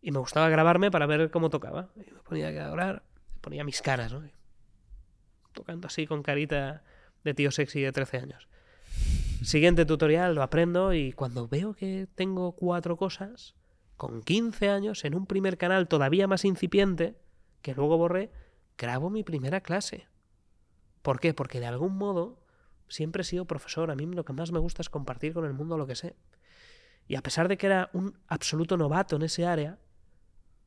Y 0.00 0.12
me 0.12 0.18
gustaba 0.18 0.48
grabarme 0.48 0.90
para 0.90 1.06
ver 1.06 1.30
cómo 1.30 1.50
tocaba. 1.50 1.90
Y 1.96 2.10
me 2.12 2.20
ponía 2.20 2.48
a 2.48 2.50
grabar, 2.52 3.02
ponía 3.40 3.64
mis 3.64 3.82
caras, 3.82 4.12
¿no? 4.12 4.22
Tocando 5.52 5.88
así 5.88 6.06
con 6.06 6.22
carita 6.22 6.82
de 7.24 7.34
tío 7.34 7.50
sexy 7.50 7.80
de 7.80 7.92
13 7.92 8.18
años. 8.18 8.48
Siguiente 9.42 9.84
tutorial, 9.84 10.34
lo 10.34 10.42
aprendo 10.42 10.94
y 10.94 11.12
cuando 11.12 11.48
veo 11.48 11.74
que 11.74 12.08
tengo 12.14 12.52
cuatro 12.52 12.96
cosas, 12.96 13.54
con 13.96 14.22
15 14.22 14.70
años, 14.70 15.04
en 15.04 15.14
un 15.14 15.26
primer 15.26 15.58
canal 15.58 15.88
todavía 15.88 16.26
más 16.26 16.44
incipiente, 16.44 17.16
que 17.62 17.74
luego 17.74 17.98
borré, 17.98 18.30
grabo 18.78 19.10
mi 19.10 19.22
primera 19.22 19.60
clase. 19.60 20.06
¿Por 21.02 21.20
qué? 21.20 21.34
Porque 21.34 21.60
de 21.60 21.66
algún 21.66 21.96
modo 21.96 22.38
siempre 22.88 23.22
he 23.22 23.24
sido 23.24 23.44
profesor. 23.44 23.90
A 23.90 23.94
mí 23.94 24.06
lo 24.06 24.24
que 24.24 24.32
más 24.32 24.52
me 24.52 24.58
gusta 24.58 24.82
es 24.82 24.90
compartir 24.90 25.32
con 25.32 25.44
el 25.44 25.52
mundo 25.52 25.76
lo 25.78 25.86
que 25.86 25.96
sé. 25.96 26.16
Y 27.08 27.14
a 27.14 27.22
pesar 27.22 27.48
de 27.48 27.56
que 27.56 27.66
era 27.66 27.90
un 27.92 28.18
absoluto 28.26 28.76
novato 28.76 29.16
en 29.16 29.22
ese 29.22 29.46
área, 29.46 29.78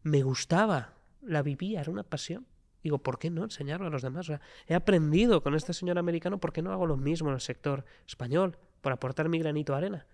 me 0.03 0.23
gustaba, 0.23 0.93
la 1.21 1.41
vivía, 1.41 1.81
era 1.81 1.91
una 1.91 2.03
pasión. 2.03 2.47
Digo, 2.81 2.99
¿por 2.99 3.19
qué 3.19 3.29
no 3.29 3.43
enseñarlo 3.43 3.87
a 3.87 3.89
los 3.89 4.01
demás? 4.01 4.31
He 4.67 4.73
aprendido 4.73 5.43
con 5.43 5.53
este 5.53 5.73
señor 5.73 5.97
americano, 5.97 6.39
¿por 6.39 6.53
qué 6.53 6.61
no 6.61 6.71
hago 6.71 6.85
lo 6.85 6.95
mismo 6.95 7.27
en 7.29 7.35
el 7.35 7.41
sector 7.41 7.83
español? 8.07 8.57
Por 8.81 8.93
aportar 8.93 9.27
mi 9.27 9.37
granito 9.39 9.73
de 9.73 9.77
arena. 9.77 10.07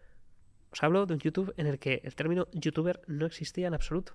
Os 0.72 0.84
hablo 0.84 1.06
de 1.06 1.14
un 1.14 1.20
YouTube 1.20 1.54
en 1.58 1.68
el 1.68 1.78
que 1.78 2.02
el 2.04 2.16
término 2.16 2.48
youtuber 2.52 3.02
no 3.08 3.28
existía 3.28 3.68
en 3.68 3.76
absoluto. 3.76 4.14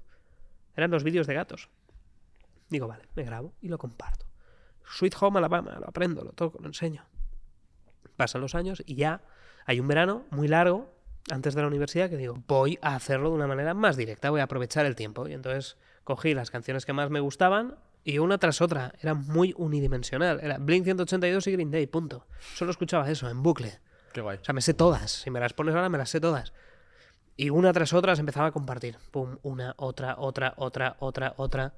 Eran 0.75 0.91
los 0.91 1.05
vídeos 1.05 1.27
de 1.27 1.35
gatos. 1.35 1.71
Digo, 2.69 2.89
vale, 2.89 3.05
me 3.15 3.23
grabo 3.23 3.55
y 3.61 3.69
lo 3.69 3.79
comparto. 3.79 4.27
Sweet 4.85 5.15
Home 5.21 5.39
Alabama, 5.39 5.79
lo 5.81 5.89
aprendo, 5.89 6.25
lo 6.25 6.33
toco, 6.33 6.59
lo 6.61 6.67
enseño. 6.67 7.05
Pasan 8.21 8.43
los 8.43 8.55
años 8.55 8.83
y 8.85 8.97
ya 8.97 9.23
hay 9.65 9.81
un 9.81 9.89
verano 9.89 10.27
muy 10.29 10.47
largo 10.47 10.93
antes 11.31 11.55
de 11.55 11.63
la 11.63 11.69
universidad 11.69 12.11
que 12.11 12.19
digo, 12.19 12.35
voy 12.47 12.79
a 12.83 12.95
hacerlo 12.95 13.31
de 13.31 13.37
una 13.37 13.47
manera 13.47 13.73
más 13.73 13.97
directa, 13.97 14.29
voy 14.29 14.41
a 14.41 14.45
aprovechar 14.45 14.85
el 14.85 14.95
tiempo. 14.95 15.27
Y 15.27 15.33
entonces 15.33 15.79
cogí 16.05 16.35
las 16.35 16.51
canciones 16.51 16.85
que 16.85 16.93
más 16.93 17.09
me 17.09 17.21
gustaban 17.21 17.77
y 18.05 18.19
una 18.19 18.37
tras 18.37 18.61
otra. 18.61 18.93
Era 19.01 19.15
muy 19.15 19.55
unidimensional. 19.57 20.39
Era 20.43 20.59
Blink 20.59 20.85
182 20.85 21.47
y 21.47 21.53
Green 21.53 21.71
Day, 21.71 21.87
punto. 21.87 22.27
Solo 22.55 22.73
escuchaba 22.73 23.11
eso, 23.11 23.27
en 23.31 23.43
bucle. 23.43 23.81
Qué 24.13 24.21
guay. 24.21 24.37
O 24.37 24.45
sea, 24.45 24.53
me 24.53 24.61
sé 24.61 24.75
todas. 24.75 25.11
Si 25.11 25.31
me 25.31 25.41
las 25.41 25.55
pones 25.55 25.75
ahora, 25.75 25.89
me 25.89 25.97
las 25.97 26.11
sé 26.11 26.21
todas. 26.21 26.53
Y 27.39 27.49
una 27.49 27.73
tras 27.73 27.95
otra 27.95 28.15
se 28.17 28.21
empezaba 28.21 28.49
a 28.49 28.53
compartir. 28.53 28.99
Pum, 29.11 29.39
una, 29.41 29.73
otra, 29.79 30.17
otra, 30.19 30.53
otra, 30.59 30.97
otra, 30.99 31.33
otra. 31.39 31.73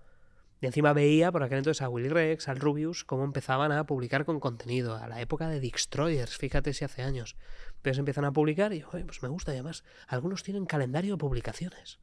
Y 0.63 0.67
encima 0.67 0.93
veía 0.93 1.33
por 1.33 1.43
aquel 1.43 1.59
entonces 1.59 1.83
a 1.83 1.89
Willy 1.89 2.09
Rex, 2.09 2.47
al 2.49 2.61
Rubius, 2.61 3.05
cómo 3.05 3.25
empezaban 3.25 3.73
a 3.73 3.85
publicar 3.85 4.25
con 4.25 4.39
contenido. 4.39 4.95
A 4.95 5.09
la 5.09 5.21
época 5.21 5.49
de 5.49 5.59
Destroyers, 5.59 6.37
fíjate 6.37 6.73
si 6.73 6.85
hace 6.85 7.03
años. 7.03 7.37
Entonces 7.79 7.99
empiezan 7.99 8.25
a 8.27 8.33
publicar 8.33 8.73
y, 8.73 8.85
oye, 8.93 9.05
pues 9.05 9.25
me 9.25 9.29
gusta 9.29 9.51
y 9.51 9.55
además. 9.55 9.83
Algunos 10.07 10.45
tienen 10.45 10.65
calendario 10.67 11.15
de 11.15 11.19
publicaciones. 11.19 11.99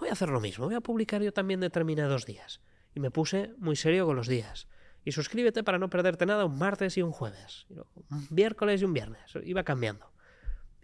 Voy 0.00 0.08
a 0.08 0.12
hacer 0.12 0.28
lo 0.28 0.40
mismo, 0.40 0.64
voy 0.64 0.74
a 0.74 0.80
publicar 0.80 1.22
yo 1.22 1.32
también 1.32 1.60
determinados 1.60 2.26
días. 2.26 2.60
Y 2.96 3.00
me 3.00 3.12
puse 3.12 3.54
muy 3.58 3.76
serio 3.76 4.06
con 4.06 4.16
los 4.16 4.26
días. 4.26 4.66
Y 5.04 5.12
suscríbete 5.12 5.62
para 5.62 5.78
no 5.78 5.88
perderte 5.88 6.26
nada 6.26 6.46
un 6.46 6.58
martes 6.58 6.96
y 6.96 7.02
un 7.02 7.12
jueves. 7.12 7.68
Un 8.10 8.26
miércoles 8.30 8.82
y 8.82 8.86
un 8.86 8.92
viernes. 8.92 9.34
Iba 9.44 9.62
cambiando. 9.62 10.12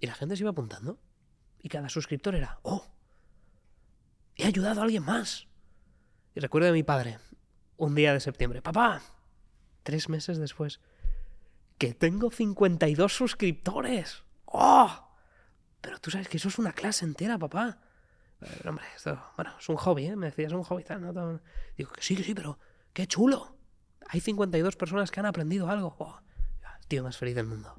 Y 0.01 0.07
la 0.07 0.14
gente 0.14 0.36
se 0.36 0.45
iba 0.45 0.51
apuntando. 0.51 1.01
Y 1.61 1.70
cada 1.70 1.88
suscriptor 1.88 2.36
era, 2.36 2.61
oh, 2.62 2.86
he 4.36 4.47
ayudado 4.47 4.80
a 4.80 4.84
alguien 4.84 5.03
más. 5.03 5.49
Y 6.35 6.41
recuerdo 6.41 6.66
de 6.66 6.72
mi 6.72 6.82
padre, 6.82 7.18
un 7.76 7.95
día 7.95 8.12
de 8.12 8.20
septiembre, 8.20 8.61
papá, 8.61 9.03
tres 9.82 10.09
meses 10.09 10.39
después, 10.39 10.80
que 11.78 11.95
tengo 11.95 12.30
52 12.30 13.14
suscriptores. 13.14 14.24
¡Oh! 14.47 15.09
Pero 15.80 15.99
tú 16.01 16.11
sabes 16.11 16.28
que 16.28 16.39
eso 16.39 16.49
es 16.49 16.59
una 16.59 16.72
clase 16.72 17.05
entera, 17.05 17.39
papá. 17.39 17.78
Pero, 18.41 18.70
hombre, 18.70 18.85
esto, 18.97 19.22
bueno, 19.37 19.55
es 19.59 19.68
un 19.68 19.76
hobby, 19.76 20.07
¿eh? 20.07 20.16
Me 20.16 20.26
decías, 20.26 20.49
es 20.49 20.57
un 20.57 20.64
hobby 20.64 20.82
tal, 20.82 21.01
¿no? 21.03 21.41
Digo, 21.76 21.93
que 21.93 22.03
sí, 22.03 22.16
que 22.16 22.24
sí, 22.24 22.35
pero 22.35 22.59
qué 22.93 23.07
chulo. 23.07 23.57
Hay 24.09 24.20
52 24.20 24.76
personas 24.76 25.11
que 25.11 25.20
han 25.20 25.26
aprendido 25.26 25.68
algo. 25.68 25.95
¡Oh! 25.99 26.20
El 26.80 26.89
tío 26.89 27.03
más 27.03 27.16
feliz 27.16 27.35
del 27.35 27.47
mundo. 27.47 27.76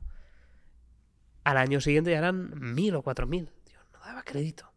Al 1.44 1.58
año 1.58 1.82
siguiente 1.82 2.12
ya 2.12 2.20
eran 2.20 2.74
mil 2.74 2.96
o 2.96 3.02
cuatro 3.04 3.28
mil. 3.28 3.52
Digo, 3.66 3.82
no 3.94 4.00
daba 4.00 4.24
crédito. 4.24 4.72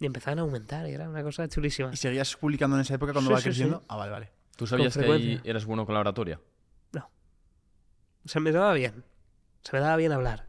Y 0.00 0.06
empezaban 0.06 0.38
a 0.38 0.42
aumentar 0.42 0.88
y 0.88 0.92
era 0.92 1.08
una 1.08 1.22
cosa 1.22 1.46
chulísima. 1.48 1.90
¿Y 1.92 1.96
seguías 1.96 2.34
publicando 2.36 2.74
en 2.76 2.82
esa 2.82 2.94
época 2.94 3.12
cuando 3.12 3.28
Sí, 3.30 3.34
va 3.34 3.38
sí, 3.40 3.44
creciendo? 3.44 3.78
sí. 3.80 3.84
Ah, 3.88 3.96
vale, 3.96 4.10
vale. 4.10 4.32
¿Tú 4.56 4.66
sabías 4.66 4.96
que 4.96 5.04
ahí 5.04 5.40
eras 5.44 5.64
bueno 5.66 5.84
con 5.86 5.94
la 5.94 6.00
oratoria? 6.00 6.40
No. 6.92 7.10
Se 8.24 8.40
me 8.40 8.50
daba 8.52 8.72
bien. 8.72 9.04
Se 9.62 9.72
me 9.76 9.80
daba 9.80 9.96
bien 9.96 10.12
hablar. 10.12 10.48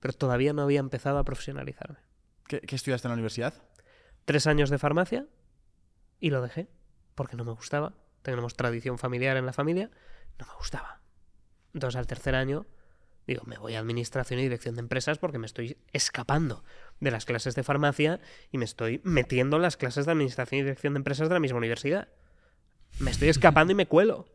Pero 0.00 0.12
todavía 0.14 0.52
no 0.52 0.62
había 0.62 0.80
empezado 0.80 1.18
a 1.18 1.24
profesionalizarme. 1.24 1.98
¿Qué, 2.46 2.60
qué 2.60 2.76
estudiaste 2.76 3.06
en 3.06 3.10
la 3.10 3.14
universidad? 3.14 3.54
Tres 4.24 4.46
años 4.46 4.68
de 4.70 4.78
farmacia 4.78 5.26
y 6.20 6.30
lo 6.30 6.42
dejé 6.42 6.68
porque 7.14 7.36
no 7.36 7.44
me 7.44 7.52
gustaba. 7.52 7.94
Tenemos 8.22 8.54
tradición 8.54 8.98
familiar 8.98 9.36
en 9.36 9.46
la 9.46 9.52
familia. 9.52 9.90
No 10.38 10.46
me 10.46 10.54
gustaba. 10.54 11.00
Entonces 11.72 11.96
al 11.96 12.06
tercer 12.08 12.34
año 12.34 12.66
digo, 13.28 13.42
me 13.46 13.58
voy 13.58 13.74
a 13.74 13.78
administración 13.78 14.40
y 14.40 14.44
dirección 14.44 14.74
de 14.74 14.80
empresas 14.80 15.18
porque 15.18 15.38
me 15.38 15.46
estoy 15.46 15.76
escapando 15.92 16.64
de 16.98 17.10
las 17.10 17.26
clases 17.26 17.54
de 17.54 17.62
farmacia 17.62 18.20
y 18.50 18.58
me 18.58 18.64
estoy 18.64 19.02
metiendo 19.04 19.56
en 19.56 19.62
las 19.62 19.76
clases 19.76 20.06
de 20.06 20.12
administración 20.12 20.60
y 20.60 20.62
dirección 20.64 20.94
de 20.94 20.98
empresas 20.98 21.28
de 21.28 21.34
la 21.34 21.40
misma 21.40 21.58
universidad. 21.58 22.08
Me 22.98 23.10
estoy 23.10 23.28
escapando 23.28 23.72
y 23.72 23.76
me 23.76 23.86
cuelo 23.86 24.26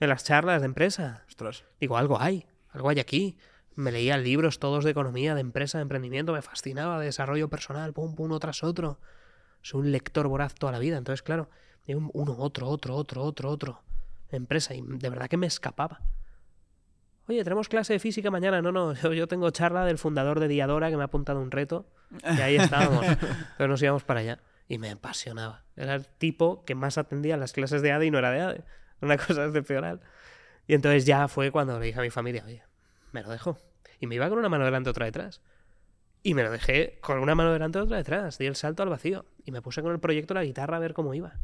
en 0.00 0.08
las 0.08 0.24
charlas 0.24 0.60
de 0.60 0.66
empresa. 0.66 1.22
Ostras. 1.28 1.64
Digo, 1.80 1.96
algo 1.96 2.20
hay, 2.20 2.46
algo 2.70 2.88
hay 2.88 2.98
aquí. 2.98 3.38
Me 3.76 3.92
leía 3.92 4.18
libros 4.18 4.58
todos 4.58 4.84
de 4.84 4.90
economía, 4.90 5.36
de 5.36 5.40
empresa, 5.40 5.78
de 5.78 5.82
emprendimiento, 5.82 6.32
me 6.32 6.42
fascinaba, 6.42 6.98
de 6.98 7.06
desarrollo 7.06 7.48
personal, 7.48 7.92
pum, 7.92 8.16
pum, 8.16 8.26
uno 8.26 8.40
tras 8.40 8.64
otro. 8.64 8.98
Soy 9.62 9.82
un 9.82 9.92
lector 9.92 10.26
voraz 10.26 10.54
toda 10.56 10.72
la 10.72 10.80
vida, 10.80 10.98
entonces, 10.98 11.22
claro, 11.22 11.48
uno, 11.86 12.34
otro, 12.38 12.68
otro, 12.68 12.96
otro, 12.96 13.22
otro, 13.22 13.50
otro. 13.50 13.82
Empresa, 14.30 14.74
y 14.74 14.82
de 14.82 15.08
verdad 15.08 15.28
que 15.28 15.36
me 15.36 15.46
escapaba. 15.46 16.00
Oye, 17.28 17.44
tenemos 17.44 17.68
clase 17.68 17.92
de 17.92 17.98
física 17.98 18.30
mañana. 18.30 18.62
No, 18.62 18.72
no, 18.72 18.92
yo, 19.02 19.12
yo 19.12 19.28
tengo 19.28 19.50
charla 19.50 19.84
del 19.84 19.98
fundador 19.98 20.40
de 20.40 20.48
Diadora 20.48 20.90
que 20.90 20.96
me 20.96 21.02
ha 21.02 21.06
apuntado 21.06 21.40
un 21.40 21.50
reto. 21.50 21.86
Y 22.24 22.40
ahí 22.40 22.56
estábamos. 22.56 23.06
Pero 23.58 23.68
nos 23.68 23.82
íbamos 23.82 24.04
para 24.04 24.20
allá. 24.20 24.40
Y 24.68 24.78
me 24.78 24.90
apasionaba. 24.90 25.64
Era 25.76 25.94
el 25.94 26.06
tipo 26.06 26.64
que 26.64 26.74
más 26.74 26.98
atendía 26.98 27.36
las 27.36 27.52
clases 27.52 27.82
de 27.82 27.92
ADE 27.92 28.06
y 28.06 28.10
no 28.10 28.18
era 28.18 28.30
de 28.30 28.40
ADE. 28.40 28.64
Una 29.00 29.16
cosa 29.16 29.44
excepcional. 29.44 30.00
Y 30.66 30.74
entonces 30.74 31.04
ya 31.04 31.28
fue 31.28 31.50
cuando 31.50 31.78
le 31.78 31.86
dije 31.86 31.98
a 31.98 32.02
mi 32.02 32.10
familia, 32.10 32.44
oye, 32.46 32.62
me 33.10 33.22
lo 33.22 33.30
dejo. 33.30 33.58
Y 34.00 34.06
me 34.06 34.14
iba 34.14 34.28
con 34.28 34.38
una 34.38 34.48
mano 34.48 34.64
delante, 34.64 34.90
otra 34.90 35.06
detrás. 35.06 35.42
Y 36.22 36.34
me 36.34 36.44
lo 36.44 36.50
dejé 36.50 36.98
con 37.00 37.18
una 37.18 37.34
mano 37.34 37.52
delante, 37.52 37.78
otra 37.78 37.96
detrás. 37.96 38.38
Di 38.38 38.46
el 38.46 38.56
salto 38.56 38.82
al 38.82 38.88
vacío. 38.88 39.26
Y 39.44 39.50
me 39.50 39.60
puse 39.60 39.82
con 39.82 39.92
el 39.92 39.98
proyecto 39.98 40.34
de 40.34 40.40
la 40.40 40.44
guitarra 40.44 40.76
a 40.76 40.80
ver 40.80 40.94
cómo 40.94 41.14
iba. 41.14 41.34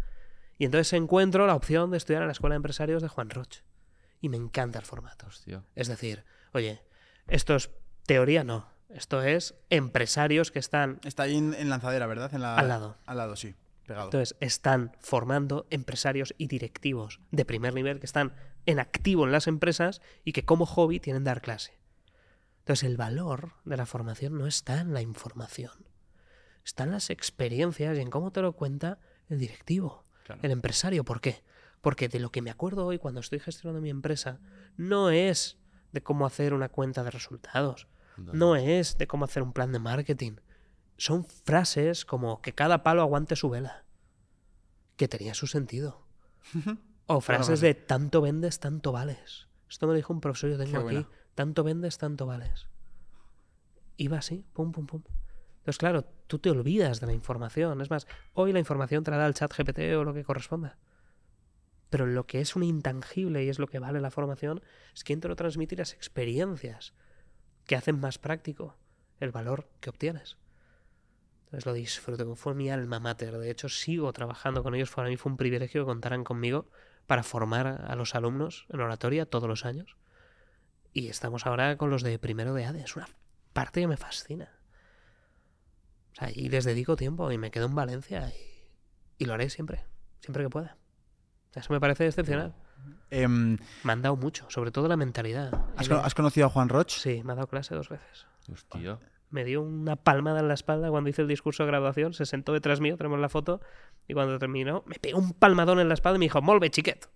Y 0.57 0.65
entonces 0.65 0.93
encuentro 0.93 1.47
la 1.47 1.55
opción 1.55 1.91
de 1.91 1.97
estudiar 1.97 2.23
en 2.23 2.29
la 2.29 2.33
Escuela 2.33 2.55
de 2.55 2.59
Empresarios 2.59 3.03
de 3.03 3.09
Juan 3.09 3.31
Roch. 3.31 3.63
Y 4.21 4.29
me 4.29 4.37
encanta 4.37 4.79
el 4.79 4.85
formato. 4.85 5.27
Hostia. 5.27 5.63
Es 5.75 5.89
decir, 5.89 6.25
oye, 6.53 6.83
esto 7.29 7.55
es 7.55 7.71
teoría, 8.07 8.45
no. 8.45 8.69
Esto 8.89 9.23
es 9.23 9.55
empresarios 9.71 10.51
que 10.51 10.59
están 10.59 10.99
Está 11.05 11.25
ahí 11.25 11.37
en, 11.37 11.55
en 11.55 11.69
lanzadera, 11.71 12.07
¿verdad? 12.07 12.35
En 12.35 12.41
la- 12.41 12.57
Al 12.57 12.69
lado. 12.69 12.97
Al 13.07 13.19
lado, 13.19 13.37
sí. 13.37 13.55
Pegado. 13.87 14.07
Entonces, 14.07 14.37
están 14.41 14.93
formando 15.01 15.67
empresarios 15.71 16.35
y 16.39 16.47
directivos 16.47 17.21
de 17.31 17.45
primer 17.45 17.75
nivel 17.75 18.01
que 18.01 18.07
están 18.07 18.35
en 18.67 18.81
activo 18.81 19.25
en 19.25 19.33
las 19.33 19.47
empresas 19.47 20.01
y 20.25 20.33
que 20.33 20.45
como 20.45 20.67
hobby 20.67 21.01
tienen 21.01 21.25
dar 21.25 21.41
clase. 21.41 21.79
Entonces, 22.61 22.85
el 22.89 22.97
valor 22.99 23.53
de 23.65 23.77
la 23.79 23.87
formación 23.87 24.37
no 24.37 24.47
está 24.47 24.81
en 24.81 24.93
la 24.93 25.01
información, 25.01 25.87
está 26.65 26.85
en 26.85 26.91
las 26.91 27.09
experiencias 27.09 27.97
y 27.97 28.01
en 28.03 28.11
cómo 28.11 28.31
te 28.31 28.43
lo 28.43 28.53
cuenta 28.53 28.99
el 29.31 29.39
directivo, 29.39 30.05
Claro. 30.25 30.41
el 30.45 30.51
empresario. 30.51 31.03
¿Por 31.05 31.21
qué? 31.23 31.43
Porque 31.81 32.09
de 32.09 32.19
lo 32.19 32.31
que 32.31 32.43
me 32.43 32.51
acuerdo 32.51 32.87
hoy 32.87 32.99
cuando 32.99 33.21
estoy 33.21 33.39
gestionando 33.39 33.81
mi 33.81 33.91
empresa 33.91 34.41
no 34.77 35.11
es 35.11 35.59
de 35.93 36.03
cómo 36.03 36.27
hacer 36.27 36.53
una 36.55 36.69
cuenta 36.69 37.05
de 37.05 37.11
resultados, 37.11 37.89
no 38.17 38.57
es 38.57 38.99
de 38.99 39.07
cómo 39.07 39.25
hacer 39.25 39.43
un 39.43 39.53
plan 39.53 39.73
de 39.73 39.79
marketing. 39.79 40.33
Son 40.97 41.25
frases 41.25 42.05
como 42.05 42.43
que 42.43 42.53
cada 42.53 42.83
palo 42.83 43.03
aguante 43.03 43.37
su 43.37 43.49
vela. 43.49 43.85
Que 44.97 45.07
tenía 45.07 45.35
su 45.35 45.47
sentido. 45.47 46.03
O 47.07 47.21
frases 47.21 47.61
de 47.61 47.75
tanto 47.75 48.21
vendes, 48.21 48.59
tanto 48.59 48.91
vales. 48.91 49.47
Esto 49.71 49.87
me 49.87 49.93
lo 49.93 49.97
dijo 49.97 50.13
un 50.13 50.21
profesor 50.21 50.51
que 50.51 50.57
yo 50.57 50.65
tengo 50.65 50.73
Qué 50.73 50.77
aquí. 50.79 51.07
buena. 51.07 51.09
Tanto 51.35 51.63
vendes, 51.63 51.99
tanto 51.99 52.27
vales. 52.27 52.67
Iba 53.97 54.19
así, 54.19 54.45
pum, 54.53 54.73
pum, 54.73 54.87
pum. 54.87 55.03
Entonces, 55.59 55.79
claro, 55.79 56.05
tú 56.27 56.39
te 56.39 56.51
olvidas 56.51 57.01
de 57.01 57.07
la 57.07 57.13
información. 57.13 57.81
Es 57.81 57.91
más, 57.91 58.07
hoy 58.35 58.53
la 58.53 58.59
información 58.59 59.05
te 59.05 59.11
la 59.11 59.19
da 59.19 59.27
el 59.27 59.35
chat 59.35 59.53
GPT 59.57 59.95
o 59.97 60.05
lo 60.05 60.15
que 60.15 60.25
corresponda. 60.25 60.79
Pero 61.91 62.07
lo 62.07 62.27
que 62.27 62.41
es 62.41 62.57
un 62.57 62.63
intangible 62.63 63.45
y 63.45 63.49
es 63.49 63.59
lo 63.59 63.67
que 63.67 63.79
vale 63.79 64.01
la 64.01 64.11
formación 64.11 64.63
es 64.95 65.05
quien 65.05 65.21
te 65.21 65.29
lo 65.29 65.37
transmite 65.37 65.77
las 65.77 65.95
experiencias 65.95 66.93
que 67.67 67.77
hacen 67.77 68.01
más 68.01 68.19
práctico 68.19 68.77
el 69.21 69.31
valor 69.31 69.69
que 69.81 69.91
obtienes. 69.91 70.37
Entonces 71.45 71.67
lo 71.67 71.73
disfruto, 71.73 72.37
fue 72.37 72.55
mi 72.55 72.71
alma 72.71 73.01
mater. 73.01 73.39
De 73.39 73.51
hecho, 73.51 73.69
sigo 73.69 74.13
trabajando 74.13 74.63
con 74.63 74.75
ellos. 74.75 74.91
Para 74.91 75.09
mí 75.09 75.17
fue 75.17 75.33
un 75.33 75.39
privilegio 75.39 75.83
que 75.83 75.87
contaran 75.87 76.25
conmigo 76.25 76.71
para 77.07 77.23
formar 77.23 77.67
a 77.67 77.95
los 77.95 78.15
alumnos 78.15 78.67
en 78.69 78.81
oratoria 78.81 79.25
todos 79.25 79.49
los 79.49 79.65
años. 79.65 79.97
Y 80.93 81.09
estamos 81.09 81.47
ahora 81.47 81.77
con 81.79 81.89
los 81.91 82.03
de 82.03 82.19
primero 82.19 82.53
de 82.53 82.67
ADE. 82.67 82.83
Es 82.83 82.97
una 82.97 83.09
parte 83.55 83.81
que 83.81 83.87
me 83.87 83.97
fascina. 83.97 84.59
O 86.13 86.15
sea, 86.17 86.31
y 86.31 86.49
les 86.49 86.65
dedico 86.65 86.97
tiempo 86.97 87.33
y 87.33 87.39
me 87.39 87.51
quedo 87.51 87.67
en 87.67 87.75
Valencia 87.75 88.33
y 89.17 89.25
lo 89.25 89.35
haré 89.35 89.49
siempre, 89.51 89.85
siempre 90.21 90.45
que 90.45 90.51
pueda. 90.51 90.78
Eso 91.55 91.73
me 91.73 91.81
parece 91.81 92.07
excepcional. 92.07 92.55
Em, 93.11 93.57
Me 93.85 93.93
han 93.93 94.03
dado 94.03 94.17
mucho, 94.17 94.47
sobre 94.49 94.71
todo 94.71 94.87
la 94.89 94.97
mentalidad. 94.97 95.51
¿has, 95.77 96.15
conocido 96.15 96.47
a 96.47 96.51
Juan 96.51 96.69
Roch? 96.69 96.91
Sí, 96.91 97.23
me 97.25 97.33
ha 97.33 97.37
dado 97.37 97.47
clase 97.49 97.75
dos 97.75 97.89
veces. 97.89 98.27
Hostia. 98.53 98.99
Me 99.31 99.45
dio 99.45 99.61
una 99.63 99.97
palmada 99.97 100.41
en 100.41 100.49
la 100.49 100.55
espalda 100.55 100.89
cuando 100.91 101.11
hice 101.11 101.23
el 101.23 101.29
discurso 101.29 101.63
de 101.65 101.69
graduación, 101.69 102.15
se 102.15 102.25
sentó 102.25 102.53
detrás 102.53 102.81
mío, 102.81 102.97
tenemos 102.97 103.19
la 103.21 103.29
foto, 103.29 103.61
y 104.07 104.15
cuando 104.15 104.39
terminó, 104.39 104.85
me 104.87 104.97
pegó 104.97 105.19
un 105.19 105.33
palmadón 105.33 105.81
en 105.81 105.89
la 105.89 105.95
espalda 105.95 106.17
y 106.17 106.21
me 106.21 106.25
dijo, 106.27 106.41
Molve, 106.41 106.71
chiquet. 106.71 107.09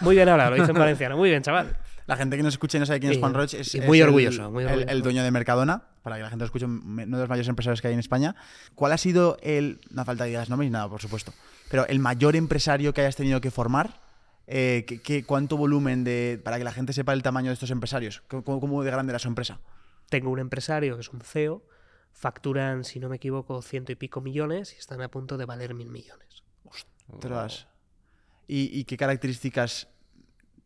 Muy 0.00 0.16
bien 0.16 0.28
hablado, 0.30 0.50
lo 0.56 0.62
hice 0.62 0.70
en 0.72 0.78
valenciano, 0.78 1.16
muy 1.16 1.28
bien, 1.28 1.42
chaval. 1.42 1.76
La 2.06 2.16
gente 2.16 2.36
que 2.36 2.42
nos 2.42 2.54
escuche 2.54 2.78
y 2.78 2.80
no 2.80 2.86
sabe 2.86 3.00
quién 3.00 3.12
es 3.12 3.18
Y- 3.18 3.20
Juan 3.20 3.34
Roch 3.34 3.52
es, 3.54 3.74
y 3.74 3.78
es 3.78 3.86
muy 3.86 4.00
el- 4.00 4.06
orgulloso, 4.06 4.50
muy 4.50 4.62
el- 4.64 4.68
orgulloso. 4.70 4.92
El, 4.92 5.02
dueño 5.02 5.22
de 5.22 5.30
Mercadona, 5.30 5.82
para 6.02 6.16
que 6.16 6.22
la 6.22 6.30
gente 6.30 6.42
lo 6.42 6.46
escuche, 6.46 6.64
uno 6.66 7.04
de 7.04 7.22
los 7.22 7.28
mayores 7.28 7.48
empresarios 7.48 7.80
que 7.82 7.88
hay 7.88 7.94
en 7.94 8.00
España. 8.00 8.34
¿Cuál 8.74 8.92
ha 8.92 8.98
sido 8.98 9.36
el, 9.42 9.80
no 9.90 10.04
falta 10.04 10.24
que 10.24 10.30
digas 10.30 10.48
nombres 10.48 10.70
nada, 10.70 10.88
por 10.88 11.00
supuesto, 11.00 11.32
pero 11.70 11.86
el 11.86 11.98
mayor 11.98 12.36
empresario 12.36 12.92
que 12.94 13.00
hayas 13.02 13.16
tenido 13.16 13.40
que 13.40 13.50
formar? 13.50 14.00
Eh, 14.46 14.84
¿qué- 14.86 15.00
qué- 15.00 15.24
¿Cuánto 15.24 15.56
volumen 15.56 16.02
de, 16.02 16.40
para 16.42 16.58
que 16.58 16.64
la 16.64 16.72
gente 16.72 16.92
sepa 16.92 17.12
el 17.12 17.22
tamaño 17.22 17.48
de 17.48 17.54
estos 17.54 17.70
empresarios? 17.70 18.22
¿Cómo, 18.28 18.60
cómo 18.60 18.82
de 18.82 18.90
grande 18.90 19.12
era 19.12 19.18
su 19.18 19.28
empresa? 19.28 19.60
Tengo 20.08 20.30
un 20.30 20.40
empresario 20.40 20.96
que 20.96 21.02
es 21.02 21.08
un 21.10 21.20
CEO, 21.20 21.62
facturan, 22.12 22.82
si 22.84 22.98
no 22.98 23.08
me 23.08 23.16
equivoco, 23.16 23.62
ciento 23.62 23.92
y 23.92 23.94
pico 23.94 24.20
millones 24.20 24.74
y 24.74 24.78
están 24.78 25.00
a 25.02 25.08
punto 25.08 25.36
de 25.38 25.44
valer 25.44 25.74
mil 25.74 25.88
millones. 25.90 26.42
Ostras. 27.08 27.68
¿Y, 28.48 28.76
y 28.76 28.84
qué 28.84 28.96
características 28.96 29.86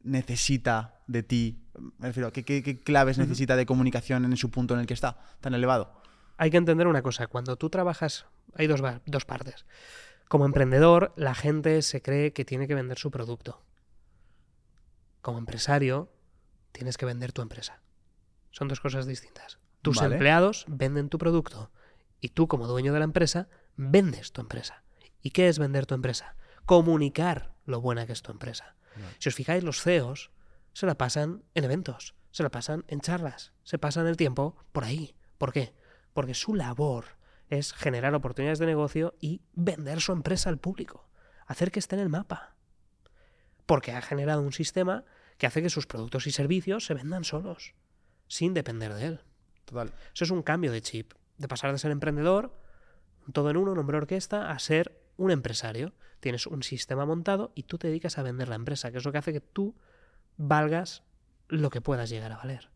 necesita 0.05 1.01
de 1.07 1.23
ti? 1.23 1.65
Me 1.99 2.09
refiero, 2.09 2.33
¿qué, 2.33 2.45
qué- 2.45 2.63
qué 2.63 2.81
claves 2.81 3.19
necesita 3.19 3.57
de 3.57 3.67
comunicación 3.67 4.25
en 4.25 4.37
su 4.37 4.51
punto 4.51 4.75
en 4.75 4.81
el 4.81 4.87
que 4.87 4.95
está, 4.95 5.19
tan 5.41 5.55
elevado? 5.55 6.01
hay 6.37 6.51
que 6.51 6.57
entender 6.57 6.89
una 6.89 7.03
cosa, 7.03 7.29
cuando 7.29 7.57
tú 7.57 7.71
trabajas, 7.71 8.27
hay 8.57 8.67
dos, 8.67 8.81
dos 9.07 9.25
partes. 9.25 9.67
Como 10.29 10.47
emprendedor, 10.47 11.13
la 11.17 11.33
gente 11.35 11.81
se 11.83 12.03
cree 12.03 12.33
que 12.33 12.45
tiene 12.45 12.67
que 12.67 12.75
vender 12.75 12.99
su 12.99 13.13
producto. 13.13 13.63
Como 15.23 15.39
empresario, 15.39 16.11
tienes 16.73 16.97
que 16.99 17.07
vender 17.07 17.33
tu 17.33 17.41
empresa. 17.43 17.81
Son 18.51 18.67
dos 18.69 18.81
cosas 18.81 19.07
distintas. 19.07 19.59
Tus 19.83 19.99
Vale. 19.99 20.15
empleados 20.17 20.65
venden 20.69 21.09
tu 21.09 21.19
producto 21.19 21.71
y 22.21 22.31
tú 22.31 22.49
como 22.49 22.67
dueño 22.67 22.93
de 22.93 22.99
la 22.99 23.05
empresa 23.05 23.49
vendes 23.77 24.33
tu 24.33 24.41
empresa. 24.41 24.83
¿Y 25.23 25.31
qué 25.31 25.49
es 25.49 25.59
vender 25.59 25.87
tu 25.87 25.95
empresa? 25.95 26.37
Comunicar 26.67 27.55
lo 27.65 27.81
buena 27.81 28.07
que 28.07 28.13
es 28.13 28.23
tu 28.23 28.33
empresa. 28.33 28.75
Si 29.19 29.29
os 29.29 29.35
fijáis, 29.35 29.65
los 29.65 29.83
CEOs 29.83 30.31
se 30.73 30.87
la 30.87 30.97
pasan 30.97 31.45
en 31.55 31.65
eventos, 31.65 32.15
se 32.31 32.43
la 32.43 32.51
pasan 32.51 32.85
en 32.89 33.01
charlas, 33.01 33.53
se 33.63 33.79
pasan 33.79 34.07
el 34.07 34.17
tiempo 34.17 34.57
por 34.73 34.85
ahí. 34.85 35.15
¿Por 35.39 35.53
qué? 35.53 35.75
Porque 36.13 36.35
su 36.35 36.55
labor 36.55 37.05
es 37.49 37.73
generar 37.73 38.15
oportunidades 38.15 38.59
de 38.59 38.67
negocio 38.67 39.15
y 39.21 39.43
vender 39.53 40.01
su 40.01 40.13
empresa 40.13 40.51
al 40.51 40.59
público, 40.59 41.09
hacer 41.47 41.71
que 41.71 41.79
esté 41.79 41.97
en 41.97 42.03
el 42.03 42.09
mapa. 42.09 42.57
Porque 43.67 43.93
ha 43.93 44.03
generado 44.03 44.43
un 44.43 44.53
sistema 44.53 45.05
que 45.39 45.47
hace 45.47 45.63
que 45.63 45.71
sus 45.71 45.87
productos 45.87 46.27
y 46.27 46.33
servicios 46.33 46.87
se 46.87 46.95
vendan 46.95 47.25
solos, 47.25 47.75
sin 48.29 48.55
depender 48.55 48.95
de 48.95 49.07
él. 49.07 49.21
Total. 49.65 49.93
Eso 50.13 50.25
es 50.25 50.31
un 50.31 50.43
cambio 50.43 50.73
de 50.73 50.83
chip, 50.83 51.15
de 51.39 51.49
pasar 51.49 51.73
de 51.73 51.79
ser 51.79 51.91
emprendedor, 51.91 52.61
todo 53.33 53.51
en 53.51 53.57
uno, 53.57 53.73
un 53.73 53.79
hombre 53.79 53.97
orquesta, 53.97 54.51
a 54.51 54.59
ser 54.59 55.04
un 55.17 55.31
empresario. 55.31 55.93
Tienes 56.21 56.47
un 56.47 56.63
sistema 56.63 57.05
montado 57.05 57.53
y 57.55 57.65
tú 57.65 57.79
te 57.79 57.89
dedicas 57.89 58.19
a 58.19 58.23
vender 58.23 58.49
la 58.49 58.55
empresa, 58.55 58.91
que 58.91 58.99
es 58.99 59.05
lo 59.05 59.13
que 59.13 59.19
hace 59.19 59.33
que 59.33 59.41
tú 59.41 59.75
valgas 60.37 61.03
lo 61.49 61.71
que 61.71 61.81
puedas 61.81 62.11
llegar 62.11 62.33
a 62.33 62.37
valer. 62.37 62.71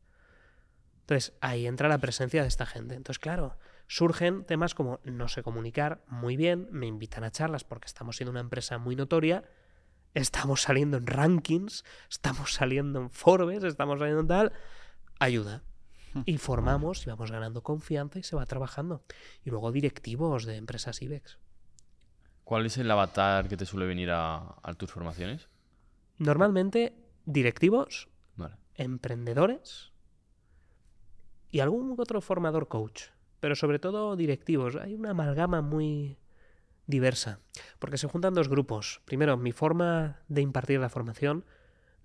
Entonces 1.00 1.32
ahí 1.40 1.66
entra 1.66 1.88
la 1.88 1.98
presencia 1.98 2.42
de 2.42 2.48
esta 2.48 2.66
gente. 2.66 2.94
Entonces, 2.94 3.18
claro, 3.18 3.56
surgen 3.86 4.44
temas 4.44 4.74
como 4.74 5.00
no 5.04 5.28
sé 5.28 5.42
comunicar 5.42 6.04
muy 6.06 6.36
bien, 6.36 6.68
me 6.70 6.86
invitan 6.86 7.24
a 7.24 7.30
charlas 7.30 7.64
porque 7.64 7.86
estamos 7.86 8.16
siendo 8.16 8.30
una 8.30 8.40
empresa 8.40 8.76
muy 8.76 8.94
notoria, 8.94 9.44
estamos 10.12 10.62
saliendo 10.62 10.98
en 10.98 11.06
rankings, 11.06 11.84
estamos 12.10 12.52
saliendo 12.52 13.00
en 13.00 13.10
Forbes, 13.10 13.64
estamos 13.64 13.98
saliendo 13.98 14.20
en 14.20 14.28
tal, 14.28 14.52
ayuda. 15.18 15.62
Y 16.24 16.38
formamos 16.38 17.06
y 17.06 17.10
vamos 17.10 17.30
ganando 17.30 17.62
confianza 17.62 18.18
y 18.18 18.22
se 18.22 18.34
va 18.34 18.44
trabajando. 18.46 19.04
Y 19.44 19.50
luego 19.50 19.72
directivos 19.72 20.46
de 20.46 20.56
empresas 20.56 21.00
IBEX. 21.02 21.38
¿Cuál 22.48 22.64
es 22.64 22.78
el 22.78 22.90
avatar 22.90 23.46
que 23.46 23.58
te 23.58 23.66
suele 23.66 23.84
venir 23.84 24.10
a, 24.10 24.54
a 24.62 24.72
tus 24.72 24.90
formaciones? 24.90 25.50
Normalmente 26.16 26.94
directivos, 27.26 28.08
Vale. 28.36 28.54
emprendedores 28.74 29.92
y 31.50 31.60
algún 31.60 31.94
otro 31.98 32.22
formador 32.22 32.66
coach, 32.66 33.02
pero 33.40 33.54
sobre 33.54 33.78
todo 33.78 34.16
directivos. 34.16 34.76
Hay 34.76 34.94
una 34.94 35.10
amalgama 35.10 35.60
muy 35.60 36.16
diversa, 36.86 37.40
porque 37.78 37.98
se 37.98 38.08
juntan 38.08 38.32
dos 38.32 38.48
grupos. 38.48 39.02
Primero, 39.04 39.36
mi 39.36 39.52
forma 39.52 40.22
de 40.28 40.40
impartir 40.40 40.80
la 40.80 40.88
formación 40.88 41.44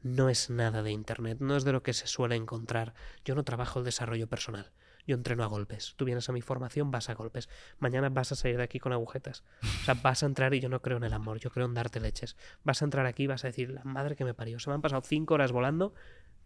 no 0.02 0.28
es 0.28 0.50
nada 0.50 0.84
de 0.84 0.92
Internet, 0.92 1.38
no 1.40 1.56
es 1.56 1.64
de 1.64 1.72
lo 1.72 1.84
que 1.84 1.94
se 1.94 2.08
suele 2.08 2.36
encontrar. 2.36 2.94
Yo 3.24 3.34
no 3.34 3.46
trabajo 3.46 3.80
el 3.80 3.86
desarrollo 3.86 4.28
personal. 4.28 4.74
Yo 5.06 5.16
entreno 5.16 5.44
a 5.44 5.48
golpes. 5.48 5.96
Tú 5.98 6.06
vienes 6.06 6.30
a 6.30 6.34
mi 6.34 6.42
formación, 6.42 6.92
vas 6.92 7.10
a 7.10 7.14
golpes. 7.14 7.50
Mañana 7.80 8.10
vas 8.10 8.32
a 8.32 8.36
salir 8.36 8.58
de 8.58 8.64
aquí 8.64 8.80
con 8.80 8.94
agujetas. 8.94 9.44
O 9.62 9.86
sea, 9.86 9.96
vas 9.96 10.24
a 10.24 10.26
entrar 10.26 10.54
y 10.54 10.60
yo 10.60 10.70
no 10.70 10.82
creo 10.82 10.98
en 10.98 11.04
el 11.04 11.14
amor, 11.14 11.40
yo 11.40 11.52
creo 11.52 11.66
en 11.66 11.74
darte 11.74 12.00
leches. 12.00 12.38
Vas 12.64 12.82
a 12.82 12.86
entrar 12.86 13.06
aquí 13.06 13.24
y 13.24 13.28
vas 13.28 13.44
a 13.44 13.48
decir, 13.48 13.70
la 13.72 13.84
madre 13.84 14.16
que 14.16 14.24
me 14.24 14.34
parió. 14.34 14.60
Se 14.60 14.70
me 14.70 14.76
han 14.76 14.82
pasado 14.82 15.02
cinco 15.02 15.34
horas 15.34 15.52
volando, 15.52 15.94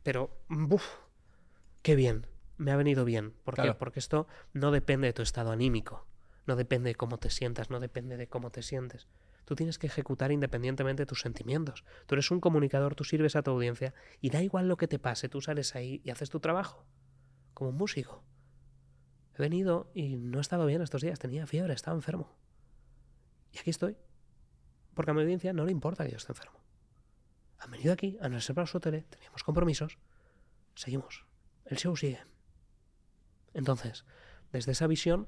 pero, 0.04 0.42
¡buf! 0.48 0.84
¡Qué 1.82 1.96
bien! 1.96 2.26
Me 2.58 2.72
ha 2.72 2.76
venido 2.76 3.06
bien. 3.06 3.34
¿Por 3.44 3.56
qué? 3.56 3.74
Porque 3.74 4.00
esto 4.00 4.28
no 4.54 4.72
depende 4.72 5.08
de 5.08 5.14
tu 5.14 5.22
estado 5.22 5.52
anímico. 5.52 6.08
No 6.48 6.56
depende 6.56 6.90
de 6.90 6.96
cómo 6.96 7.20
te 7.20 7.30
sientas, 7.30 7.70
no 7.70 7.80
depende 7.80 8.18
de 8.18 8.28
cómo 8.28 8.50
te 8.50 8.64
sientes. 8.64 9.08
Tú 9.46 9.56
tienes 9.56 9.78
que 9.78 9.88
ejecutar 9.88 10.32
independientemente 10.32 11.04
de 11.04 11.06
tus 11.06 11.22
sentimientos. 11.22 11.86
Tú 12.06 12.16
eres 12.16 12.32
un 12.32 12.40
comunicador, 12.40 12.96
tú 12.96 13.04
sirves 13.04 13.36
a 13.36 13.44
tu 13.44 13.52
audiencia 13.52 13.94
y 14.20 14.30
da 14.30 14.42
igual 14.42 14.68
lo 14.68 14.78
que 14.78 14.88
te 14.88 14.98
pase, 14.98 15.30
tú 15.30 15.40
sales 15.42 15.76
ahí 15.76 16.02
y 16.04 16.10
haces 16.10 16.30
tu 16.30 16.40
trabajo. 16.40 16.86
Como 17.54 17.70
un 17.70 17.78
músico. 17.78 18.24
He 19.38 19.42
venido 19.42 19.92
y 19.94 20.16
no 20.16 20.40
he 20.40 20.42
estado 20.42 20.66
bien 20.66 20.82
estos 20.82 21.02
días, 21.02 21.20
tenía 21.20 21.46
fiebre, 21.46 21.74
estaba 21.74 21.96
enfermo. 21.96 22.36
Y 23.52 23.60
aquí 23.60 23.70
estoy. 23.70 23.96
Porque 24.96 25.12
a 25.12 25.14
mi 25.14 25.22
audiencia 25.22 25.54
no 25.54 25.64
le 25.64 25.72
importa 25.72 26.04
que 26.04 26.12
yo 26.12 26.18
esté 26.18 26.32
enfermo. 26.32 26.60
Han 27.60 27.70
venido 27.70 27.94
aquí, 27.94 28.18
han 28.20 28.34
reservado 28.34 28.66
su 28.66 28.80
tele, 28.80 29.06
teníamos 29.10 29.44
compromisos. 29.44 30.00
Seguimos. 30.74 31.26
El 31.66 31.78
show 31.78 31.96
sigue. 31.96 32.20
Entonces, 33.54 34.06
desde 34.52 34.72
esa 34.72 34.88
visión, 34.88 35.28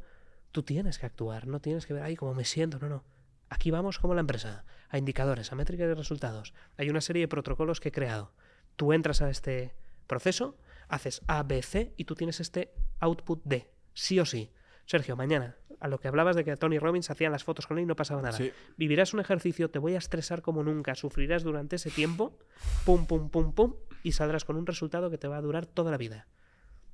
tú 0.51 0.63
tienes 0.63 0.97
que 0.97 1.05
actuar, 1.05 1.45
no 1.45 1.59
tienes 1.61 1.85
que 1.85 1.93
ver 1.93 2.03
ahí 2.03 2.15
cómo 2.15 2.33
me 2.33 2.45
siento, 2.45 2.79
no, 2.79 2.89
no. 2.89 3.03
Aquí 3.47 3.69
vamos 3.69 3.99
como 3.99 4.15
la 4.15 4.21
empresa, 4.21 4.65
a 4.89 4.97
indicadores, 4.97 5.51
a 5.51 5.55
métricas 5.55 5.87
de 5.87 5.95
resultados. 5.95 6.53
Hay 6.77 6.89
una 6.89 7.01
serie 7.01 7.21
de 7.21 7.27
protocolos 7.27 7.79
que 7.79 7.89
he 7.89 7.91
creado. 7.91 8.33
Tú 8.75 8.91
entras 8.93 9.21
a 9.21 9.29
este 9.29 9.75
proceso, 10.07 10.57
haces 10.87 11.21
A, 11.27 11.43
B, 11.43 11.61
C 11.61 11.93
y 11.95 12.05
tú 12.05 12.15
tienes 12.15 12.39
este 12.39 12.73
output 12.99 13.41
D, 13.43 13.71
sí 13.93 14.19
o 14.19 14.25
sí. 14.25 14.51
Sergio, 14.85 15.15
mañana, 15.15 15.55
a 15.79 15.87
lo 15.87 15.99
que 15.99 16.07
hablabas 16.07 16.35
de 16.35 16.43
que 16.43 16.55
Tony 16.57 16.79
Robbins 16.79 17.09
hacían 17.09 17.31
las 17.31 17.43
fotos 17.43 17.67
con 17.67 17.77
él 17.77 17.83
y 17.83 17.85
no 17.85 17.95
pasaba 17.95 18.21
nada. 18.21 18.37
Sí. 18.37 18.51
Vivirás 18.75 19.13
un 19.13 19.19
ejercicio, 19.19 19.69
te 19.69 19.79
voy 19.79 19.95
a 19.95 19.99
estresar 19.99 20.41
como 20.41 20.63
nunca, 20.63 20.95
sufrirás 20.95 21.43
durante 21.43 21.75
ese 21.75 21.91
tiempo, 21.91 22.37
pum, 22.85 23.05
pum, 23.05 23.29
pum, 23.29 23.53
pum, 23.53 23.75
y 24.03 24.13
saldrás 24.13 24.45
con 24.45 24.57
un 24.57 24.65
resultado 24.65 25.09
que 25.09 25.17
te 25.17 25.27
va 25.27 25.37
a 25.37 25.41
durar 25.41 25.65
toda 25.65 25.91
la 25.91 25.97
vida. 25.97 26.27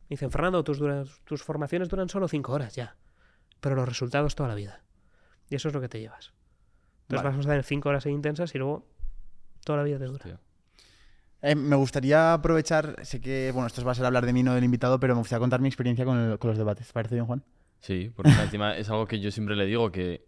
Dicen, 0.09 0.29
Fernando, 0.29 0.63
tus, 0.63 1.43
formaciones 1.43 1.89
duran 1.89 2.09
solo 2.09 2.27
cinco 2.27 2.53
horas, 2.53 2.75
ya. 2.75 2.95
Pero 3.59 3.75
los 3.75 3.87
resultados 3.87 4.35
toda 4.35 4.49
la 4.49 4.55
vida. 4.55 4.83
Y 5.49 5.55
eso 5.55 5.69
es 5.69 5.73
lo 5.73 5.81
que 5.81 5.89
te 5.89 5.99
llevas. 5.99 6.33
Entonces 7.03 7.23
Vale. 7.23 7.37
vas 7.37 7.45
a 7.45 7.49
tener 7.49 7.63
cinco 7.63 7.89
horas 7.89 8.05
intensas 8.05 8.53
y 8.55 8.57
luego 8.57 8.87
toda 9.63 9.77
la 9.77 9.83
vida 9.83 9.97
te 9.97 10.05
dura. 10.05 10.23
Hostia. 10.25 10.39
Eh, 11.47 11.53
me 11.53 11.75
gustaría 11.75 12.33
aprovechar, 12.33 12.95
sé 13.05 13.21
que, 13.21 13.51
bueno, 13.53 13.67
esto 13.67 13.83
va 13.85 13.91
a 13.91 13.95
ser 13.95 14.03
hablar 14.05 14.25
de 14.25 14.33
mí, 14.33 14.41
no 14.41 14.55
del 14.55 14.63
invitado, 14.63 14.99
pero 14.99 15.13
me 15.13 15.19
gustaría 15.19 15.39
contar 15.41 15.61
mi 15.61 15.67
experiencia 15.67 16.03
con, 16.03 16.17
el- 16.17 16.39
con 16.39 16.49
los 16.49 16.57
debates. 16.57 16.87
¿Te 16.87 16.93
parece 16.93 17.13
bien, 17.13 17.27
Juan? 17.27 17.43
Sí, 17.81 18.11
porque 18.15 18.31
encima 18.41 18.75
es 18.75 18.89
algo 18.89 19.05
que 19.07 19.19
yo 19.19 19.29
siempre 19.29 19.55
le 19.55 19.65
digo 19.67 19.91
que 19.91 20.25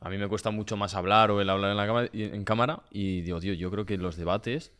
a 0.00 0.08
mí 0.08 0.16
me 0.16 0.28
cuesta 0.28 0.50
mucho 0.50 0.78
más 0.78 0.94
hablar 0.94 1.30
o 1.30 1.42
el 1.42 1.50
hablar 1.50 1.72
en, 1.72 1.76
la 1.76 1.86
cámara, 1.86 2.08
y- 2.10 2.22
en 2.22 2.44
cámara 2.44 2.80
y 2.90 3.20
digo, 3.20 3.38
tío, 3.38 3.52
yo 3.52 3.70
creo 3.70 3.84
que 3.84 3.98
los 3.98 4.16
debates 4.16 4.72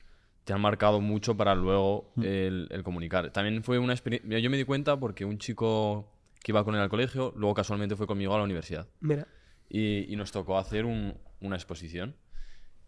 te 0.44 0.55
han 0.55 0.62
marcado 0.62 1.01
mucho 1.03 1.36
para 1.36 1.55
luego 1.55 2.11
el, 2.23 2.69
el 2.70 2.82
comunicar. 2.82 3.31
También 3.32 3.62
fue 3.62 3.78
una 3.78 3.93
experiencia, 3.93 4.39
yo 4.39 4.48
me 4.48 4.57
di 4.57 4.65
cuenta 4.65 4.98
porque 4.98 5.27
un 5.27 5.36
chico 5.39 6.11
que 6.43 6.53
iba 6.53 6.65
con 6.65 6.74
él 6.74 6.81
al 6.81 6.89
colegio, 6.89 7.35
luego 7.36 7.53
casualmente 7.53 7.97
fue 7.97 8.07
conmigo 8.07 8.32
a 8.35 8.39
la 8.39 8.44
universidad 8.44 8.86
Mira, 9.01 9.27
y, 9.69 10.11
y 10.11 10.16
nos 10.16 10.32
tocó 10.32 10.57
hacer 10.57 10.86
un- 10.86 11.19
una 11.40 11.57
exposición. 11.57 12.15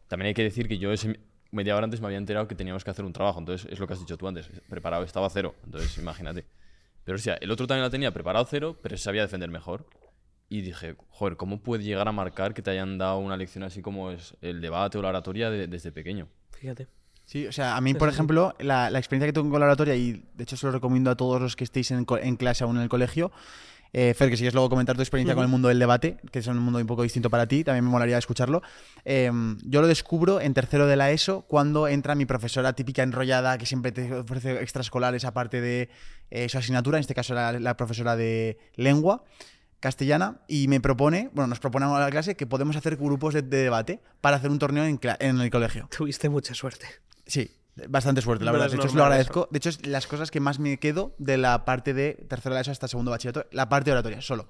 También 0.06 0.28
hay 0.28 0.34
que 0.34 0.44
decir 0.44 0.68
que 0.68 0.78
yo 0.78 0.90
ese 0.92 1.18
media 1.50 1.74
hora 1.76 1.84
antes 1.84 2.00
me 2.00 2.06
había 2.06 2.18
enterado 2.18 2.46
que 2.48 2.54
teníamos 2.54 2.84
que 2.84 2.90
hacer 2.90 3.04
un 3.04 3.12
trabajo, 3.12 3.38
entonces 3.38 3.70
es 3.70 3.78
lo 3.78 3.86
que 3.86 3.94
has 3.94 4.00
dicho 4.00 4.16
tú 4.16 4.28
antes, 4.28 4.48
preparado 4.68 5.02
estaba 5.04 5.28
cero, 5.30 5.54
entonces 5.64 5.96
imagínate. 5.98 6.44
Pero 7.04 7.16
o 7.16 7.18
sea, 7.20 7.34
el 7.40 7.50
otro 7.50 7.66
también 7.66 7.84
la 7.84 7.90
tenía 7.90 8.12
preparado 8.12 8.44
cero, 8.48 8.78
pero 8.82 8.96
sabía 8.98 9.22
defender 9.22 9.50
mejor. 9.50 9.86
Y 10.50 10.62
dije, 10.62 10.96
joder, 11.10 11.36
¿cómo 11.36 11.60
puede 11.62 11.82
llegar 11.84 12.08
a 12.08 12.12
marcar 12.12 12.54
que 12.54 12.62
te 12.62 12.70
hayan 12.70 12.96
dado 12.96 13.18
una 13.18 13.36
lección 13.36 13.64
así 13.64 13.82
como 13.82 14.10
es 14.10 14.34
el 14.40 14.60
debate 14.62 14.96
o 14.98 15.02
la 15.02 15.08
oratoria 15.10 15.50
de- 15.50 15.66
desde 15.66 15.92
pequeño? 15.92 16.28
fíjate. 16.52 16.86
Sí, 17.24 17.46
o 17.46 17.52
sea, 17.52 17.76
a 17.76 17.80
mí, 17.82 17.92
por 17.92 18.08
ejemplo, 18.08 18.54
la, 18.58 18.88
la 18.88 18.98
experiencia 18.98 19.26
que 19.28 19.34
tengo 19.34 19.50
con 19.50 19.60
la 19.60 19.66
oratoria, 19.66 19.94
y 19.94 20.24
de 20.34 20.44
hecho 20.44 20.56
se 20.56 20.64
lo 20.64 20.72
recomiendo 20.72 21.10
a 21.10 21.14
todos 21.14 21.38
los 21.42 21.56
que 21.56 21.64
estéis 21.64 21.90
en 21.90 22.04
clase 22.36 22.64
aún 22.64 22.76
en 22.78 22.82
el 22.84 22.88
colegio, 22.88 23.30
eh, 23.92 24.14
Fer, 24.14 24.30
que 24.30 24.36
si 24.36 24.42
quieres 24.42 24.54
luego 24.54 24.68
comentar 24.68 24.96
tu 24.96 25.02
experiencia 25.02 25.34
con 25.34 25.44
el 25.44 25.50
mundo 25.50 25.68
del 25.68 25.78
debate, 25.78 26.18
que 26.30 26.40
es 26.40 26.46
un 26.46 26.58
mundo 26.58 26.78
un 26.78 26.86
poco 26.86 27.02
distinto 27.02 27.30
para 27.30 27.46
ti, 27.46 27.64
también 27.64 27.84
me 27.84 27.90
molaría 27.90 28.18
escucharlo. 28.18 28.62
Eh, 29.04 29.30
yo 29.64 29.80
lo 29.80 29.86
descubro 29.86 30.40
en 30.40 30.54
tercero 30.54 30.86
de 30.86 30.96
la 30.96 31.10
ESO 31.10 31.42
cuando 31.42 31.88
entra 31.88 32.14
mi 32.14 32.26
profesora 32.26 32.74
típica 32.74 33.02
enrollada 33.02 33.58
que 33.58 33.66
siempre 33.66 33.92
te 33.92 34.12
ofrece 34.12 34.60
extraescolares 34.62 35.24
aparte 35.24 35.60
de 35.60 35.88
eh, 36.30 36.48
su 36.48 36.58
asignatura, 36.58 36.98
en 36.98 37.00
este 37.00 37.14
caso 37.14 37.32
era 37.32 37.58
la 37.58 37.76
profesora 37.76 38.16
de 38.16 38.58
lengua 38.76 39.24
castellana 39.80 40.40
y 40.48 40.66
me 40.66 40.80
propone, 40.80 41.30
bueno, 41.32 41.46
nos 41.46 41.60
propone 41.60 41.86
a 41.86 42.00
la 42.00 42.10
clase 42.10 42.36
que 42.36 42.46
podemos 42.46 42.74
hacer 42.74 42.96
grupos 42.96 43.34
de, 43.34 43.42
de 43.42 43.58
debate 43.58 44.00
para 44.20 44.36
hacer 44.36 44.50
un 44.50 44.58
torneo 44.58 44.84
en 44.84 45.40
el 45.40 45.50
colegio. 45.50 45.88
Tuviste 45.96 46.28
mucha 46.28 46.52
suerte. 46.54 46.86
Sí, 47.26 47.57
bastante 47.88 48.20
suerte, 48.22 48.44
la 48.44 48.52
verdad. 48.52 48.66
es 48.66 48.72
De 48.72 48.78
hecho, 48.78 48.88
os 48.88 48.94
lo 48.94 49.04
agradezco. 49.04 49.48
De 49.50 49.58
hecho, 49.58 49.68
es 49.68 49.86
las 49.86 50.06
cosas 50.06 50.30
que 50.30 50.40
más 50.40 50.58
me 50.58 50.78
quedo 50.78 51.14
de 51.18 51.36
la 51.38 51.64
parte 51.64 51.94
de 51.94 52.14
tercero 52.28 52.54
de 52.54 52.60
ESO 52.62 52.70
hasta 52.72 52.88
segundo 52.88 53.10
bachillerato, 53.10 53.46
la 53.52 53.68
parte 53.68 53.90
de 53.90 53.92
oratoria, 53.92 54.20
solo. 54.20 54.48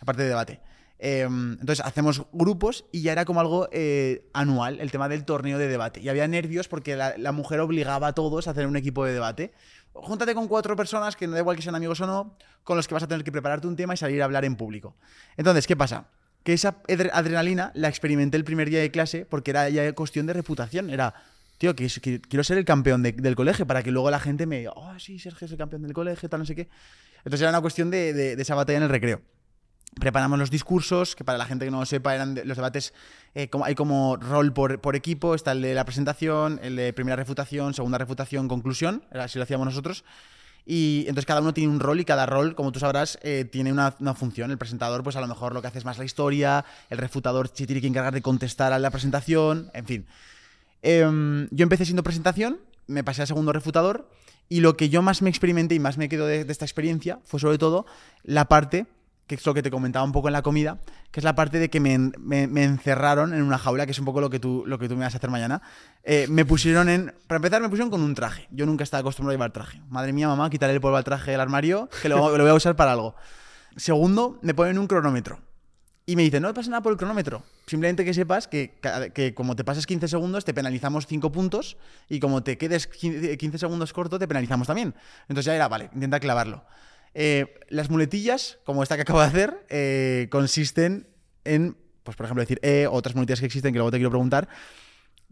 La 0.00 0.04
parte 0.04 0.22
de 0.22 0.28
debate. 0.28 0.60
Eh, 1.00 1.22
entonces, 1.22 1.80
hacemos 1.84 2.24
grupos 2.32 2.84
y 2.92 3.02
ya 3.02 3.12
era 3.12 3.24
como 3.24 3.40
algo 3.40 3.68
eh, 3.72 4.28
anual, 4.32 4.80
el 4.80 4.90
tema 4.90 5.08
del 5.08 5.24
torneo 5.24 5.58
de 5.58 5.68
debate. 5.68 6.00
Y 6.00 6.08
había 6.08 6.26
nervios 6.26 6.68
porque 6.68 6.96
la, 6.96 7.16
la 7.18 7.32
mujer 7.32 7.60
obligaba 7.60 8.08
a 8.08 8.12
todos 8.14 8.48
a 8.48 8.50
hacer 8.52 8.66
un 8.66 8.76
equipo 8.76 9.04
de 9.04 9.12
debate. 9.12 9.52
Júntate 9.92 10.34
con 10.34 10.48
cuatro 10.48 10.76
personas, 10.76 11.16
que 11.16 11.26
no 11.26 11.32
da 11.34 11.40
igual 11.40 11.56
que 11.56 11.62
sean 11.62 11.74
amigos 11.74 12.00
o 12.00 12.06
no, 12.06 12.36
con 12.64 12.76
los 12.76 12.86
que 12.86 12.94
vas 12.94 13.02
a 13.02 13.08
tener 13.08 13.24
que 13.24 13.32
prepararte 13.32 13.66
un 13.66 13.74
tema 13.76 13.94
y 13.94 13.96
salir 13.96 14.22
a 14.22 14.24
hablar 14.24 14.44
en 14.44 14.56
público. 14.56 14.96
Entonces, 15.36 15.66
¿qué 15.66 15.76
pasa? 15.76 16.06
Que 16.44 16.52
esa 16.52 16.82
adre- 16.84 17.10
adrenalina 17.12 17.72
la 17.74 17.88
experimenté 17.88 18.36
el 18.36 18.44
primer 18.44 18.70
día 18.70 18.80
de 18.80 18.90
clase 18.90 19.24
porque 19.24 19.50
era 19.50 19.68
ya 19.68 19.92
cuestión 19.94 20.26
de 20.26 20.32
reputación. 20.34 20.90
Era, 20.90 21.14
tío, 21.58 21.74
que, 21.76 21.86
que 21.88 22.20
quiero 22.20 22.42
ser 22.44 22.56
el 22.58 22.64
campeón 22.64 23.02
de- 23.02 23.12
del 23.12 23.34
colegio 23.36 23.66
para 23.66 23.82
que 23.82 23.90
luego 23.90 24.10
la 24.10 24.20
gente 24.20 24.46
me 24.46 24.58
diga, 24.60 24.72
oh, 24.74 24.98
sí, 24.98 25.18
Sergio 25.18 25.44
es 25.46 25.52
el 25.52 25.58
campeón 25.58 25.82
del 25.82 25.92
colegio, 25.92 26.28
tal, 26.28 26.40
no 26.40 26.46
sé 26.46 26.54
qué. 26.54 26.68
Entonces 27.18 27.40
era 27.42 27.50
una 27.50 27.60
cuestión 27.60 27.90
de, 27.90 28.12
de- 28.12 28.36
de 28.36 28.42
esa 28.42 28.54
batalla 28.54 28.78
en 28.78 28.84
el 28.84 28.88
recreo. 28.90 29.20
Preparamos 30.00 30.38
los 30.38 30.50
discursos, 30.50 31.16
que 31.16 31.24
para 31.24 31.38
la 31.38 31.46
gente 31.46 31.64
que 31.64 31.70
no 31.70 31.80
lo 31.80 31.86
sepa, 31.86 32.14
eran 32.14 32.38
los 32.44 32.56
debates, 32.56 32.92
eh, 33.34 33.48
como, 33.48 33.64
hay 33.64 33.74
como 33.74 34.16
rol 34.16 34.52
por, 34.52 34.80
por 34.80 34.94
equipo, 34.94 35.34
está 35.34 35.52
el 35.52 35.62
de 35.62 35.74
la 35.74 35.84
presentación, 35.84 36.60
el 36.62 36.76
de 36.76 36.92
primera 36.92 37.16
refutación, 37.16 37.74
segunda 37.74 37.98
refutación, 37.98 38.46
conclusión, 38.48 39.04
así 39.12 39.38
lo 39.38 39.42
hacíamos 39.44 39.66
nosotros. 39.66 40.04
Y 40.66 41.00
entonces 41.08 41.24
cada 41.24 41.40
uno 41.40 41.54
tiene 41.54 41.72
un 41.72 41.80
rol 41.80 41.98
y 41.98 42.04
cada 42.04 42.26
rol, 42.26 42.54
como 42.54 42.70
tú 42.70 42.78
sabrás, 42.78 43.18
eh, 43.22 43.46
tiene 43.50 43.72
una, 43.72 43.96
una 44.00 44.12
función. 44.14 44.50
El 44.50 44.58
presentador, 44.58 45.02
pues 45.02 45.16
a 45.16 45.20
lo 45.22 45.26
mejor 45.26 45.54
lo 45.54 45.62
que 45.62 45.68
hace 45.68 45.78
es 45.78 45.86
más 45.86 45.96
la 45.96 46.04
historia, 46.04 46.64
el 46.90 46.98
refutador 46.98 47.50
se 47.52 47.66
tiene 47.66 47.80
que 47.80 47.86
encargar 47.86 48.12
de 48.12 48.20
contestar 48.20 48.74
a 48.74 48.78
la 48.78 48.90
presentación, 48.90 49.70
en 49.72 49.86
fin. 49.86 50.06
Em, 50.82 51.48
yo 51.50 51.62
empecé 51.64 51.84
siendo 51.84 52.02
presentación, 52.02 52.58
me 52.86 53.04
pasé 53.04 53.22
a 53.22 53.26
segundo 53.26 53.52
refutador 53.52 54.08
y 54.48 54.60
lo 54.60 54.76
que 54.76 54.88
yo 54.88 55.02
más 55.02 55.22
me 55.22 55.28
experimenté 55.30 55.74
y 55.74 55.78
más 55.80 55.98
me 55.98 56.08
quedo 56.08 56.26
de, 56.26 56.40
esta 56.48 56.64
experiencia 56.64 57.18
fue 57.24 57.38
sobre 57.40 57.58
todo 57.58 57.84
la 58.22 58.46
parte, 58.46 58.86
que 59.26 59.34
es 59.34 59.44
lo 59.44 59.52
que 59.52 59.62
te 59.62 59.70
comentaba 59.70 60.04
un 60.06 60.12
poco 60.12 60.28
en 60.28 60.32
la 60.32 60.40
comida, 60.42 60.78
que 61.10 61.20
es 61.20 61.24
la 61.24 61.34
parte 61.34 61.58
de 61.58 61.68
que 61.68 61.80
me, 61.80 61.98
me- 62.18 62.64
encerraron 62.64 63.34
en 63.34 63.42
una 63.42 63.58
jaula, 63.58 63.84
que 63.84 63.92
es 63.92 63.98
un 63.98 64.06
poco 64.06 64.22
lo 64.22 64.30
que 64.30 64.40
tú, 64.40 64.64
lo 64.66 64.78
que 64.78 64.88
tú 64.88 64.96
me 64.96 65.04
vas 65.04 65.12
a 65.14 65.18
hacer 65.18 65.28
mañana. 65.28 65.60
Eh, 66.02 66.26
me 66.30 66.46
pusieron 66.46 66.88
en... 66.88 67.12
Para 67.26 67.36
empezar, 67.36 67.60
me 67.60 67.68
pusieron 67.68 67.90
con 67.90 68.00
un 68.00 68.14
traje. 68.14 68.48
Yo 68.50 68.64
nunca 68.64 68.84
estaba 68.84 69.00
acostumbrado 69.02 69.32
a 69.32 69.34
llevar 69.34 69.52
traje. 69.52 69.82
Madre 69.90 70.14
mía, 70.14 70.28
mamá, 70.28 70.48
quitarle 70.48 70.74
el 70.76 70.80
polvo 70.80 70.96
al 70.96 71.04
traje 71.04 71.32
del 71.32 71.40
armario, 71.40 71.90
que 72.00 72.08
lo, 72.08 72.16
lo 72.38 72.42
voy 72.42 72.50
a 72.50 72.54
usar 72.54 72.74
para 72.74 72.92
algo. 72.92 73.14
Segundo, 73.76 74.38
me 74.40 74.54
ponen 74.54 74.78
un 74.78 74.86
cronómetro. 74.86 75.40
Y 76.08 76.16
me 76.16 76.22
dicen, 76.22 76.42
no 76.42 76.54
pasa 76.54 76.70
nada 76.70 76.80
por 76.80 76.90
el 76.90 76.96
cronómetro. 76.96 77.42
Simplemente 77.66 78.02
que 78.02 78.14
sepas 78.14 78.48
que, 78.48 78.72
que 79.12 79.34
como 79.34 79.56
te 79.56 79.62
pasas 79.62 79.84
15 79.84 80.08
segundos, 80.08 80.46
te 80.46 80.54
penalizamos 80.54 81.06
5 81.06 81.30
puntos. 81.30 81.76
Y 82.08 82.18
como 82.18 82.42
te 82.42 82.56
quedes 82.56 82.86
15 82.86 83.36
15 83.36 83.58
segundos 83.58 83.92
corto, 83.92 84.18
te 84.18 84.26
penalizamos 84.26 84.68
también. 84.68 84.94
Entonces 85.28 85.44
ya 85.44 85.54
era, 85.54 85.68
vale, 85.68 85.90
intenta 85.92 86.18
clavarlo. 86.18 86.64
Eh, 87.12 87.60
las 87.68 87.90
muletillas, 87.90 88.58
como 88.64 88.82
esta 88.82 88.96
que 88.96 89.02
acabo 89.02 89.20
de 89.20 89.26
hacer, 89.26 89.66
eh, 89.68 90.28
consisten 90.30 91.08
en, 91.44 91.76
pues 92.04 92.16
por 92.16 92.24
ejemplo, 92.24 92.42
decir 92.42 92.58
eh, 92.62 92.86
otras 92.90 93.14
muletillas 93.14 93.40
que 93.40 93.46
existen, 93.46 93.74
que 93.74 93.78
luego 93.78 93.90
te 93.90 93.98
quiero 93.98 94.08
preguntar, 94.08 94.48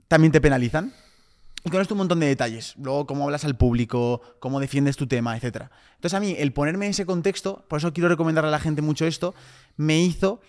también 0.08 0.30
te 0.30 0.42
penalizan. 0.42 0.92
Y 1.64 1.70
con 1.70 1.80
esto 1.80 1.94
un 1.94 1.98
montón 1.98 2.20
de 2.20 2.26
detalles. 2.26 2.74
Luego, 2.76 3.06
cómo 3.06 3.24
hablas 3.24 3.46
al 3.46 3.56
público, 3.56 4.20
cómo 4.40 4.60
defiendes 4.60 4.98
tu 4.98 5.06
tema, 5.06 5.38
etc. 5.38 5.70
Entonces, 5.94 6.14
a 6.14 6.20
mí, 6.20 6.36
el 6.38 6.52
ponerme 6.52 6.84
en 6.84 6.90
ese 6.90 7.06
contexto, 7.06 7.64
por 7.66 7.78
eso 7.78 7.94
quiero 7.94 8.10
recomendarle 8.10 8.48
a 8.48 8.52
la 8.52 8.60
gente 8.60 8.82
mucho 8.82 9.06
esto, 9.06 9.34
me 9.76 9.98
hizo 10.00 10.42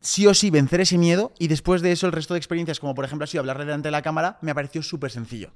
sí 0.00 0.26
o 0.26 0.34
sí 0.34 0.50
vencer 0.50 0.80
ese 0.80 0.98
miedo 0.98 1.32
y 1.38 1.48
después 1.48 1.82
de 1.82 1.92
eso 1.92 2.06
el 2.06 2.12
resto 2.12 2.34
de 2.34 2.38
experiencias, 2.38 2.80
como 2.80 2.94
por 2.94 3.04
ejemplo 3.04 3.24
así 3.24 3.38
hablar 3.38 3.58
delante 3.58 3.88
de 3.88 3.92
la 3.92 4.02
cámara, 4.02 4.38
me 4.42 4.54
pareció 4.54 4.82
súper 4.82 5.10
sencillo. 5.10 5.52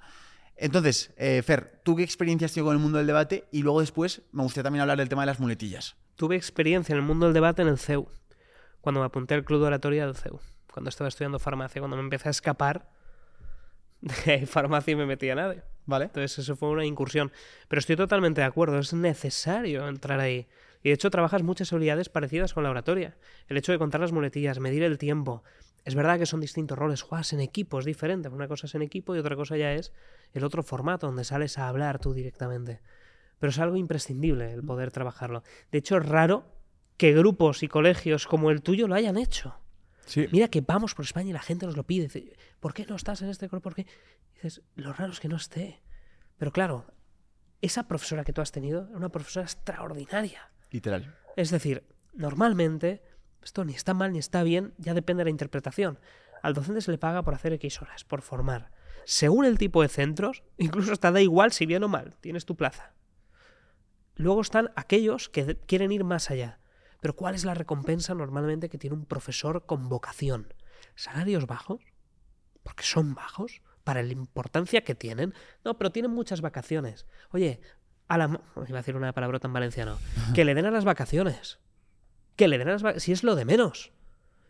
Entonces, 0.56 1.12
eh, 1.16 1.42
Fer, 1.42 1.80
¿tú 1.82 1.96
qué 1.96 2.04
experiencias 2.04 2.52
tienes 2.52 2.66
con 2.66 2.76
el 2.76 2.82
mundo 2.82 2.98
del 2.98 3.06
debate? 3.06 3.48
Y 3.50 3.62
luego 3.62 3.80
después 3.80 4.22
me 4.32 4.42
gustaría 4.42 4.64
también 4.64 4.82
hablar 4.82 4.98
del 4.98 5.08
tema 5.08 5.22
de 5.22 5.26
las 5.26 5.40
muletillas. 5.40 5.96
Tuve 6.14 6.36
experiencia 6.36 6.92
en 6.92 6.98
el 6.98 7.04
mundo 7.04 7.26
del 7.26 7.34
debate 7.34 7.62
en 7.62 7.68
el 7.68 7.78
CEU, 7.78 8.08
cuando 8.80 9.00
me 9.00 9.06
apunté 9.06 9.34
al 9.34 9.44
club 9.44 9.60
de 9.60 9.66
oratoria 9.66 10.06
del 10.06 10.14
CEU, 10.14 10.38
cuando 10.72 10.90
estaba 10.90 11.08
estudiando 11.08 11.38
farmacia, 11.40 11.80
cuando 11.80 11.96
me 11.96 12.02
empecé 12.02 12.28
a 12.28 12.30
escapar 12.30 12.88
de 14.26 14.46
farmacia 14.46 14.92
y 14.92 14.96
me 14.96 15.06
metí 15.06 15.28
a 15.30 15.34
nadie. 15.34 15.62
¿Vale? 15.86 16.06
Entonces 16.06 16.38
eso 16.38 16.56
fue 16.56 16.70
una 16.70 16.84
incursión. 16.86 17.30
Pero 17.68 17.80
estoy 17.80 17.96
totalmente 17.96 18.40
de 18.40 18.46
acuerdo, 18.46 18.78
es 18.78 18.94
necesario 18.94 19.86
entrar 19.86 20.20
ahí. 20.20 20.46
Y 20.84 20.90
de 20.90 20.94
hecho 20.94 21.10
trabajas 21.10 21.42
muchas 21.42 21.72
habilidades 21.72 22.10
parecidas 22.10 22.52
con 22.52 22.62
la 22.62 22.70
oratoria. 22.70 23.16
El 23.48 23.56
hecho 23.56 23.72
de 23.72 23.78
contar 23.78 24.02
las 24.02 24.12
muletillas, 24.12 24.60
medir 24.60 24.82
el 24.82 24.98
tiempo. 24.98 25.42
Es 25.86 25.94
verdad 25.94 26.18
que 26.18 26.26
son 26.26 26.40
distintos 26.40 26.78
roles, 26.78 27.00
juegas 27.00 27.32
en 27.32 27.40
equipo, 27.40 27.78
es 27.78 27.86
diferente. 27.86 28.28
Una 28.28 28.48
cosa 28.48 28.66
es 28.66 28.74
en 28.74 28.82
equipo 28.82 29.16
y 29.16 29.18
otra 29.18 29.34
cosa 29.34 29.56
ya 29.56 29.72
es 29.72 29.94
el 30.34 30.44
otro 30.44 30.62
formato 30.62 31.06
donde 31.06 31.24
sales 31.24 31.56
a 31.56 31.68
hablar 31.68 31.98
tú 32.00 32.12
directamente. 32.12 32.82
Pero 33.38 33.50
es 33.50 33.58
algo 33.58 33.76
imprescindible 33.76 34.52
el 34.52 34.62
poder 34.62 34.92
trabajarlo. 34.92 35.42
De 35.72 35.78
hecho, 35.78 35.96
es 35.96 36.06
raro 36.06 36.44
que 36.98 37.14
grupos 37.14 37.62
y 37.62 37.68
colegios 37.68 38.26
como 38.26 38.50
el 38.50 38.60
tuyo 38.60 38.86
lo 38.86 38.94
hayan 38.94 39.16
hecho. 39.16 39.56
Sí. 40.04 40.28
Mira 40.32 40.48
que 40.48 40.60
vamos 40.60 40.94
por 40.94 41.06
España 41.06 41.30
y 41.30 41.32
la 41.32 41.40
gente 41.40 41.64
nos 41.64 41.78
lo 41.78 41.84
pide. 41.84 42.04
Dice, 42.04 42.36
¿por 42.60 42.74
qué 42.74 42.84
no 42.84 42.96
estás 42.96 43.22
en 43.22 43.30
este 43.30 43.48
coro? 43.48 43.62
¿Por 43.62 43.74
qué? 43.74 43.86
Dices, 44.34 44.60
lo 44.74 44.92
raro 44.92 45.12
es 45.12 45.20
que 45.20 45.28
no 45.28 45.36
esté. 45.36 45.80
Pero 46.36 46.52
claro, 46.52 46.84
esa 47.62 47.88
profesora 47.88 48.22
que 48.22 48.34
tú 48.34 48.42
has 48.42 48.52
tenido 48.52 48.86
era 48.88 48.98
una 48.98 49.08
profesora 49.08 49.46
extraordinaria. 49.46 50.50
Literal. 50.74 51.14
Es 51.36 51.52
decir, 51.52 51.86
normalmente, 52.14 53.00
esto 53.44 53.64
ni 53.64 53.74
está 53.74 53.94
mal 53.94 54.12
ni 54.12 54.18
está 54.18 54.42
bien, 54.42 54.74
ya 54.76 54.92
depende 54.92 55.20
de 55.20 55.26
la 55.26 55.30
interpretación. 55.30 56.00
Al 56.42 56.52
docente 56.52 56.80
se 56.80 56.90
le 56.90 56.98
paga 56.98 57.22
por 57.22 57.32
hacer 57.32 57.52
X 57.52 57.80
horas, 57.80 58.02
por 58.02 58.22
formar. 58.22 58.72
Según 59.04 59.44
el 59.44 59.56
tipo 59.56 59.82
de 59.82 59.88
centros, 59.88 60.42
incluso 60.58 60.90
hasta 60.90 61.12
da 61.12 61.20
igual 61.20 61.52
si 61.52 61.64
bien 61.64 61.84
o 61.84 61.88
mal, 61.88 62.16
tienes 62.20 62.44
tu 62.44 62.56
plaza. 62.56 62.92
Luego 64.16 64.40
están 64.40 64.72
aquellos 64.74 65.28
que 65.28 65.56
quieren 65.58 65.92
ir 65.92 66.02
más 66.02 66.32
allá. 66.32 66.58
Pero 67.00 67.14
¿cuál 67.14 67.36
es 67.36 67.44
la 67.44 67.54
recompensa 67.54 68.12
normalmente 68.14 68.68
que 68.68 68.78
tiene 68.78 68.96
un 68.96 69.06
profesor 69.06 69.66
con 69.66 69.88
vocación? 69.88 70.54
¿Salarios 70.96 71.46
bajos? 71.46 71.82
Porque 72.64 72.82
son 72.82 73.14
bajos 73.14 73.62
para 73.84 74.02
la 74.02 74.12
importancia 74.12 74.82
que 74.82 74.96
tienen. 74.96 75.34
No, 75.64 75.78
pero 75.78 75.92
tienen 75.92 76.10
muchas 76.10 76.40
vacaciones. 76.40 77.06
Oye, 77.30 77.60
a 78.08 78.18
la... 78.18 78.40
Iba 78.68 78.78
a 78.78 78.82
decir 78.82 78.96
una 78.96 79.12
palabrota 79.12 79.48
en 79.48 79.52
valenciano. 79.52 79.98
Que 80.34 80.44
le 80.44 80.54
den 80.54 80.66
a 80.66 80.70
las 80.70 80.84
vacaciones. 80.84 81.58
Que 82.36 82.48
le 82.48 82.58
den 82.58 82.68
a 82.68 82.72
las 82.72 82.82
vacaciones. 82.82 83.02
Si 83.02 83.12
es 83.12 83.22
lo 83.22 83.34
de 83.34 83.44
menos. 83.44 83.92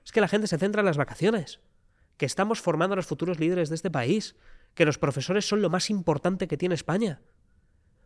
Es 0.05 0.12
que 0.12 0.20
la 0.20 0.28
gente 0.28 0.47
se 0.47 0.59
centra 0.59 0.81
en 0.81 0.86
las 0.86 0.97
vacaciones. 0.97 1.60
Que 2.16 2.26
estamos 2.26 2.60
formando 2.60 2.94
a 2.94 2.97
los 2.97 3.06
futuros 3.06 3.39
líderes 3.39 3.68
de 3.68 3.74
este 3.74 3.90
país. 3.90 4.36
Que 4.74 4.85
los 4.85 4.98
profesores 4.98 5.47
son 5.47 5.62
lo 5.62 5.70
más 5.70 5.90
importante 5.90 6.48
que 6.48 6.56
tiene 6.56 6.74
España. 6.74 7.20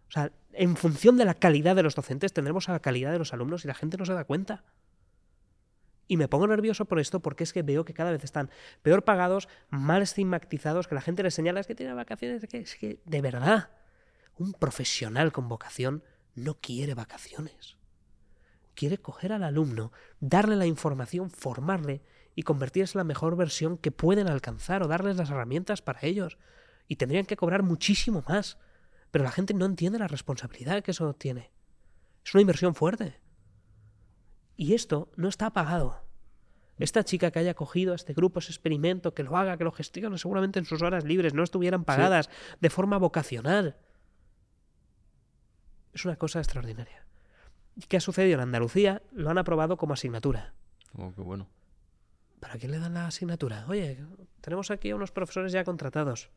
O 0.08 0.10
sea, 0.10 0.32
en 0.52 0.76
función 0.76 1.16
de 1.16 1.24
la 1.24 1.34
calidad 1.34 1.76
de 1.76 1.82
los 1.82 1.94
docentes 1.94 2.32
tendremos 2.32 2.68
a 2.68 2.72
la 2.72 2.80
calidad 2.80 3.12
de 3.12 3.18
los 3.18 3.32
alumnos 3.32 3.64
y 3.64 3.68
la 3.68 3.74
gente 3.74 3.98
no 3.98 4.06
se 4.06 4.14
da 4.14 4.24
cuenta. 4.24 4.64
Y 6.06 6.16
me 6.16 6.26
pongo 6.26 6.46
nervioso 6.46 6.86
por 6.86 6.98
esto 6.98 7.20
porque 7.20 7.44
es 7.44 7.52
que 7.52 7.62
veo 7.62 7.84
que 7.84 7.92
cada 7.92 8.10
vez 8.10 8.24
están 8.24 8.50
peor 8.82 9.04
pagados, 9.04 9.48
mal 9.68 10.00
estigmatizados, 10.00 10.88
que 10.88 10.94
la 10.94 11.02
gente 11.02 11.22
les 11.22 11.34
señala 11.34 11.60
es 11.60 11.66
que 11.66 11.74
tiene 11.74 11.92
vacaciones, 11.92 12.42
es 12.42 12.48
que, 12.48 12.58
es 12.58 12.76
que 12.76 13.00
de 13.04 13.20
verdad, 13.20 13.68
un 14.38 14.52
profesional 14.52 15.32
con 15.32 15.48
vocación 15.48 16.02
no 16.34 16.54
quiere 16.54 16.94
vacaciones. 16.94 17.76
Quiere 18.74 18.98
coger 18.98 19.32
al 19.32 19.42
alumno, 19.42 19.92
darle 20.20 20.56
la 20.56 20.66
información, 20.66 21.30
formarle 21.30 22.02
y 22.34 22.44
convertirse 22.44 22.96
en 22.96 23.00
la 23.00 23.04
mejor 23.04 23.36
versión 23.36 23.76
que 23.76 23.90
pueden 23.90 24.28
alcanzar 24.28 24.82
o 24.82 24.88
darles 24.88 25.16
las 25.16 25.30
herramientas 25.30 25.82
para 25.82 26.00
ellos. 26.02 26.38
Y 26.86 26.96
tendrían 26.96 27.26
que 27.26 27.36
cobrar 27.36 27.64
muchísimo 27.64 28.22
más. 28.28 28.58
Pero 29.10 29.24
la 29.24 29.32
gente 29.32 29.54
no 29.54 29.66
entiende 29.66 29.98
la 29.98 30.06
responsabilidad 30.06 30.82
que 30.82 30.92
eso 30.92 31.12
tiene. 31.14 31.50
Es 32.24 32.34
una 32.34 32.42
inversión 32.42 32.74
fuerte. 32.74 33.20
Y 34.56 34.74
esto 34.74 35.10
no 35.16 35.28
está 35.28 35.52
pagado. 35.52 36.04
Esta 36.78 37.02
chica 37.02 37.32
que 37.32 37.40
haya 37.40 37.54
cogido 37.54 37.94
este 37.94 38.12
grupo, 38.12 38.38
ese 38.38 38.52
experimento, 38.52 39.14
que 39.14 39.24
lo 39.24 39.36
haga, 39.36 39.56
que 39.56 39.64
lo 39.64 39.72
gestione 39.72 40.16
seguramente 40.18 40.60
en 40.60 40.64
sus 40.64 40.82
horas 40.82 41.04
libres, 41.04 41.34
no 41.34 41.42
estuvieran 41.42 41.84
pagadas 41.84 42.30
de 42.60 42.70
forma 42.70 42.98
vocacional. 42.98 43.76
Es 45.98 46.04
una 46.04 46.14
cosa 46.14 46.38
extraordinaria. 46.38 47.04
¿Y 47.74 47.80
qué 47.80 47.96
ha 47.96 48.00
sucedido 48.00 48.34
en 48.36 48.42
Andalucía? 48.42 49.02
Lo 49.10 49.30
han 49.30 49.38
aprobado 49.38 49.76
como 49.76 49.94
asignatura. 49.94 50.54
Oh, 50.96 51.12
qué 51.12 51.22
bueno. 51.22 51.48
¿Para 52.38 52.54
quién 52.54 52.70
le 52.70 52.78
dan 52.78 52.94
la 52.94 53.08
asignatura? 53.08 53.64
Oye, 53.66 53.98
tenemos 54.40 54.70
aquí 54.70 54.90
a 54.90 54.94
unos 54.94 55.10
profesores 55.10 55.50
ya 55.50 55.64
contratados. 55.64 56.30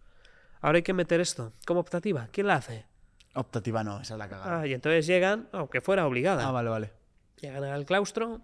Ahora 0.62 0.78
hay 0.78 0.82
que 0.82 0.94
meter 0.94 1.22
esto 1.22 1.54
como 1.68 1.80
optativa. 1.80 2.28
¿Quién 2.32 2.48
la 2.48 2.56
hace? 2.56 2.88
Optativa 3.36 3.84
no, 3.84 4.02
esa 4.02 4.16
es 4.16 4.18
la 4.18 4.28
cagada. 4.28 4.62
Ah, 4.62 4.66
y 4.66 4.74
entonces 4.74 5.06
llegan, 5.06 5.48
aunque 5.52 5.80
fuera 5.80 6.08
obligada. 6.08 6.48
Ah, 6.48 6.52
vale, 6.52 6.72
vale. 6.72 6.92
Llegan 7.40 7.64
al 7.64 7.86
claustro. 7.86 8.42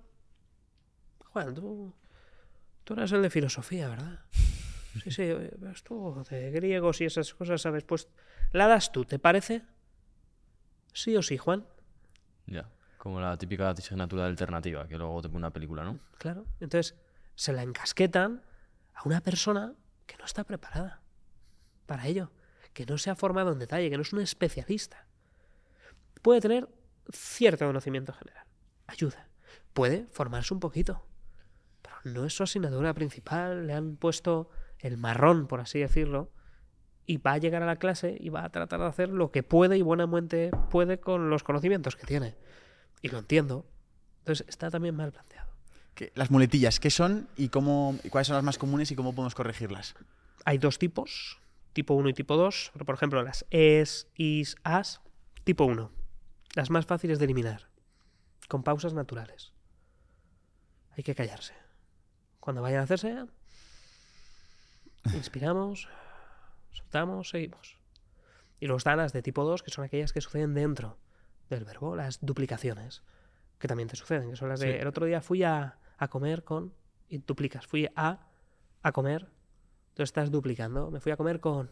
Juan, 1.31 1.55
tú, 1.55 1.95
tú 2.83 2.93
eras 2.93 3.11
el 3.11 3.23
de 3.23 3.31
filosofía, 3.31 3.89
¿verdad? 3.89 4.19
Sí, 5.03 5.09
sí, 5.09 5.33
tú 5.83 6.23
de 6.29 6.51
griegos 6.51 7.01
y 7.01 7.05
esas 7.05 7.33
cosas, 7.33 7.59
¿sabes? 7.59 7.83
Pues 7.83 8.07
la 8.51 8.67
das 8.67 8.91
tú, 8.91 9.03
¿te 9.03 9.17
parece? 9.17 9.63
Sí 10.93 11.15
o 11.15 11.21
sí, 11.21 11.37
Juan. 11.37 11.65
Ya. 12.45 12.69
Como 12.97 13.19
la 13.19 13.37
típica 13.37 13.69
asignatura 13.69 14.25
alternativa, 14.25 14.87
que 14.87 14.97
luego 14.97 15.21
te 15.21 15.29
pone 15.29 15.37
una 15.37 15.51
película, 15.51 15.83
¿no? 15.83 15.99
Claro. 16.17 16.45
Entonces 16.59 16.95
se 17.35 17.53
la 17.53 17.63
encasquetan 17.63 18.43
a 18.93 19.03
una 19.05 19.21
persona 19.21 19.75
que 20.05 20.17
no 20.17 20.25
está 20.25 20.43
preparada 20.43 21.01
para 21.85 22.07
ello, 22.07 22.31
que 22.73 22.85
no 22.85 22.97
se 22.97 23.09
ha 23.09 23.15
formado 23.15 23.51
en 23.51 23.59
detalle, 23.59 23.89
que 23.89 23.97
no 23.97 24.01
es 24.01 24.13
un 24.13 24.21
especialista. 24.21 25.07
Puede 26.21 26.41
tener 26.41 26.67
cierto 27.11 27.65
conocimiento 27.65 28.13
general, 28.13 28.45
ayuda. 28.87 29.29
Puede 29.73 30.07
formarse 30.07 30.53
un 30.53 30.59
poquito, 30.59 31.05
pero 31.81 31.95
no 32.03 32.25
es 32.25 32.33
su 32.33 32.43
asignatura 32.43 32.93
principal. 32.93 33.67
Le 33.67 33.73
han 33.73 33.95
puesto 33.95 34.49
el 34.79 34.97
marrón, 34.97 35.47
por 35.47 35.59
así 35.59 35.79
decirlo, 35.79 36.31
y 37.07 37.17
va 37.17 37.33
a 37.33 37.37
llegar 37.39 37.63
a 37.63 37.65
la 37.65 37.77
clase 37.77 38.15
y 38.19 38.29
va 38.29 38.43
a 38.43 38.49
tratar 38.51 38.79
de 38.81 38.85
hacer 38.85 39.09
lo 39.09 39.31
que 39.31 39.41
puede 39.41 39.77
y 39.77 39.81
buenamente 39.81 40.51
puede 40.69 40.99
con 40.99 41.29
los 41.31 41.41
conocimientos 41.43 41.95
que 41.95 42.05
tiene. 42.05 42.35
Y 43.01 43.07
lo 43.07 43.17
entiendo. 43.19 43.65
Entonces 44.19 44.45
está 44.49 44.69
también 44.69 44.95
mal 44.95 45.11
planteado. 45.11 45.49
¿Qué- 45.95 46.11
las 46.15 46.29
muletillas, 46.29 46.79
¿qué 46.79 46.89
son 46.91 47.27
y, 47.37 47.47
cómo, 47.49 47.97
y 48.03 48.09
cuáles 48.09 48.27
son 48.27 48.35
las 48.35 48.43
más 48.43 48.57
comunes 48.57 48.91
y 48.91 48.95
cómo 48.95 49.15
podemos 49.15 49.33
corregirlas? 49.35 49.95
Hay 50.45 50.57
dos 50.59 50.77
tipos, 50.79 51.39
tipo 51.73 51.93
1 51.93 52.09
y 52.09 52.13
tipo 52.13 52.35
2. 52.35 52.71
Pero, 52.73 52.85
por 52.85 52.95
ejemplo, 52.95 53.23
las 53.23 53.45
es, 53.49 54.07
is, 54.15 54.55
as, 54.63 55.01
tipo 55.45 55.63
1. 55.65 55.89
Las 56.55 56.69
más 56.69 56.85
fáciles 56.85 57.19
de 57.19 57.25
eliminar, 57.25 57.69
con 58.49 58.63
pausas 58.63 58.93
naturales. 58.93 59.53
Hay 60.97 61.03
que 61.03 61.15
callarse. 61.15 61.53
Cuando 62.41 62.61
vayan 62.61 62.81
a 62.81 62.83
hacerse, 62.83 63.25
inspiramos, 65.13 65.87
soltamos, 66.77 67.29
seguimos. 67.29 67.77
Y 68.59 68.65
luego 68.65 68.77
están 68.77 68.97
las 68.97 69.13
de 69.13 69.21
tipo 69.21 69.43
2, 69.43 69.63
que 69.63 69.71
son 69.71 69.83
aquellas 69.85 70.13
que 70.13 70.21
suceden 70.21 70.53
dentro 70.53 70.97
del 71.49 71.63
verbo, 71.63 71.95
las 71.95 72.19
duplicaciones, 72.25 73.03
que 73.59 73.67
también 73.67 73.87
te 73.87 73.95
suceden, 73.95 74.29
que 74.29 74.35
son 74.35 74.49
las 74.49 74.59
de... 74.59 74.73
Sí. 74.73 74.77
El 74.79 74.87
otro 74.87 75.05
día 75.05 75.21
fui 75.21 75.43
a, 75.43 75.77
a 75.97 76.07
comer 76.07 76.43
con... 76.43 76.73
Y 77.09 77.19
duplicas. 77.19 77.65
Fui 77.65 77.87
a, 77.95 78.27
a 78.83 78.91
comer 78.91 79.29
Entonces 79.89 80.09
estás 80.09 80.29
duplicando. 80.29 80.91
Me 80.91 80.99
fui 80.99 81.11
a 81.11 81.17
comer 81.17 81.39
con, 81.39 81.71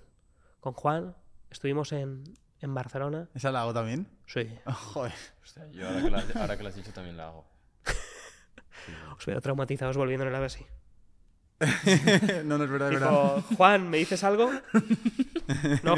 con 0.62 0.74
Juan. 0.74 1.16
Estuvimos 1.50 1.92
en, 1.92 2.24
en 2.62 2.74
Barcelona. 2.74 3.28
¿Esa 3.34 3.52
la 3.52 3.62
hago 3.62 3.74
también? 3.74 4.08
Sí. 4.28 4.50
Joder. 4.66 5.14
Hostia, 5.44 5.68
yo 5.72 5.88
ahora 5.88 6.02
que, 6.02 6.10
la, 6.10 6.24
ahora 6.42 6.58
que 6.58 6.64
lo 6.64 6.70
has 6.70 6.76
dicho 6.76 6.94
también 6.94 7.18
la 7.18 7.28
hago. 7.28 7.46
Os 9.18 9.26
veo 9.26 9.42
traumatizados 9.42 9.98
volviendo 9.98 10.24
en 10.24 10.30
el 10.30 10.36
AVE 10.36 10.46
así. 10.46 10.66
no, 12.46 12.58
no 12.58 12.64
es 12.66 12.70
verdad, 12.70 12.94
es 12.94 13.00
verdad. 13.00 13.36
Dijo, 13.38 13.56
Juan, 13.56 13.90
¿me 13.90 13.98
dices 13.98 14.24
algo? 14.24 14.52
No, 15.84 15.96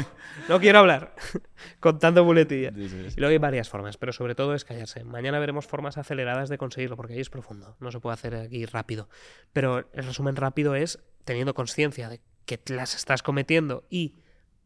no 0.48 0.60
quiero 0.60 0.78
hablar. 0.78 1.14
Contando 1.80 2.24
muletillas. 2.24 2.74
Sí, 2.74 2.88
sí, 2.88 3.04
sí. 3.08 3.14
Y 3.16 3.20
luego 3.20 3.32
hay 3.32 3.38
varias 3.38 3.68
formas, 3.68 3.96
pero 3.96 4.12
sobre 4.12 4.34
todo 4.34 4.54
es 4.54 4.64
callarse. 4.64 5.02
Mañana 5.04 5.38
veremos 5.38 5.66
formas 5.66 5.98
aceleradas 5.98 6.48
de 6.48 6.58
conseguirlo, 6.58 6.96
porque 6.96 7.14
ahí 7.14 7.20
es 7.20 7.30
profundo. 7.30 7.76
No 7.80 7.90
se 7.90 7.98
puede 7.98 8.14
hacer 8.14 8.34
aquí 8.36 8.66
rápido. 8.66 9.08
Pero 9.52 9.88
el 9.92 10.04
resumen 10.04 10.36
rápido 10.36 10.74
es 10.74 11.00
teniendo 11.24 11.54
conciencia 11.54 12.08
de 12.08 12.20
que 12.44 12.60
las 12.68 12.94
estás 12.94 13.22
cometiendo 13.22 13.84
y 13.90 14.16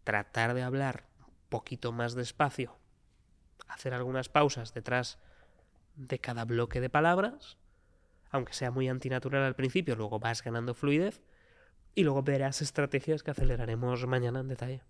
tratar 0.05 0.55
de 0.55 0.62
hablar 0.62 1.06
un 1.27 1.35
poquito 1.48 1.93
más 1.93 2.14
despacio, 2.14 2.78
hacer 3.66 3.94
algunas 3.94 4.28
pausas 4.28 4.74
detrás 4.74 5.19
de 5.97 6.19
cada 6.19 6.44
bloque 6.44 6.81
de 6.81 6.90
palabras, 6.90 7.56
aunque 8.32 8.52
sea 8.54 8.70
muy 8.72 8.88
antinatural 8.88 9.44
al 9.44 9.54
principio, 9.54 9.94
luego 9.94 10.18
vas 10.18 10.42
ganando 10.42 10.74
fluidez 10.74 11.20
y 11.94 12.02
luego 12.02 12.22
verás 12.22 12.62
estrategias 12.62 13.22
que 13.22 13.30
aceleraremos 13.30 14.04
mañana 14.06 14.40
en 14.40 14.48
detalle. 14.48 14.82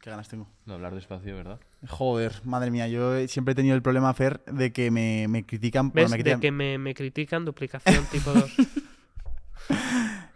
Qué 0.00 0.10
ganas 0.10 0.28
tengo. 0.28 0.46
No 0.66 0.74
hablar 0.74 0.94
despacio, 0.94 1.34
¿verdad? 1.34 1.58
Joder, 1.88 2.32
madre 2.44 2.70
mía, 2.70 2.88
yo 2.88 3.26
siempre 3.26 3.52
he 3.52 3.54
tenido 3.54 3.74
el 3.74 3.80
problema, 3.80 4.12
Fer, 4.12 4.44
de 4.44 4.70
que 4.72 4.90
me, 4.90 5.26
me 5.28 5.46
critican. 5.46 5.90
bueno, 5.92 6.10
¿Ves? 6.10 6.24
De 6.24 6.40
que 6.40 6.50
me, 6.52 6.76
me 6.76 6.92
critican 6.94 7.46
duplicación 7.46 8.04
tipo 8.12 8.30
2. 8.32 8.50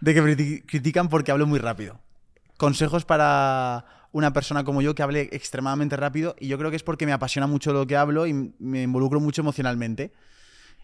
de 0.01 0.15
que 0.15 0.23
me 0.23 0.36
criti- 0.36 0.65
critican 0.66 1.09
porque 1.09 1.32
hablo 1.32 1.47
muy 1.47 1.59
rápido. 1.59 2.01
Consejos 2.56 3.05
para 3.05 3.85
una 4.12 4.32
persona 4.32 4.65
como 4.65 4.81
yo 4.81 4.94
que 4.94 5.02
hable 5.02 5.28
extremadamente 5.32 5.97
rápido 5.97 6.35
y 6.39 6.48
yo 6.48 6.56
creo 6.59 6.70
que 6.70 6.77
es 6.77 6.82
porque 6.82 7.05
me 7.06 7.12
apasiona 7.12 7.47
mucho 7.47 7.73
lo 7.73 7.86
que 7.86 7.97
hablo 7.97 8.27
y 8.27 8.32
me 8.59 8.82
involucro 8.85 9.20
mucho 9.20 9.43
emocionalmente. 9.43 10.12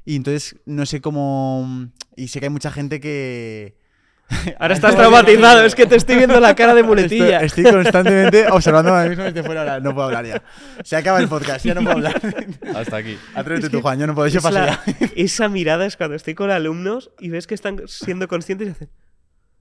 Y 0.05 0.16
entonces 0.16 0.56
no 0.66 0.86
sé 0.86 1.01
cómo... 1.01 1.89
Y 2.16 2.28
sé 2.28 2.40
que 2.40 2.47
hay 2.47 2.51
mucha 2.51 2.70
gente 2.70 3.01
que... 3.01 3.76
Ahora 4.59 4.74
estás 4.74 4.97
traumatizado, 4.97 5.64
es 5.64 5.74
que 5.74 5.85
te 5.86 5.97
estoy 5.97 6.16
viendo 6.16 6.40
la 6.40 6.55
cara 6.55 6.74
de 6.74 6.82
muletilla. 6.82 7.40
Estoy, 7.43 7.64
estoy 7.64 7.82
constantemente 7.82 8.47
observando 8.51 8.94
a 8.94 9.02
mí 9.02 9.10
mismo 9.10 9.24
desde 9.24 9.43
fuera. 9.43 9.60
Ahora 9.60 9.81
no 9.81 9.93
puedo 9.94 10.06
hablar 10.06 10.26
ya. 10.26 10.43
Se 10.82 10.97
acaba 10.97 11.20
el 11.20 11.28
podcast, 11.28 11.64
ya 11.64 11.74
no 11.74 11.82
puedo 11.82 11.97
hablar. 11.97 12.20
Hasta 12.74 12.97
aquí. 12.97 13.18
Atrévete 13.35 13.68
tú, 13.68 13.82
Juan, 13.82 13.98
yo 13.98 14.06
no 14.06 14.14
puedo, 14.14 14.28
yo 14.28 14.40
paso 14.40 14.55
la- 14.59 14.82
ya. 14.86 15.09
esa 15.14 15.48
mirada 15.48 15.85
es 15.85 15.97
cuando 15.97 16.16
estoy 16.16 16.35
con 16.35 16.51
alumnos 16.51 17.10
y 17.20 17.28
ves 17.28 17.47
que 17.47 17.55
están 17.55 17.82
siendo 17.86 18.26
conscientes 18.26 18.68
y 18.68 18.70
hacen. 18.70 18.90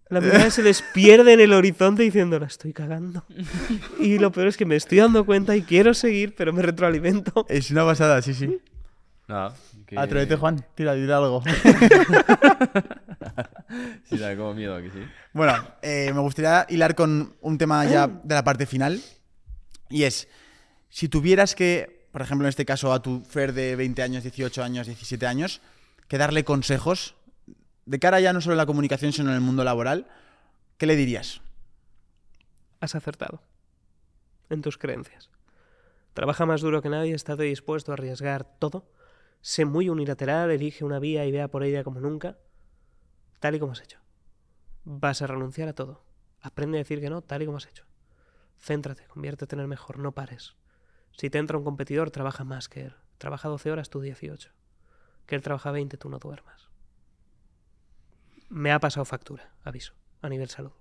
La 0.10 0.22
mirada 0.22 0.50
se 0.50 0.62
les 0.62 0.82
pierde 0.82 1.34
en 1.34 1.40
el 1.40 1.54
horizonte 1.54 2.04
diciendo, 2.04 2.40
la 2.40 2.46
estoy 2.46 2.72
cagando. 2.72 3.26
Y 4.00 4.20
lo 4.20 4.32
peor 4.32 4.48
es 4.48 4.58
que 4.58 4.66
me 4.66 4.76
estoy 4.76 5.00
dando 5.00 5.26
cuenta 5.26 5.56
y 5.56 5.64
quiero 5.64 5.94
seguir, 5.94 6.36
pero 6.36 6.54
me 6.54 6.62
retroalimento. 6.62 7.46
Es 7.50 7.72
una 7.72 7.84
pasada, 7.84 8.22
sí, 8.22 8.34
sí. 8.34 8.60
Nada. 9.28 9.56
Que- 9.94 10.00
Atrévete, 10.00 10.36
Juan, 10.36 10.66
tira, 10.76 10.94
tira 10.96 11.18
algo. 11.18 11.42
Sí, 14.04 14.18
da 14.18 14.36
como 14.36 14.54
miedo 14.54 14.76
aquí, 14.76 14.90
sí. 14.94 15.00
Bueno, 15.34 15.54
eh, 15.82 16.12
me 16.14 16.20
gustaría 16.22 16.66
hilar 16.70 16.94
con 16.96 17.36
un 17.42 17.58
tema 17.58 17.84
ya 17.86 18.08
de 18.08 18.36
la 18.36 18.44
parte 18.44 18.66
final. 18.66 19.02
Y 19.90 20.04
es, 20.04 20.28
si 20.90 21.10
tuvieras 21.10 21.56
que, 21.56 22.08
por 22.12 22.22
ejemplo, 22.22 22.46
en 22.46 22.50
este 22.50 22.66
caso 22.66 22.94
a 22.94 23.02
tu 23.02 23.22
Fer 23.24 23.54
de 23.54 23.76
20 23.76 24.04
años, 24.04 24.24
18 24.24 24.64
años, 24.64 24.86
17 24.88 25.26
años, 25.26 25.62
que 26.08 26.18
darle 26.18 26.44
consejos 26.44 27.16
de 27.86 28.00
cara 28.00 28.20
ya 28.20 28.32
no 28.34 28.42
solo 28.42 28.54
en 28.54 28.58
la 28.58 28.66
comunicación, 28.66 29.12
sino 29.12 29.30
en 29.30 29.36
el 29.36 29.42
mundo 29.42 29.64
laboral, 29.64 30.08
¿qué 30.78 30.86
le 30.86 30.96
dirías? 30.96 31.42
Has 32.80 32.94
acertado 32.96 33.42
en 34.50 34.62
tus 34.62 34.78
creencias. 34.78 35.30
Trabaja 36.14 36.46
más 36.46 36.62
duro 36.62 36.82
que 36.84 36.90
nadie, 36.90 37.16
estate 37.16 37.44
dispuesto 37.44 37.92
a 37.92 37.96
arriesgar 37.96 38.44
todo. 38.60 38.86
Sé 39.44 39.66
muy 39.66 39.90
unilateral, 39.90 40.52
elige 40.52 40.86
una 40.86 41.00
vía 41.00 41.26
y 41.26 41.32
vea 41.34 41.50
por 41.50 41.66
ella 41.66 41.84
como 41.84 42.00
nunca, 42.00 42.38
tal 43.42 43.56
y 43.56 43.60
como 43.60 43.74
has 43.74 43.82
hecho. 43.82 44.00
Vas 44.86 45.22
a 45.22 45.28
renunciar 45.28 45.68
a 45.68 45.74
todo. 45.74 46.06
Aprende 46.40 46.78
a 46.78 46.80
decir 46.80 47.02
que 47.02 47.10
no, 47.10 47.22
tal 47.22 47.42
y 47.42 47.46
como 47.46 47.58
has 47.58 47.68
hecho. 47.68 47.86
Céntrate, 48.58 49.06
conviértete 49.08 49.56
en 49.56 49.60
el 49.60 49.68
mejor, 49.68 50.00
no 50.00 50.14
pares. 50.14 50.56
Si 51.12 51.30
te 51.30 51.40
entra 51.40 51.58
un 51.58 51.66
competidor, 51.66 52.10
trabaja 52.10 52.46
más 52.46 52.70
que 52.70 52.86
él. 52.86 52.96
Trabaja 53.18 53.50
12 53.50 53.70
horas, 53.70 53.90
tú 53.90 54.00
18. 54.00 54.50
Que 55.26 55.36
él 55.36 55.42
trabaja 55.42 55.72
20, 55.72 55.98
tú 55.98 56.08
no 56.08 56.20
duermas. 56.20 56.70
Me 58.48 58.72
ha 58.72 58.80
pasado 58.80 59.04
factura, 59.04 59.54
aviso, 59.66 59.94
a 60.22 60.30
nivel 60.30 60.48
salud 60.48 60.72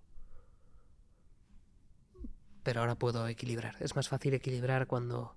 pero 2.62 2.80
ahora 2.80 2.94
puedo 2.94 3.26
equilibrar. 3.26 3.76
Es 3.80 3.96
más 3.96 4.08
fácil 4.08 4.34
equilibrar 4.34 4.86
cuando 4.86 5.36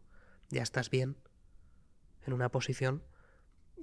ya 0.50 0.62
estás 0.62 0.90
bien 0.90 1.18
en 2.26 2.34
una 2.34 2.50
posición 2.50 3.04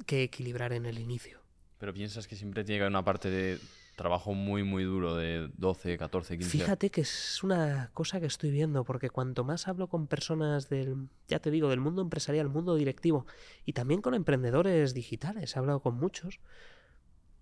que 0.06 0.23
equilibrar 0.23 0.73
en 0.73 0.86
el 0.86 0.98
inicio. 0.98 1.40
Pero 1.78 1.93
piensas 1.93 2.27
que 2.27 2.36
siempre 2.36 2.64
tiene 2.64 2.78
que 2.78 2.82
haber 2.82 2.93
una 2.93 3.05
parte 3.05 3.31
de 3.31 3.59
trabajo 3.97 4.35
muy, 4.35 4.62
muy 4.62 4.85
duro 4.85 5.16
de 5.16 5.51
12, 5.56 5.98
14, 5.98 6.39
15 6.39 6.51
Fíjate 6.51 6.90
que 6.90 7.02
es 7.02 7.43
una 7.43 7.90
cosa 7.93 8.20
que 8.20 8.27
estoy 8.27 8.51
viendo, 8.51 8.85
porque 8.85 9.10
cuanto 9.10 9.44
más 9.44 9.69
hablo 9.69 9.89
con 9.89 10.06
personas 10.06 10.69
del, 10.69 11.09
ya 11.28 11.40
te 11.40 11.51
digo, 11.51 11.69
del 11.69 11.81
mundo 11.81 12.02
empresarial, 12.02 12.48
mundo 12.48 12.74
directivo, 12.74 13.27
y 13.64 13.74
también 13.74 14.01
con 14.01 14.14
emprendedores 14.14 14.94
digitales, 14.94 15.55
he 15.55 15.59
hablado 15.59 15.81
con 15.81 15.97
muchos, 15.97 16.40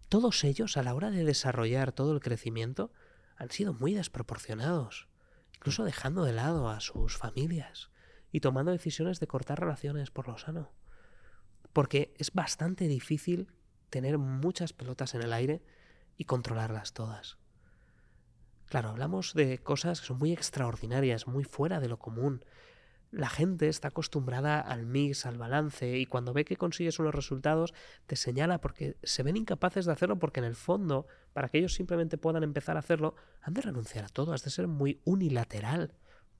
todos 0.08 0.42
ellos 0.44 0.76
a 0.76 0.82
la 0.82 0.94
hora 0.94 1.10
de 1.10 1.24
desarrollar 1.24 1.92
todo 1.92 2.12
el 2.12 2.20
crecimiento 2.20 2.92
han 3.36 3.50
sido 3.50 3.72
muy 3.72 3.94
desproporcionados, 3.94 5.08
incluso 5.54 5.84
dejando 5.84 6.24
de 6.24 6.32
lado 6.32 6.68
a 6.68 6.80
sus 6.80 7.16
familias 7.16 7.90
y 8.32 8.40
tomando 8.40 8.72
decisiones 8.72 9.20
de 9.20 9.26
cortar 9.26 9.60
relaciones 9.60 10.10
por 10.10 10.28
lo 10.28 10.36
sano. 10.36 10.72
Porque 11.72 12.14
es 12.18 12.32
bastante 12.32 12.88
difícil 12.88 13.48
tener 13.90 14.18
muchas 14.18 14.72
pelotas 14.72 15.14
en 15.14 15.22
el 15.22 15.32
aire 15.32 15.62
y 16.16 16.24
controlarlas 16.24 16.92
todas. 16.92 17.38
Claro, 18.66 18.90
hablamos 18.90 19.34
de 19.34 19.58
cosas 19.58 20.00
que 20.00 20.06
son 20.06 20.18
muy 20.18 20.32
extraordinarias, 20.32 21.26
muy 21.26 21.42
fuera 21.42 21.80
de 21.80 21.88
lo 21.88 21.98
común. 21.98 22.44
La 23.10 23.28
gente 23.28 23.66
está 23.68 23.88
acostumbrada 23.88 24.60
al 24.60 24.86
mix, 24.86 25.26
al 25.26 25.38
balance, 25.38 25.98
y 25.98 26.06
cuando 26.06 26.32
ve 26.32 26.44
que 26.44 26.56
consigues 26.56 27.00
unos 27.00 27.12
resultados, 27.12 27.74
te 28.06 28.14
señala 28.14 28.60
porque 28.60 28.96
se 29.02 29.24
ven 29.24 29.36
incapaces 29.36 29.86
de 29.86 29.92
hacerlo 29.92 30.20
porque 30.20 30.38
en 30.38 30.46
el 30.46 30.54
fondo, 30.54 31.08
para 31.32 31.48
que 31.48 31.58
ellos 31.58 31.74
simplemente 31.74 32.16
puedan 32.16 32.44
empezar 32.44 32.76
a 32.76 32.80
hacerlo, 32.80 33.16
han 33.42 33.54
de 33.54 33.62
renunciar 33.62 34.04
a 34.04 34.08
todo, 34.08 34.32
has 34.32 34.44
de 34.44 34.50
ser 34.50 34.68
muy 34.68 35.00
unilateral. 35.04 35.94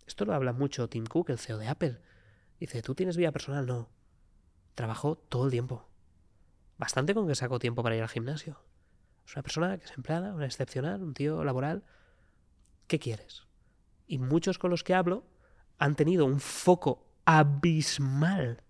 Esto 0.07 0.25
lo 0.25 0.33
habla 0.33 0.53
mucho 0.53 0.89
Tim 0.89 1.07
Cook, 1.07 1.31
el 1.31 1.39
CEO 1.39 1.59
de 1.59 1.67
Apple. 1.67 1.99
Dice, 2.61 2.83
¿tú 2.83 2.95
tienes 2.95 3.17
vida 3.17 3.33
personal? 3.33 3.67
No. 3.67 3.91
Trabajo 4.75 5.17
todo 5.17 5.45
el 5.45 5.51
tiempo. 5.51 5.89
Bastante 6.79 7.15
con 7.15 7.27
que 7.29 7.35
saco 7.35 7.59
tiempo 7.59 7.83
para 7.83 7.97
ir 7.97 8.03
al 8.03 8.09
gimnasio. 8.09 8.61
Es 9.27 9.35
una 9.35 9.43
persona 9.43 9.79
que 9.79 9.85
es 9.85 9.93
empleada, 9.93 10.35
una 10.35 10.47
excepcional, 10.47 11.03
un 11.03 11.15
tío 11.15 11.45
laboral. 11.45 11.85
¿Qué 12.87 12.99
quieres? 12.99 13.47
Y 14.07 14.19
muchos 14.19 14.59
con 14.59 14.71
los 14.71 14.83
que 14.83 14.95
hablo 14.95 15.25
han 15.79 15.95
tenido 15.95 16.25
un 16.27 16.41
foco 16.41 17.07
abismal 17.25 18.63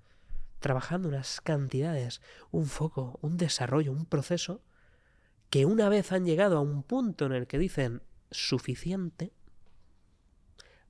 trabajando 0.60 1.08
unas 1.08 1.40
cantidades, 1.40 2.20
un 2.50 2.66
foco, 2.66 3.18
un 3.22 3.36
desarrollo, 3.36 3.92
un 3.92 4.06
proceso, 4.06 4.62
que 5.48 5.66
una 5.66 5.88
vez 5.88 6.12
han 6.12 6.24
llegado 6.24 6.58
a 6.58 6.60
un 6.60 6.82
punto 6.82 7.26
en 7.26 7.32
el 7.32 7.46
que 7.46 7.58
dicen 7.58 8.02
suficiente, 8.30 9.32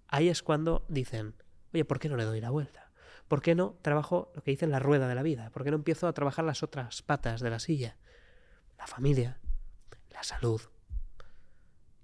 ahí 0.08 0.28
es 0.28 0.42
cuando 0.42 0.84
dicen, 0.88 1.34
oye, 1.72 1.84
¿por 1.84 1.98
qué 1.98 2.08
no 2.08 2.16
le 2.16 2.24
doy 2.24 2.40
la 2.40 2.50
vuelta? 2.50 2.89
¿Por 3.30 3.42
qué 3.42 3.54
no 3.54 3.76
trabajo 3.80 4.32
lo 4.34 4.42
que 4.42 4.50
dicen 4.50 4.72
la 4.72 4.80
rueda 4.80 5.06
de 5.06 5.14
la 5.14 5.22
vida? 5.22 5.50
¿Por 5.50 5.62
qué 5.62 5.70
no 5.70 5.76
empiezo 5.76 6.08
a 6.08 6.12
trabajar 6.12 6.44
las 6.44 6.64
otras 6.64 7.00
patas 7.02 7.40
de 7.40 7.48
la 7.48 7.60
silla? 7.60 7.96
La 8.76 8.88
familia, 8.88 9.38
la 10.10 10.24
salud. 10.24 10.60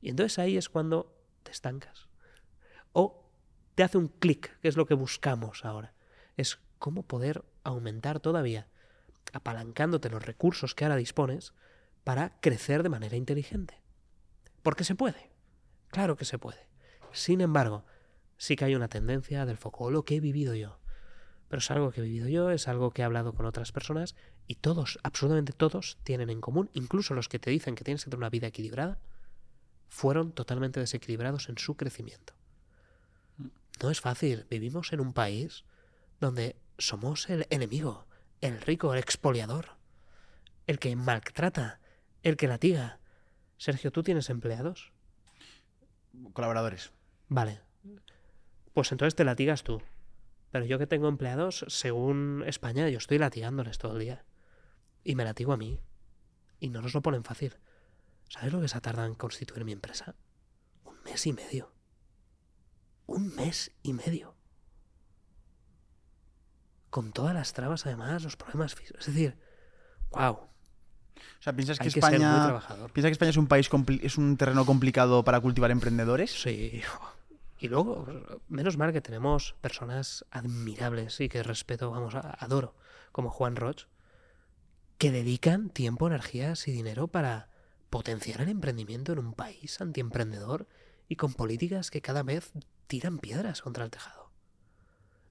Y 0.01 0.11
entonces 0.11 0.39
ahí 0.39 0.57
es 0.57 0.69
cuando 0.69 1.19
te 1.43 1.51
estancas. 1.51 2.07
O 2.93 3.29
te 3.75 3.83
hace 3.83 3.99
un 3.99 4.07
clic, 4.07 4.57
que 4.61 4.69
es 4.69 4.77
lo 4.77 4.87
que 4.87 4.95
buscamos 4.95 5.65
ahora. 5.65 5.95
Es 6.37 6.61
cómo 6.79 7.03
poder 7.03 7.45
aumentar 7.65 8.21
todavía, 8.21 8.69
apalancándote 9.33 10.11
los 10.11 10.25
recursos 10.25 10.77
que 10.77 10.85
ahora 10.85 10.95
dispones, 10.95 11.55
para 12.05 12.39
crecer 12.39 12.85
de 12.85 12.89
manera 12.89 13.17
inteligente. 13.17 13.83
Porque 14.63 14.85
se 14.85 14.95
puede. 14.95 15.33
Claro 15.89 16.17
que 16.17 16.25
se 16.25 16.39
puede. 16.39 16.69
Sin 17.11 17.41
embargo, 17.41 17.85
sí 18.37 18.55
que 18.55 18.67
hay 18.67 18.77
una 18.77 18.87
tendencia 18.87 19.45
del 19.45 19.57
foco, 19.57 19.91
lo 19.91 20.05
que 20.05 20.15
he 20.15 20.21
vivido 20.21 20.55
yo. 20.55 20.79
Pero 21.49 21.59
es 21.59 21.71
algo 21.71 21.93
que 21.93 22.01
he 22.01 22.05
vivido 22.05 22.29
yo, 22.29 22.51
es 22.51 22.69
algo 22.69 22.91
que 22.91 23.03
he 23.03 23.05
hablado 23.05 23.33
con 23.33 23.47
otras 23.47 23.73
personas 23.73 24.17
y 24.47 24.57
todos, 24.57 24.99
absolutamente 25.03 25.53
todos, 25.53 25.99
tienen 26.03 26.31
en 26.31 26.41
común, 26.41 26.71
incluso 26.75 27.15
los 27.15 27.29
que 27.29 27.39
te 27.39 27.51
dicen 27.51 27.75
que 27.75 27.85
tienes 27.85 28.05
que 28.05 28.11
tener 28.11 28.19
una 28.19 28.31
vida 28.31 28.49
equilibrada, 28.49 28.99
fueron 29.89 30.33
totalmente 30.33 30.81
desequilibrados 30.81 31.49
en 31.49 31.59
su 31.59 31.77
crecimiento. 31.77 32.35
No 33.83 33.91
es 33.91 34.01
fácil, 34.01 34.47
vivimos 34.51 34.93
en 34.93 35.01
un 35.01 35.13
país 35.13 35.65
donde 36.21 36.57
somos 36.79 37.29
el 37.29 37.47
enemigo, 37.51 38.07
el 38.41 38.61
rico, 38.61 38.93
el 38.93 38.99
expoliador, 38.99 39.77
el 40.67 40.79
que 40.79 40.97
maltrata, 40.97 41.81
el 42.23 42.37
que 42.37 42.49
latiga. 42.49 42.99
Sergio, 43.59 43.91
¿tú 43.93 44.03
tienes 44.03 44.31
empleados? 44.31 44.93
Colaboradores. 46.33 46.93
Vale. 47.29 47.61
Pues 48.73 48.93
entonces 48.93 49.15
te 49.15 49.25
latigas 49.25 49.63
tú. 49.63 49.81
Pero 50.51 50.65
yo 50.65 50.79
que 50.79 50.87
tengo 50.87 51.09
empleados, 51.09 51.65
según 51.69 52.45
España, 52.47 52.89
yo 52.89 52.99
estoy 52.99 53.19
latigándoles 53.19 53.79
todo 53.79 53.93
el 53.93 54.01
día. 54.01 54.25
Y 55.05 55.15
me 55.15 55.25
latigo 55.25 55.53
a 55.53 55.57
mí. 55.57 55.81
Y 56.61 56.71
no 56.71 56.81
nos 56.83 56.95
lo 56.95 57.03
ponen 57.03 57.25
fácil. 57.25 57.55
¿Sabes 58.29 58.53
lo 58.53 58.61
que 58.61 58.69
se 58.69 58.77
ha 58.77 58.81
tardado 58.81 59.07
en 59.07 59.15
constituir 59.15 59.65
mi 59.65 59.73
empresa? 59.73 60.15
Un 60.85 61.03
mes 61.05 61.27
y 61.27 61.33
medio. 61.33 61.73
Un 63.07 63.35
mes 63.35 63.73
y 63.83 63.93
medio. 63.93 64.35
Con 66.91 67.13
todas 67.13 67.35
las 67.35 67.53
trabas, 67.53 67.87
además, 67.87 68.25
los 68.25 68.37
problemas 68.37 68.75
físicos. 68.75 69.07
Es 69.07 69.15
decir, 69.15 69.39
wow. 70.11 70.33
O 70.33 71.43
sea, 71.43 71.53
¿piensas 71.55 71.79
que, 71.79 71.85
Hay 71.85 71.89
España, 71.89 72.45
trabajador. 72.45 72.93
¿piensas 72.93 73.11
que 73.11 73.13
España 73.13 73.31
es 73.31 73.37
un 73.37 73.47
país 73.47 73.69
es 74.03 74.19
un 74.19 74.37
terreno 74.37 74.67
complicado 74.67 75.25
para 75.25 75.41
cultivar 75.41 75.71
emprendedores? 75.71 76.31
Sí. 76.31 76.83
Y 77.59 77.69
luego, 77.69 78.07
menos 78.49 78.77
mal 78.77 78.93
que 78.93 79.01
tenemos 79.01 79.55
personas 79.61 80.27
admirables 80.31 81.21
y 81.21 81.29
que 81.29 81.43
respeto, 81.43 81.91
vamos, 81.91 82.15
a- 82.15 82.37
adoro, 82.39 82.75
como 83.13 83.31
Juan 83.31 83.57
Roch, 83.57 83.85
que 84.99 85.11
dedican 85.11 85.71
tiempo, 85.71 86.07
energías 86.07 86.69
y 86.69 86.73
dinero 86.73 87.09
para 87.09 87.51
potenciar 87.91 88.41
el 88.43 88.49
emprendimiento 88.49 89.13
en 89.13 89.21
un 89.21 89.33
país 89.33 89.81
antiemprendedor 89.81 90.69
y 91.09 91.17
con 91.17 91.33
políticas 91.35 91.91
que 91.91 92.03
cada 92.03 92.23
vez 92.23 92.53
tiran 92.87 93.19
piedras 93.19 93.63
contra 93.63 93.85
el 93.85 93.91
tejado. 93.91 94.31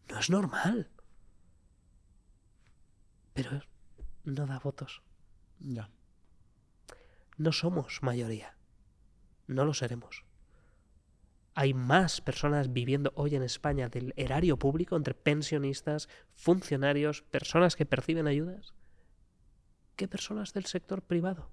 No 0.10 0.20
es 0.20 0.30
normal. 0.30 0.90
Pero 3.34 3.62
no 4.24 4.46
da 4.46 4.60
votos. 4.60 5.02
Ya. 5.60 5.90
No 7.38 7.52
somos 7.52 8.02
mayoría. 8.02 8.56
No 9.48 9.66
lo 9.66 9.74
seremos. 9.74 10.25
Hay 11.58 11.74
más 11.74 12.20
personas 12.20 12.74
viviendo 12.74 13.14
hoy 13.16 13.34
en 13.34 13.42
España 13.42 13.88
del 13.88 14.14
erario 14.18 14.60
público 14.60 14.98
entre 14.98 15.14
pensionistas, 15.14 16.10
funcionarios, 16.34 17.22
personas 17.22 17.78
que 17.78 17.86
perciben 17.86 18.28
ayudas, 18.28 18.74
que 19.96 20.10
personas 20.10 20.54
del 20.54 20.66
sector 20.66 21.02
privado. 21.02 21.50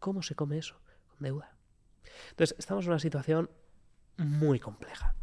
¿Cómo 0.00 0.22
se 0.22 0.34
come 0.34 0.58
eso? 0.58 0.80
Con 1.06 1.18
deuda. 1.20 1.56
Entonces, 2.30 2.56
estamos 2.58 2.84
en 2.84 2.90
una 2.90 2.98
situación 2.98 3.48
muy 4.16 4.58
compleja. 4.58 5.14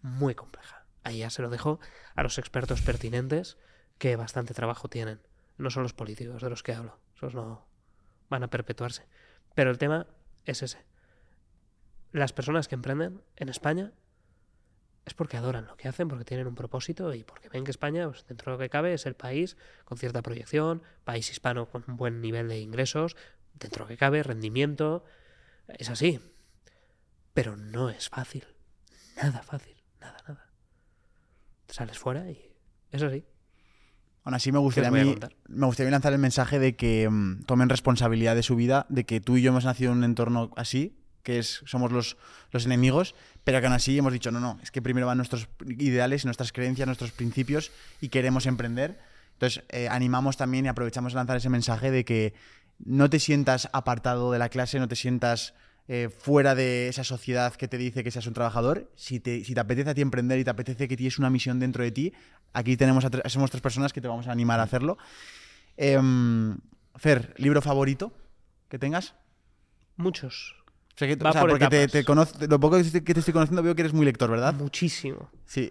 Muy 0.00 0.34
compleja. 0.34 0.86
Ahí 1.04 1.18
ya 1.18 1.28
se 1.28 1.42
lo 1.42 1.50
dejo 1.50 1.78
a 2.14 2.22
los 2.22 2.38
expertos 2.38 2.80
pertinentes 2.80 3.58
que 3.98 4.16
bastante 4.16 4.54
trabajo 4.54 4.88
tienen. 4.88 5.20
No 5.58 5.68
son 5.68 5.82
los 5.82 5.92
políticos 5.92 6.40
de 6.40 6.48
los 6.48 6.62
que 6.62 6.72
hablo. 6.72 6.98
Esos 7.14 7.34
no 7.34 7.66
van 8.30 8.44
a 8.44 8.50
perpetuarse. 8.50 9.06
Pero 9.54 9.70
el 9.70 9.76
tema 9.76 10.06
es 10.46 10.62
ese. 10.62 10.86
Las 12.16 12.32
personas 12.32 12.66
que 12.66 12.74
emprenden 12.74 13.20
en 13.36 13.48
España 13.50 13.92
es 15.04 15.12
porque 15.12 15.36
adoran 15.36 15.66
lo 15.66 15.76
que 15.76 15.86
hacen, 15.86 16.08
porque 16.08 16.24
tienen 16.24 16.46
un 16.46 16.54
propósito 16.54 17.12
y 17.14 17.24
porque 17.24 17.48
ven 17.50 17.62
que 17.64 17.70
España, 17.70 18.08
pues, 18.08 18.26
dentro 18.26 18.50
de 18.52 18.56
lo 18.56 18.58
que 18.62 18.70
cabe, 18.70 18.94
es 18.94 19.04
el 19.04 19.14
país 19.14 19.56
con 19.84 19.98
cierta 19.98 20.22
proyección, 20.22 20.82
país 21.04 21.30
hispano 21.30 21.68
con 21.68 21.84
un 21.86 21.96
buen 21.98 22.22
nivel 22.22 22.48
de 22.48 22.58
ingresos, 22.58 23.16
dentro 23.54 23.84
de 23.84 23.84
lo 23.84 23.88
que 23.88 23.98
cabe, 23.98 24.22
rendimiento. 24.22 25.04
Es 25.68 25.90
así. 25.90 26.18
Pero 27.34 27.56
no 27.56 27.90
es 27.90 28.08
fácil. 28.08 28.46
Nada 29.22 29.42
fácil. 29.42 29.76
Nada, 30.00 30.16
nada. 30.26 30.50
Sales 31.68 31.98
fuera 31.98 32.30
y 32.30 32.50
es 32.92 33.02
así. 33.02 33.24
Aún 34.24 34.34
así 34.34 34.50
me 34.52 34.58
gustaría, 34.58 34.88
a 34.88 34.92
mí- 34.92 35.16
me 35.48 35.66
gustaría 35.66 35.90
lanzar 35.90 36.14
el 36.14 36.18
mensaje 36.18 36.58
de 36.58 36.76
que 36.76 37.08
mm, 37.10 37.42
tomen 37.44 37.68
responsabilidad 37.68 38.34
de 38.34 38.42
su 38.42 38.56
vida, 38.56 38.86
de 38.88 39.04
que 39.04 39.20
tú 39.20 39.36
y 39.36 39.42
yo 39.42 39.50
hemos 39.50 39.66
nacido 39.66 39.92
en 39.92 39.98
un 39.98 40.04
entorno 40.04 40.50
así, 40.56 40.96
que 41.26 41.40
es, 41.40 41.60
somos 41.66 41.90
los, 41.90 42.16
los 42.52 42.66
enemigos, 42.66 43.16
pero 43.42 43.58
que 43.58 43.66
aún 43.66 43.74
así 43.74 43.98
hemos 43.98 44.12
dicho, 44.12 44.30
no, 44.30 44.38
no, 44.38 44.60
es 44.62 44.70
que 44.70 44.80
primero 44.80 45.08
van 45.08 45.16
nuestros 45.16 45.48
ideales, 45.66 46.24
nuestras 46.24 46.52
creencias, 46.52 46.86
nuestros 46.86 47.10
principios 47.10 47.72
y 48.00 48.10
queremos 48.10 48.46
emprender. 48.46 49.00
Entonces, 49.32 49.64
eh, 49.70 49.88
animamos 49.90 50.36
también 50.36 50.66
y 50.66 50.68
aprovechamos 50.68 51.14
a 51.14 51.16
lanzar 51.16 51.36
ese 51.38 51.48
mensaje 51.48 51.90
de 51.90 52.04
que 52.04 52.32
no 52.78 53.10
te 53.10 53.18
sientas 53.18 53.68
apartado 53.72 54.30
de 54.30 54.38
la 54.38 54.50
clase, 54.50 54.78
no 54.78 54.86
te 54.86 54.94
sientas 54.94 55.54
eh, 55.88 56.10
fuera 56.16 56.54
de 56.54 56.88
esa 56.88 57.02
sociedad 57.02 57.56
que 57.56 57.66
te 57.66 57.76
dice 57.76 58.04
que 58.04 58.12
seas 58.12 58.28
un 58.28 58.34
trabajador. 58.34 58.88
Si 58.94 59.18
te, 59.18 59.44
si 59.44 59.52
te 59.52 59.58
apetece 59.58 59.90
a 59.90 59.94
ti 59.94 60.02
emprender 60.02 60.38
y 60.38 60.44
te 60.44 60.50
apetece 60.50 60.86
que 60.86 60.96
tienes 60.96 61.18
una 61.18 61.28
misión 61.28 61.58
dentro 61.58 61.82
de 61.82 61.90
ti, 61.90 62.12
aquí 62.52 62.76
tenemos 62.76 63.04
a 63.04 63.28
somos 63.28 63.50
tres 63.50 63.62
personas 63.62 63.92
que 63.92 64.00
te 64.00 64.06
vamos 64.06 64.28
a 64.28 64.32
animar 64.32 64.60
a 64.60 64.62
hacerlo. 64.62 64.96
Em, 65.76 66.56
Fer, 66.94 67.34
¿libro 67.36 67.60
favorito 67.62 68.12
que 68.68 68.78
tengas? 68.78 69.14
Muchos. 69.96 70.54
O 70.96 70.98
sea, 70.98 71.08
que- 71.08 71.14
o 71.14 71.32
sea, 71.32 71.40
por 71.42 71.50
porque 71.50 71.68
te, 71.68 71.88
te 71.88 72.04
conoz- 72.06 72.48
lo 72.48 72.58
poco 72.58 72.76
que 72.78 72.84
te 73.14 73.18
estoy 73.20 73.32
conociendo 73.34 73.62
veo 73.62 73.74
que 73.74 73.82
eres 73.82 73.92
muy 73.92 74.06
lector, 74.06 74.30
¿verdad? 74.30 74.54
Muchísimo. 74.54 75.30
Sí. 75.44 75.70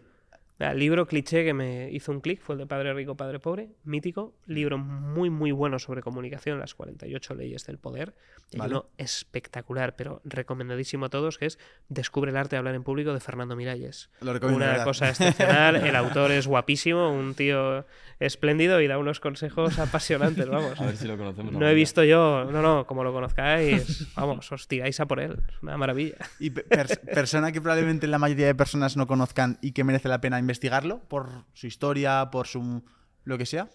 El 0.58 0.80
libro 0.80 1.06
cliché 1.06 1.44
que 1.44 1.54
me 1.54 1.92
hizo 1.92 2.12
un 2.14 2.22
clic 2.22 2.42
fue 2.42 2.56
el 2.56 2.60
de 2.60 2.66
Padre 2.66 2.94
Rico, 2.94 3.16
Padre 3.16 3.40
Pobre, 3.40 3.70
mítico, 3.84 4.34
libro 4.46 4.78
muy, 4.78 5.30
muy 5.30 5.52
bueno 5.52 5.80
sobre 5.80 6.02
comunicación, 6.02 6.60
las 6.60 6.76
48 6.76 7.36
leyes 7.36 7.66
del 7.66 7.78
poder. 7.78 8.14
Y 8.52 8.58
Vale. 8.58 8.72
uno 8.76 8.86
espectacular, 8.98 9.96
pero 9.96 10.22
recomendadísimo 10.24 11.08
a 11.08 11.10
todos, 11.10 11.38
que 11.38 11.48
es 11.48 11.60
Descubre 11.90 12.32
el 12.32 12.38
arte 12.38 12.56
de 12.56 12.60
hablar 12.60 12.76
en 12.76 12.84
público 12.84 13.14
de 13.14 13.20
Fernando 13.20 13.56
Miralles. 13.56 14.10
Lo 14.22 14.34
recomiendo, 14.34 14.64
Una 14.64 14.72
¿verdad? 14.72 14.86
cosa 14.86 15.10
excepcional, 15.10 15.76
el 15.76 15.96
autor 15.96 16.32
es 16.32 16.48
guapísimo, 16.48 17.12
un 17.12 17.34
tío 17.36 17.86
espléndido 18.20 18.80
y 18.82 18.88
da 18.88 18.98
unos 18.98 19.20
consejos 19.20 19.78
apasionantes, 19.78 20.48
vamos. 20.48 20.80
A 20.80 20.86
ver 20.86 20.96
si 20.96 21.06
lo 21.08 21.18
conocemos. 21.18 21.52
No 21.54 21.68
he 21.68 21.74
visto 21.74 22.04
yo, 22.04 22.46
no, 22.50 22.62
no, 22.62 22.86
como 22.88 23.04
lo 23.04 23.12
conozcáis, 23.12 24.08
vamos, 24.16 24.50
os 24.52 24.68
tiráis 24.68 25.00
a 25.02 25.06
por 25.06 25.20
él, 25.20 25.38
es 25.50 25.62
una 25.62 25.76
maravilla. 25.78 26.16
Y 26.40 26.52
pe- 26.52 26.66
pers- 26.68 27.00
persona 27.14 27.52
que 27.52 27.60
probablemente 27.62 28.08
la 28.08 28.20
mayoría 28.20 28.46
de 28.46 28.56
personas 28.56 28.96
no 28.96 29.06
conozcan 29.08 29.58
y 29.62 29.72
que 29.74 29.84
merece 29.84 30.08
la 30.08 30.22
pena 30.22 30.40
investigarlo 30.46 31.02
por 31.08 31.46
su 31.54 31.68
historia, 31.68 32.30
por 32.32 32.48
su 32.48 32.84
lo 33.24 33.38
que 33.38 33.46
sea. 33.46 33.70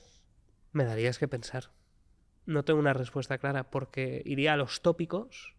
Me 0.72 0.84
darías 0.84 1.18
que 1.18 1.28
pensar. 1.28 1.70
No 2.47 2.64
tengo 2.64 2.80
una 2.80 2.92
respuesta 2.92 3.38
clara 3.38 3.70
porque 3.70 4.22
iría 4.24 4.55
a 4.55 4.56
los 4.56 4.80
tópicos, 4.80 5.56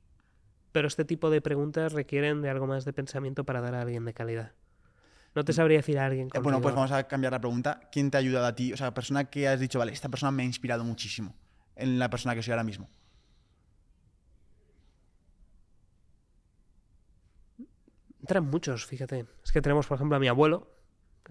pero 0.71 0.87
este 0.87 1.05
tipo 1.05 1.29
de 1.29 1.41
preguntas 1.41 1.93
requieren 1.93 2.41
de 2.41 2.49
algo 2.49 2.67
más 2.67 2.85
de 2.85 2.93
pensamiento 2.93 3.43
para 3.43 3.61
dar 3.61 3.75
a 3.75 3.81
alguien 3.81 4.05
de 4.05 4.13
calidad. 4.13 4.53
No 5.33 5.45
te 5.45 5.53
sabría 5.53 5.77
decir 5.77 5.97
a 5.99 6.05
alguien. 6.05 6.29
Eh, 6.33 6.39
bueno, 6.39 6.61
pues 6.61 6.75
vamos 6.75 6.91
a 6.91 7.07
cambiar 7.07 7.31
la 7.33 7.39
pregunta. 7.39 7.79
¿Quién 7.91 8.11
te 8.11 8.17
ha 8.17 8.19
ayudado 8.19 8.45
a 8.45 8.55
ti? 8.55 8.73
O 8.73 8.77
sea, 8.77 8.93
persona 8.93 9.29
que 9.29 9.47
has 9.47 9.59
dicho, 9.59 9.79
vale, 9.79 9.93
esta 9.93 10.09
persona 10.09 10.31
me 10.31 10.43
ha 10.43 10.45
inspirado 10.45 10.83
muchísimo 10.83 11.35
en 11.75 11.99
la 11.99 12.09
persona 12.09 12.35
que 12.35 12.43
soy 12.43 12.51
ahora 12.51 12.63
mismo. 12.63 12.89
Entran 18.19 18.45
muchos, 18.45 18.85
fíjate. 18.85 19.25
Es 19.43 19.51
que 19.51 19.61
tenemos, 19.61 19.87
por 19.87 19.95
ejemplo, 19.95 20.15
a 20.15 20.19
mi 20.19 20.27
abuelo, 20.27 20.70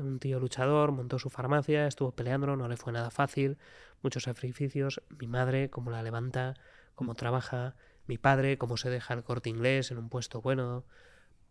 un 0.06 0.18
tío 0.18 0.40
luchador, 0.40 0.93
montó 0.93 1.18
su 1.18 1.31
farmacia, 1.31 1.86
estuvo 1.86 2.12
peleando, 2.12 2.56
no 2.56 2.68
le 2.68 2.77
fue 2.77 2.93
nada 2.93 3.10
fácil, 3.10 3.59
muchos 4.02 4.24
sacrificios. 4.24 5.02
Mi 5.18 5.27
madre, 5.27 5.70
cómo 5.70 5.90
la 5.90 6.02
levanta, 6.02 6.55
cómo 6.94 7.14
trabaja. 7.14 7.77
Mi 8.06 8.18
padre, 8.18 8.59
cómo 8.59 8.77
se 8.77 8.90
deja 8.90 9.14
el 9.14 9.22
corte 9.22 9.51
inglés 9.51 9.90
en 9.90 9.98
un 9.98 10.09
puesto 10.09 10.40
bueno 10.40 10.85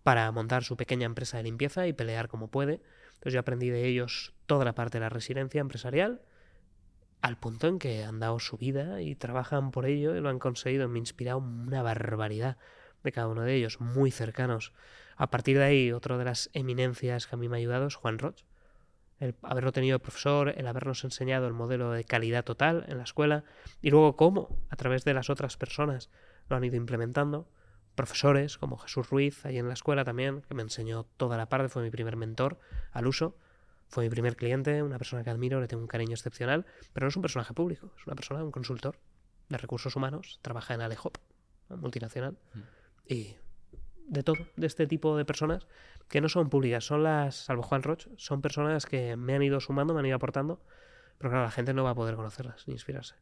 para 0.03 0.31
montar 0.31 0.63
su 0.63 0.77
pequeña 0.77 1.05
empresa 1.05 1.37
de 1.37 1.43
limpieza 1.43 1.87
y 1.87 1.93
pelear 1.93 2.27
como 2.27 2.49
puede. 2.49 2.81
Entonces 3.09 3.33
yo 3.33 3.39
aprendí 3.39 3.69
de 3.69 3.85
ellos 3.85 4.33
toda 4.45 4.65
la 4.65 4.73
parte 4.73 4.97
de 4.97 5.01
la 5.01 5.09
resiliencia 5.09 5.61
empresarial, 5.61 6.21
al 7.21 7.37
punto 7.37 7.67
en 7.67 7.79
que 7.79 8.03
han 8.03 8.19
dado 8.19 8.39
su 8.39 8.57
vida 8.57 9.01
y 9.01 9.15
trabajan 9.15 9.71
por 9.71 9.85
ello 9.85 10.15
y 10.15 10.21
lo 10.21 10.29
han 10.29 10.39
conseguido. 10.39 10.87
Me 10.87 10.97
ha 10.97 10.99
inspirado 10.99 11.39
una 11.39 11.81
barbaridad 11.81 12.57
de 13.03 13.11
cada 13.11 13.27
uno 13.27 13.41
de 13.41 13.55
ellos, 13.55 13.79
muy 13.81 14.11
cercanos. 14.11 14.73
A 15.19 15.29
partir 15.29 15.57
de 15.57 15.65
ahí, 15.65 15.91
otro 15.91 16.17
de 16.17 16.23
las 16.23 16.49
eminencias 16.53 17.27
que 17.27 17.35
a 17.35 17.37
mí 17.37 17.49
me 17.49 17.57
ha 17.57 17.59
ayudado 17.59 17.87
es 17.87 17.95
Juan 17.95 18.19
Roch. 18.19 18.45
El 19.19 19.35
haberlo 19.41 19.73
tenido 19.73 19.97
de 19.97 19.99
profesor, 20.01 20.53
el 20.55 20.65
habernos 20.65 21.03
enseñado 21.03 21.45
el 21.45 21.51
modelo 21.51 21.91
de 21.91 22.05
calidad 22.05 22.45
total 22.45 22.85
en 22.87 22.97
la 22.97 23.03
escuela 23.03 23.43
y 23.81 23.89
luego 23.89 24.15
cómo, 24.15 24.57
a 24.69 24.77
través 24.77 25.03
de 25.03 25.13
las 25.13 25.29
otras 25.29 25.57
personas, 25.57 26.09
lo 26.47 26.55
han 26.55 26.63
ido 26.63 26.77
implementando. 26.77 27.49
Profesores 27.95 28.57
como 28.57 28.77
Jesús 28.77 29.09
Ruiz, 29.09 29.45
ahí 29.45 29.57
en 29.57 29.67
la 29.67 29.73
escuela 29.73 30.05
también, 30.05 30.41
que 30.43 30.53
me 30.53 30.61
enseñó 30.61 31.03
toda 31.17 31.35
la 31.35 31.49
parte, 31.49 31.67
fue 31.67 31.83
mi 31.83 31.91
primer 31.91 32.15
mentor 32.15 32.57
al 32.93 33.05
uso. 33.05 33.35
Fue 33.89 34.05
mi 34.05 34.09
primer 34.09 34.37
cliente, 34.37 34.81
una 34.83 34.99
persona 34.99 35.25
que 35.25 35.31
admiro, 35.31 35.59
le 35.59 35.67
tengo 35.67 35.81
un 35.81 35.89
cariño 35.89 36.13
excepcional, 36.13 36.65
pero 36.93 37.03
no 37.03 37.09
es 37.09 37.15
un 37.17 37.23
personaje 37.23 37.53
público, 37.53 37.91
es 37.99 38.07
una 38.07 38.15
persona, 38.15 38.41
un 38.41 38.51
consultor 38.51 38.97
de 39.49 39.57
recursos 39.57 39.97
humanos, 39.97 40.39
trabaja 40.41 40.75
en 40.75 40.81
Alehop, 40.81 41.17
multinacional, 41.69 42.37
y 43.05 43.35
de 44.09 44.23
todo, 44.23 44.37
de 44.55 44.67
este 44.67 44.87
tipo 44.87 45.15
de 45.15 45.25
personas 45.25 45.67
que 46.07 46.21
no 46.21 46.29
son 46.29 46.49
públicas, 46.49 46.83
son 46.83 47.03
las, 47.03 47.35
salvo 47.35 47.63
Juan 47.63 47.83
Roch, 47.83 48.07
son 48.17 48.41
personas 48.41 48.85
que 48.85 49.15
me 49.15 49.35
han 49.35 49.43
ido 49.43 49.59
sumando, 49.59 49.93
me 49.93 49.99
han 49.99 50.05
ido 50.07 50.15
aportando, 50.15 50.59
pero 51.17 51.29
claro, 51.29 51.45
la 51.45 51.51
gente 51.51 51.73
no 51.73 51.83
va 51.83 51.91
a 51.91 51.95
poder 51.95 52.15
conocerlas 52.15 52.67
ni 52.67 52.73
inspirarse. 52.73 53.15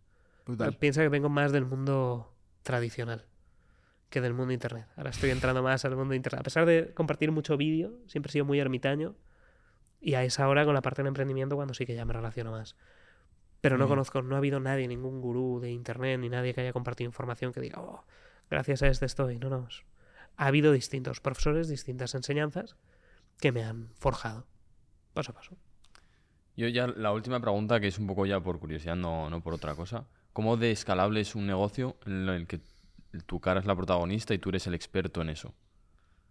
Brutal. 0.45 0.77
Piensa 0.77 1.01
que 1.01 1.09
vengo 1.09 1.29
más 1.29 1.51
del 1.51 1.65
mundo 1.65 2.33
tradicional 2.63 3.25
que 4.09 4.21
del 4.21 4.33
mundo 4.33 4.53
internet. 4.53 4.87
Ahora 4.95 5.09
estoy 5.09 5.31
entrando 5.31 5.61
más 5.61 5.83
al 5.83 5.95
mundo 5.95 6.13
internet. 6.13 6.39
A 6.39 6.43
pesar 6.43 6.65
de 6.65 6.93
compartir 6.93 7.31
mucho 7.31 7.57
vídeo, 7.57 7.99
siempre 8.07 8.29
he 8.29 8.33
sido 8.33 8.45
muy 8.45 8.59
ermitaño. 8.59 9.15
Y 9.99 10.13
a 10.13 10.23
esa 10.23 10.47
hora 10.47 10.63
con 10.63 10.73
la 10.73 10.81
parte 10.81 11.01
del 11.01 11.07
emprendimiento 11.07 11.55
cuando 11.55 11.73
sí 11.73 11.85
que 11.85 11.95
ya 11.95 12.05
me 12.05 12.13
relaciono 12.13 12.51
más. 12.51 12.77
Pero 13.59 13.77
no 13.77 13.85
bien. 13.85 13.89
conozco, 13.89 14.21
no 14.21 14.35
ha 14.35 14.37
habido 14.37 14.59
nadie, 14.59 14.87
ningún 14.87 15.19
gurú 15.19 15.59
de 15.59 15.71
internet, 15.71 16.19
ni 16.19 16.29
nadie 16.29 16.53
que 16.53 16.61
haya 16.61 16.71
compartido 16.71 17.07
información 17.07 17.51
que 17.51 17.59
diga, 17.59 17.81
oh, 17.81 18.05
gracias 18.49 18.83
a 18.83 18.87
este 18.87 19.05
estoy. 19.05 19.39
No, 19.39 19.49
no. 19.49 19.67
Ha 20.37 20.47
habido 20.47 20.71
distintos 20.71 21.19
profesores, 21.19 21.67
distintas 21.67 22.15
enseñanzas 22.15 22.75
que 23.39 23.51
me 23.51 23.63
han 23.63 23.89
forjado. 23.95 24.47
Paso 25.13 25.31
a 25.31 25.35
paso. 25.35 25.57
Yo 26.55 26.67
ya 26.67 26.87
la 26.87 27.11
última 27.11 27.39
pregunta, 27.39 27.79
que 27.79 27.87
es 27.87 27.99
un 27.99 28.07
poco 28.07 28.25
ya 28.25 28.39
por 28.39 28.59
curiosidad, 28.59 28.95
no, 28.95 29.29
no 29.29 29.41
por 29.41 29.53
otra 29.53 29.75
cosa. 29.75 30.07
¿Cómo 30.33 30.57
de 30.57 30.71
escalable 30.71 31.21
es 31.21 31.35
un 31.35 31.47
negocio 31.47 31.97
en 32.05 32.29
el 32.29 32.47
que 32.47 32.61
tu 33.25 33.39
cara 33.39 33.59
es 33.59 33.65
la 33.65 33.75
protagonista 33.75 34.33
y 34.33 34.39
tú 34.39 34.49
eres 34.49 34.67
el 34.67 34.73
experto 34.73 35.21
en 35.21 35.29
eso? 35.29 35.53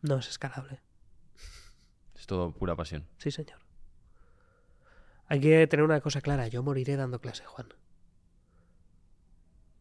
No 0.03 0.19
es 0.19 0.29
escalable. 0.29 0.81
Es 2.15 2.27
todo 2.27 2.53
pura 2.53 2.77
pasión. 2.77 3.07
Sí, 3.19 3.31
señor. 3.31 3.59
Hay 5.29 5.41
que 5.41 5.67
tener 5.67 5.85
una 5.85 6.01
cosa 6.01 6.21
clara. 6.21 6.47
Yo 6.49 6.63
moriré 6.63 6.97
dando 6.97 7.21
clase, 7.21 7.45
Juan. 7.45 7.69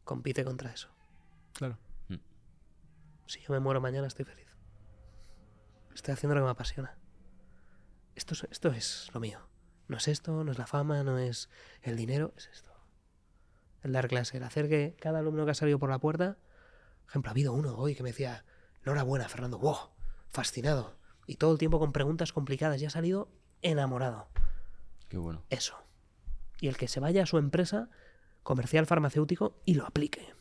Compite 0.04 0.44
contra 0.44 0.72
eso. 0.72 0.90
Claro. 1.54 1.78
Si 3.26 3.42
yo 3.42 3.54
me 3.54 3.60
muero 3.60 3.82
mañana, 3.82 4.08
estoy 4.08 4.26
feliz. 4.26 4.48
Estoy 5.94 6.14
haciendo 6.14 6.36
lo 6.36 6.42
que 6.42 6.46
me 6.46 6.52
apasiona. 6.52 6.98
Esto 8.16 8.34
es, 8.34 8.48
esto 8.52 8.70
es 8.70 9.10
lo 9.14 9.20
mío. 9.20 9.40
No 9.88 9.98
es 9.98 10.08
esto, 10.08 10.44
no 10.44 10.52
es 10.52 10.58
la 10.58 10.68
fama, 10.68 11.04
no 11.04 11.18
es 11.18 11.50
el 11.82 11.96
dinero, 11.96 12.34
es 12.38 12.48
esto. 12.48 12.72
El 13.84 13.92
dar 13.92 14.08
clase, 14.08 14.38
el 14.38 14.44
hacer 14.44 14.68
que 14.68 14.96
cada 15.00 15.20
alumno 15.20 15.46
que 15.46 15.52
ha 15.52 15.56
salido 15.56 15.78
por 15.78 15.90
la 15.90 16.00
puerta, 16.00 16.38
por 17.02 17.10
ejemplo, 17.10 17.30
ha 17.30 17.34
habido 17.34 17.54
uno 17.54 17.76
hoy 17.76 17.96
que 17.96 18.04
me 18.04 18.10
decía, 18.10 18.46
enhorabuena, 18.84 19.30
Fernando, 19.30 19.60
wow, 19.60 19.92
fascinado. 20.30 20.98
Y 21.28 21.36
todo 21.36 21.52
el 21.52 21.58
tiempo 21.58 21.80
con 21.80 21.92
preguntas 21.92 22.34
complicadas 22.34 22.82
y 22.82 22.86
ha 22.86 22.90
salido 22.90 23.30
enamorado. 23.62 24.28
Qué 25.08 25.18
bueno. 25.18 25.44
Eso. 25.50 25.78
Y 26.60 26.68
el 26.68 26.78
que 26.78 26.88
se 26.88 27.00
vaya 27.00 27.24
a 27.24 27.28
su 27.28 27.38
empresa 27.38 27.90
comercial 28.44 28.86
farmacéutico 28.86 29.62
y 29.66 29.76
lo 29.76 29.86
aplique. 29.86 30.34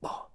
Buah. 0.00 0.33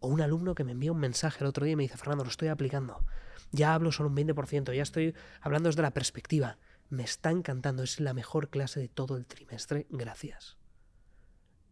O 0.00 0.08
un 0.08 0.20
alumno 0.20 0.54
que 0.54 0.64
me 0.64 0.72
envía 0.72 0.92
un 0.92 0.98
mensaje 0.98 1.44
el 1.44 1.48
otro 1.48 1.64
día 1.64 1.72
y 1.72 1.76
me 1.76 1.84
dice, 1.84 1.96
Fernando, 1.96 2.24
lo 2.24 2.30
estoy 2.30 2.48
aplicando. 2.48 3.04
Ya 3.52 3.74
hablo 3.74 3.92
solo 3.92 4.08
un 4.08 4.16
20%, 4.16 4.74
ya 4.74 4.82
estoy 4.82 5.14
hablando 5.40 5.68
desde 5.68 5.82
la 5.82 5.92
perspectiva. 5.92 6.58
Me 6.88 7.02
está 7.02 7.30
encantando, 7.30 7.82
es 7.82 8.00
la 8.00 8.14
mejor 8.14 8.48
clase 8.48 8.80
de 8.80 8.88
todo 8.88 9.16
el 9.16 9.26
trimestre, 9.26 9.86
gracias. 9.90 10.56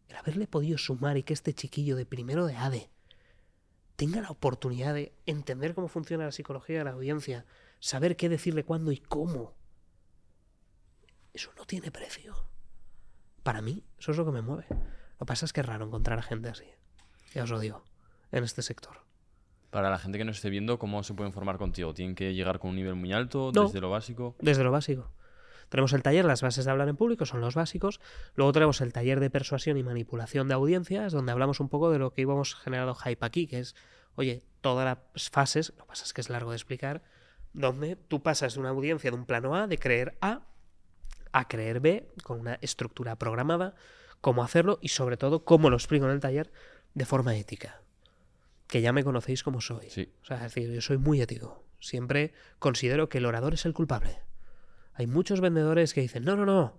El 0.08 0.16
haberle 0.16 0.46
podido 0.46 0.78
sumar 0.78 1.16
y 1.16 1.22
que 1.22 1.34
este 1.34 1.54
chiquillo 1.54 1.96
de 1.96 2.06
primero 2.06 2.46
de 2.46 2.56
ADE 2.56 2.90
tenga 3.96 4.20
la 4.20 4.30
oportunidad 4.30 4.94
de 4.94 5.12
entender 5.26 5.74
cómo 5.74 5.88
funciona 5.88 6.24
la 6.24 6.32
psicología 6.32 6.78
de 6.78 6.84
la 6.84 6.92
audiencia, 6.92 7.46
saber 7.80 8.16
qué 8.16 8.28
decirle 8.28 8.64
cuándo 8.64 8.92
y 8.92 8.98
cómo, 8.98 9.58
eso 11.38 11.52
no 11.56 11.64
tiene 11.66 11.92
precio. 11.92 12.34
Para 13.44 13.62
mí, 13.62 13.84
eso 13.98 14.10
es 14.10 14.16
lo 14.18 14.24
que 14.24 14.32
me 14.32 14.42
mueve. 14.42 14.66
Lo 14.70 15.18
que 15.18 15.24
pasa 15.24 15.46
es 15.46 15.52
que 15.52 15.60
es 15.60 15.66
raro 15.66 15.86
encontrar 15.86 16.18
a 16.18 16.22
gente 16.22 16.48
así. 16.48 16.64
Ya 17.32 17.44
os 17.44 17.50
lo 17.50 17.60
digo, 17.60 17.84
en 18.32 18.44
este 18.44 18.62
sector. 18.62 18.98
Para 19.70 19.90
la 19.90 19.98
gente 19.98 20.16
que 20.18 20.24
nos 20.24 20.36
esté 20.36 20.48
viendo, 20.50 20.78
¿cómo 20.78 21.02
se 21.02 21.14
pueden 21.14 21.32
formar 21.32 21.58
contigo? 21.58 21.92
¿Tienen 21.92 22.14
que 22.14 22.32
llegar 22.34 22.58
con 22.58 22.70
un 22.70 22.76
nivel 22.76 22.94
muy 22.94 23.12
alto, 23.12 23.52
No. 23.54 23.64
desde 23.64 23.80
lo 23.80 23.90
básico? 23.90 24.34
Desde 24.40 24.64
lo 24.64 24.70
básico. 24.70 25.10
Tenemos 25.68 25.92
el 25.92 26.02
taller, 26.02 26.24
las 26.24 26.40
bases 26.40 26.64
de 26.64 26.70
hablar 26.70 26.88
en 26.88 26.96
público, 26.96 27.26
son 27.26 27.42
los 27.42 27.54
básicos. 27.54 28.00
Luego 28.34 28.52
tenemos 28.52 28.80
el 28.80 28.94
taller 28.94 29.20
de 29.20 29.28
persuasión 29.28 29.76
y 29.76 29.82
manipulación 29.82 30.48
de 30.48 30.54
audiencias, 30.54 31.12
donde 31.12 31.32
hablamos 31.32 31.60
un 31.60 31.68
poco 31.68 31.90
de 31.90 31.98
lo 31.98 32.14
que 32.14 32.22
íbamos 32.22 32.54
generado 32.54 32.94
hype 32.94 33.24
aquí, 33.26 33.46
que 33.46 33.58
es, 33.58 33.74
oye, 34.14 34.42
todas 34.62 34.86
las 35.14 35.28
fases, 35.28 35.74
lo 35.76 35.84
que 35.84 35.88
pasa 35.88 36.04
es 36.04 36.14
que 36.14 36.22
es 36.22 36.30
largo 36.30 36.50
de 36.52 36.56
explicar, 36.56 37.02
donde 37.52 37.96
tú 37.96 38.22
pasas 38.22 38.54
de 38.54 38.60
una 38.60 38.70
audiencia 38.70 39.10
de 39.10 39.16
un 39.18 39.26
plano 39.26 39.54
A, 39.54 39.66
de 39.66 39.78
creer 39.78 40.16
A, 40.22 40.40
a 41.32 41.46
creer 41.48 41.80
B, 41.80 42.08
con 42.22 42.40
una 42.40 42.54
estructura 42.62 43.16
programada, 43.16 43.74
cómo 44.22 44.42
hacerlo 44.42 44.78
y 44.80 44.88
sobre 44.88 45.18
todo 45.18 45.44
cómo 45.44 45.68
lo 45.68 45.76
explico 45.76 46.06
en 46.06 46.12
el 46.12 46.20
taller 46.20 46.50
de 46.94 47.04
forma 47.04 47.36
ética. 47.36 47.82
Que 48.68 48.80
ya 48.80 48.92
me 48.92 49.02
conocéis 49.02 49.42
como 49.42 49.60
soy. 49.60 49.90
Sí. 49.90 50.12
O 50.22 50.24
sea, 50.24 50.36
es 50.36 50.54
decir, 50.54 50.70
yo 50.70 50.80
soy 50.80 50.98
muy 50.98 51.20
ético. 51.20 51.64
Siempre 51.80 52.32
considero 52.60 53.08
que 53.08 53.18
el 53.18 53.26
orador 53.26 53.54
es 53.54 53.66
el 53.66 53.74
culpable. 53.74 54.20
Hay 54.94 55.06
muchos 55.06 55.40
vendedores 55.40 55.94
que 55.94 56.00
dicen, 56.00 56.24
no, 56.24 56.36
no, 56.36 56.44
no, 56.44 56.78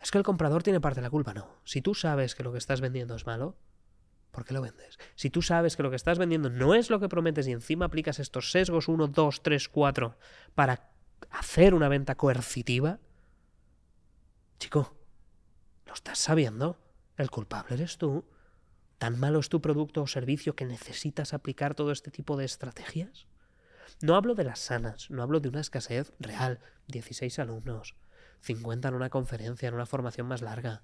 es 0.00 0.10
que 0.10 0.18
el 0.18 0.24
comprador 0.24 0.62
tiene 0.62 0.80
parte 0.80 1.00
de 1.00 1.06
la 1.06 1.10
culpa. 1.10 1.34
No, 1.34 1.60
si 1.64 1.82
tú 1.82 1.94
sabes 1.94 2.34
que 2.34 2.44
lo 2.44 2.52
que 2.52 2.58
estás 2.58 2.80
vendiendo 2.80 3.14
es 3.14 3.26
malo, 3.26 3.56
¿por 4.30 4.44
qué 4.44 4.54
lo 4.54 4.62
vendes? 4.62 4.98
Si 5.16 5.30
tú 5.30 5.42
sabes 5.42 5.76
que 5.76 5.82
lo 5.82 5.90
que 5.90 5.96
estás 5.96 6.18
vendiendo 6.18 6.50
no 6.50 6.74
es 6.74 6.90
lo 6.90 7.00
que 7.00 7.08
prometes 7.08 7.48
y 7.48 7.52
encima 7.52 7.86
aplicas 7.86 8.18
estos 8.18 8.52
sesgos 8.52 8.88
1, 8.88 9.08
2, 9.08 9.42
3, 9.42 9.68
4 9.68 10.16
para 10.54 10.90
hacer 11.30 11.74
una 11.74 11.88
venta 11.88 12.14
coercitiva, 12.14 13.00
chico, 14.58 14.94
¿lo 15.86 15.94
estás 15.94 16.18
sabiendo? 16.18 16.78
El 17.16 17.30
culpable 17.30 17.74
eres 17.74 17.98
tú. 17.98 18.24
¿Tan 18.98 19.18
malo 19.18 19.38
es 19.38 19.48
tu 19.48 19.60
producto 19.60 20.02
o 20.02 20.06
servicio 20.06 20.54
que 20.56 20.64
necesitas 20.64 21.32
aplicar 21.32 21.74
todo 21.74 21.92
este 21.92 22.10
tipo 22.10 22.36
de 22.36 22.44
estrategias? 22.44 23.26
No 24.02 24.16
hablo 24.16 24.34
de 24.34 24.44
las 24.44 24.58
sanas, 24.58 25.10
no 25.10 25.22
hablo 25.22 25.40
de 25.40 25.48
una 25.48 25.60
escasez 25.60 26.12
real. 26.18 26.60
16 26.88 27.38
alumnos, 27.38 27.94
50 28.40 28.88
en 28.88 28.94
una 28.94 29.10
conferencia, 29.10 29.68
en 29.68 29.74
una 29.74 29.86
formación 29.86 30.26
más 30.26 30.42
larga. 30.42 30.82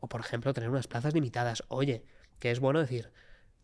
O, 0.00 0.08
por 0.08 0.20
ejemplo, 0.20 0.52
tener 0.52 0.70
unas 0.70 0.88
plazas 0.88 1.14
limitadas. 1.14 1.62
Oye, 1.68 2.04
que 2.38 2.50
es 2.50 2.60
bueno 2.60 2.80
decir, 2.80 3.12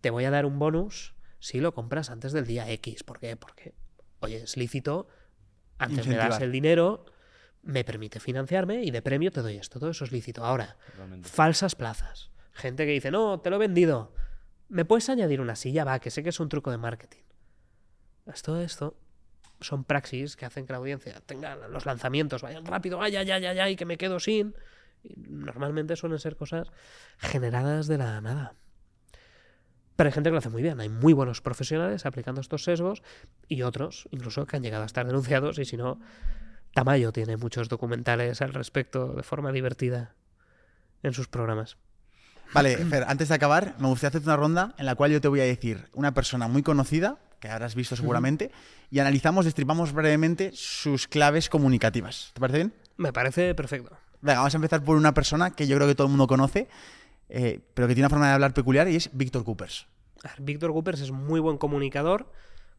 te 0.00 0.10
voy 0.10 0.24
a 0.24 0.30
dar 0.30 0.46
un 0.46 0.58
bonus 0.58 1.14
si 1.38 1.60
lo 1.60 1.74
compras 1.74 2.10
antes 2.10 2.32
del 2.32 2.46
día 2.46 2.70
X. 2.70 3.02
¿Por 3.02 3.18
qué? 3.18 3.36
Porque, 3.36 3.74
oye, 4.20 4.42
es 4.42 4.56
lícito, 4.56 5.08
antes 5.78 6.06
me 6.06 6.14
das 6.14 6.26
Incentivar. 6.26 6.42
el 6.42 6.52
dinero, 6.52 7.06
me 7.62 7.84
permite 7.84 8.20
financiarme 8.20 8.82
y 8.84 8.90
de 8.90 9.02
premio 9.02 9.30
te 9.30 9.42
doy 9.42 9.56
esto. 9.56 9.80
Todo 9.80 9.90
eso 9.90 10.04
es 10.04 10.12
lícito. 10.12 10.44
Ahora, 10.44 10.76
falsas 11.22 11.74
plazas. 11.74 12.30
Gente 12.52 12.86
que 12.86 12.92
dice, 12.92 13.10
no, 13.10 13.40
te 13.40 13.50
lo 13.50 13.56
he 13.56 13.58
vendido. 13.58 14.14
¿Me 14.68 14.84
puedes 14.84 15.08
añadir 15.08 15.40
una 15.40 15.56
silla? 15.56 15.84
Va, 15.84 15.98
que 15.98 16.10
sé 16.10 16.22
que 16.22 16.28
es 16.28 16.40
un 16.40 16.48
truco 16.48 16.70
de 16.70 16.78
marketing. 16.78 17.22
Todo 18.42 18.60
esto 18.60 18.96
son 19.60 19.84
praxis 19.84 20.36
que 20.36 20.46
hacen 20.46 20.66
que 20.66 20.72
la 20.72 20.78
audiencia 20.78 21.20
tenga 21.26 21.56
los 21.56 21.86
lanzamientos, 21.86 22.42
vayan 22.42 22.64
rápido, 22.64 23.00
ay, 23.02 23.16
ay, 23.16 23.30
ay, 23.30 23.44
ay, 23.46 23.58
ay, 23.58 23.76
que 23.76 23.84
me 23.84 23.98
quedo 23.98 24.20
sin. 24.20 24.54
Y 25.02 25.14
normalmente 25.16 25.96
suelen 25.96 26.18
ser 26.18 26.36
cosas 26.36 26.70
generadas 27.18 27.86
de 27.86 27.98
la 27.98 28.20
nada. 28.20 28.54
Pero 29.96 30.08
hay 30.08 30.12
gente 30.12 30.30
que 30.30 30.32
lo 30.32 30.38
hace 30.38 30.48
muy 30.48 30.62
bien. 30.62 30.80
Hay 30.80 30.88
muy 30.88 31.12
buenos 31.12 31.42
profesionales 31.42 32.06
aplicando 32.06 32.40
estos 32.40 32.64
sesgos 32.64 33.02
y 33.48 33.62
otros, 33.62 34.08
incluso, 34.12 34.46
que 34.46 34.56
han 34.56 34.62
llegado 34.62 34.82
a 34.82 34.86
estar 34.86 35.06
denunciados. 35.06 35.58
Y 35.58 35.64
si 35.64 35.76
no, 35.76 36.00
Tamayo 36.72 37.12
tiene 37.12 37.36
muchos 37.36 37.68
documentales 37.68 38.40
al 38.40 38.54
respecto 38.54 39.12
de 39.14 39.22
forma 39.22 39.52
divertida 39.52 40.14
en 41.02 41.12
sus 41.12 41.28
programas. 41.28 41.76
Vale, 42.52 42.76
Fer, 42.76 43.04
antes 43.06 43.28
de 43.28 43.34
acabar, 43.34 43.74
me 43.78 43.88
gustaría 43.88 44.08
hacerte 44.08 44.26
una 44.26 44.36
ronda 44.36 44.74
en 44.76 44.86
la 44.86 44.94
cual 44.94 45.12
yo 45.12 45.20
te 45.20 45.28
voy 45.28 45.40
a 45.40 45.44
decir 45.44 45.88
una 45.94 46.12
persona 46.12 46.48
muy 46.48 46.62
conocida, 46.62 47.18
que 47.38 47.48
habrás 47.48 47.74
visto 47.74 47.96
seguramente, 47.96 48.50
y 48.90 48.98
analizamos, 48.98 49.44
destripamos 49.44 49.92
brevemente 49.92 50.50
sus 50.54 51.06
claves 51.06 51.48
comunicativas. 51.48 52.30
¿Te 52.34 52.40
parece 52.40 52.58
bien? 52.58 52.74
Me 52.96 53.12
parece 53.12 53.54
perfecto. 53.54 53.96
Venga, 54.20 54.38
vamos 54.38 54.54
a 54.54 54.58
empezar 54.58 54.82
por 54.82 54.96
una 54.96 55.14
persona 55.14 55.50
que 55.50 55.66
yo 55.66 55.76
creo 55.76 55.88
que 55.88 55.94
todo 55.94 56.08
el 56.08 56.10
mundo 56.10 56.26
conoce, 56.26 56.68
eh, 57.28 57.60
pero 57.74 57.86
que 57.88 57.94
tiene 57.94 58.06
una 58.06 58.10
forma 58.10 58.26
de 58.28 58.34
hablar 58.34 58.52
peculiar 58.52 58.88
y 58.88 58.96
es 58.96 59.10
Víctor 59.12 59.44
Coopers. 59.44 59.86
Víctor 60.38 60.72
Coopers 60.72 61.00
es 61.00 61.12
muy 61.12 61.40
buen 61.40 61.56
comunicador 61.56 62.30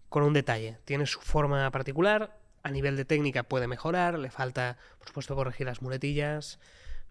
con 0.10 0.24
un 0.24 0.34
detalle. 0.34 0.78
Tiene 0.86 1.06
su 1.08 1.22
forma 1.22 1.72
particular, 1.72 2.38
a 2.64 2.70
nivel 2.70 2.96
de 2.98 3.06
técnica 3.06 3.44
puede 3.44 3.68
mejorar, 3.68 4.20
le 4.20 4.30
falta, 4.30 4.78
por 5.00 5.08
supuesto, 5.08 5.36
corregir 5.36 5.66
las 5.66 5.82
muletillas, 5.82 6.60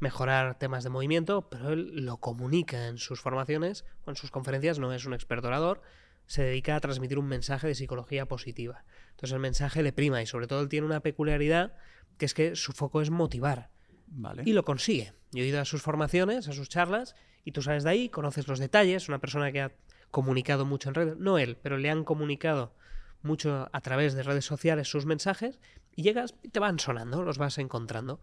mejorar 0.00 0.58
temas 0.58 0.82
de 0.82 0.90
movimiento, 0.90 1.48
pero 1.48 1.70
él 1.70 2.04
lo 2.04 2.16
comunica 2.16 2.88
en 2.88 2.98
sus 2.98 3.20
formaciones 3.20 3.84
o 4.04 4.10
en 4.10 4.16
sus 4.16 4.30
conferencias, 4.30 4.78
no 4.78 4.92
es 4.92 5.04
un 5.04 5.14
experto 5.14 5.48
orador, 5.48 5.82
se 6.26 6.42
dedica 6.42 6.76
a 6.76 6.80
transmitir 6.80 7.18
un 7.18 7.26
mensaje 7.26 7.66
de 7.66 7.74
psicología 7.74 8.26
positiva. 8.26 8.84
Entonces 9.10 9.32
el 9.32 9.40
mensaje 9.40 9.82
le 9.82 9.92
prima 9.92 10.22
y 10.22 10.26
sobre 10.26 10.46
todo 10.46 10.60
él 10.60 10.68
tiene 10.68 10.86
una 10.86 11.00
peculiaridad 11.00 11.74
que 12.18 12.26
es 12.26 12.34
que 12.34 12.56
su 12.56 12.72
foco 12.72 13.00
es 13.00 13.10
motivar. 13.10 13.70
Vale. 14.06 14.42
Y 14.44 14.52
lo 14.52 14.64
consigue. 14.64 15.12
Yo 15.32 15.42
he 15.42 15.46
ido 15.46 15.60
a 15.60 15.64
sus 15.64 15.82
formaciones, 15.82 16.48
a 16.48 16.52
sus 16.52 16.68
charlas, 16.68 17.14
y 17.44 17.52
tú 17.52 17.62
sales 17.62 17.84
de 17.84 17.90
ahí, 17.90 18.08
conoces 18.08 18.48
los 18.48 18.58
detalles, 18.58 19.08
una 19.08 19.20
persona 19.20 19.52
que 19.52 19.60
ha 19.60 19.72
comunicado 20.10 20.64
mucho 20.66 20.88
en 20.88 20.94
redes, 20.94 21.16
no 21.16 21.38
él, 21.38 21.56
pero 21.62 21.78
le 21.78 21.90
han 21.90 22.04
comunicado 22.04 22.74
mucho 23.22 23.68
a 23.72 23.80
través 23.80 24.14
de 24.14 24.22
redes 24.22 24.44
sociales 24.44 24.88
sus 24.88 25.06
mensajes, 25.06 25.60
y 25.94 26.02
llegas 26.02 26.34
y 26.42 26.48
te 26.48 26.60
van 26.60 26.78
sonando, 26.78 27.22
los 27.22 27.38
vas 27.38 27.58
encontrando. 27.58 28.20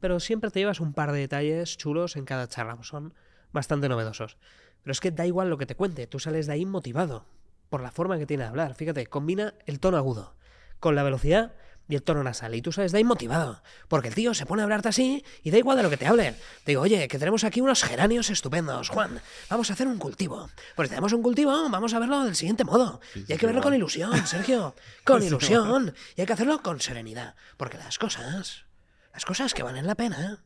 Pero 0.00 0.20
siempre 0.20 0.50
te 0.50 0.60
llevas 0.60 0.80
un 0.80 0.92
par 0.92 1.12
de 1.12 1.20
detalles 1.20 1.76
chulos 1.76 2.16
en 2.16 2.24
cada 2.24 2.48
charla, 2.48 2.76
son 2.82 3.14
bastante 3.52 3.88
novedosos. 3.88 4.36
Pero 4.82 4.92
es 4.92 5.00
que 5.00 5.10
da 5.10 5.26
igual 5.26 5.50
lo 5.50 5.58
que 5.58 5.66
te 5.66 5.74
cuente, 5.74 6.06
tú 6.06 6.18
sales 6.18 6.46
de 6.46 6.54
ahí 6.54 6.66
motivado 6.66 7.26
por 7.68 7.82
la 7.82 7.90
forma 7.90 8.18
que 8.18 8.26
tiene 8.26 8.44
de 8.44 8.48
hablar. 8.48 8.74
Fíjate, 8.74 9.06
combina 9.06 9.54
el 9.66 9.78
tono 9.78 9.96
agudo 9.96 10.34
con 10.80 10.94
la 10.94 11.02
velocidad 11.02 11.52
y 11.88 11.96
el 11.96 12.02
tono 12.02 12.22
nasal. 12.22 12.54
Y 12.54 12.62
tú 12.62 12.72
sales 12.72 12.92
de 12.92 12.98
ahí 12.98 13.04
motivado. 13.04 13.62
Porque 13.88 14.08
el 14.08 14.14
tío 14.14 14.32
se 14.32 14.46
pone 14.46 14.62
a 14.62 14.64
hablarte 14.64 14.88
así 14.88 15.24
y 15.42 15.50
da 15.50 15.58
igual 15.58 15.76
de 15.76 15.82
lo 15.82 15.90
que 15.90 15.96
te 15.96 16.06
hablen. 16.06 16.34
Te 16.64 16.72
digo, 16.72 16.82
oye, 16.82 17.08
que 17.08 17.18
tenemos 17.18 17.44
aquí 17.44 17.60
unos 17.60 17.82
geranios 17.82 18.30
estupendos, 18.30 18.88
Juan. 18.88 19.20
Vamos 19.50 19.70
a 19.70 19.72
hacer 19.72 19.88
un 19.88 19.98
cultivo. 19.98 20.48
Pues 20.76 20.88
si 20.88 20.90
tenemos 20.90 21.12
un 21.12 21.22
cultivo, 21.22 21.68
vamos 21.68 21.92
a 21.92 21.98
verlo 21.98 22.24
del 22.24 22.36
siguiente 22.36 22.64
modo. 22.64 23.00
y 23.14 23.32
hay 23.32 23.38
que 23.38 23.46
verlo 23.46 23.60
con 23.60 23.74
ilusión, 23.74 24.14
Sergio. 24.26 24.74
Con 25.04 25.22
ilusión. 25.22 25.94
Y 26.16 26.20
hay 26.20 26.26
que 26.26 26.32
hacerlo 26.32 26.62
con 26.62 26.80
serenidad. 26.80 27.34
Porque 27.56 27.76
las 27.76 27.98
cosas, 27.98 28.64
las 29.12 29.24
cosas 29.24 29.54
que 29.54 29.62
valen 29.62 29.86
la 29.86 29.94
pena. 29.94 30.42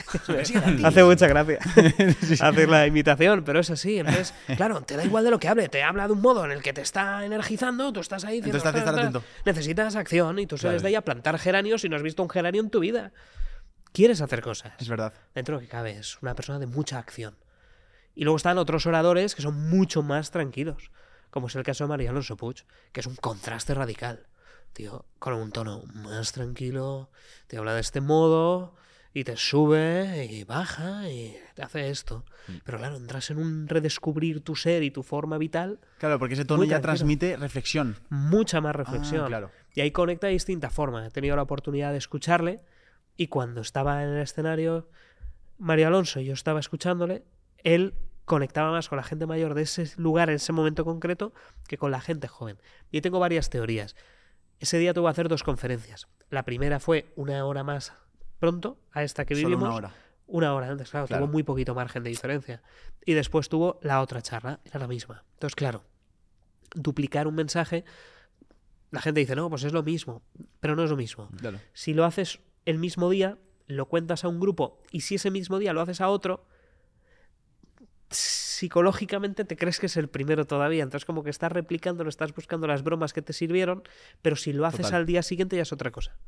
Hace 0.84 1.04
mucha 1.04 1.26
gracia 1.26 1.58
hacer 2.40 2.68
la 2.70 2.86
imitación, 2.86 3.44
pero 3.44 3.60
es 3.60 3.68
así. 3.70 3.98
Entonces, 3.98 4.32
claro, 4.56 4.80
te 4.80 4.96
da 4.96 5.04
igual 5.04 5.24
de 5.24 5.30
lo 5.30 5.38
que 5.38 5.48
hable. 5.48 5.68
Te 5.68 5.82
habla 5.82 6.06
de 6.06 6.14
un 6.14 6.22
modo 6.22 6.44
en 6.46 6.52
el 6.52 6.62
que 6.62 6.72
te 6.72 6.80
está 6.80 7.24
energizando, 7.24 7.92
tú 7.92 8.00
estás 8.00 8.24
ahí 8.24 8.36
diciendo, 8.40 8.58
Entonces 8.58 8.62
te 8.62 8.68
hace 8.68 8.78
estar 8.78 8.94
"Espera, 8.94 9.08
atento". 9.08 9.18
espera". 9.36 9.52
necesitas 9.52 9.96
acción 9.96 10.38
y 10.38 10.46
tú 10.46 10.56
sales 10.56 10.76
Claro. 10.76 10.82
de 10.82 10.88
ahí 10.88 10.94
a 10.94 11.02
plantar 11.02 11.38
geranios 11.38 11.84
y 11.84 11.88
no 11.90 11.96
has 11.96 12.02
visto 12.02 12.22
un 12.22 12.30
geranio 12.30 12.62
en 12.62 12.70
tu 12.70 12.80
vida. 12.80 13.12
Quieres 13.92 14.20
hacer 14.22 14.40
cosas. 14.40 14.72
Es 14.78 14.88
verdad. 14.88 15.12
Dentro 15.34 15.56
de 15.56 15.62
lo 15.62 15.66
que 15.66 15.70
cabe, 15.70 15.98
es 15.98 16.16
una 16.22 16.34
persona 16.34 16.58
de 16.58 16.66
mucha 16.66 16.98
acción. 16.98 17.36
Y 18.14 18.24
luego 18.24 18.36
están 18.38 18.56
otros 18.58 18.86
oradores 18.86 19.34
que 19.34 19.42
son 19.42 19.68
mucho 19.68 20.02
más 20.02 20.30
tranquilos, 20.30 20.90
como 21.30 21.48
es 21.48 21.56
el 21.56 21.62
caso 21.62 21.84
de 21.84 21.88
María 21.88 22.10
Alonso 22.10 22.36
Puig, 22.36 22.64
que 22.92 23.00
es 23.00 23.06
un 23.06 23.16
contraste 23.16 23.74
radical. 23.74 24.26
Tío, 24.72 25.04
con 25.18 25.34
un 25.34 25.50
tono 25.52 25.82
más 25.94 26.32
tranquilo, 26.32 27.10
te 27.46 27.56
habla 27.58 27.74
de 27.74 27.80
este 27.80 28.00
modo 28.00 28.74
y 29.12 29.24
te 29.24 29.36
sube 29.36 30.26
y 30.30 30.44
baja 30.44 31.08
y 31.10 31.36
te 31.54 31.62
hace 31.62 31.90
esto. 31.90 32.24
Pero 32.64 32.78
claro, 32.78 32.96
entras 32.96 33.30
en 33.30 33.38
un 33.38 33.66
redescubrir 33.68 34.42
tu 34.42 34.54
ser 34.54 34.82
y 34.84 34.90
tu 34.90 35.02
forma 35.02 35.36
vital, 35.38 35.80
Claro, 35.98 36.18
porque 36.18 36.34
ese 36.34 36.44
tono 36.44 36.64
ya 36.64 36.80
transmite 36.80 37.36
reflexión. 37.36 37.96
mucha 38.08 38.60
más 38.60 38.74
reflexión. 38.76 39.24
Ah, 39.24 39.28
claro. 39.28 39.50
Y 39.74 39.80
ahí 39.80 39.90
conecta 39.90 40.28
de 40.28 40.34
distinta 40.34 40.70
forma. 40.70 41.04
He 41.06 41.10
tenido 41.10 41.34
la 41.36 41.42
oportunidad 41.42 41.90
de 41.92 41.98
escucharle 41.98 42.60
y 43.16 43.26
cuando 43.26 43.60
estaba 43.60 44.02
en 44.04 44.10
el 44.10 44.22
escenario 44.22 44.88
Mario 45.58 45.88
Alonso 45.88 46.20
y 46.20 46.24
yo 46.26 46.32
estaba 46.32 46.60
escuchándole, 46.60 47.24
él 47.64 47.94
conectaba 48.24 48.70
más 48.70 48.88
con 48.88 48.96
la 48.96 49.02
gente 49.02 49.26
mayor 49.26 49.54
de 49.54 49.62
ese 49.62 49.90
lugar 49.96 50.30
en 50.30 50.36
ese 50.36 50.52
momento 50.52 50.84
concreto 50.84 51.34
que 51.66 51.76
con 51.76 51.90
la 51.90 52.00
gente 52.00 52.28
joven. 52.28 52.58
Y 52.92 53.00
tengo 53.00 53.18
varias 53.18 53.50
teorías. 53.50 53.96
Ese 54.60 54.78
día 54.78 54.94
tuvo 54.94 55.06
que 55.06 55.10
hacer 55.10 55.28
dos 55.28 55.42
conferencias. 55.42 56.06
La 56.28 56.44
primera 56.44 56.78
fue 56.80 57.12
una 57.16 57.44
hora 57.44 57.64
más 57.64 57.92
pronto 58.38 58.78
a 58.92 59.02
esta 59.02 59.24
que 59.24 59.34
Solo 59.34 59.48
vivimos. 59.48 59.66
una 59.68 59.74
hora. 59.74 59.94
Una 60.26 60.54
hora 60.54 60.68
antes, 60.68 60.90
claro, 60.90 61.06
Claro. 61.08 61.24
tuvo 61.24 61.32
muy 61.32 61.42
poquito 61.42 61.74
margen 61.74 62.04
de 62.04 62.10
diferencia. 62.10 62.62
Y 63.04 63.14
después 63.14 63.48
tuvo 63.48 63.80
la 63.82 64.00
otra 64.00 64.22
charla, 64.22 64.60
era 64.64 64.78
la 64.78 64.86
misma. 64.86 65.24
Entonces, 65.32 65.56
claro, 65.56 65.82
duplicar 66.74 67.26
un 67.26 67.34
mensaje, 67.34 67.84
la 68.92 69.00
gente 69.00 69.20
dice, 69.20 69.34
no, 69.34 69.48
pues 69.50 69.64
es 69.64 69.72
lo 69.72 69.82
mismo, 69.82 70.22
pero 70.60 70.76
no 70.76 70.84
es 70.84 70.90
lo 70.90 70.96
mismo. 70.96 71.28
Claro. 71.38 71.58
Si 71.72 71.94
lo 71.94 72.04
haces 72.04 72.38
el 72.64 72.78
mismo 72.78 73.10
día, 73.10 73.38
lo 73.66 73.86
cuentas 73.86 74.24
a 74.24 74.28
un 74.28 74.38
grupo, 74.40 74.80
y 74.92 75.00
si 75.00 75.16
ese 75.16 75.30
mismo 75.30 75.58
día 75.58 75.72
lo 75.72 75.80
haces 75.80 76.00
a 76.00 76.08
otro, 76.08 76.44
psicológicamente 78.60 79.46
te 79.46 79.56
crees 79.56 79.80
que 79.80 79.86
es 79.86 79.96
el 79.96 80.10
primero 80.10 80.46
todavía. 80.46 80.82
Entonces, 80.82 81.06
como 81.06 81.24
que 81.24 81.30
estás 81.30 81.50
replicando, 81.50 82.04
lo 82.04 82.10
estás 82.10 82.34
buscando 82.34 82.66
las 82.66 82.82
bromas 82.82 83.14
que 83.14 83.22
te 83.22 83.32
sirvieron, 83.32 83.82
pero 84.20 84.36
si 84.36 84.52
lo 84.52 84.66
haces 84.66 84.82
Total. 84.82 85.00
al 85.00 85.06
día 85.06 85.22
siguiente 85.22 85.56
ya 85.56 85.62
es 85.62 85.72
otra 85.72 85.90
cosa. 85.90 86.18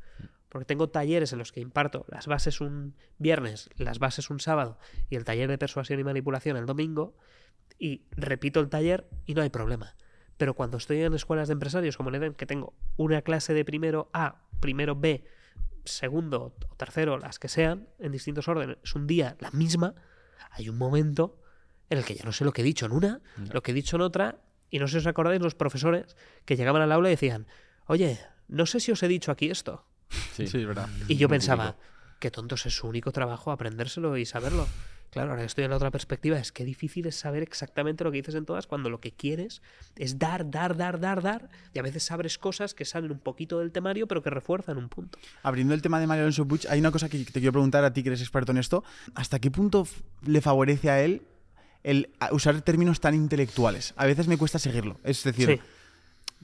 Porque 0.49 0.65
tengo 0.65 0.89
talleres 0.89 1.31
en 1.31 1.37
los 1.37 1.51
que 1.51 1.59
imparto 1.59 2.05
las 2.09 2.25
bases 2.25 2.59
un 2.59 2.95
viernes, 3.19 3.69
las 3.77 3.99
bases 3.99 4.31
un 4.31 4.39
sábado 4.39 4.79
y 5.11 5.15
el 5.15 5.25
taller 5.25 5.47
de 5.47 5.59
persuasión 5.59 5.99
y 5.99 6.03
manipulación 6.03 6.57
el 6.57 6.65
domingo, 6.65 7.15
y 7.77 8.01
repito 8.09 8.59
el 8.61 8.69
taller 8.69 9.07
y 9.27 9.35
no 9.35 9.43
hay 9.43 9.49
problema. 9.51 9.95
Pero 10.37 10.55
cuando 10.55 10.77
estoy 10.77 11.03
en 11.03 11.13
escuelas 11.13 11.49
de 11.49 11.53
empresarios 11.53 11.97
como 11.97 12.09
en 12.09 12.15
EDEN, 12.15 12.33
que 12.33 12.47
tengo 12.47 12.73
una 12.97 13.21
clase 13.21 13.53
de 13.53 13.63
primero 13.63 14.09
A, 14.11 14.41
primero 14.59 14.95
B, 14.95 15.23
segundo 15.85 16.55
o 16.67 16.75
tercero, 16.77 17.19
las 17.19 17.37
que 17.37 17.47
sean, 17.47 17.89
en 17.99 18.11
distintos 18.11 18.47
órdenes, 18.47 18.77
es 18.83 18.95
un 18.95 19.05
día 19.05 19.37
la 19.39 19.51
misma, 19.51 19.93
hay 20.49 20.69
un 20.69 20.79
momento 20.79 21.42
en 21.93 21.99
el 21.99 22.05
que 22.05 22.15
ya 22.15 22.23
no 22.25 22.31
sé 22.31 22.43
lo 22.45 22.51
que 22.53 22.61
he 22.61 22.65
dicho 22.65 22.85
en 22.85 22.91
una, 22.91 23.21
lo 23.51 23.63
que 23.63 23.71
he 23.71 23.73
dicho 23.73 23.95
en 23.95 24.01
otra, 24.01 24.37
y 24.69 24.79
no 24.79 24.87
sé 24.87 24.93
si 24.93 24.97
os 24.99 25.07
acordáis 25.07 25.41
los 25.41 25.55
profesores 25.55 26.15
que 26.45 26.55
llegaban 26.55 26.81
al 26.81 26.91
aula 26.91 27.09
y 27.09 27.11
decían, 27.13 27.47
oye, 27.87 28.19
no 28.47 28.65
sé 28.65 28.79
si 28.79 28.91
os 28.91 29.01
he 29.03 29.07
dicho 29.07 29.31
aquí 29.31 29.49
esto. 29.49 29.85
Sí, 30.35 30.47
Sí, 30.47 30.59
es 30.59 30.67
verdad. 30.67 30.89
Y 31.07 31.15
yo 31.15 31.27
Muy 31.27 31.35
pensaba, 31.35 31.73
típico. 31.73 32.17
qué 32.19 32.31
tontos 32.31 32.65
es 32.65 32.75
su 32.75 32.87
único 32.87 33.11
trabajo 33.11 33.51
aprendérselo 33.51 34.17
y 34.17 34.25
saberlo. 34.25 34.67
Claro, 35.11 35.29
ahora 35.29 35.43
estoy 35.43 35.63
en 35.63 35.69
la 35.69 35.75
otra 35.75 35.91
perspectiva, 35.91 36.39
es 36.39 36.51
que 36.51 36.65
difícil 36.65 37.05
es 37.05 37.15
saber 37.15 37.43
exactamente 37.43 38.03
lo 38.03 38.09
que 38.11 38.17
dices 38.17 38.33
en 38.33 38.45
todas 38.45 38.65
cuando 38.65 38.89
lo 38.89 38.99
que 38.99 39.11
quieres 39.11 39.61
es 39.95 40.17
dar, 40.17 40.49
dar, 40.49 40.75
dar, 40.75 40.99
dar, 40.99 41.21
dar, 41.21 41.49
y 41.71 41.77
a 41.77 41.83
veces 41.83 42.09
abres 42.09 42.39
cosas 42.39 42.73
que 42.73 42.83
salen 42.83 43.11
un 43.11 43.19
poquito 43.19 43.59
del 43.59 43.71
temario 43.71 44.07
pero 44.07 44.23
que 44.23 44.31
refuerzan 44.31 44.77
un 44.79 44.89
punto. 44.89 45.19
Abriendo 45.43 45.75
el 45.75 45.83
tema 45.83 45.99
de 45.99 46.07
Mario 46.07 46.23
Alonso 46.23 46.47
Puig, 46.47 46.61
hay 46.67 46.79
una 46.79 46.89
cosa 46.89 47.09
que 47.09 47.19
te 47.25 47.31
quiero 47.39 47.51
preguntar 47.51 47.83
a 47.83 47.93
ti 47.93 48.01
que 48.01 48.09
eres 48.09 48.21
experto 48.21 48.51
en 48.53 48.57
esto. 48.57 48.83
¿Hasta 49.13 49.37
qué 49.37 49.51
punto 49.51 49.87
le 50.25 50.41
favorece 50.41 50.89
a 50.89 50.99
él 51.03 51.21
el 51.83 52.09
usar 52.31 52.61
términos 52.61 52.99
tan 52.99 53.13
intelectuales? 53.15 53.93
A 53.97 54.05
veces 54.05 54.27
me 54.27 54.37
cuesta 54.37 54.59
seguirlo. 54.59 54.99
Es 55.03 55.23
decir, 55.23 55.47
Sí. 55.47 55.59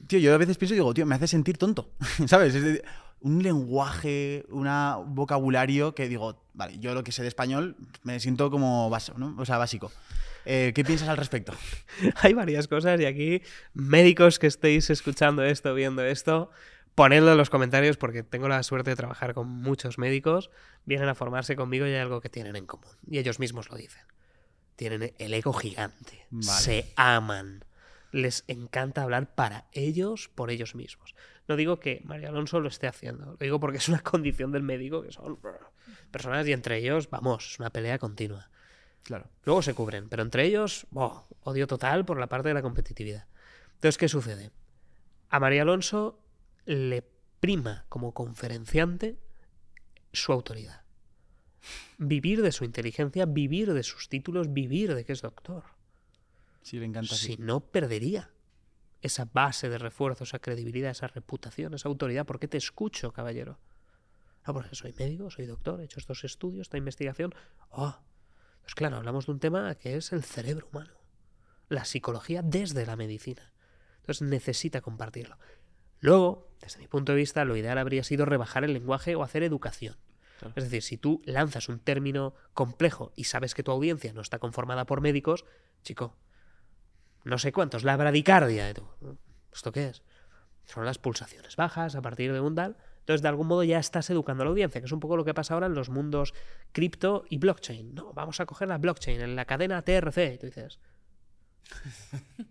tío, 0.08 0.20
yo 0.20 0.34
a 0.34 0.38
veces 0.38 0.58
pienso 0.58 0.74
y 0.74 0.78
digo, 0.78 0.94
tío, 0.94 1.06
me 1.06 1.16
hace 1.16 1.28
sentir 1.28 1.58
tonto. 1.58 1.90
¿Sabes? 2.28 2.56
Es 2.56 2.64
decir, 2.64 2.84
un 3.22 3.44
lenguaje, 3.44 4.46
una- 4.50 4.98
un 4.98 5.16
vocabulario 5.16 5.94
que 5.96 6.08
digo, 6.08 6.42
vale, 6.54 6.80
yo 6.80 6.94
lo 6.94 7.04
que 7.04 7.12
sé 7.12 7.22
de 7.22 7.28
español 7.28 7.76
me 8.04 8.20
siento 8.20 8.50
como 8.50 8.90
básico, 8.90 9.18
¿no? 9.18 9.36
O 9.38 9.46
sea, 9.46 9.58
básico. 9.58 9.92
Eh, 10.46 10.72
¿Qué 10.74 10.84
piensas 10.86 11.10
al 11.10 11.18
respecto? 11.18 11.54
Hay 12.24 12.34
varias 12.34 12.68
cosas 12.68 13.00
y 13.02 13.06
aquí, 13.06 13.42
médicos 13.74 14.40
que 14.40 14.48
estéis 14.48 14.90
escuchando 14.90 15.44
esto, 15.44 15.74
viendo 15.74 16.02
esto, 16.04 16.50
ponedlo 16.96 17.32
en 17.34 17.38
los 17.38 17.50
comentarios 17.50 17.98
porque 17.98 18.24
tengo 18.24 18.48
la 18.48 18.64
suerte 18.64 18.90
de 18.92 18.96
trabajar 18.96 19.34
con 19.34 19.48
muchos 19.48 19.98
médicos, 19.98 20.50
vienen 20.86 21.10
a 21.10 21.16
formarse 21.16 21.56
conmigo 21.58 21.86
y 21.86 21.90
hay 21.92 21.98
algo 22.00 22.22
que 22.22 22.30
tienen 22.30 22.56
en 22.56 22.66
común. 22.66 22.88
Y 23.10 23.18
ellos 23.20 23.40
mismos 23.40 23.70
lo 23.70 23.76
dicen. 23.76 24.02
Tienen 24.80 25.14
el 25.18 25.34
ego 25.34 25.52
gigante. 25.52 26.26
Vale. 26.30 26.62
Se 26.62 26.94
aman. 26.96 27.66
Les 28.14 28.46
encanta 28.48 29.04
hablar 29.04 29.36
para 29.36 29.68
ellos, 29.74 30.32
por 30.34 30.52
ellos 30.52 30.74
mismos. 30.74 31.16
No 31.50 31.58
digo 31.58 31.82
que 31.82 32.02
María 32.06 32.30
Alonso 32.30 32.62
lo 32.62 32.70
esté 32.70 32.88
haciendo, 32.88 33.26
lo 33.26 33.36
digo 33.36 33.60
porque 33.60 33.80
es 33.80 33.90
una 33.90 34.00
condición 34.04 34.54
del 34.54 34.64
médico 34.64 35.02
que 35.02 35.12
son 35.12 35.38
personas 36.12 36.48
y 36.48 36.54
entre 36.54 36.78
ellos, 36.78 37.10
vamos, 37.10 37.52
es 37.52 37.60
una 37.60 37.72
pelea 37.72 38.00
continua. 38.00 38.50
Claro. 39.04 39.30
Luego 39.44 39.62
se 39.62 39.74
cubren, 39.74 40.08
pero 40.08 40.24
entre 40.24 40.46
ellos, 40.46 40.88
oh, 40.94 41.28
odio 41.42 41.68
total 41.68 42.06
por 42.06 42.18
la 42.18 42.28
parte 42.28 42.48
de 42.48 42.54
la 42.54 42.62
competitividad. 42.62 43.28
Entonces, 43.74 43.98
¿qué 43.98 44.08
sucede? 44.08 44.50
A 45.30 45.42
María 45.42 45.64
Alonso 45.64 46.22
le 46.64 47.04
prima 47.42 47.84
como 47.90 48.14
conferenciante 48.14 49.20
su 50.14 50.32
autoridad. 50.32 50.84
Vivir 51.98 52.42
de 52.42 52.52
su 52.52 52.66
inteligencia, 52.66 53.26
vivir 53.26 53.74
de 53.74 53.84
sus 53.84 54.10
títulos, 54.10 54.54
vivir 54.54 54.96
de 54.96 55.06
que 55.06 55.14
es 55.14 55.22
doctor. 55.22 55.64
Sí, 56.62 56.80
le 56.80 56.86
encanta. 56.86 57.16
Si 57.16 57.34
sí. 57.34 57.38
no, 57.40 57.60
perdería 57.60 58.32
esa 59.02 59.26
base 59.26 59.70
de 59.70 59.78
refuerzo, 59.78 60.24
esa 60.24 60.40
credibilidad, 60.40 60.92
esa 60.92 61.08
reputación, 61.08 61.74
esa 61.74 61.90
autoridad. 61.90 62.26
¿Por 62.26 62.40
qué 62.40 62.48
te 62.48 62.58
escucho, 62.58 63.12
caballero? 63.12 63.60
Ah, 64.44 64.54
porque 64.54 64.76
soy 64.76 64.94
médico, 64.98 65.30
soy 65.30 65.46
doctor, 65.46 65.82
he 65.82 65.86
hecho 65.86 66.00
estos 66.00 66.24
estudios, 66.24 66.64
esta 66.68 66.78
investigación. 66.78 67.34
Oh, 67.70 67.98
pues 68.62 68.76
claro, 68.76 68.98
hablamos 68.98 69.26
de 69.26 69.32
un 69.34 69.40
tema 69.40 69.76
que 69.76 69.96
es 69.96 70.12
el 70.12 70.24
cerebro 70.24 70.68
humano, 70.72 70.94
la 71.70 71.86
psicología 71.86 72.42
desde 72.42 72.86
la 72.86 72.96
medicina. 72.96 73.54
Entonces 73.98 74.28
necesita 74.28 74.82
compartirlo. 74.82 75.38
Luego, 76.00 76.52
desde 76.62 76.80
mi 76.80 76.88
punto 76.88 77.12
de 77.12 77.18
vista, 77.18 77.46
lo 77.46 77.58
ideal 77.58 77.78
habría 77.78 78.04
sido 78.04 78.26
rebajar 78.26 78.64
el 78.64 78.74
lenguaje 78.74 79.16
o 79.16 79.24
hacer 79.24 79.44
educación. 79.44 79.98
Es 80.56 80.64
decir, 80.64 80.82
si 80.82 80.98
tú 80.98 81.22
lanzas 81.26 81.70
un 81.70 81.80
término 81.80 82.34
complejo 82.54 83.12
y 83.16 83.26
sabes 83.26 83.56
que 83.56 83.64
tu 83.64 83.72
audiencia 83.72 84.14
no 84.14 84.22
está 84.22 84.40
conformada 84.40 84.86
por 84.86 85.02
médicos, 85.02 85.46
chico, 85.84 86.16
no 87.24 87.38
sé 87.38 87.52
cuántos, 87.52 87.84
la 87.84 87.98
bradicardia. 87.98 88.70
y 88.70 88.74
tú, 88.74 88.84
¿Esto 89.54 89.72
qué 89.72 89.90
es? 89.90 90.04
Son 90.66 90.86
las 90.86 90.98
pulsaciones 90.98 91.56
bajas 91.56 91.96
a 91.96 92.02
partir 92.02 92.32
de 92.32 92.40
un 92.40 92.56
tal. 92.56 92.78
Entonces, 93.00 93.24
de 93.24 93.28
algún 93.28 93.48
modo 93.48 93.64
ya 93.64 93.80
estás 93.80 94.10
educando 94.12 94.44
a 94.44 94.46
la 94.46 94.52
audiencia, 94.52 94.82
que 94.82 94.86
es 94.86 94.92
un 94.92 95.00
poco 95.00 95.18
lo 95.18 95.26
que 95.26 95.34
pasa 95.34 95.56
ahora 95.56 95.66
en 95.66 95.74
los 95.74 95.90
mundos 95.90 96.34
cripto 96.72 97.26
y 97.28 97.40
blockchain. 97.40 97.96
No, 97.96 98.14
vamos 98.14 98.40
a 98.40 98.46
coger 98.46 98.68
la 98.68 98.78
blockchain 98.78 99.20
en 99.22 99.36
la 99.36 99.46
cadena 99.46 99.82
TRC. 99.82 100.36
Y 100.36 100.38
tú 100.38 100.46
dices, 100.46 100.80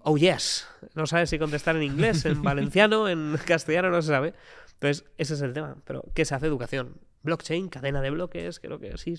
oh 0.00 0.16
yes. 0.16 0.66
No 0.94 1.06
sabes 1.06 1.30
si 1.30 1.38
contestar 1.38 1.76
en 1.76 1.84
inglés, 1.84 2.24
en 2.24 2.42
valenciano, 2.42 3.08
en 3.08 3.38
castellano, 3.46 3.90
no 3.90 4.02
se 4.02 4.08
sabe. 4.08 4.34
Entonces, 4.74 5.04
ese 5.16 5.34
es 5.34 5.42
el 5.42 5.52
tema. 5.52 5.76
Pero, 5.84 6.04
¿qué 6.14 6.24
se 6.24 6.34
hace 6.34 6.46
educación? 6.46 7.00
Blockchain, 7.22 7.68
cadena 7.68 8.00
de 8.00 8.10
bloques, 8.10 8.60
creo 8.60 8.78
que 8.78 8.96
sí. 8.98 9.14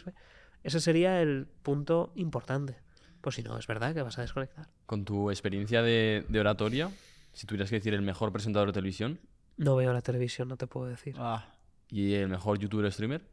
Ese 0.64 0.80
sería 0.80 1.22
el 1.22 1.48
punto 1.64 2.12
importante. 2.16 2.78
Pues 3.22 3.36
si 3.36 3.44
no, 3.44 3.58
es 3.58 3.68
verdad 3.68 3.94
que 3.94 4.02
vas 4.02 4.18
a 4.18 4.22
desconectar. 4.22 4.70
Con 4.86 5.06
tu 5.06 5.30
experiencia 5.30 5.82
de, 5.82 6.26
de 6.28 6.40
oratoria, 6.40 6.90
si 7.34 7.46
tuvieras 7.46 7.70
que 7.70 7.76
decir 7.78 7.94
el 7.94 8.02
mejor 8.02 8.32
presentador 8.32 8.70
de 8.70 8.74
televisión 8.74 9.20
No 9.58 9.76
veo 9.76 9.94
la 9.94 10.02
televisión, 10.02 10.48
no 10.48 10.58
te 10.58 10.68
puedo 10.68 10.88
decir. 10.88 11.16
Ah. 11.18 11.54
y 11.90 12.14
el 12.14 12.30
mejor 12.30 12.60
youtuber 12.60 12.92
streamer, 12.92 13.24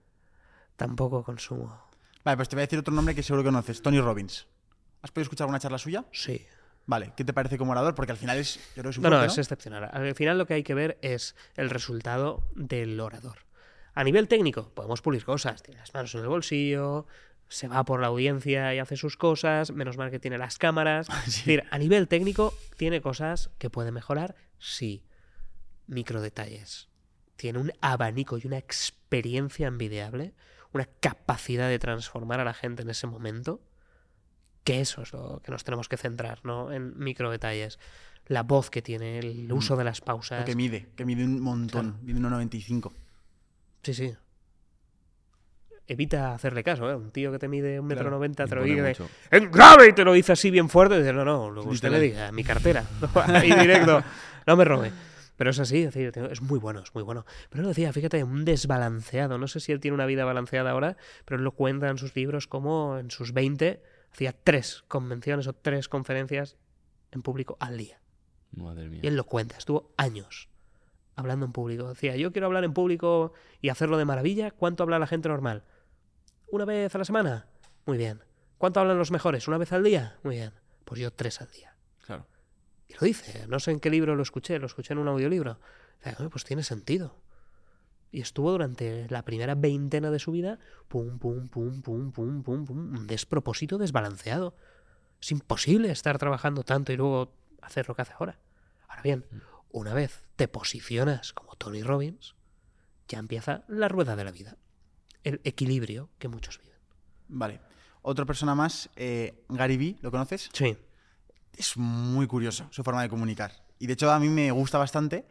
Tampoco 0.77 1.23
consumo. 1.25 1.83
Vale, 2.25 2.37
pues 2.37 2.49
te 2.49 2.57
voy 2.57 2.61
a 2.63 2.67
decir 2.67 2.79
otro 2.79 2.93
nombre 2.93 3.15
que 3.15 3.23
seguro 3.23 3.43
que 3.43 3.49
conoces, 3.49 3.81
Tony 3.81 4.01
Robbins. 4.01 4.47
¿Has 5.01 5.11
podido 5.11 5.23
escuchar 5.25 5.45
alguna 5.45 5.59
charla 5.61 5.79
suya? 5.79 6.05
Sí. 6.13 6.45
Vale, 6.85 7.13
¿qué 7.17 7.25
te 7.25 7.33
parece 7.33 7.57
como 7.57 7.73
orador? 7.73 7.95
Porque 7.95 8.13
al 8.13 8.19
final 8.19 8.37
es, 8.37 8.57
yo 8.57 8.83
creo 8.83 8.85
que 8.85 8.89
es 8.91 8.95
su 8.97 9.01
No, 9.01 9.11
no, 9.11 9.17
fuerte, 9.17 9.33
es 9.33 9.39
excepcional. 9.39 9.89
Al 9.91 10.15
final 10.15 10.39
lo 10.39 10.47
que 10.47 10.55
hay 10.55 10.63
que 10.63 10.75
ver 10.75 10.99
es 11.03 11.35
el 11.55 11.71
resultado 11.71 12.43
del 12.55 13.01
orador. 13.01 13.39
A 13.97 14.05
nivel 14.05 14.29
técnico, 14.29 14.71
podemos 14.75 15.01
pulir 15.03 15.25
cosas. 15.25 15.63
Tiene 15.63 15.81
las 15.81 15.93
manos 15.95 16.15
en 16.15 16.21
el 16.21 16.29
bolsillo, 16.29 17.07
se 17.49 17.67
va 17.67 17.83
por 17.85 18.01
la 18.01 18.09
audiencia 18.09 18.75
y 18.75 18.79
hace 18.79 18.97
sus 18.97 19.17
cosas. 19.17 19.73
Menos 19.73 19.97
mal 19.97 20.11
que 20.11 20.19
tiene 20.21 20.37
las 20.39 20.59
cámaras. 20.59 21.09
Es 21.27 21.37
decir, 21.37 21.65
a 21.71 21.79
nivel 21.79 22.07
técnico, 22.07 22.53
tiene 22.77 23.01
cosas 23.01 23.51
que 23.59 23.71
puede 23.71 23.91
mejorar, 23.93 24.37
sí. 24.59 25.03
Micro 25.87 26.21
detalles. 26.21 26.89
Tiene 27.37 27.59
un 27.59 27.73
abanico 27.81 28.39
y 28.39 28.47
una 28.47 28.59
experiencia 28.59 29.67
envidiable, 29.67 30.35
una 30.73 30.87
capacidad 31.01 31.69
de 31.69 31.79
transformar 31.79 32.41
a 32.41 32.45
la 32.45 32.55
gente 32.55 32.83
en 32.83 32.91
ese 32.91 33.07
momento, 33.07 33.61
que 34.65 34.81
eso 34.81 35.03
es 35.03 35.13
lo 35.13 35.41
que 35.45 35.51
nos 35.53 35.65
tenemos 35.65 35.89
que 35.89 35.97
centrar, 35.97 36.41
¿no? 36.45 36.73
En 36.73 36.99
micro 36.99 37.31
detalles. 37.31 37.79
La 38.27 38.43
voz 38.43 38.69
que 38.71 38.83
tiene, 38.83 39.21
el 39.21 39.51
uso 39.53 39.77
de 39.77 39.85
las 39.85 40.01
Lo 40.01 40.07
pausas. 40.07 40.45
que 40.45 40.57
mide, 40.57 40.89
que 40.97 41.05
mide 41.05 41.25
un 41.25 41.41
montón, 41.41 41.93
Claro. 41.93 42.03
mide 42.03 42.19
1,95. 42.21 42.93
Sí, 43.83 43.95
sí. 43.95 44.15
Evita 45.89 46.35
hacerle 46.35 46.65
caso, 46.65 46.91
¿eh? 46.91 46.97
Un 46.97 47.13
tío 47.13 47.31
que 47.31 47.39
te 47.39 47.47
mide 47.47 47.79
un 47.79 47.87
metro 47.87 48.11
noventa, 48.11 48.47
te 48.47 48.57
lo 48.57 48.65
dice 48.65 48.97
en 49.31 49.51
grave 49.53 49.89
y 49.91 49.93
te 49.93 50.05
lo 50.05 50.13
dice 50.13 50.33
así 50.33 50.51
bien 50.51 50.69
fuerte. 50.69 50.97
Y 50.97 50.99
dices, 50.99 51.15
no, 51.15 51.25
no, 51.25 51.51
lo 51.51 51.63
que 51.63 51.69
usted 51.69 51.91
le 51.91 52.01
diga, 52.01 52.33
mi 52.33 52.43
cartera. 52.43 52.85
Ahí 53.27 53.53
directo. 53.53 54.03
No 54.47 54.57
me 54.57 54.65
robe. 54.65 54.91
Pero 55.37 55.51
es 55.51 55.61
así, 55.61 55.83
es 55.83 55.95
decir, 55.95 56.11
tío, 56.13 56.31
es 56.31 56.41
muy 56.41 56.59
bueno, 56.59 56.81
es 56.81 56.95
muy 56.95 57.05
bueno. 57.05 57.25
Pero 57.51 57.63
él 57.63 57.69
decía, 57.69 57.93
fíjate, 57.93 58.25
un 58.25 58.45
desbalanceado. 58.45 59.39
No 59.39 59.47
sé 59.47 59.61
si 59.61 59.71
él 59.71 59.81
tiene 59.81 59.95
una 59.95 60.07
vida 60.07 60.25
balanceada 60.25 60.71
ahora, 60.71 60.97
pero 61.25 61.39
él 61.39 61.45
lo 61.45 61.53
cuenta 61.53 61.89
en 61.89 61.99
sus 61.99 62.17
libros 62.17 62.47
como 62.49 62.99
en 62.99 63.11
sus 63.11 63.33
20 63.33 63.83
hacía 64.13 64.33
tres 64.33 64.83
convenciones 64.89 65.47
o 65.47 65.53
tres 65.53 65.89
conferencias 65.89 66.57
en 67.13 67.23
público 67.23 67.59
al 67.61 67.77
día. 67.77 68.01
madre 68.53 68.89
mía. 68.89 69.01
Y 69.03 69.07
él 69.07 69.17
lo 69.17 69.25
cuenta, 69.25 69.59
estuvo 69.59 69.93
años 69.99 70.49
hablando 71.17 71.47
en 71.47 71.53
público. 71.53 71.89
Decía, 71.89 72.15
yo 72.17 72.31
quiero 72.31 72.47
hablar 72.47 72.65
en 72.65 72.73
público 72.73 73.33
y 73.61 73.71
hacerlo 73.71 73.97
de 73.99 74.05
maravilla. 74.05 74.51
¿Cuánto 74.51 74.83
habla 74.83 74.99
la 74.99 75.07
gente 75.07 75.29
normal? 75.29 75.65
¿Una 76.49 76.65
vez 76.65 76.95
a 76.95 76.99
la 76.99 77.05
semana? 77.05 77.47
Muy 77.87 77.99
bien. 77.99 78.23
¿Cuánto 78.59 78.81
hablan 78.81 78.99
los 78.99 79.11
mejores? 79.11 79.49
¿Una 79.49 79.59
vez 79.59 79.73
al 79.73 79.83
día? 79.83 80.19
Muy 80.23 80.37
bien. 80.37 80.53
Pues 80.85 81.01
yo 81.01 81.11
tres 81.13 81.41
al 81.41 81.51
día. 81.51 81.75
Claro. 82.05 82.27
Y 82.87 82.95
lo 82.95 83.01
dice, 83.01 83.47
no 83.49 83.59
sé 83.59 83.73
en 83.73 83.81
qué 83.81 83.91
libro 83.91 84.15
lo 84.15 84.23
escuché, 84.23 84.59
lo 84.59 84.67
escuché 84.67 84.93
en 84.93 84.99
un 84.99 85.09
audiolibro. 85.09 85.59
Dice, 85.99 86.17
"Oye, 86.21 86.29
pues 86.29 86.45
tiene 86.45 86.63
sentido. 86.63 87.17
Y 88.13 88.21
estuvo 88.21 88.53
durante 88.53 89.09
la 89.11 89.25
primera 89.25 89.55
veintena 89.55 90.11
de 90.11 90.19
su 90.19 90.31
vida, 90.31 90.59
pum, 90.89 91.19
pum, 91.19 91.49
pum, 91.49 91.83
pum, 91.83 92.13
pum, 92.13 92.43
pum, 92.43 92.65
pum, 92.65 92.79
un 92.79 93.07
despropósito 93.07 93.79
desbalanceado. 93.79 94.55
Es 95.21 95.33
imposible 95.33 95.91
estar 95.91 96.17
trabajando 96.19 96.63
tanto 96.63 96.93
y 96.93 96.97
luego 96.97 97.33
hacer 97.63 97.89
lo 97.89 97.95
que 97.95 98.03
hace 98.03 98.13
ahora. 98.19 98.39
Ahora 98.89 99.03
bien, 99.03 99.25
una 99.77 99.93
vez 99.93 100.23
te 100.37 100.49
posicionas 100.49 101.35
como 101.35 101.55
Tony 101.55 101.83
Robbins, 101.83 102.35
ya 103.09 103.19
empieza 103.19 103.63
la 103.69 103.89
rueda 103.89 104.17
de 104.17 104.25
la 104.25 104.33
vida. 104.33 104.57
El 105.23 105.43
equilibrio 105.45 106.09
que 106.19 106.29
muchos 106.29 106.59
viven. 106.59 106.79
Vale. 107.29 107.61
Otra 108.01 108.25
persona 108.25 108.55
más, 108.55 108.89
eh, 108.97 109.45
Gary 109.51 109.77
Vee, 109.77 109.99
¿lo 110.01 110.11
conoces? 110.11 110.49
Sí. 110.55 110.79
Es 111.53 111.77
muy 111.77 112.27
curioso 112.27 112.67
su 112.71 112.83
forma 112.83 113.03
de 113.03 113.11
comunicar. 113.11 113.53
Y 113.79 113.87
de 113.87 113.93
hecho 113.93 114.11
a 114.11 114.19
mí 114.19 114.31
me 114.31 114.51
gusta 114.51 114.79
bastante, 114.79 115.29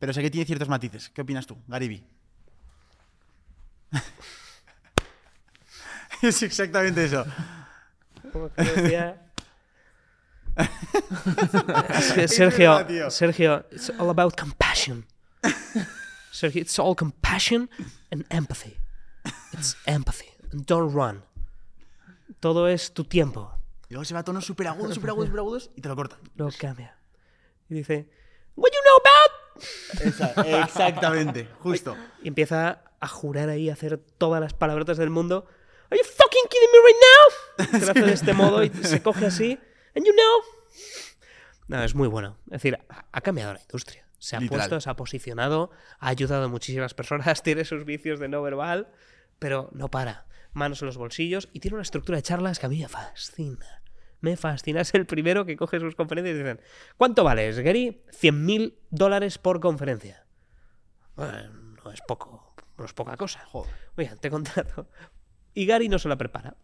pero 0.00 0.12
sé 0.12 0.20
que 0.20 0.32
tiene 0.32 0.46
ciertos 0.46 0.68
matices. 0.68 1.10
¿Qué 1.10 1.20
opinas 1.20 1.46
tú, 1.46 1.56
Gary 1.68 1.88
Vee? 1.88 2.04
es 6.22 6.42
exactamente 6.42 7.04
eso. 7.04 7.24
Como 8.32 8.52
que 8.52 8.64
decía- 8.64 9.25
Sergio, 12.28 12.76
verdad. 12.76 13.10
Sergio, 13.10 13.64
it's 13.70 13.90
all 13.98 14.10
about 14.10 14.36
compassion. 14.36 15.04
Sergio, 16.32 16.60
it's 16.62 16.78
all 16.78 16.94
compassion 16.94 17.68
and 18.10 18.24
empathy. 18.30 18.78
It's 19.52 19.76
empathy. 19.86 20.28
And 20.52 20.64
don't 20.66 20.92
run. 20.92 21.22
Todo 22.40 22.66
es 22.68 22.92
tu 22.92 23.04
tiempo. 23.04 23.52
Y 23.88 23.94
luego 23.94 24.04
se 24.04 24.14
va 24.14 24.20
a 24.20 24.24
tonos 24.24 24.44
súper 24.44 24.66
agudos, 24.66 24.94
súper 24.94 25.10
agudos, 25.10 25.28
súper 25.28 25.40
agudos 25.40 25.70
y 25.76 25.80
te 25.80 25.88
lo 25.88 25.96
corta. 25.96 26.18
Luego 26.36 26.52
cambia. 26.58 26.96
Y 27.68 27.74
dice, 27.74 28.08
What 28.56 28.70
you 28.72 28.80
know 28.82 28.96
about? 29.00 30.32
Esa- 30.34 30.62
exactamente, 30.62 31.48
justo. 31.62 31.96
Y 32.22 32.28
empieza 32.28 32.82
a 33.00 33.08
jurar 33.08 33.48
ahí, 33.48 33.70
a 33.70 33.74
hacer 33.74 33.98
todas 34.18 34.40
las 34.40 34.54
palabrotas 34.54 34.96
del 34.96 35.10
mundo. 35.10 35.46
Are 35.90 35.98
you 35.98 36.04
fucking 36.04 36.44
kidding 36.50 36.70
me 36.72 36.78
right 36.86 37.70
now? 37.72 37.80
Se 37.80 37.86
lo 37.86 37.90
hace 37.92 38.02
de 38.02 38.12
este 38.12 38.32
modo 38.32 38.64
y 38.64 38.70
se 38.70 39.02
coge 39.02 39.26
así. 39.26 39.58
And 39.96 40.04
you 40.06 40.12
know. 40.12 40.42
No, 41.68 41.82
es 41.82 41.94
muy 41.94 42.06
bueno. 42.08 42.38
Es 42.46 42.62
decir, 42.62 42.78
ha- 42.88 43.20
cambiado 43.22 43.54
la 43.54 43.60
industria. 43.60 44.06
Se 44.18 44.36
ha 44.36 44.40
Literal. 44.40 44.60
puesto, 44.68 44.80
se 44.80 44.88
ha 44.90 44.94
posicionado, 44.94 45.70
ha 45.98 46.08
ayudado 46.08 46.44
a 46.44 46.48
muchísimas 46.48 46.94
personas, 46.94 47.42
tiene 47.42 47.64
sus 47.64 47.84
vicios 47.84 48.20
de 48.20 48.28
no 48.28 48.40
verbal, 48.42 48.92
pero 49.38 49.68
no 49.72 49.90
para. 49.90 50.26
Manos 50.52 50.80
en 50.82 50.86
los 50.86 50.96
bolsillos 50.96 51.48
y 51.52 51.60
tiene 51.60 51.74
una 51.74 51.82
estructura 51.82 52.16
de 52.16 52.22
charlas 52.22 52.58
que 52.58 52.66
a 52.66 52.68
mí 52.68 52.80
me 52.80 52.88
fascina. 52.88 53.82
Me 54.20 54.36
fascina. 54.36 54.80
Es 54.82 54.94
el 54.94 55.06
primero 55.06 55.44
que 55.44 55.56
coge 55.56 55.80
sus 55.80 55.94
conferencias 55.96 56.34
y 56.36 56.38
dicen, 56.38 56.60
¿cuánto 56.96 57.24
vales, 57.24 57.58
Gary? 57.58 58.02
100.000 58.10 58.74
dólares 58.90 59.38
por 59.38 59.60
conferencia. 59.60 60.24
Bueno, 61.14 61.50
no 61.84 61.90
es 61.90 62.00
poco, 62.06 62.54
no 62.78 62.84
es 62.84 62.92
poca 62.92 63.16
cosa. 63.16 63.40
Joder. 63.46 63.72
Oiga, 63.96 64.16
te 64.16 64.30
contrato. 64.30 64.88
Y 65.54 65.66
Gary 65.66 65.88
no 65.88 65.98
se 65.98 66.08
la 66.08 66.16
prepara. 66.16 66.56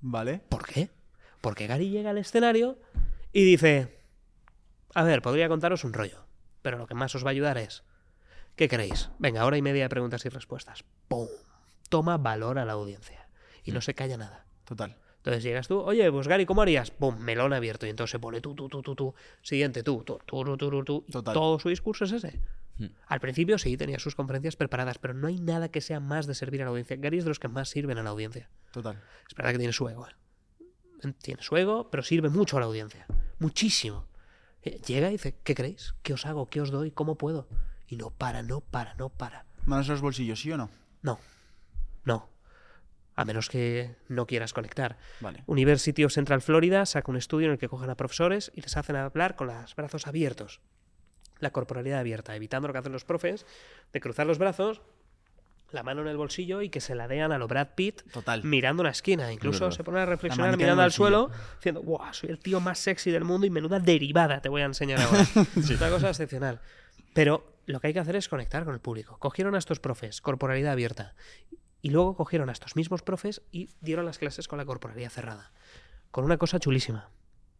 Vale. 0.00 0.40
¿Por 0.48 0.66
qué? 0.66 0.90
Porque 1.44 1.66
Gary 1.66 1.90
llega 1.90 2.08
al 2.08 2.16
escenario 2.16 2.78
y 3.30 3.44
dice, 3.44 3.98
a 4.94 5.02
ver, 5.02 5.20
podría 5.20 5.46
contaros 5.46 5.84
un 5.84 5.92
rollo, 5.92 6.24
pero 6.62 6.78
lo 6.78 6.86
que 6.86 6.94
más 6.94 7.14
os 7.14 7.22
va 7.22 7.28
a 7.28 7.32
ayudar 7.32 7.58
es, 7.58 7.84
¿qué 8.56 8.66
queréis? 8.66 9.10
Venga, 9.18 9.44
hora 9.44 9.58
y 9.58 9.60
media 9.60 9.82
de 9.82 9.90
preguntas 9.90 10.24
y 10.24 10.30
respuestas. 10.30 10.86
¡Pum! 11.06 11.28
Toma 11.90 12.16
valor 12.16 12.58
a 12.58 12.64
la 12.64 12.72
audiencia. 12.72 13.28
Y 13.62 13.72
no 13.72 13.82
se 13.82 13.92
calla 13.92 14.16
nada. 14.16 14.46
Total. 14.64 14.96
Entonces 15.18 15.42
llegas 15.42 15.68
tú, 15.68 15.80
oye, 15.80 16.10
pues 16.10 16.28
Gary, 16.28 16.46
¿cómo 16.46 16.62
harías? 16.62 16.90
¡Pum! 16.90 17.18
Melón 17.18 17.52
abierto. 17.52 17.84
Y 17.84 17.90
entonces 17.90 18.12
se 18.12 18.18
pone 18.18 18.40
tú, 18.40 18.54
tú, 18.54 18.70
tú, 18.70 18.80
tú, 18.80 18.94
tú. 18.94 19.14
Siguiente, 19.42 19.82
tú, 19.82 20.02
tú, 20.02 20.18
tú, 20.24 20.44
tú, 20.44 20.56
tú, 20.56 20.82
tú. 20.82 21.04
Y 21.06 21.12
Total. 21.12 21.34
Todo 21.34 21.58
su 21.58 21.68
discurso 21.68 22.06
es 22.06 22.12
ese. 22.12 22.40
Al 23.06 23.20
principio 23.20 23.58
sí, 23.58 23.76
tenía 23.76 23.98
sus 23.98 24.14
conferencias 24.14 24.56
preparadas, 24.56 24.96
pero 24.96 25.12
no 25.12 25.26
hay 25.26 25.40
nada 25.40 25.68
que 25.68 25.82
sea 25.82 26.00
más 26.00 26.26
de 26.26 26.34
servir 26.34 26.62
a 26.62 26.64
la 26.64 26.70
audiencia. 26.70 26.96
Gary 26.96 27.18
es 27.18 27.24
de 27.24 27.28
los 27.28 27.38
que 27.38 27.48
más 27.48 27.68
sirven 27.68 27.98
a 27.98 28.02
la 28.02 28.08
audiencia. 28.08 28.48
Total. 28.70 28.98
Es 29.28 29.34
verdad 29.34 29.52
que 29.52 29.58
tiene 29.58 29.74
su 29.74 29.86
ego. 29.86 30.08
¿eh? 30.08 30.10
Tiene 31.12 31.42
su 31.42 31.56
ego, 31.56 31.90
pero 31.90 32.02
sirve 32.02 32.30
mucho 32.30 32.56
a 32.56 32.60
la 32.60 32.66
audiencia. 32.66 33.06
Muchísimo. 33.38 34.06
Eh, 34.62 34.80
Llega 34.86 35.08
y 35.08 35.12
dice, 35.12 35.36
¿qué 35.44 35.54
creéis? 35.54 35.94
¿Qué 36.02 36.14
os 36.14 36.26
hago? 36.26 36.46
¿Qué 36.46 36.60
os 36.60 36.70
doy? 36.70 36.90
¿Cómo 36.90 37.16
puedo? 37.16 37.48
Y 37.86 37.96
no 37.96 38.10
para, 38.10 38.42
no 38.42 38.60
para, 38.60 38.94
no 38.94 39.10
para. 39.10 39.46
Manos 39.66 39.86
en 39.86 39.92
los 39.92 40.00
bolsillos, 40.02 40.40
¿sí 40.40 40.50
o 40.52 40.56
no? 40.56 40.70
No. 41.02 41.18
No. 42.04 42.30
A 43.16 43.24
menos 43.24 43.48
que 43.48 43.94
no 44.08 44.26
quieras 44.26 44.52
conectar. 44.52 44.98
Vale. 45.20 45.44
University 45.46 46.04
of 46.04 46.12
Central 46.12 46.40
Florida 46.42 46.84
saca 46.86 47.10
un 47.10 47.16
estudio 47.16 47.46
en 47.46 47.52
el 47.52 47.58
que 47.58 47.68
cogen 47.68 47.90
a 47.90 47.96
profesores 47.96 48.50
y 48.54 48.62
les 48.62 48.76
hacen 48.76 48.96
hablar 48.96 49.36
con 49.36 49.46
los 49.46 49.76
brazos 49.76 50.06
abiertos. 50.06 50.60
La 51.38 51.50
corporalidad 51.50 52.00
abierta, 52.00 52.34
evitando 52.34 52.68
lo 52.68 52.72
que 52.72 52.78
hacen 52.78 52.92
los 52.92 53.04
profes, 53.04 53.46
de 53.92 54.00
cruzar 54.00 54.26
los 54.26 54.38
brazos, 54.38 54.82
la 55.74 55.82
mano 55.82 56.02
en 56.02 56.08
el 56.08 56.16
bolsillo 56.16 56.62
y 56.62 56.70
que 56.70 56.80
se 56.80 56.94
ladean 56.94 57.32
a 57.32 57.38
lo 57.38 57.48
Brad 57.48 57.68
Pitt 57.74 58.02
Total. 58.12 58.42
mirando 58.44 58.82
una 58.82 58.90
esquina. 58.90 59.32
Incluso 59.32 59.70
se 59.70 59.84
ponen 59.84 60.02
a 60.02 60.06
reflexionar 60.06 60.56
mirando 60.56 60.82
al 60.82 60.92
suelo, 60.92 61.30
diciendo, 61.56 61.82
wow, 61.82 62.00
soy 62.12 62.30
el 62.30 62.38
tío 62.38 62.60
más 62.60 62.78
sexy 62.78 63.10
del 63.10 63.24
mundo 63.24 63.46
y 63.46 63.50
menuda 63.50 63.80
derivada 63.80 64.40
te 64.40 64.48
voy 64.48 64.62
a 64.62 64.66
enseñar 64.66 65.00
ahora. 65.00 65.26
Es 65.56 65.70
una 65.70 65.90
cosa 65.90 66.08
excepcional. 66.08 66.60
Pero 67.12 67.58
lo 67.66 67.80
que 67.80 67.88
hay 67.88 67.92
que 67.92 68.00
hacer 68.00 68.16
es 68.16 68.28
conectar 68.28 68.64
con 68.64 68.74
el 68.74 68.80
público. 68.80 69.18
Cogieron 69.18 69.54
a 69.54 69.58
estos 69.58 69.80
profes, 69.80 70.20
corporalidad 70.20 70.72
abierta, 70.72 71.14
y 71.80 71.90
luego 71.90 72.16
cogieron 72.16 72.48
a 72.48 72.52
estos 72.52 72.76
mismos 72.76 73.02
profes 73.02 73.42
y 73.52 73.68
dieron 73.80 74.06
las 74.06 74.18
clases 74.18 74.48
con 74.48 74.58
la 74.58 74.64
corporalidad 74.64 75.10
cerrada. 75.10 75.52
Con 76.10 76.24
una 76.24 76.38
cosa 76.38 76.58
chulísima. 76.58 77.10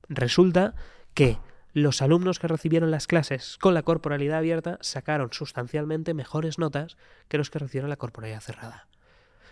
Resulta 0.09 0.75
que 1.15 1.39
los 1.75 2.03
alumnos 2.03 2.39
que 2.39 2.47
recibieron 2.47 2.93
las 2.93 3.09
clases 3.09 3.59
con 3.59 3.75
la 3.75 3.83
corporalidad 3.83 4.39
abierta 4.39 4.79
sacaron 4.81 5.33
sustancialmente 5.33 6.15
mejores 6.15 6.59
notas 6.59 6.97
que 7.29 7.37
los 7.37 7.51
que 7.51 7.59
recibieron 7.59 7.91
la 7.91 7.97
corporalidad 7.97 8.41
cerrada. 8.41 8.87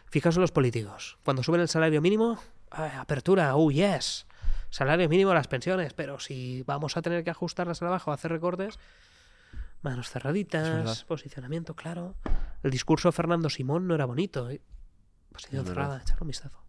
Fijaos 0.07 0.37
en 0.37 0.43
los 0.43 0.53
políticos. 0.53 1.19
Cuando 1.25 1.43
suben 1.43 1.61
el 1.61 1.69
salario 1.69 2.01
mínimo, 2.01 2.39
¡ay, 2.71 2.93
apertura, 2.97 3.57
oh 3.57 3.73
yes. 3.73 4.27
Salario 4.71 5.09
mínimo 5.09 5.33
a 5.33 5.35
las 5.35 5.49
pensiones, 5.49 5.95
pero 5.95 6.21
si 6.21 6.63
vamos 6.63 6.97
a 6.97 7.03
tener 7.03 7.25
que 7.25 7.31
ajustarlas 7.31 7.83
a 7.83 7.87
la 7.87 7.91
baja 7.91 8.11
o 8.11 8.15
hacer 8.15 8.31
recortes, 8.31 8.79
manos 9.83 10.09
cerraditas, 10.09 11.05
posicionamiento 11.05 11.75
claro. 11.75 12.15
El 12.63 12.71
discurso 12.71 13.09
de 13.09 13.13
Fernando 13.13 13.51
Simón 13.51 13.89
no 13.89 13.97
era 13.97 14.05
bonito. 14.05 14.49
¿eh? 14.49 14.63
Posición 15.33 15.67
cerrada, 15.67 16.01
echar 16.01 16.19
un 16.21 16.29
vistazo 16.29 16.63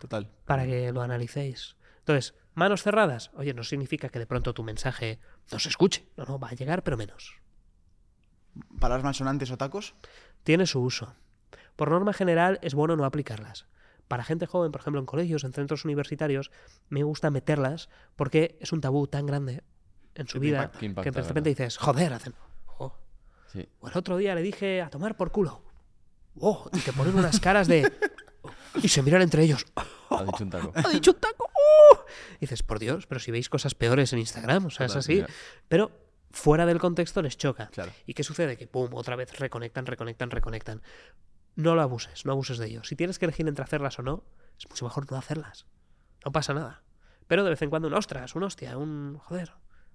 Total. 0.00 0.30
para 0.46 0.64
que 0.64 0.90
lo 0.90 1.02
analicéis. 1.02 1.76
Entonces, 1.98 2.34
manos 2.58 2.82
cerradas, 2.82 3.30
oye, 3.34 3.54
no 3.54 3.64
significa 3.64 4.08
que 4.08 4.18
de 4.18 4.26
pronto 4.26 4.52
tu 4.52 4.62
mensaje 4.62 5.18
no 5.50 5.58
se 5.58 5.68
escuche. 5.68 6.08
No, 6.16 6.24
no, 6.24 6.38
va 6.38 6.48
a 6.48 6.54
llegar, 6.54 6.82
pero 6.82 6.96
menos. 6.96 7.40
Palabras 8.80 9.04
malsonantes 9.04 9.50
o 9.50 9.56
tacos. 9.56 9.94
Tiene 10.42 10.66
su 10.66 10.80
uso. 10.80 11.14
Por 11.76 11.90
norma 11.90 12.12
general, 12.12 12.58
es 12.62 12.74
bueno 12.74 12.96
no 12.96 13.04
aplicarlas. 13.04 13.66
Para 14.08 14.24
gente 14.24 14.46
joven, 14.46 14.72
por 14.72 14.80
ejemplo, 14.80 15.00
en 15.00 15.06
colegios, 15.06 15.44
en 15.44 15.52
centros 15.52 15.84
universitarios, 15.84 16.50
me 16.88 17.02
gusta 17.02 17.30
meterlas 17.30 17.88
porque 18.16 18.58
es 18.60 18.72
un 18.72 18.80
tabú 18.80 19.06
tan 19.06 19.26
grande 19.26 19.62
en 20.14 20.26
su 20.26 20.40
vida 20.40 20.62
impacta. 20.62 20.78
Que 20.78 20.86
impacta, 20.86 21.04
que 21.04 21.10
de 21.10 21.14
¿verdad? 21.14 21.28
repente 21.28 21.50
dices, 21.50 21.76
joder, 21.76 22.12
hacen. 22.12 22.34
Sí. 23.52 23.66
O 23.80 23.88
el 23.88 23.96
otro 23.96 24.18
día 24.18 24.34
le 24.34 24.42
dije 24.42 24.82
a 24.82 24.90
tomar 24.90 25.16
por 25.16 25.32
culo. 25.32 25.62
Oh, 26.38 26.68
y 26.72 26.80
te 26.80 26.92
ponen 26.92 27.14
unas 27.16 27.40
caras 27.40 27.66
de. 27.68 27.90
Y 28.82 28.88
se 28.88 29.02
miran 29.02 29.22
entre 29.22 29.42
ellos. 29.42 29.66
Ha 30.10 30.24
dicho 30.24 30.44
un 30.44 30.50
taco. 30.50 30.72
ha 30.76 30.88
dicho 30.90 31.10
un 31.10 31.18
taco. 31.18 31.50
¡Oh! 31.52 31.97
Y 32.36 32.40
dices, 32.40 32.62
por 32.62 32.78
Dios, 32.78 33.06
pero 33.06 33.20
si 33.20 33.30
veis 33.30 33.48
cosas 33.48 33.74
peores 33.74 34.12
en 34.12 34.18
Instagram, 34.18 34.66
o 34.66 34.70
sea, 34.70 34.86
es 34.86 34.96
así. 34.96 35.24
Pero 35.68 35.90
fuera 36.30 36.66
del 36.66 36.78
contexto 36.78 37.22
les 37.22 37.36
choca. 37.36 37.68
Claro. 37.68 37.92
¿Y 38.06 38.14
qué 38.14 38.22
sucede? 38.22 38.56
Que 38.56 38.66
pum, 38.66 38.90
otra 38.94 39.16
vez 39.16 39.38
reconectan, 39.38 39.86
reconectan, 39.86 40.30
reconectan. 40.30 40.82
No 41.56 41.74
lo 41.74 41.82
abuses, 41.82 42.24
no 42.24 42.32
abuses 42.32 42.58
de 42.58 42.66
ello. 42.66 42.84
Si 42.84 42.96
tienes 42.96 43.18
que 43.18 43.24
elegir 43.24 43.48
entre 43.48 43.64
hacerlas 43.64 43.98
o 43.98 44.02
no, 44.02 44.24
es 44.58 44.68
mucho 44.68 44.84
mejor 44.84 45.10
no 45.10 45.16
hacerlas. 45.16 45.66
No 46.24 46.32
pasa 46.32 46.54
nada. 46.54 46.82
Pero 47.26 47.44
de 47.44 47.50
vez 47.50 47.62
en 47.62 47.70
cuando 47.70 47.88
un 47.88 47.94
ostras, 47.94 48.34
un 48.34 48.42
hostia, 48.42 48.76
un 48.76 49.18
joder 49.18 49.52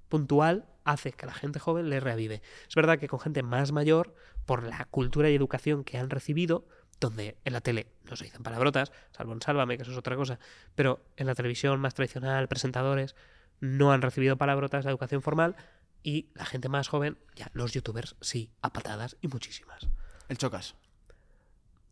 puntual 0.09 0.67
hace 0.83 1.11
que 1.11 1.25
la 1.25 1.33
gente 1.33 1.59
joven 1.59 1.89
le 1.89 1.99
reavive. 1.99 2.41
Es 2.67 2.75
verdad 2.75 2.99
que 2.99 3.07
con 3.07 3.19
gente 3.19 3.41
más 3.41 3.71
mayor, 3.71 4.13
por 4.45 4.63
la 4.63 4.85
cultura 4.85 5.29
y 5.29 5.35
educación 5.35 5.83
que 5.83 5.97
han 5.97 6.09
recibido, 6.09 6.67
donde 7.03 7.37
en 7.45 7.53
la 7.53 7.61
tele 7.61 7.87
no 8.09 8.15
se 8.15 8.23
dicen 8.25 8.43
palabrotas, 8.43 8.91
salvo 9.11 9.33
en 9.33 9.41
Sálvame, 9.41 9.75
que 9.77 9.83
eso 9.83 9.91
es 9.91 9.97
otra 9.97 10.15
cosa, 10.15 10.39
pero 10.75 11.05
en 11.17 11.27
la 11.27 11.35
televisión 11.35 11.79
más 11.79 11.93
tradicional, 11.93 12.47
presentadores, 12.47 13.15
no 13.59 13.91
han 13.91 14.01
recibido 14.01 14.37
palabrotas 14.37 14.83
de 14.85 14.89
educación 14.91 15.21
formal 15.21 15.55
y 16.01 16.29
la 16.33 16.45
gente 16.45 16.69
más 16.69 16.87
joven, 16.87 17.17
ya 17.35 17.49
los 17.53 17.71
youtubers, 17.73 18.15
sí, 18.21 18.51
a 18.61 18.71
patadas 18.73 19.17
y 19.21 19.27
muchísimas. 19.27 19.87
El 20.29 20.37
chocas. 20.37 20.75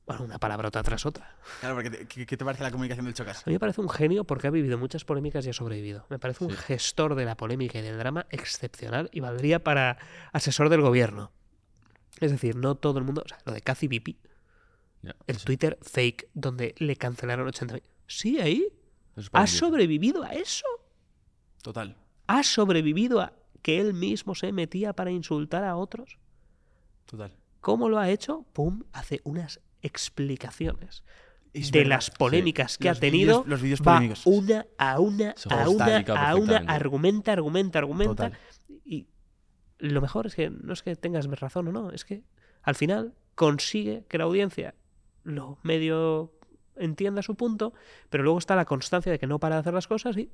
Bueno, 0.07 0.23
una 0.25 0.39
palabrota 0.39 0.81
tras 0.83 1.05
otra. 1.05 1.35
Claro, 1.59 1.75
porque 1.75 1.89
te- 1.89 2.07
¿qué, 2.07 2.25
qué 2.25 2.35
te 2.35 2.43
parece 2.43 2.63
la 2.63 2.71
comunicación 2.71 3.05
del 3.05 3.13
chocas? 3.13 3.43
A 3.45 3.49
mí 3.49 3.53
me 3.53 3.59
parece 3.59 3.79
un 3.81 3.89
genio 3.89 4.23
porque 4.25 4.47
ha 4.47 4.51
vivido 4.51 4.77
muchas 4.77 5.05
polémicas 5.05 5.45
y 5.45 5.49
ha 5.49 5.53
sobrevivido. 5.53 6.05
Me 6.09 6.19
parece 6.19 6.43
un 6.43 6.51
gestor 6.51 7.15
de 7.15 7.23
la 7.25 7.38
polémica 7.38 7.79
y 7.79 7.81
del 7.81 7.97
drama 7.97 8.25
excepcional 8.31 9.09
y 9.13 9.19
valdría 9.19 9.63
para 9.63 9.97
asesor 10.33 10.69
del 10.69 10.81
gobierno. 10.81 11.31
Es 12.19 12.31
decir, 12.31 12.55
no 12.55 12.75
todo 12.75 12.99
el 12.99 13.05
mundo. 13.05 13.21
O 13.25 13.27
sea, 13.27 13.38
lo 13.45 13.53
de 13.53 13.61
Cathy 13.61 13.88
Bipi, 13.88 14.17
El 15.28 15.38
Twitter 15.40 15.78
fake 15.82 16.30
donde 16.34 16.76
le 16.78 16.95
cancelaron 16.95 17.48
80.000. 17.48 17.82
Sí, 18.07 18.40
ahí. 18.40 18.68
¿Ha 19.34 19.48
sobrevivido 19.48 20.23
a 20.23 20.34
eso? 20.34 20.65
Total. 21.61 21.95
¿Ha 22.28 22.44
sobrevivido 22.44 23.19
a 23.22 23.34
que 23.61 23.80
él 23.80 23.94
mismo 23.94 24.36
se 24.36 24.52
metía 24.52 24.94
para 24.94 25.11
insultar 25.11 25.64
a 25.64 25.76
otros? 25.76 26.18
Total. 27.06 27.36
¿Cómo 27.60 27.90
lo 27.90 27.99
ha 27.99 28.10
hecho? 28.10 28.45
Pum, 28.53 28.84
hace 28.94 29.22
unas 29.23 29.60
explicaciones 29.82 31.03
Es 31.53 31.72
de 31.72 31.80
verdad. 31.80 31.90
las 31.98 32.11
polémicas 32.11 32.78
que 32.78 32.88
Los 32.90 32.98
ha 32.98 33.02
tenido. 33.02 33.44
los 33.48 33.61
vídeos 33.61 33.82
va 33.82 33.95
polémicos. 33.95 34.26
una 34.26 34.65
a 34.78 34.99
una, 34.99 35.36
a 35.49 35.69
una, 35.69 35.98
a 35.98 36.36
una, 36.36 36.57
argumenta, 36.57 37.32
argumenta, 37.34 37.80
argumenta. 37.80 38.30
Total. 38.30 38.38
Y 38.86 39.07
lo 39.80 40.02
mejor 40.02 40.28
es 40.28 40.36
que 40.36 40.49
no 40.49 40.73
es 40.73 40.84
que 40.84 40.95
tengas 40.95 41.26
razón 41.40 41.68
o 41.68 41.72
no, 41.72 41.91
es 41.91 42.06
que 42.06 42.23
al 42.64 42.76
final 42.76 43.14
consigue 43.36 44.06
que 44.07 44.18
la 44.18 44.23
audiencia 44.26 44.76
lo 45.23 45.57
medio 45.64 46.34
entienda 46.76 47.22
su 47.22 47.35
punto, 47.35 47.73
pero 48.10 48.23
luego 48.23 48.39
está 48.39 48.56
la 48.56 48.65
constancia 48.65 49.11
de 49.11 49.19
que 49.19 49.27
no 49.27 49.39
para 49.39 49.56
de 49.56 49.61
hacer 49.61 49.73
las 49.73 49.88
cosas 49.88 50.18
y 50.18 50.31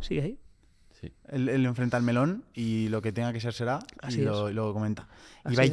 sigue 0.00 0.22
ahí. 0.22 0.38
Sí. 1.00 1.12
Él, 1.28 1.48
él 1.48 1.64
enfrenta 1.66 1.96
al 1.96 2.02
melón 2.02 2.44
y 2.54 2.88
lo 2.88 3.02
que 3.02 3.12
tenga 3.12 3.32
que 3.32 3.40
ser 3.40 3.52
será 3.52 3.78
Así 4.00 4.20
y 4.20 4.24
lo, 4.24 4.50
lo 4.50 4.72
comenta. 4.72 5.08
Así 5.44 5.54
Ibai 5.54 5.66
es. 5.66 5.72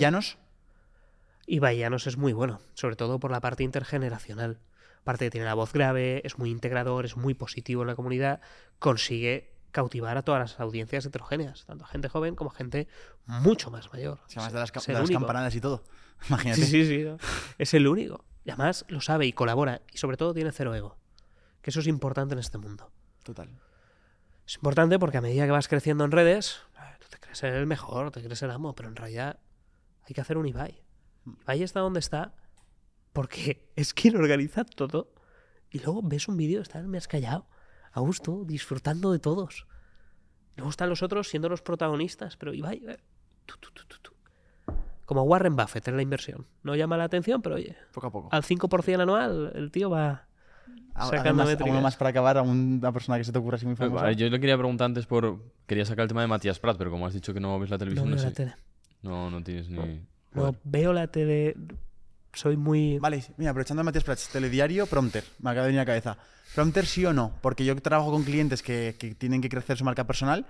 Llanos, 1.79 2.07
es 2.07 2.17
muy 2.17 2.33
bueno, 2.33 2.59
sobre 2.73 2.95
todo 2.95 3.19
por 3.19 3.31
la 3.31 3.41
parte 3.41 3.63
intergeneracional. 3.63 4.59
Aparte 5.01 5.25
que 5.25 5.31
tiene 5.31 5.45
la 5.45 5.53
voz 5.53 5.73
grave, 5.73 6.21
es 6.25 6.39
muy 6.39 6.49
integrador, 6.49 7.05
es 7.05 7.15
muy 7.15 7.35
positivo 7.35 7.83
en 7.83 7.87
la 7.87 7.95
comunidad, 7.95 8.41
consigue 8.79 9.54
cautivar 9.75 10.17
a 10.17 10.21
todas 10.21 10.39
las 10.39 10.59
audiencias 10.61 11.05
heterogéneas, 11.05 11.65
tanto 11.65 11.83
gente 11.83 12.07
joven 12.07 12.33
como 12.33 12.49
gente 12.49 12.87
mucho 13.25 13.69
más 13.71 13.91
mayor. 13.91 14.21
se 14.27 14.35
llama 14.35 14.47
de 14.47 14.59
las, 14.59 14.71
de 14.71 14.93
las 14.93 15.11
campanadas 15.11 15.53
y 15.53 15.59
todo. 15.59 15.83
Imagínate. 16.29 16.61
Sí, 16.61 16.67
sí, 16.67 16.85
sí. 16.85 17.03
¿no? 17.03 17.17
Es 17.57 17.73
el 17.73 17.85
único. 17.85 18.23
Y 18.45 18.51
además 18.51 18.85
lo 18.87 19.01
sabe 19.01 19.25
y 19.25 19.33
colabora. 19.33 19.81
Y 19.91 19.97
sobre 19.97 20.15
todo 20.15 20.33
tiene 20.33 20.53
cero 20.53 20.73
ego. 20.73 20.95
Que 21.61 21.71
eso 21.71 21.81
es 21.81 21.87
importante 21.87 22.35
en 22.35 22.39
este 22.39 22.57
mundo. 22.57 22.89
Total. 23.23 23.49
Es 24.47 24.55
importante 24.55 24.97
porque 24.97 25.17
a 25.17 25.21
medida 25.21 25.43
que 25.43 25.51
vas 25.51 25.67
creciendo 25.67 26.05
en 26.05 26.11
redes, 26.11 26.61
tú 27.01 27.07
te 27.09 27.19
crees 27.19 27.37
ser 27.37 27.53
el 27.53 27.65
mejor, 27.65 28.11
te 28.11 28.23
crees 28.23 28.41
el 28.43 28.51
amo, 28.51 28.75
pero 28.75 28.87
en 28.87 28.95
realidad 28.95 29.41
hay 30.07 30.15
que 30.15 30.21
hacer 30.21 30.37
un 30.37 30.47
Ibai. 30.47 30.81
Ibai 31.41 31.63
está 31.63 31.81
donde 31.81 31.99
está 31.99 32.33
porque 33.11 33.69
es 33.75 33.93
quien 33.93 34.15
organiza 34.15 34.63
todo. 34.63 35.11
Y 35.69 35.79
luego 35.79 36.01
ves 36.01 36.29
un 36.29 36.37
vídeo, 36.37 36.61
estás 36.61 36.85
me 36.85 36.97
has 36.97 37.09
callado, 37.09 37.49
a 37.95 37.99
gusto, 38.01 38.43
disfrutando 38.45 39.11
de 39.11 39.19
todos. 39.19 39.65
Luego 40.57 40.69
están 40.69 40.89
los 40.89 41.01
otros 41.03 41.27
siendo 41.29 41.49
los 41.49 41.61
protagonistas, 41.61 42.37
pero 42.37 42.53
Ibai, 42.53 42.81
eh, 42.87 42.97
tú, 43.45 43.55
tú, 43.59 43.69
tú, 43.73 43.83
tú, 43.87 43.97
tú. 44.01 44.73
como 45.05 45.23
Warren 45.23 45.55
Buffett 45.55 45.87
en 45.87 45.95
la 45.95 46.01
inversión. 46.01 46.45
No 46.63 46.75
llama 46.75 46.97
la 46.97 47.05
atención, 47.05 47.41
pero 47.41 47.55
oye, 47.55 47.75
Poco 47.93 48.07
a 48.07 48.11
poco. 48.11 48.29
al 48.31 48.43
5% 48.43 49.01
anual 49.01 49.51
el 49.55 49.71
tío 49.71 49.89
va 49.89 50.27
A- 50.93 51.05
sacando 51.07 51.43
Además, 51.43 51.61
alguno 51.61 51.81
más 51.81 51.95
para 51.97 52.09
acabar 52.11 52.37
a 52.37 52.41
una 52.41 52.91
persona 52.91 53.17
que 53.17 53.23
se 53.25 53.31
te 53.31 53.39
ocurra 53.39 53.55
así 53.57 53.65
muy 53.65 53.75
famosa. 53.75 54.03
Vale, 54.03 54.15
yo 54.15 54.29
le 54.29 54.39
quería 54.39 54.57
preguntar 54.57 54.85
antes 54.85 55.05
por. 55.05 55.41
Quería 55.67 55.85
sacar 55.85 56.03
el 56.03 56.07
tema 56.09 56.21
de 56.21 56.27
Matías 56.27 56.59
Prat, 56.59 56.77
pero 56.77 56.89
como 56.91 57.05
has 57.07 57.13
dicho 57.13 57.33
que 57.33 57.39
no 57.39 57.59
ves 57.59 57.69
la 57.69 57.75
No 57.75 57.79
televisión, 57.79 58.09
no, 58.09 58.15
veo 58.15 58.23
la 58.23 58.29
sé. 58.29 58.35
tele. 58.35 58.55
No, 59.01 59.29
no 59.29 59.43
tienes 59.43 59.69
ni. 59.69 60.01
No 60.33 60.55
veo 60.63 60.93
la 60.93 61.07
tele. 61.07 61.55
Soy 62.35 62.57
muy... 62.57 62.99
Vale, 62.99 63.23
mira, 63.37 63.51
aprovechando 63.51 63.81
a 63.81 63.83
Matías 63.83 64.03
Prats, 64.03 64.29
telediario, 64.29 64.85
prompter, 64.87 65.23
me 65.39 65.49
acaba 65.51 65.65
de 65.65 65.69
venir 65.69 65.79
a 65.79 65.83
la 65.83 65.85
cabeza. 65.85 66.17
¿Prompter 66.53 66.85
sí 66.85 67.05
o 67.05 67.13
no? 67.13 67.33
Porque 67.41 67.65
yo 67.65 67.75
trabajo 67.81 68.11
con 68.11 68.23
clientes 68.23 68.61
que, 68.61 68.95
que 68.99 69.15
tienen 69.15 69.41
que 69.41 69.49
crecer 69.49 69.77
su 69.77 69.83
marca 69.83 70.05
personal 70.05 70.45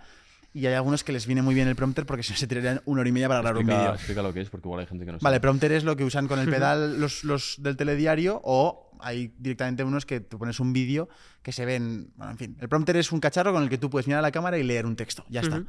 y 0.54 0.68
hay 0.68 0.74
algunos 0.74 1.04
que 1.04 1.12
les 1.12 1.26
viene 1.26 1.42
muy 1.42 1.54
bien 1.54 1.68
el 1.68 1.76
prompter 1.76 2.06
porque 2.06 2.24
si 2.24 2.32
no 2.32 2.38
se 2.38 2.48
tirarían 2.48 2.82
una 2.86 3.02
hora 3.02 3.10
y 3.10 3.12
media 3.12 3.28
para 3.28 3.42
grabar 3.42 3.58
un 3.58 3.68
vídeo. 3.68 3.94
explica 3.94 4.22
lo 4.22 4.34
que 4.34 4.42
es, 4.42 4.50
porque 4.50 4.68
igual 4.68 4.80
hay 4.80 4.88
gente 4.88 5.06
que 5.06 5.12
no 5.12 5.18
Vale, 5.20 5.36
sabe. 5.36 5.40
prompter 5.42 5.72
es 5.74 5.84
lo 5.84 5.98
que 5.98 6.06
usan 6.06 6.28
con 6.28 6.40
el 6.40 6.50
pedal 6.50 7.00
los, 7.00 7.26
los 7.26 7.56
del 7.60 7.76
telediario 7.76 8.40
o 8.44 8.92
hay 9.02 9.34
directamente 9.38 9.84
unos 9.84 10.06
que 10.06 10.22
tú 10.22 10.40
pones 10.40 10.60
un 10.62 10.72
vídeo 10.72 11.10
que 11.42 11.52
se 11.52 11.66
ven... 11.66 12.12
Bueno, 12.16 12.32
en 12.32 12.38
fin, 12.38 12.58
el 12.62 12.70
prompter 12.70 12.96
es 12.96 13.12
un 13.12 13.20
cacharro 13.20 13.52
con 13.52 13.64
el 13.64 13.70
que 13.70 13.78
tú 13.78 13.90
puedes 13.90 14.08
mirar 14.08 14.20
a 14.20 14.22
la 14.22 14.32
cámara 14.32 14.58
y 14.58 14.64
leer 14.64 14.86
un 14.86 14.96
texto. 14.96 15.26
Ya 15.30 15.42
está. 15.42 15.62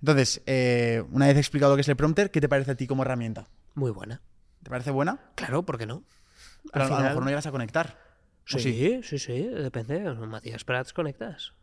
Entonces, 0.00 0.42
eh, 0.46 1.02
una 1.10 1.26
vez 1.26 1.36
explicado 1.36 1.74
qué 1.74 1.80
es 1.82 1.88
el 1.88 1.96
prompter, 1.96 2.30
¿qué 2.30 2.40
te 2.40 2.48
parece 2.48 2.70
a 2.70 2.74
ti 2.76 2.86
como 2.86 3.02
herramienta? 3.02 3.48
Muy 3.74 3.90
buena. 3.90 4.22
¿Te 4.62 4.70
parece 4.70 4.90
buena? 4.90 5.32
Claro, 5.34 5.64
¿por 5.64 5.78
qué 5.78 5.86
no? 5.86 6.04
Pero 6.72 6.84
a, 6.84 6.88
lo 6.88 7.00
mejor 7.00 7.22
no 7.22 7.28
llegas 7.28 7.46
a 7.46 7.50
conectar. 7.50 7.98
¿O 8.54 8.58
Sí, 8.58 9.00
sí, 9.02 9.18
sí, 9.18 9.42
depende. 9.42 10.00
Matías 10.14 10.64
Prats 10.64 10.92
conectas. 10.92 11.54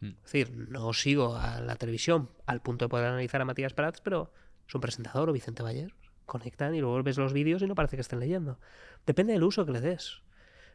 Mm. 0.00 0.08
Es 0.08 0.22
decir, 0.24 0.52
no 0.52 0.92
sigo 0.92 1.36
a 1.36 1.60
la 1.60 1.76
televisión 1.76 2.30
al 2.46 2.60
punto 2.60 2.84
de 2.84 2.88
poder 2.88 3.06
analizar 3.06 3.40
a 3.40 3.44
Matías 3.44 3.72
Prats, 3.72 4.00
pero 4.00 4.32
es 4.66 4.74
un 4.74 4.80
presentador 4.80 5.28
o 5.28 5.32
Vicente 5.32 5.62
Bayer. 5.62 5.94
Conectan 6.26 6.74
y 6.74 6.80
luego 6.80 7.02
ves 7.02 7.18
los 7.18 7.32
vídeos 7.32 7.62
y 7.62 7.66
no 7.66 7.74
parece 7.74 7.96
que 7.96 8.02
estén 8.02 8.20
leyendo. 8.20 8.58
Depende 9.06 9.32
del 9.32 9.44
uso 9.44 9.64
que 9.64 9.72
le 9.72 9.80
des. 9.80 10.22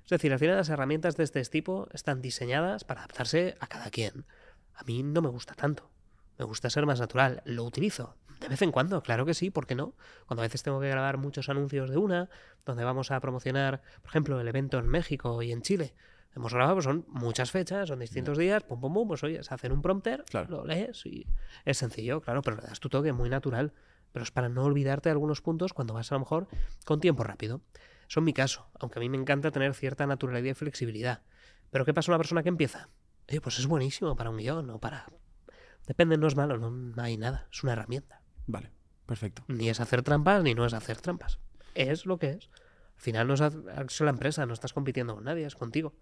Es 0.04 0.10
decir, 0.10 0.34
al 0.34 0.40
final 0.40 0.58
las 0.58 0.70
herramientas 0.70 1.16
de 1.18 1.24
este 1.24 1.44
tipo 1.44 1.88
están 1.94 2.22
diseñadas 2.22 2.84
para 2.84 3.02
adaptarse 3.02 3.56
a 3.60 3.68
cada 3.68 3.90
quien. 3.92 4.26
A 4.74 4.84
mí 4.84 5.04
no 5.04 5.22
me 5.22 5.30
gusta 5.30 5.54
tanto. 5.54 5.92
Me 6.40 6.46
gusta 6.46 6.70
ser 6.70 6.86
más 6.86 7.00
natural. 7.00 7.44
Lo 7.46 7.64
utilizo. 7.64 8.18
De 8.42 8.48
vez 8.48 8.62
en 8.64 8.72
cuando, 8.72 9.02
claro 9.04 9.26
que 9.26 9.34
sí, 9.34 9.50
¿por 9.52 9.68
qué 9.68 9.76
no? 9.76 9.96
Cuando 10.26 10.42
a 10.42 10.46
veces 10.46 10.64
tengo 10.64 10.80
que 10.82 10.90
grabar 10.90 11.18
muchos 11.18 11.48
anuncios 11.48 11.90
de 11.90 11.98
una, 11.98 12.30
donde 12.66 12.84
vamos 12.84 13.12
a 13.12 13.20
promocionar, 13.20 13.82
por 14.02 14.10
ejemplo, 14.10 14.40
el 14.42 14.48
evento 14.48 14.78
en 14.80 14.88
México 14.88 15.42
y 15.42 15.52
en 15.52 15.62
Chile. 15.62 15.94
Hemos 16.36 16.54
grabado, 16.54 16.76
pues 16.76 16.86
son 16.86 17.06
muchas 17.10 17.52
fechas, 17.52 17.90
son 17.90 18.00
distintos 18.00 18.38
días, 18.38 18.64
pum, 18.64 18.80
pum, 18.82 18.94
pum, 18.94 19.08
pues 19.08 19.24
oye, 19.24 19.44
se 19.44 19.54
hacen 19.54 19.72
un 19.72 19.82
prompter, 19.82 20.24
Claro. 20.30 20.50
lo 20.50 20.66
lees 20.66 21.06
y 21.06 21.28
es 21.66 21.78
sencillo, 21.78 22.22
claro, 22.22 22.42
pero 22.42 22.56
le 22.58 22.64
das 22.64 22.80
tu 22.80 22.90
toque 22.90 23.14
muy 23.14 23.30
natural. 23.30 23.74
Pero 24.12 24.24
es 24.24 24.32
para 24.32 24.50
no 24.50 24.64
olvidarte 24.64 25.08
de 25.10 25.12
algunos 25.12 25.42
puntos 25.42 25.72
cuando 25.74 25.94
vas 25.94 26.12
a 26.12 26.16
lo 26.16 26.20
mejor 26.20 26.48
con 26.86 27.00
tiempo 27.00 27.24
rápido. 27.24 27.62
Eso 28.10 28.20
en 28.20 28.26
mi 28.26 28.34
caso, 28.34 28.70
aunque 28.80 29.00
a 29.00 29.02
mí 29.02 29.08
me 29.08 29.18
encanta 29.18 29.52
tener 29.52 29.74
cierta 29.74 30.06
naturalidad 30.06 30.52
y 30.52 30.54
flexibilidad. 30.54 31.22
Pero 31.70 31.86
¿qué 31.86 31.94
pasa 31.94 32.12
a 32.12 32.16
una 32.16 32.18
persona 32.18 32.44
que 32.44 32.50
empieza? 32.50 32.90
Oye, 33.30 33.40
pues 33.40 33.60
es 33.60 33.68
buenísimo 33.68 34.16
para 34.18 34.30
un 34.30 34.38
guion 34.38 34.70
o 34.70 34.80
para... 34.80 35.06
Depende, 35.88 36.18
no 36.18 36.28
es 36.28 36.36
malo, 36.36 36.58
no 36.58 37.02
hay 37.02 37.18
nada, 37.18 37.48
es 37.52 37.64
una 37.64 37.74
herramienta. 37.74 38.21
Vale, 38.48 38.72
perfecto. 39.06 39.44
Ni 39.48 39.70
es 39.70 39.80
hacer 39.80 40.02
trampas 40.04 40.44
ni 40.44 40.54
no 40.54 40.66
es 40.66 40.74
hacer 40.74 41.00
trampas. 41.02 41.40
Es 41.76 42.06
lo 42.06 42.18
que 42.18 42.32
es. 42.32 42.50
Al 42.96 43.02
final 43.02 43.28
no 43.28 43.34
es, 43.34 44.00
la 44.02 44.10
empresa, 44.10 44.46
no 44.46 44.54
estás 44.54 44.74
compitiendo 44.74 45.16
con 45.16 45.24
nadie, 45.24 45.46
es 45.46 45.56
contigo. 45.56 45.94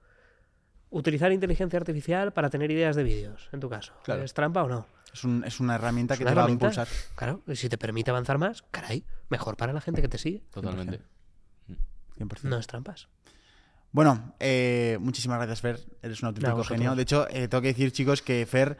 Utilizar 0.90 1.32
inteligencia 1.32 1.78
artificial 1.78 2.34
para 2.34 2.50
tener 2.50 2.72
ideas 2.72 2.96
de 2.96 3.04
vídeos, 3.04 3.48
en 3.52 3.60
tu 3.60 3.70
caso. 3.70 3.94
Claro. 4.04 4.24
¿Es 4.24 4.34
trampa 4.34 4.64
o 4.64 4.68
no? 4.68 4.88
Es, 5.14 5.24
un- 5.24 5.44
es 5.46 5.60
una 5.60 5.76
herramienta 5.76 6.16
Es 6.16 6.18
que 6.18 6.24
una 6.24 6.32
te 6.32 6.36
va 6.40 6.46
a 6.46 6.50
impulsar. 6.50 6.88
Claro, 7.16 7.42
y 7.48 7.56
si 7.56 7.70
te 7.70 7.78
permite 7.78 8.10
avanzar 8.12 8.38
más, 8.38 8.64
caray, 8.72 9.06
mejor 9.30 9.56
para 9.56 9.72
la 9.72 9.82
gente 9.82 10.02
que 10.02 10.08
te 10.10 10.18
sigue. 10.18 10.44
Totalmente. 10.52 11.02
100%. 12.18 12.44
No 12.44 12.58
es 12.58 12.68
trampas. 12.68 13.08
Bueno, 13.92 14.36
eh, 14.40 14.98
muchísimas 15.02 15.38
gracias, 15.38 15.62
Fer. 15.62 15.80
Eres 16.02 16.22
un 16.22 16.28
auténtico 16.28 16.64
genio. 16.64 16.96
De 16.96 17.02
hecho, 17.04 17.28
eh, 17.30 17.48
tengo 17.48 17.62
que 17.62 17.70
decir, 17.70 17.92
chicos, 17.92 18.22
que 18.22 18.46
Fer 18.46 18.78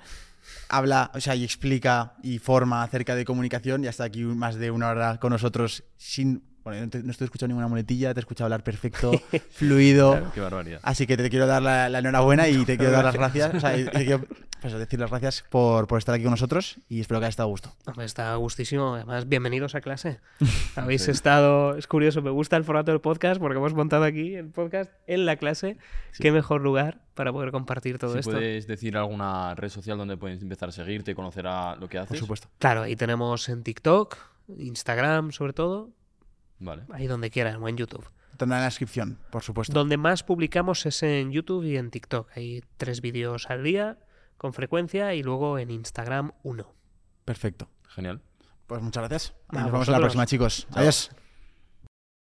habla, 0.70 1.12
o 1.14 1.22
sea, 1.22 1.36
y 1.36 1.44
explica 1.44 2.14
y 2.24 2.40
forma 2.40 2.84
acerca 2.84 3.16
de 3.16 3.26
comunicación. 3.26 3.84
Ya 3.84 3.90
está 3.90 4.06
aquí 4.06 4.24
más 4.24 4.56
de 4.56 4.72
una 4.72 4.90
hora 4.90 5.20
con 5.20 5.32
nosotros 5.32 5.84
sin. 5.98 6.49
Bueno, 6.70 6.86
no, 6.86 6.90
te- 6.90 7.04
no 7.04 7.12
estoy 7.12 7.26
escuchando 7.26 7.50
ninguna 7.50 7.68
muletilla, 7.68 8.14
te 8.14 8.20
he 8.20 8.22
escuchado 8.22 8.46
hablar 8.46 8.64
perfecto, 8.64 9.12
fluido. 9.52 10.32
Qué 10.34 10.42
barbaridad. 10.42 10.80
Así 10.84 11.06
que 11.08 11.18
te 11.18 11.30
quiero 11.30 11.48
dar 11.48 11.62
la, 11.62 11.90
la 11.90 12.00
enhorabuena 12.00 12.48
y 12.48 12.66
te 12.66 12.78
quiero 12.78 12.92
dar 12.92 13.06
las 13.06 13.16
gracias. 13.16 13.54
O 13.54 13.60
sea, 13.60 13.78
y 13.78 13.86
te 13.86 14.06
quiero 14.06 14.26
pues, 14.62 14.74
decir 14.74 15.00
las 15.00 15.10
gracias 15.10 15.44
por, 15.50 15.88
por 15.88 15.98
estar 15.98 16.16
aquí 16.16 16.24
con 16.24 16.32
nosotros 16.32 16.78
y 16.90 17.00
espero 17.02 17.20
que 17.20 17.26
haya 17.26 17.30
estado 17.30 17.48
a 17.48 17.52
gusto. 17.52 17.74
Hombre, 17.86 18.06
está 18.06 18.34
gustísimo. 18.36 18.96
Además, 18.96 19.28
bienvenidos 19.28 19.76
a 19.76 19.82
clase. 19.82 20.20
Habéis 20.76 21.08
estado. 21.08 21.76
Es 21.76 21.88
curioso, 21.88 22.22
me 22.22 22.30
gusta 22.30 22.56
el 22.58 22.64
formato 22.64 22.92
del 22.92 23.02
podcast 23.02 23.40
porque 23.40 23.58
hemos 23.58 23.74
montado 23.74 24.04
aquí 24.04 24.36
el 24.36 24.50
podcast 24.50 24.92
en 25.08 25.26
la 25.26 25.36
clase. 25.38 25.78
Qué 26.20 26.32
mejor 26.32 26.62
lugar 26.62 27.02
para 27.16 27.32
poder 27.34 27.52
compartir 27.52 27.98
todo 27.98 28.14
si 28.14 28.20
esto. 28.20 28.32
puedes 28.32 28.66
decir 28.68 28.96
alguna 28.96 29.54
red 29.56 29.70
social 29.70 29.98
donde 29.98 30.18
puedes 30.18 30.42
empezar 30.42 30.70
a 30.70 30.72
seguirte, 30.72 31.16
conocer 31.16 31.48
a 31.48 31.76
lo 31.76 31.90
que 31.90 31.98
haces. 31.98 32.10
Por 32.10 32.18
supuesto. 32.18 32.48
Claro, 32.60 32.84
ahí 32.84 32.96
tenemos 32.96 33.50
en 33.50 33.64
TikTok, 33.64 34.16
Instagram, 34.58 35.32
sobre 35.32 35.54
todo, 35.54 35.90
Vale. 36.60 36.84
ahí 36.92 37.08
donde 37.08 37.30
quieran, 37.30 37.62
o 37.62 37.68
en 37.68 37.78
YouTube. 37.78 38.06
Tendrá 38.38 38.58
en 38.58 38.62
la 38.62 38.66
descripción, 38.66 39.18
por 39.32 39.44
supuesto. 39.44 39.74
Donde 39.74 39.98
más 39.98 40.24
publicamos 40.24 40.86
es 40.86 41.04
en 41.04 41.32
YouTube 41.32 41.66
y 41.66 41.78
en 41.78 41.92
TikTok. 41.92 42.30
Hay 42.36 42.64
tres 42.78 43.02
vídeos 43.02 43.50
al 43.50 43.64
día 43.64 43.98
con 44.38 44.54
frecuencia 44.54 45.14
y 45.14 45.24
luego 45.24 45.60
en 45.60 45.72
Instagram 45.72 46.32
uno. 46.44 46.74
Perfecto. 47.26 47.70
Genial. 47.90 48.22
Pues 48.68 48.82
muchas 48.82 49.08
gracias. 49.08 49.36
Nos 49.52 49.66
vemos 49.66 49.88
en 49.88 49.92
la 49.92 50.00
próxima, 50.00 50.26
chicos. 50.26 50.68
Adiós. 50.72 51.12